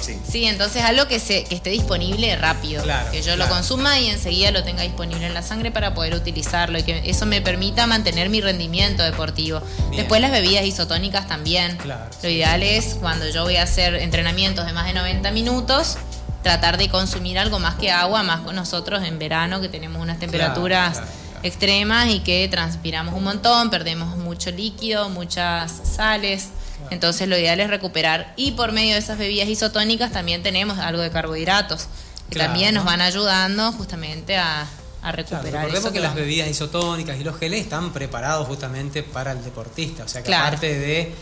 Sí, 0.00 0.18
sí, 0.28 0.44
entonces 0.44 0.82
algo 0.82 1.08
que, 1.08 1.18
se, 1.18 1.44
que 1.44 1.54
esté 1.54 1.70
disponible 1.70 2.36
rápido. 2.36 2.84
que 3.10 3.22
yo 3.22 3.36
lo 3.36 3.48
consuma 3.48 3.98
y 3.98 4.08
enseguida 4.08 4.50
lo 4.50 4.62
tenga 4.64 4.82
disponible 4.82 5.26
en 5.26 5.34
la 5.34 5.42
sangre 5.42 5.70
para 5.70 5.94
poder 5.94 6.14
utilizarlo 6.14 6.78
y 6.78 6.82
que 6.82 7.02
eso 7.04 7.26
me 7.26 7.40
permita 7.40 7.86
mantener 7.86 8.28
mi 8.28 8.40
rendimiento 8.40 9.02
deportivo. 9.02 9.60
Después 9.94 10.20
las 10.20 10.30
bebidas 10.30 10.64
isotónicas 10.64 11.26
también. 11.26 11.78
Lo 12.22 12.28
ideal 12.28 12.62
es 12.62 12.96
cuando 13.00 13.28
yo 13.28 13.44
voy 13.44 13.56
a 13.56 13.64
hacer 13.64 13.94
entrenamientos 13.96 14.66
de 14.66 14.72
más 14.72 14.86
de 14.86 14.92
90 14.92 15.30
minutos, 15.32 15.98
tratar 16.42 16.78
de 16.78 16.88
consumir 16.88 17.38
algo 17.38 17.58
más 17.58 17.74
que 17.74 17.90
agua, 17.90 18.22
más 18.22 18.40
con 18.40 18.54
nosotros 18.54 19.02
en 19.04 19.18
verano 19.18 19.60
que 19.60 19.68
tenemos 19.68 20.00
unas 20.00 20.18
temperaturas 20.18 21.02
extremas 21.46 22.08
y 22.10 22.20
que 22.20 22.46
transpiramos 22.48 23.14
un 23.14 23.24
montón, 23.24 23.70
perdemos 23.70 24.16
mucho 24.16 24.50
líquido, 24.50 25.08
muchas 25.08 25.72
sales. 25.96 26.48
Entonces 26.90 27.28
lo 27.28 27.36
ideal 27.36 27.60
es 27.60 27.68
recuperar. 27.68 28.32
Y 28.36 28.52
por 28.52 28.72
medio 28.72 28.94
de 28.94 29.00
esas 29.00 29.18
bebidas 29.18 29.48
isotónicas 29.48 30.12
también 30.12 30.42
tenemos 30.42 30.78
algo 30.78 31.02
de 31.02 31.10
carbohidratos, 31.10 31.88
que 32.30 32.38
también 32.38 32.74
nos 32.74 32.84
van 32.84 33.00
ayudando 33.00 33.72
justamente 33.72 34.36
a, 34.36 34.66
recuperar. 35.02 35.42
Claro, 35.42 35.58
recordemos 35.58 35.92
que, 35.92 36.00
las 36.00 36.14
bebidas 36.16 36.48
isotónicas 36.48 37.18
y 37.20 37.24
los 37.24 37.38
geles 37.38 37.60
están 37.60 37.92
preparados 37.92 38.48
justamente 38.48 39.02
para 39.04 39.32
el 39.32 39.44
deportista. 39.44 40.04
O 40.04 40.08
sea 40.08 40.22
que 40.22 40.34
aparte 40.34 40.78
de, 40.78 41.14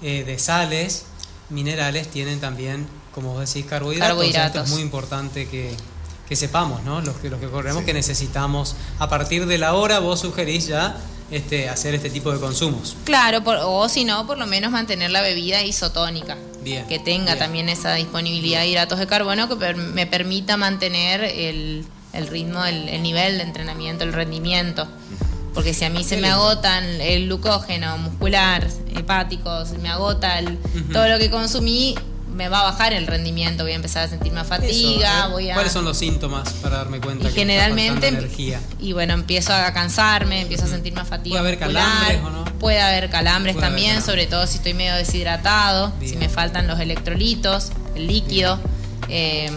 eh, 0.00 0.24
de 0.24 0.38
sales, 0.38 1.06
minerales, 1.50 2.08
tienen 2.08 2.40
también, 2.40 2.86
como 3.12 3.34
vos 3.34 3.52
decís, 3.52 3.68
carbohidratos. 3.68 4.16
carbohidratos. 4.16 4.64
es 4.66 4.70
muy 4.70 4.82
importante 4.82 5.48
que, 5.48 5.76
que 6.28 6.36
sepamos, 6.36 6.82
¿no? 6.84 7.00
Los 7.00 7.16
que, 7.16 7.28
los 7.28 7.40
que 7.40 7.48
corremos 7.48 7.84
que 7.84 7.92
necesitamos, 7.92 8.76
a 8.98 9.08
partir 9.08 9.46
de 9.46 9.58
la 9.58 9.74
hora 9.74 9.98
vos 9.98 10.20
sugerís 10.20 10.66
ya 10.66 10.96
este, 11.32 11.68
hacer 11.68 11.94
este 11.94 12.10
tipo 12.10 12.30
de 12.30 12.38
consumos. 12.38 12.96
Claro, 13.04 13.42
o 13.66 13.88
si 13.88 14.04
no, 14.04 14.26
por 14.26 14.38
lo 14.38 14.46
menos 14.46 14.70
mantener 14.70 15.10
la 15.10 15.22
bebida 15.22 15.62
isotónica. 15.62 16.36
Bien, 16.62 16.86
que 16.86 16.98
tenga 16.98 17.36
también 17.36 17.68
esa 17.68 17.94
disponibilidad 17.94 18.60
de 18.60 18.68
hidratos 18.68 18.98
de 18.98 19.06
carbono 19.06 19.48
que 19.48 19.74
me 19.74 20.06
permita 20.06 20.56
mantener 20.56 21.24
el, 21.24 21.84
ritmo, 22.28 22.64
el, 22.64 23.02
nivel 23.02 23.38
de 23.38 23.44
entrenamiento, 23.44 24.04
el 24.04 24.12
rendimiento. 24.12 24.86
Porque 25.54 25.74
si 25.74 25.84
a 25.84 25.90
mí 25.90 26.04
se 26.04 26.18
me 26.18 26.28
agotan 26.28 26.84
el 27.00 27.26
glucógeno 27.26 27.98
muscular, 27.98 28.68
hepático, 28.94 29.66
se 29.66 29.78
me 29.78 29.88
agota 29.88 30.40
todo 30.92 31.08
lo 31.08 31.18
que 31.18 31.30
consumí, 31.30 31.94
me 32.34 32.48
va 32.48 32.60
a 32.60 32.64
bajar 32.64 32.92
el 32.92 33.06
rendimiento, 33.06 33.62
voy 33.64 33.72
a 33.72 33.76
empezar 33.76 34.04
a 34.04 34.08
sentir 34.08 34.32
más 34.32 34.46
fatiga, 34.46 35.18
Eso, 35.18 35.28
¿eh? 35.28 35.30
voy 35.32 35.50
a... 35.50 35.54
¿Cuáles 35.54 35.72
son 35.72 35.84
los 35.84 35.96
síntomas 35.98 36.48
para 36.54 36.78
darme 36.78 37.00
cuenta 37.00 37.28
Y 37.28 37.32
que 37.32 37.44
me 37.44 37.54
está 37.54 37.64
generalmente, 37.68 38.08
energía? 38.08 38.60
y 38.80 38.92
bueno, 38.92 39.14
empiezo 39.14 39.52
a 39.54 39.72
cansarme, 39.72 40.42
empiezo 40.42 40.64
a 40.64 40.68
sentir 40.68 40.92
más 40.94 41.08
fatiga. 41.08 41.34
¿Puede 41.40 41.48
haber 41.48 41.58
calambres 41.58 42.20
o 42.24 42.30
no? 42.30 42.44
Puede 42.58 42.80
haber 42.80 43.10
calambres 43.10 43.54
Puede 43.54 43.66
también, 43.66 44.02
sobre 44.02 44.26
todo 44.26 44.46
si 44.46 44.56
estoy 44.58 44.74
medio 44.74 44.94
deshidratado, 44.94 45.92
si 46.04 46.16
me 46.16 46.28
faltan 46.28 46.66
los 46.66 46.80
electrolitos, 46.80 47.70
el 47.94 48.06
líquido. 48.06 48.58
eh, 49.08 49.50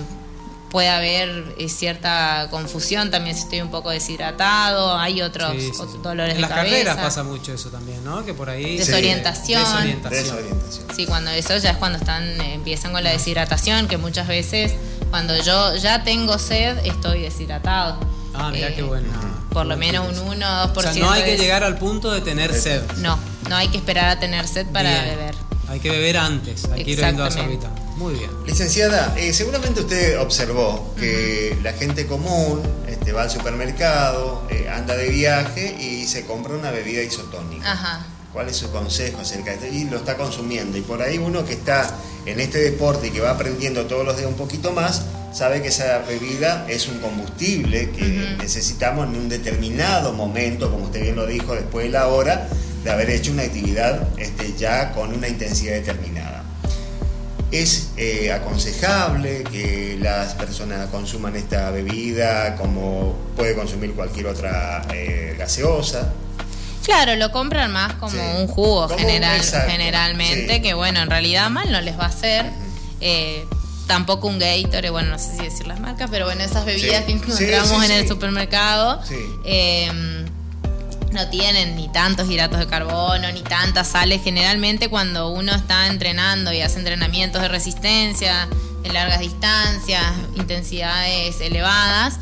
puede 0.71 0.89
haber 0.89 1.55
eh, 1.57 1.69
cierta 1.69 2.47
confusión 2.51 3.11
también 3.11 3.35
si 3.35 3.43
estoy 3.43 3.61
un 3.61 3.71
poco 3.71 3.89
deshidratado. 3.91 4.97
Hay 4.97 5.21
otros, 5.21 5.53
Sí, 5.53 5.61
sí, 5.61 5.71
otros 5.75 5.91
sí. 5.93 5.97
dolores 6.03 6.31
En 6.31 6.35
de 6.37 6.41
las 6.41 6.49
cabeza. 6.49 6.69
carreras 6.75 6.97
pasa 6.97 7.23
mucho 7.23 7.53
eso 7.53 7.69
también, 7.69 8.03
¿no? 8.03 8.25
Que 8.25 8.33
por 8.33 8.49
ahí... 8.49 8.77
Desorientación. 8.77 9.61
Desorientación. 9.63 10.23
Desorientación. 10.23 10.85
Sí, 10.95 11.05
cuando 11.05 11.31
eso 11.31 11.57
ya 11.57 11.71
es 11.71 11.77
cuando 11.77 11.97
están 11.99 12.23
eh, 12.41 12.53
empiezan 12.55 12.91
con 12.91 13.03
la 13.03 13.11
deshidratación, 13.11 13.87
que 13.87 13.97
muchas 13.97 14.27
veces 14.27 14.73
cuando 15.09 15.41
yo 15.41 15.75
ya 15.77 16.03
tengo 16.03 16.37
sed 16.37 16.77
estoy 16.85 17.21
deshidratado. 17.21 17.97
Ah, 18.33 18.49
mira 18.51 18.67
Eh, 18.69 18.73
qué 18.75 18.81
bueno. 18.83 19.07
Por 19.51 19.65
lo 19.65 19.77
menos 19.77 20.09
un 20.09 20.27
1 20.27 20.63
o 20.63 20.67
2%. 20.73 20.77
O 20.77 20.81
sea, 20.81 20.93
no 20.95 21.11
hay 21.11 21.23
que 21.23 21.31
de- 21.31 21.37
llegar 21.37 21.63
al 21.63 21.77
punto 21.77 22.11
de 22.11 22.19
tener 22.19 22.53
sed. 22.53 22.81
No, 22.97 23.17
no 23.49 23.55
hay 23.55 23.69
que 23.69 23.77
esperar 23.77 24.09
a 24.09 24.19
tener 24.19 24.45
sed 24.47 24.67
para 24.67 24.89
Bien. 24.89 25.05
beber. 25.17 25.35
Hay 25.69 25.79
que 25.79 25.89
beber 25.89 26.17
antes, 26.17 26.65
hay 26.65 26.83
que 26.83 26.91
ir 26.91 26.97
viendo 26.99 27.31
sorbita. 27.31 27.69
Muy 27.95 28.15
bien. 28.15 28.29
Licenciada, 28.45 29.15
eh, 29.17 29.31
seguramente 29.31 29.81
usted 29.81 30.19
observó 30.19 30.93
que 30.99 31.57
la 31.63 31.73
gente 31.73 32.05
común 32.05 32.61
este, 32.87 33.13
va 33.13 33.23
al 33.23 33.31
supermercado, 33.31 34.45
eh, 34.49 34.69
anda 34.69 34.95
de 34.95 35.09
viaje 35.09 35.77
y 35.79 36.05
se 36.05 36.25
compra 36.25 36.55
una 36.55 36.71
bebida 36.71 37.01
isotónica. 37.01 37.71
Ajá. 37.71 38.05
¿Cuál 38.33 38.49
es 38.49 38.57
su 38.57 38.69
consejo 38.69 39.21
acerca 39.21 39.51
de 39.51 39.67
esto? 39.67 39.67
Y 39.67 39.85
lo 39.85 39.97
está 39.97 40.17
consumiendo. 40.17 40.77
Y 40.77 40.81
por 40.81 41.01
ahí 41.01 41.17
uno 41.17 41.45
que 41.45 41.53
está 41.53 41.89
en 42.25 42.41
este 42.41 42.59
deporte 42.59 43.07
y 43.07 43.11
que 43.11 43.21
va 43.21 43.31
aprendiendo 43.31 43.85
todos 43.85 44.05
los 44.05 44.17
días 44.17 44.27
un 44.27 44.35
poquito 44.35 44.73
más, 44.73 45.03
sabe 45.31 45.61
que 45.61 45.69
esa 45.69 45.99
bebida 45.99 46.65
es 46.67 46.89
un 46.89 46.99
combustible 46.99 47.91
que 47.91 48.35
necesitamos 48.37 49.07
en 49.07 49.15
un 49.15 49.29
determinado 49.29 50.11
momento, 50.11 50.69
como 50.69 50.85
usted 50.85 51.01
bien 51.01 51.15
lo 51.15 51.25
dijo, 51.25 51.55
después 51.55 51.85
de 51.85 51.91
la 51.91 52.07
hora 52.07 52.49
de 52.83 52.91
haber 52.91 53.09
hecho 53.09 53.31
una 53.31 53.43
actividad 53.43 54.07
este, 54.17 54.53
ya 54.57 54.91
con 54.91 55.13
una 55.13 55.29
intensidad 55.29 55.75
determinada. 55.75 56.34
Es 57.51 57.89
eh, 57.97 58.31
aconsejable 58.33 59.43
que 59.43 59.97
las 60.01 60.33
personas 60.33 60.89
consuman 60.89 61.35
esta 61.35 61.69
bebida 61.71 62.55
como 62.55 63.15
puede 63.35 63.55
consumir 63.55 63.93
cualquier 63.93 64.27
otra 64.27 64.81
eh, 64.93 65.35
gaseosa. 65.37 66.11
Claro, 66.83 67.15
lo 67.15 67.31
compran 67.31 67.71
más 67.71 67.93
como 67.93 68.11
Sí. 68.11 68.17
un 68.37 68.47
jugo 68.47 68.87
Como- 68.87 68.99
general, 68.99 69.41
generalmente, 69.67 70.55
sí. 70.55 70.61
que 70.61 70.73
bueno, 70.73 70.99
en 71.01 71.09
realidad 71.09 71.49
mal 71.49 71.71
no 71.71 71.81
les 71.81 71.97
va 71.97 72.03
a 72.05 72.09
hacer. 72.09 72.45
Eh, 73.01 73.45
tampoco 73.87 74.27
un 74.27 74.39
Gatorade, 74.39 74.89
bueno, 74.89 75.11
no 75.11 75.19
sé 75.19 75.37
si 75.37 75.43
decir 75.43 75.67
las 75.67 75.79
marcas, 75.79 76.09
pero 76.11 76.25
bueno, 76.25 76.43
esas 76.43 76.65
bebidas 76.65 77.01
Sí. 77.01 77.05
que 77.05 77.11
encontramos 77.13 77.83
en 77.85 77.91
el 77.91 78.07
supermercado 78.07 79.01
Sí. 79.03 79.15
eh, 79.45 80.25
no 81.15 81.29
tienen 81.29 81.75
ni 81.75 81.87
tantos 81.87 82.29
hidratos 82.29 82.59
de 82.59 82.67
carbono, 82.67 83.31
ni 83.31 83.41
tantas 83.41 83.87
sales. 83.87 84.21
Generalmente 84.23 84.89
cuando 84.89 85.29
uno 85.29 85.55
está 85.55 85.87
entrenando 85.87 86.51
y 86.53 86.61
hace 86.61 86.77
entrenamientos 86.77 87.41
de 87.41 87.47
resistencia, 87.47 88.47
en 88.83 88.93
largas 88.93 89.21
distancias, 89.21 90.03
intensidades 90.35 91.41
elevadas, 91.41 92.19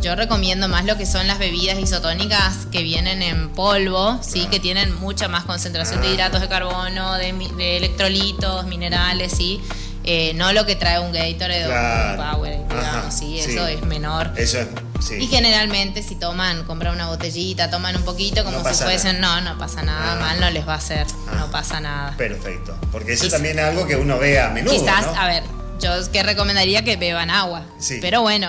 yo 0.00 0.14
recomiendo 0.14 0.68
más 0.68 0.84
lo 0.84 0.96
que 0.96 1.06
son 1.06 1.26
las 1.26 1.38
bebidas 1.38 1.78
isotónicas 1.78 2.66
que 2.70 2.82
vienen 2.82 3.20
en 3.20 3.50
polvo, 3.50 4.18
sí, 4.22 4.46
que 4.50 4.60
tienen 4.60 4.94
mucha 5.00 5.26
más 5.26 5.44
concentración 5.44 6.00
de 6.00 6.14
hidratos 6.14 6.40
de 6.40 6.48
carbono, 6.48 7.14
de, 7.14 7.32
de 7.56 7.76
electrolitos, 7.78 8.66
minerales, 8.66 9.32
sí. 9.32 9.60
Eh, 10.08 10.32
no 10.34 10.52
lo 10.52 10.64
que 10.66 10.76
trae 10.76 11.00
un 11.00 11.10
Gatorade 11.12 11.64
o 11.64 11.68
Claro. 11.68 12.22
un 12.22 12.30
Powerade, 12.30 12.64
digamos, 12.68 13.14
sí, 13.14 13.40
sí. 13.44 13.50
eso 13.50 13.66
es 13.66 13.82
menor. 13.82 14.30
Eso 14.36 14.60
es, 14.60 14.68
sí. 15.04 15.14
Y 15.16 15.26
generalmente 15.26 16.00
si 16.02 16.14
toman, 16.14 16.62
compran 16.64 16.94
una 16.94 17.08
botellita, 17.08 17.70
toman 17.70 17.96
un 17.96 18.04
poquito 18.04 18.44
como 18.44 18.58
No 18.60 18.72
si 18.72 18.84
fuesen, 18.84 19.20
no, 19.20 19.40
no 19.40 19.58
pasa 19.58 19.82
nada, 19.82 20.12
Ah. 20.12 20.20
mal 20.20 20.40
no 20.40 20.48
les 20.50 20.66
va 20.66 20.74
a 20.74 20.76
hacer, 20.76 21.06
Ah. 21.28 21.34
no 21.40 21.50
pasa 21.50 21.80
nada. 21.80 22.16
Perfecto. 22.16 22.76
Porque 22.92 23.14
eso 23.14 23.24
Quizás- 23.24 23.32
también 23.38 23.58
es 23.58 23.64
algo 23.64 23.84
que 23.86 23.96
uno 23.96 24.16
ve 24.18 24.40
a 24.40 24.50
menudo. 24.50 24.72
Quizás, 24.72 25.06
¿no? 25.06 25.16
a 25.20 25.26
ver, 25.26 25.42
yo 25.80 25.90
que 26.12 26.22
recomendaría 26.22 26.84
que 26.84 26.96
beban 26.96 27.28
agua, 27.30 27.64
Sí. 27.80 27.98
pero 28.00 28.22
bueno, 28.22 28.48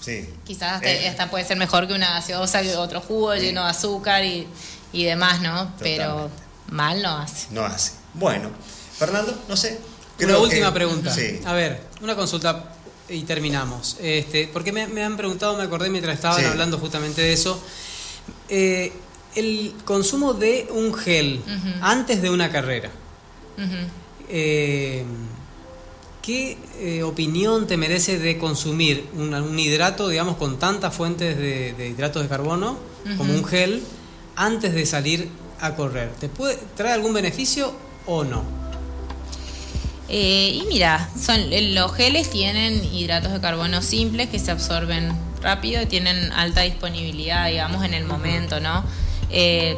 Sí. 0.00 0.28
quizás 0.44 0.74
hasta, 0.74 0.88
Eh, 0.90 1.08
hasta 1.08 1.28
puede 1.28 1.44
ser 1.44 1.56
mejor 1.56 1.88
que 1.88 1.94
una 1.94 2.10
gaseosa, 2.10 2.62
que 2.62 2.76
otro 2.76 3.00
jugo 3.00 3.34
lleno 3.34 3.64
de 3.64 3.70
azúcar 3.70 4.22
y, 4.24 4.46
y 4.92 5.02
demás, 5.04 5.40
¿no? 5.40 5.72
Pero 5.80 6.30
mal 6.70 7.02
no 7.02 7.18
hace. 7.18 7.48
No 7.50 7.64
hace. 7.64 7.92
Bueno, 8.14 8.50
Fernando, 8.96 9.36
no 9.48 9.56
sé. 9.56 9.80
Una 10.20 10.38
última 10.38 10.66
que- 10.68 10.72
pregunta. 10.74 11.12
Sí. 11.14 11.40
A 11.44 11.52
ver, 11.52 11.80
una 12.02 12.14
consulta 12.16 12.72
y 13.08 13.22
terminamos. 13.22 13.96
Este, 14.00 14.48
porque 14.52 14.72
me, 14.72 14.86
me 14.86 15.02
han 15.04 15.16
preguntado, 15.16 15.56
me 15.56 15.64
acordé 15.64 15.90
mientras 15.90 16.14
estaban 16.16 16.40
Sí. 16.40 16.46
hablando 16.46 16.78
justamente 16.78 17.20
de 17.22 17.32
eso. 17.32 17.60
Eh, 18.48 18.92
el 19.34 19.74
consumo 19.84 20.32
de 20.34 20.68
un 20.70 20.94
gel 20.94 21.40
antes 21.80 22.22
de 22.22 22.30
una 22.30 22.50
carrera. 22.50 22.90
Eh, 24.28 25.04
¿Qué 26.22 26.56
eh, 26.78 27.02
opinión 27.02 27.66
te 27.66 27.76
merece 27.76 28.18
de 28.18 28.38
consumir 28.38 29.06
un, 29.14 29.34
un 29.34 29.58
hidrato, 29.58 30.08
digamos, 30.08 30.36
con 30.38 30.58
tantas 30.58 30.94
fuentes 30.94 31.36
de, 31.36 31.74
de 31.74 31.88
hidratos 31.88 32.22
de 32.22 32.28
carbono, 32.30 32.78
como 33.18 33.34
un 33.34 33.44
gel, 33.44 33.82
antes 34.34 34.72
de 34.72 34.86
salir 34.86 35.28
a 35.60 35.74
correr? 35.74 36.10
¿Te 36.18 36.28
puede 36.30 36.58
trae 36.76 36.92
algún 36.92 37.12
beneficio 37.12 37.74
o 38.06 38.24
no? 38.24 38.42
Eh, 40.08 40.60
y 40.62 40.66
mira, 40.68 41.08
son, 41.20 41.40
los 41.74 41.94
geles 41.94 42.30
tienen 42.30 42.84
hidratos 42.94 43.32
de 43.32 43.40
carbono 43.40 43.80
simples 43.82 44.28
que 44.28 44.38
se 44.38 44.50
absorben 44.50 45.12
rápido 45.42 45.80
y 45.82 45.86
tienen 45.86 46.30
alta 46.32 46.60
disponibilidad, 46.62 47.48
digamos, 47.48 47.84
en 47.84 47.94
el 47.94 48.04
momento, 48.04 48.60
¿no? 48.60 48.84
Eh, 49.30 49.76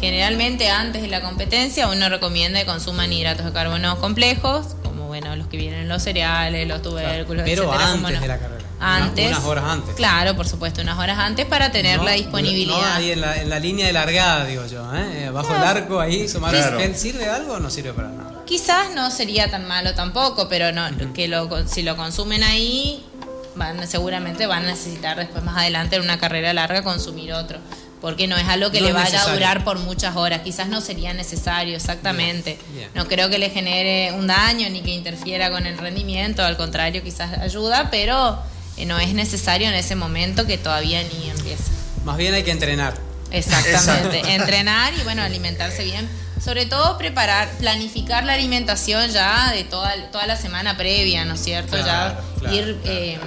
generalmente 0.00 0.68
antes 0.70 1.02
de 1.02 1.08
la 1.08 1.20
competencia 1.22 1.88
uno 1.88 2.08
recomienda 2.08 2.60
que 2.60 2.66
consuman 2.66 3.12
hidratos 3.12 3.46
de 3.46 3.52
carbono 3.52 3.98
complejos, 3.98 4.76
como 4.82 5.06
bueno, 5.08 5.34
los 5.36 5.46
que 5.48 5.56
vienen 5.56 5.80
en 5.82 5.88
los 5.88 6.02
cereales, 6.02 6.66
los 6.68 6.82
tubérculos, 6.82 7.44
Pero 7.44 7.64
etcétera, 7.64 7.90
antes 7.92 8.12
no- 8.14 8.20
de 8.20 8.28
la 8.28 8.38
carrera. 8.38 8.56
Antes. 8.78 9.28
Unas 9.28 9.44
horas 9.44 9.64
antes. 9.64 9.94
Claro, 9.94 10.36
por 10.36 10.46
supuesto, 10.46 10.82
unas 10.82 10.98
horas 10.98 11.18
antes 11.18 11.46
para 11.46 11.72
tener 11.72 11.96
No, 11.96 12.04
la 12.04 12.10
No 12.10 12.16
disponibilidad. 12.18 12.96
ahí 12.96 13.10
en 13.12 13.22
la, 13.22 13.40
en 13.40 13.48
la 13.48 13.58
línea 13.58 13.86
de 13.86 13.92
largada, 13.94 14.44
digo 14.44 14.66
yo, 14.66 14.84
¿eh? 14.94 15.30
Bajo 15.32 15.54
el 15.56 15.62
arco 15.62 15.98
ahí, 15.98 16.26
Claro. 16.28 16.78
gel, 16.78 16.94
¿sirve 16.94 17.26
algo 17.26 17.54
o 17.54 17.58
no 17.58 17.70
sirve 17.70 17.94
para 17.94 18.08
nada? 18.10 18.35
Quizás 18.46 18.92
no 18.94 19.10
sería 19.10 19.50
tan 19.50 19.66
malo 19.66 19.94
tampoco, 19.94 20.48
pero 20.48 20.72
no 20.72 20.86
que 21.14 21.28
lo, 21.28 21.48
con- 21.48 21.68
si 21.68 21.82
lo 21.82 21.96
consumen 21.96 22.42
ahí, 22.44 23.04
van, 23.56 23.86
seguramente 23.88 24.46
van 24.46 24.64
a 24.64 24.68
necesitar 24.68 25.16
después 25.18 25.42
más 25.42 25.56
adelante 25.58 25.96
en 25.96 26.02
una 26.02 26.18
carrera 26.18 26.52
larga 26.52 26.82
consumir 26.82 27.32
otro. 27.32 27.58
Porque 28.00 28.28
no 28.28 28.36
es 28.36 28.46
algo 28.46 28.70
que 28.70 28.80
No 28.80 28.86
le 28.88 28.92
vaya 28.92 29.04
necesario. 29.06 29.30
a 29.32 29.34
durar 29.34 29.64
por 29.64 29.78
muchas 29.80 30.14
horas. 30.16 30.42
Quizás 30.42 30.68
no 30.68 30.80
sería 30.80 31.12
necesario, 31.14 31.74
exactamente. 31.74 32.58
No 32.94 33.08
creo 33.08 33.30
que 33.30 33.38
le 33.38 33.50
genere 33.50 34.12
un 34.12 34.26
daño 34.26 34.68
ni 34.70 34.82
que 34.82 34.90
interfiera 34.90 35.50
con 35.50 35.66
el 35.66 35.76
rendimiento. 35.78 36.44
Al 36.44 36.56
contrario, 36.58 37.02
quizás 37.02 37.36
ayuda, 37.38 37.88
pero 37.90 38.38
eh, 38.76 38.84
no 38.84 38.98
es 38.98 39.14
necesario 39.14 39.66
en 39.68 39.74
ese 39.74 39.96
momento 39.96 40.46
que 40.46 40.58
todavía 40.58 41.02
ni 41.02 41.30
empieza. 41.30 41.64
Más 42.04 42.16
bien 42.18 42.34
hay 42.34 42.42
que 42.44 42.50
entrenar. 42.52 42.94
Exactamente. 43.32 44.18
Exacto. 44.18 44.28
Entrenar 44.42 44.92
y 44.94 45.02
bueno, 45.02 45.22
alimentarse 45.22 45.82
bien. 45.82 46.06
Sobre 46.42 46.66
todo 46.66 46.98
preparar, 46.98 47.48
planificar 47.58 48.24
la 48.24 48.34
alimentación 48.34 49.10
ya 49.10 49.50
de 49.52 49.64
toda, 49.64 49.94
toda 50.12 50.26
la 50.26 50.36
semana 50.36 50.76
previa, 50.76 51.24
¿no 51.24 51.34
es 51.34 51.40
cierto? 51.40 51.76
Claro, 51.76 51.86
ya 51.86 52.40
claro, 52.40 52.54
ir 52.54 52.80
claro, 52.82 52.98
eh, 52.98 53.18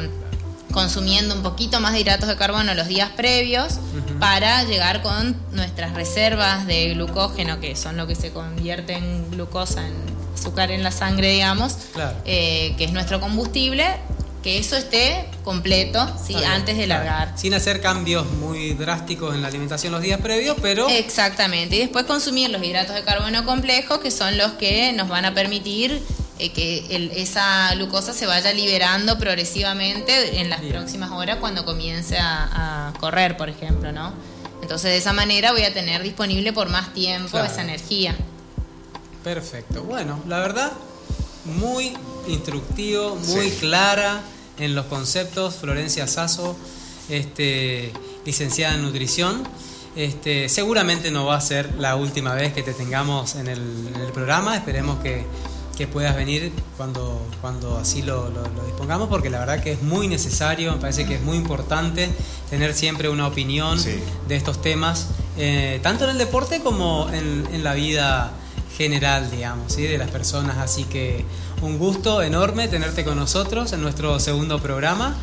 consumiendo 0.72 1.36
un 1.36 1.42
poquito 1.42 1.80
más 1.80 1.94
de 1.94 2.02
hidratos 2.02 2.30
de 2.30 2.36
carbono 2.36 2.74
los 2.74 2.88
días 2.88 3.10
previos 3.10 3.80
para 4.20 4.64
llegar 4.64 5.02
con 5.02 5.36
nuestras 5.52 5.94
reservas 5.94 6.68
de 6.68 6.94
glucógeno, 6.94 7.60
que 7.60 7.76
son 7.76 7.98
lo 7.98 8.08
que 8.08 8.16
se 8.16 8.32
convierte 8.32 8.94
en 8.94 9.32
glucosa, 9.32 9.86
en 9.86 9.94
azúcar 10.36 10.72
en 10.72 10.84
la 10.84 10.92
sangre, 10.92 11.32
digamos, 11.32 11.76
eh, 12.26 12.76
que 12.78 12.86
es 12.86 12.92
nuestro 12.92 13.20
combustible, 13.20 13.86
que 14.44 14.58
eso 14.58 14.78
esté 14.78 15.26
completo, 15.44 16.08
¿sí? 16.26 16.34
Bien, 16.34 16.46
antes 16.52 16.78
de 16.78 16.88
largar. 16.88 17.34
Sin 17.38 17.54
hacer 17.54 17.82
cambios 17.82 18.26
muy 18.32 18.74
drásticos 18.74 19.36
en 19.36 19.42
la 19.42 19.50
alimentación 19.50 19.92
los 19.92 20.02
días 20.02 20.22
previos, 20.22 20.56
pero 20.62 20.88
Exactamente. 20.90 21.76
Y 21.76 21.80
después 21.80 22.06
consumir 22.06 22.50
los 22.50 22.64
hidratos 22.64 22.96
de 22.96 23.04
carbono 23.04 23.44
complejos, 23.46 24.00
que 24.00 24.12
son 24.12 24.38
los 24.38 24.54
que 24.54 24.94
nos 24.94 25.10
van 25.10 25.26
a 25.26 25.34
permitir 25.34 26.02
eh, 26.42 26.54
que 26.54 26.86
el- 26.96 27.12
esa 27.12 27.70
glucosa 27.76 28.14
se 28.14 28.26
vaya 28.26 28.54
liberando 28.54 29.20
progresivamente 29.20 30.40
en 30.40 30.50
las 30.50 30.62
Bien. 30.62 30.72
próximas 30.72 31.12
horas 31.12 31.36
cuando 31.42 31.66
comience 31.66 32.18
a, 32.18 32.88
a 32.90 32.94
correr, 32.94 33.36
por 33.36 33.50
ejemplo, 33.50 33.92
¿no? 33.92 34.14
Entonces 34.62 34.92
de 34.92 34.98
esa 34.98 35.12
manera 35.12 35.52
voy 35.52 35.64
a 35.64 35.74
tener 35.74 36.02
disponible 36.02 36.54
por 36.54 36.70
más 36.70 36.94
tiempo 36.94 37.32
Claro. 37.32 37.48
esa 37.52 37.62
energía. 37.62 38.16
perfecto. 39.24 39.84
Bueno, 39.84 40.22
la 40.28 40.40
verdad, 40.40 40.72
muy 41.44 41.94
instructivo, 42.30 43.16
muy 43.28 43.50
Sí. 43.50 43.58
clara 43.60 44.22
en 44.58 44.76
los 44.76 44.86
conceptos. 44.86 45.56
Florencia 45.56 46.08
Sasso, 46.08 46.56
este, 47.10 47.92
licenciada 48.26 48.76
en 48.76 48.84
nutrición. 48.84 49.44
Este, 49.96 50.48
seguramente 50.50 51.12
no 51.12 51.26
va 51.26 51.36
a 51.38 51.42
ser 51.42 51.76
la 51.76 51.96
última 51.96 52.34
vez 52.34 52.54
que 52.54 52.64
te 52.64 52.74
tengamos 52.74 53.36
en 53.36 53.48
el, 53.48 53.88
en 53.94 54.02
el 54.02 54.12
programa. 54.12 54.56
Esperemos 54.56 55.00
que, 55.00 55.26
que 55.76 55.88
puedas 55.88 56.16
venir 56.16 56.52
cuando, 56.78 57.26
cuando 57.42 57.78
así 57.78 58.02
lo, 58.02 58.30
lo- 58.30 58.44
lo 58.50 58.66
dispongamos, 58.66 59.10
porque 59.10 59.30
la 59.30 59.40
verdad 59.40 59.64
que 59.64 59.72
es 59.74 59.82
muy 59.82 60.08
necesario, 60.08 60.72
me 60.74 60.78
parece 60.78 61.06
que 61.06 61.16
es 61.16 61.22
muy 61.22 61.38
importante 61.38 62.10
tener 62.50 62.74
siempre 62.74 63.10
una 63.10 63.28
opinión 63.28 63.80
Sí. 63.80 63.96
de 64.28 64.36
estos 64.36 64.62
temas, 64.62 65.08
eh, 65.38 65.80
tanto 65.82 66.04
en 66.04 66.12
el 66.12 66.18
deporte 66.18 66.60
como 66.62 67.10
en, 67.12 67.48
en 67.52 67.64
la 67.64 67.74
vida 67.74 68.32
general, 68.80 69.30
digamos, 69.30 69.74
¿sí? 69.74 69.84
de 69.84 69.98
las 69.98 70.10
personas. 70.10 70.58
Así 70.58 70.86
que 70.86 71.26
un 71.62 71.78
gusto 71.78 72.24
enorme 72.24 72.70
tenerte 72.70 73.04
con 73.04 73.18
nosotros 73.18 73.74
en 73.74 73.82
nuestro 73.82 74.20
segundo 74.20 74.60
programa. 74.62 75.16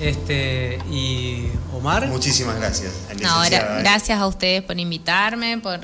Este, 0.00 0.80
y 0.90 1.46
Omar. 1.72 2.08
Muchísimas 2.08 2.56
gracias. 2.56 2.92
No, 3.22 3.40
gracias 3.78 4.18
a 4.18 4.26
ustedes 4.26 4.62
por 4.62 4.78
invitarme, 4.80 5.58
por 5.58 5.78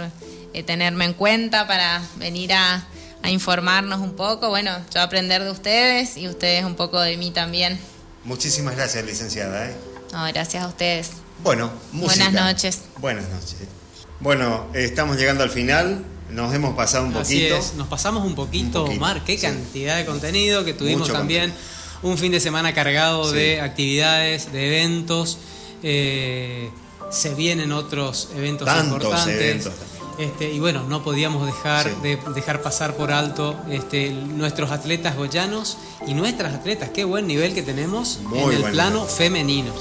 eh, 0.53 0.63
tenerme 0.65 1.05
en 1.05 1.15
cuenta 1.15 1.69
para 1.69 2.03
venir 2.17 2.53
a, 2.53 2.85
a 3.23 3.31
informarnos 3.31 4.01
un 4.01 4.17
poco. 4.17 4.49
Bueno, 4.49 4.73
yo 4.93 5.01
aprender 5.01 5.45
de 5.45 5.53
ustedes 5.53 6.17
y 6.17 6.27
ustedes 6.27 6.65
un 6.65 6.75
poco 6.75 7.01
de 7.01 7.17
mí 7.17 7.31
también. 7.31 7.79
Muchísimas 8.25 8.75
gracias, 8.75 9.05
licenciada. 9.05 9.69
¿eh? 9.69 9.77
No, 10.13 10.25
gracias 10.27 10.65
a 10.65 10.67
ustedes. 10.67 11.11
Bueno, 11.45 11.71
música. 11.93 12.25
Buenas 12.25 12.45
noches. 12.45 12.81
Buenas 12.99 13.29
noches. 13.29 13.69
Bueno, 14.19 14.67
eh, 14.75 14.85
estamos 14.85 15.17
llegando 15.17 15.45
al 15.45 15.51
final. 15.51 16.05
Nos 16.33 16.55
hemos 16.55 16.75
pasado 16.75 17.07
un 17.07 17.17
Así 17.17 17.35
poquito. 17.37 17.57
es, 17.57 17.75
nos 17.75 17.89
pasamos 17.89 18.25
un 18.25 18.35
poquito, 18.35 18.81
Un 18.83 18.87
poquito, 18.87 19.05
Omar, 19.05 19.25
qué 19.25 19.37
sí. 19.37 19.43
cantidad 19.43 19.97
de 19.97 20.07
contenido 20.07 20.65
que 20.65 20.73
tuvimos 20.75 21.03
Mucho 21.09 21.13
también. 21.13 21.53
Un 22.03 22.17
fin 22.17 22.33
de 22.33 22.41
semana 22.41 22.73
cargado 22.73 23.29
Sí. 23.31 23.37
de 23.37 23.61
actividades, 23.61 24.53
de 24.53 24.67
eventos. 24.69 25.39
eh, 25.83 26.71
se 27.11 27.35
vienen 27.35 27.73
otros 27.73 28.29
eventos 28.37 28.67
Tantos 28.67 28.93
importantes. 29.03 29.35
eventos 29.41 29.73
Este, 30.19 30.53
y 30.53 30.61
bueno, 30.61 30.85
no 30.87 31.03
podíamos 31.03 31.47
dejar 31.47 31.87
Sí. 31.89 31.95
de 32.03 32.19
dejar 32.35 32.61
pasar 32.61 32.95
por 32.95 33.11
alto 33.11 33.57
este, 33.71 34.11
nuestros 34.11 34.71
atletas 34.71 35.17
goyanos 35.17 35.79
y 36.07 36.13
nuestras 36.13 36.53
atletas. 36.53 36.91
Qué 36.91 37.05
buen 37.05 37.27
nivel 37.27 37.55
que 37.55 37.63
tenemos 37.63 38.19
Muy 38.25 38.55
en 38.55 38.65
el 38.65 38.73
plano 38.73 39.01
nivel. 39.01 39.11
femenino. 39.11 39.73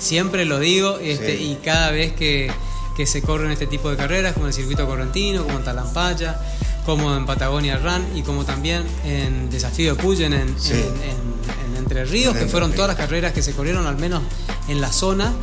Siempre 0.00 0.44
lo 0.44 0.58
digo 0.58 0.98
este, 0.98 1.36
y 1.40 1.54
cada 1.64 1.92
vez 1.92 2.12
que, 2.14 2.50
que 2.96 3.06
se 3.06 3.22
corren 3.22 3.50
este 3.50 3.66
tipo 3.66 3.90
de 3.90 3.96
carreras, 3.96 4.34
como 4.34 4.46
en 4.46 4.50
el 4.50 4.54
circuito 4.54 4.86
correntino, 4.86 5.44
como 5.44 5.58
en 5.58 5.64
Talampaya, 5.64 6.38
como 6.86 7.14
en 7.16 7.26
Patagonia 7.26 7.78
Run 7.78 8.16
y 8.16 8.22
como 8.22 8.44
también 8.44 8.84
en 9.04 9.50
Desafío 9.50 9.94
de 9.96 10.02
Cuyen 10.02 10.32
en, 10.32 10.54
Sí. 10.60 10.72
en- 10.72 10.78
en- 10.80 11.70
en 11.70 11.74
Entre 11.84 12.04
Ríos, 12.06 12.34
que 12.36 12.46
fueron 12.46 12.72
todas 12.72 12.88
las 12.88 12.96
carreras 12.96 13.32
que 13.34 13.42
se 13.42 13.52
corrieron 13.52 13.86
al 13.86 13.96
menos 13.98 14.22
en 14.68 14.80
la 14.80 14.90
zona. 14.90 15.34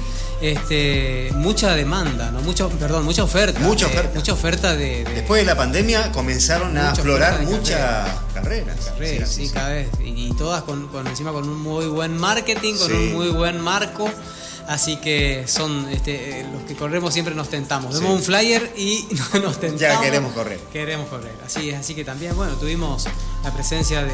Este, 0.42 1.32
mucha 1.36 1.76
demanda, 1.76 2.32
¿no? 2.32 2.42
Mucho, 2.42 2.68
perdón, 2.70 3.06
mucha 3.06 3.24
oferta. 3.24 3.60
Mucha 3.60 3.86
de- 3.88 3.94
oferta. 3.94 4.16
mucha 4.16 4.34
oferta 4.34 4.76
de, 4.76 5.04
de- 5.04 5.14
Después 5.14 5.42
de 5.42 5.46
la 5.46 5.56
pandemia 5.56 6.12
comenzaron 6.12 6.76
a 6.78 6.94
de 6.94 7.46
muchas 7.46 8.10
carreras. 8.34 8.82
carreras, 8.92 8.92
Sí, 9.00 9.06
sí, 9.06 9.26
sí, 9.44 9.48
sí. 9.48 9.54
cada 9.54 9.70
vez. 9.70 9.88
Y, 10.04 10.30
y 10.30 10.34
todas 10.34 10.64
con, 10.64 10.88
con 10.88 11.06
encima 11.06 11.32
con 11.32 11.48
un 11.48 11.62
muy 11.62 11.86
buen 11.86 12.18
marketing, 12.18 12.74
con 12.76 12.92
un 12.92 13.14
muy 13.14 13.30
buen 13.30 13.62
marco. 13.62 14.10
Así 14.72 14.96
que 14.98 15.44
son 15.48 15.88
este, 15.90 16.42
eh, 16.42 16.46
los 16.52 16.64
que 16.64 16.76
corremos 16.76 17.14
siempre 17.14 17.36
nos 17.36 17.50
tentamos. 17.50 17.94
Vemos 17.94 18.10
Sí. 18.10 18.16
un 18.18 18.24
flyer 18.24 18.74
y 18.78 19.06
nos 19.44 19.60
tentamos. 19.60 19.80
Ya 19.82 20.00
queremos 20.00 20.32
correr. 20.34 20.60
Queremos 20.72 21.10
correr. 21.10 21.36
Así 21.46 21.70
es. 21.70 21.78
Así 21.80 21.94
que 21.94 22.06
también, 22.06 22.36
bueno, 22.36 22.54
tuvimos 22.54 23.06
la 23.44 23.54
presencia 23.54 24.04
de, 24.04 24.14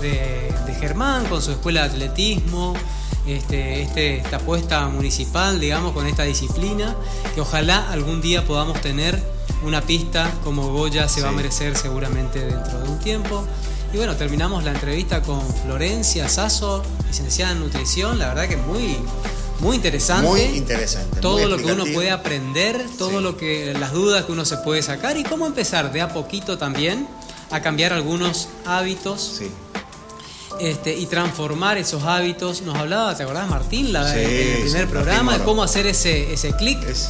de- 0.00 0.54
de 0.66 0.74
Germán 0.78 1.26
con 1.26 1.42
su 1.42 1.50
escuela 1.50 1.82
de 1.88 1.94
atletismo. 1.94 2.74
Este, 3.26 3.82
este, 3.82 4.16
esta 4.18 4.36
apuesta 4.36 4.86
municipal, 4.88 5.60
digamos, 5.60 5.92
con 5.92 6.06
esta 6.06 6.22
disciplina, 6.22 6.96
que 7.34 7.40
ojalá 7.42 7.90
algún 7.90 8.20
día 8.22 8.44
podamos 8.46 8.80
tener 8.80 9.20
una 9.62 9.82
pista 9.82 10.30
como 10.42 10.72
Goya 10.72 11.06
se 11.08 11.20
va 11.20 11.28
a 11.28 11.32
merecer 11.32 11.76
seguramente 11.76 12.38
dentro 12.46 12.78
de 12.80 12.88
un 12.88 12.98
tiempo. 13.00 13.44
Y 13.92 13.96
bueno, 13.98 14.16
terminamos 14.16 14.64
la 14.64 14.70
entrevista 14.70 15.20
con 15.20 15.42
Florencia 15.64 16.28
Sasso, 16.28 16.82
licenciada 17.08 17.52
en 17.52 17.60
nutrición, 17.60 18.18
la 18.18 18.28
verdad 18.28 18.48
que 18.48 18.56
muy, 18.56 18.96
muy 19.60 19.76
interesante. 19.76 20.26
Muy 20.28 20.40
interesante. 20.42 21.20
Todo 21.20 21.38
muy 21.40 21.50
lo 21.50 21.56
que 21.58 21.72
uno 21.72 21.84
puede 21.94 22.10
aprender, 22.10 22.84
todo 22.98 23.18
Sí. 23.18 23.22
lo 23.22 23.36
que 23.36 23.74
las 23.78 23.92
dudas 23.92 24.24
que 24.24 24.32
uno 24.32 24.44
se 24.44 24.56
puede 24.58 24.82
sacar 24.82 25.16
y 25.16 25.22
cómo 25.24 25.46
empezar 25.46 25.92
de 25.92 26.00
a 26.00 26.08
poquito 26.12 26.58
también 26.58 27.06
a 27.50 27.60
cambiar 27.60 27.92
algunos 27.92 28.48
hábitos 28.64 29.36
Sí. 29.38 29.50
este, 30.60 30.94
y 30.96 31.06
transformar 31.06 31.78
esos 31.78 32.02
hábitos. 32.04 32.62
Nos 32.62 32.76
hablaba, 32.76 33.16
¿te 33.16 33.22
acordás, 33.22 33.48
Martín? 33.48 33.92
La, 33.92 34.12
Sí, 34.12 34.18
el 34.20 34.62
primer 34.62 34.88
programa, 34.88 35.38
de 35.38 35.44
cómo 35.44 35.62
hacer 35.62 35.86
ese, 35.86 36.32
ese 36.32 36.52
clic. 36.56 36.82
Es- 36.84 37.08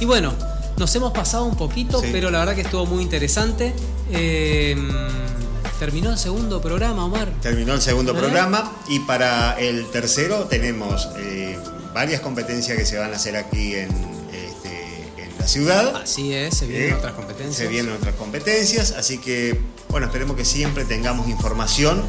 Y 0.00 0.04
bueno, 0.06 0.32
nos 0.78 0.94
hemos 0.94 1.12
pasado 1.12 1.44
un 1.44 1.56
poquito, 1.56 2.00
pero 2.12 2.30
la 2.30 2.38
verdad 2.40 2.54
que 2.54 2.62
estuvo 2.62 2.86
muy 2.86 3.02
interesante. 3.02 3.74
Eh, 4.10 4.76
terminó 5.78 6.10
el 6.10 6.18
segundo 6.18 6.60
programa, 6.60 7.04
Omar. 7.04 7.28
Terminó 7.42 7.74
el 7.74 7.82
segundo 7.82 8.12
¿Eh? 8.12 8.16
programa 8.18 8.72
y 8.88 9.00
para 9.00 9.58
el 9.60 9.86
tercero 9.90 10.44
tenemos 10.44 11.08
eh, 11.18 11.58
varias 11.94 12.20
competencias 12.20 12.76
que 12.78 12.86
se 12.86 12.98
van 12.98 13.12
a 13.12 13.16
hacer 13.16 13.36
aquí 13.36 13.74
en, 13.74 13.90
este, 14.32 15.22
en 15.22 15.38
la 15.38 15.46
ciudad. 15.46 15.96
Así 15.96 16.32
es, 16.32 16.56
se 16.56 16.66
vienen 16.66 16.90
Eh, 16.90 16.94
otras 16.94 17.12
competencias. 17.14 17.56
Se 17.56 17.68
vienen 17.68 17.92
otras 17.94 18.14
competencias, 18.14 18.92
así 18.92 19.18
que 19.18 19.58
bueno, 19.88 20.06
esperemos 20.06 20.36
que 20.36 20.44
siempre 20.44 20.84
tengamos 20.84 21.28
información 21.28 22.02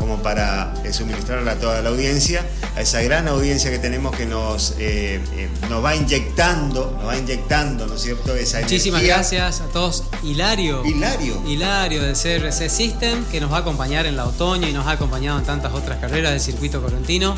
como 0.00 0.22
para 0.22 0.74
eh, 0.84 0.92
suministrarla 0.92 1.52
a 1.52 1.54
toda 1.56 1.82
la 1.82 1.88
audiencia, 1.90 2.44
a 2.76 2.80
esa 2.80 3.02
gran 3.02 3.26
audiencia 3.28 3.70
que 3.70 3.78
tenemos 3.78 4.14
que 4.16 4.26
nos, 4.26 4.72
eh, 4.78 5.20
eh, 5.36 5.48
nos 5.68 5.84
va 5.84 5.94
inyectando, 5.94 6.92
nos 6.96 7.06
va 7.06 7.16
inyectando, 7.16 7.86
¿no 7.86 7.94
es 7.94 8.02
cierto? 8.02 8.34
Esa 8.34 8.60
Muchísimas 8.60 9.00
energía. 9.02 9.16
gracias 9.16 9.60
a 9.60 9.66
todos. 9.66 10.04
Hilario. 10.22 10.84
Hilario. 10.84 11.42
Hilario 11.46 12.02
del 12.02 12.14
CRC 12.16 12.68
System, 12.70 13.24
que 13.26 13.40
nos 13.40 13.52
va 13.52 13.58
a 13.58 13.60
acompañar 13.60 14.06
en 14.06 14.16
la 14.16 14.24
otoño 14.26 14.68
y 14.68 14.72
nos 14.72 14.86
ha 14.86 14.92
acompañado 14.92 15.38
en 15.38 15.44
tantas 15.44 15.72
otras 15.74 15.98
carreras 15.98 16.32
del 16.32 16.40
circuito 16.40 16.80
correntino. 16.80 17.34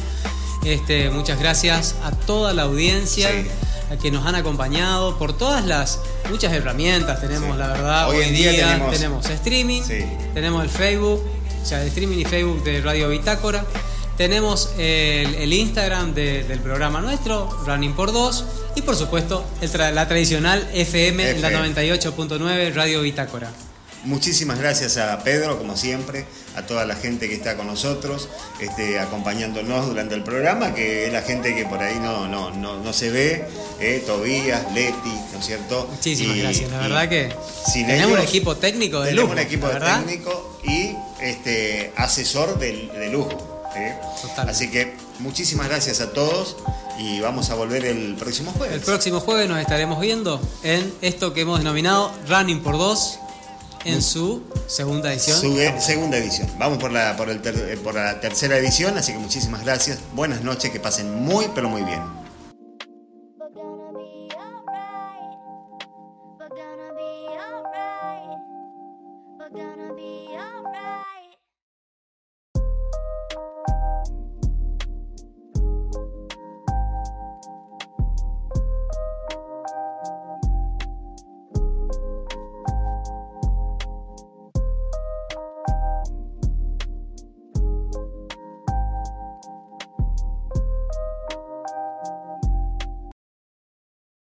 Este, 0.64 1.10
muchas 1.10 1.38
gracias 1.38 1.94
a 2.04 2.10
toda 2.12 2.52
la 2.52 2.62
audiencia. 2.62 3.28
Sí. 3.30 3.48
a 3.92 3.96
que 3.96 4.12
nos 4.12 4.24
han 4.24 4.36
acompañado 4.36 5.18
por 5.18 5.36
todas 5.36 5.66
las 5.66 5.98
muchas 6.30 6.52
herramientas 6.52 7.20
tenemos 7.20 7.50
Sí. 7.54 7.58
la 7.58 7.66
verdad 7.66 8.08
Hoy 8.08 8.18
hoy, 8.18 8.22
en 8.26 8.34
día 8.36 8.50
día, 8.52 8.80
tenemos- 8.88 9.28
streaming 9.28 9.82
Sí. 9.82 10.04
tenemos 10.32 10.62
el 10.62 10.70
Facebook 10.70 11.20
o 11.60 11.66
sea 11.66 11.82
el 11.82 11.88
streaming 11.88 12.18
y 12.18 12.24
Facebook 12.24 12.62
de 12.62 12.80
Radio 12.82 13.08
Bitácora 13.08 13.64
tenemos 14.16 14.70
el, 14.78 15.34
el 15.34 15.52
Instagram 15.52 16.14
de- 16.14 16.44
del 16.44 16.60
programa 16.60 17.00
nuestro 17.00 17.50
Running 17.66 17.94
por 17.94 18.12
Dos 18.12 18.44
y 18.76 18.82
por 18.82 18.94
supuesto 18.94 19.44
el 19.60 19.72
tra- 19.72 19.92
la 19.92 20.06
tradicional 20.06 20.68
FM, 20.72 21.28
en 21.28 21.42
la 21.42 21.48
FM. 21.48 21.74
98.9 21.74 22.72
Radio 22.72 23.00
Bitácora 23.02 23.50
Muchísimas 24.04 24.58
gracias 24.58 24.96
a 24.96 25.22
Pedro, 25.22 25.58
como 25.58 25.76
siempre, 25.76 26.24
a 26.56 26.62
toda 26.62 26.86
la 26.86 26.96
gente 26.96 27.28
que 27.28 27.34
está 27.34 27.56
con 27.56 27.66
nosotros, 27.66 28.28
este, 28.58 28.98
acompañándonos 28.98 29.86
durante 29.86 30.14
el 30.14 30.22
programa, 30.24 30.74
que 30.74 31.06
es 31.06 31.12
la 31.12 31.20
gente 31.22 31.54
que 31.54 31.66
por 31.66 31.82
ahí 31.82 31.98
no, 32.00 32.26
no, 32.26 32.50
no, 32.50 32.78
no 32.78 32.92
se 32.94 33.10
ve, 33.10 33.44
eh, 33.78 34.02
Tobías, 34.06 34.72
Leti, 34.72 35.12
¿no 35.32 35.38
es 35.38 35.44
cierto? 35.46 35.86
Muchísimas 35.90 36.36
Y- 36.36 36.40
gracias. 36.40 36.70
La 36.70 36.78
verdad 36.78 37.08
que 37.10 37.34
tenemos 37.74 38.18
un 38.18 38.24
equipo 38.24 38.56
técnico 38.56 39.00
de 39.00 39.10
tenemos 39.10 39.30
lujo. 39.30 39.32
un 39.34 39.38
equipo 39.46 39.68
técnico 39.68 40.58
y 40.64 40.96
este, 41.20 41.92
asesor 41.96 42.58
de, 42.58 42.88
de 42.88 43.10
lujo. 43.10 43.62
¿eh? 43.76 43.94
Así 44.48 44.70
que 44.70 44.94
muchísimas 45.18 45.68
gracias 45.68 46.00
a 46.00 46.12
todos 46.12 46.56
y 46.98 47.20
vamos 47.20 47.50
a 47.50 47.54
volver 47.54 47.84
el 47.84 48.14
próximo 48.16 48.50
jueves. 48.52 48.76
El 48.76 48.80
próximo 48.80 49.20
jueves 49.20 49.46
nos 49.48 49.60
estaremos 49.60 50.00
viendo 50.00 50.40
en 50.62 50.90
esto 51.02 51.34
que 51.34 51.42
hemos 51.42 51.58
denominado 51.58 52.12
Running 52.28 52.62
por 52.62 52.78
Dos 52.78 53.18
en 53.84 54.02
su 54.02 54.42
segunda 54.66 55.12
edición. 55.12 55.40
Su 55.40 55.58
e- 55.60 55.80
segunda 55.80 56.16
edición. 56.18 56.48
Vamos 56.58 56.78
por 56.78 56.92
la, 56.92 57.16
por, 57.16 57.30
el 57.30 57.40
ter- 57.40 57.56
eh, 57.56 57.76
por 57.76 57.94
la 57.94 58.20
tercera 58.20 58.56
edición, 58.58 58.96
así 58.98 59.12
que 59.12 59.18
muchísimas 59.18 59.64
gracias. 59.64 59.98
Buenas 60.14 60.42
noches, 60.42 60.70
que 60.70 60.80
pasen 60.80 61.22
muy, 61.24 61.46
pero 61.54 61.68
muy 61.68 61.82
bien. 61.82 62.00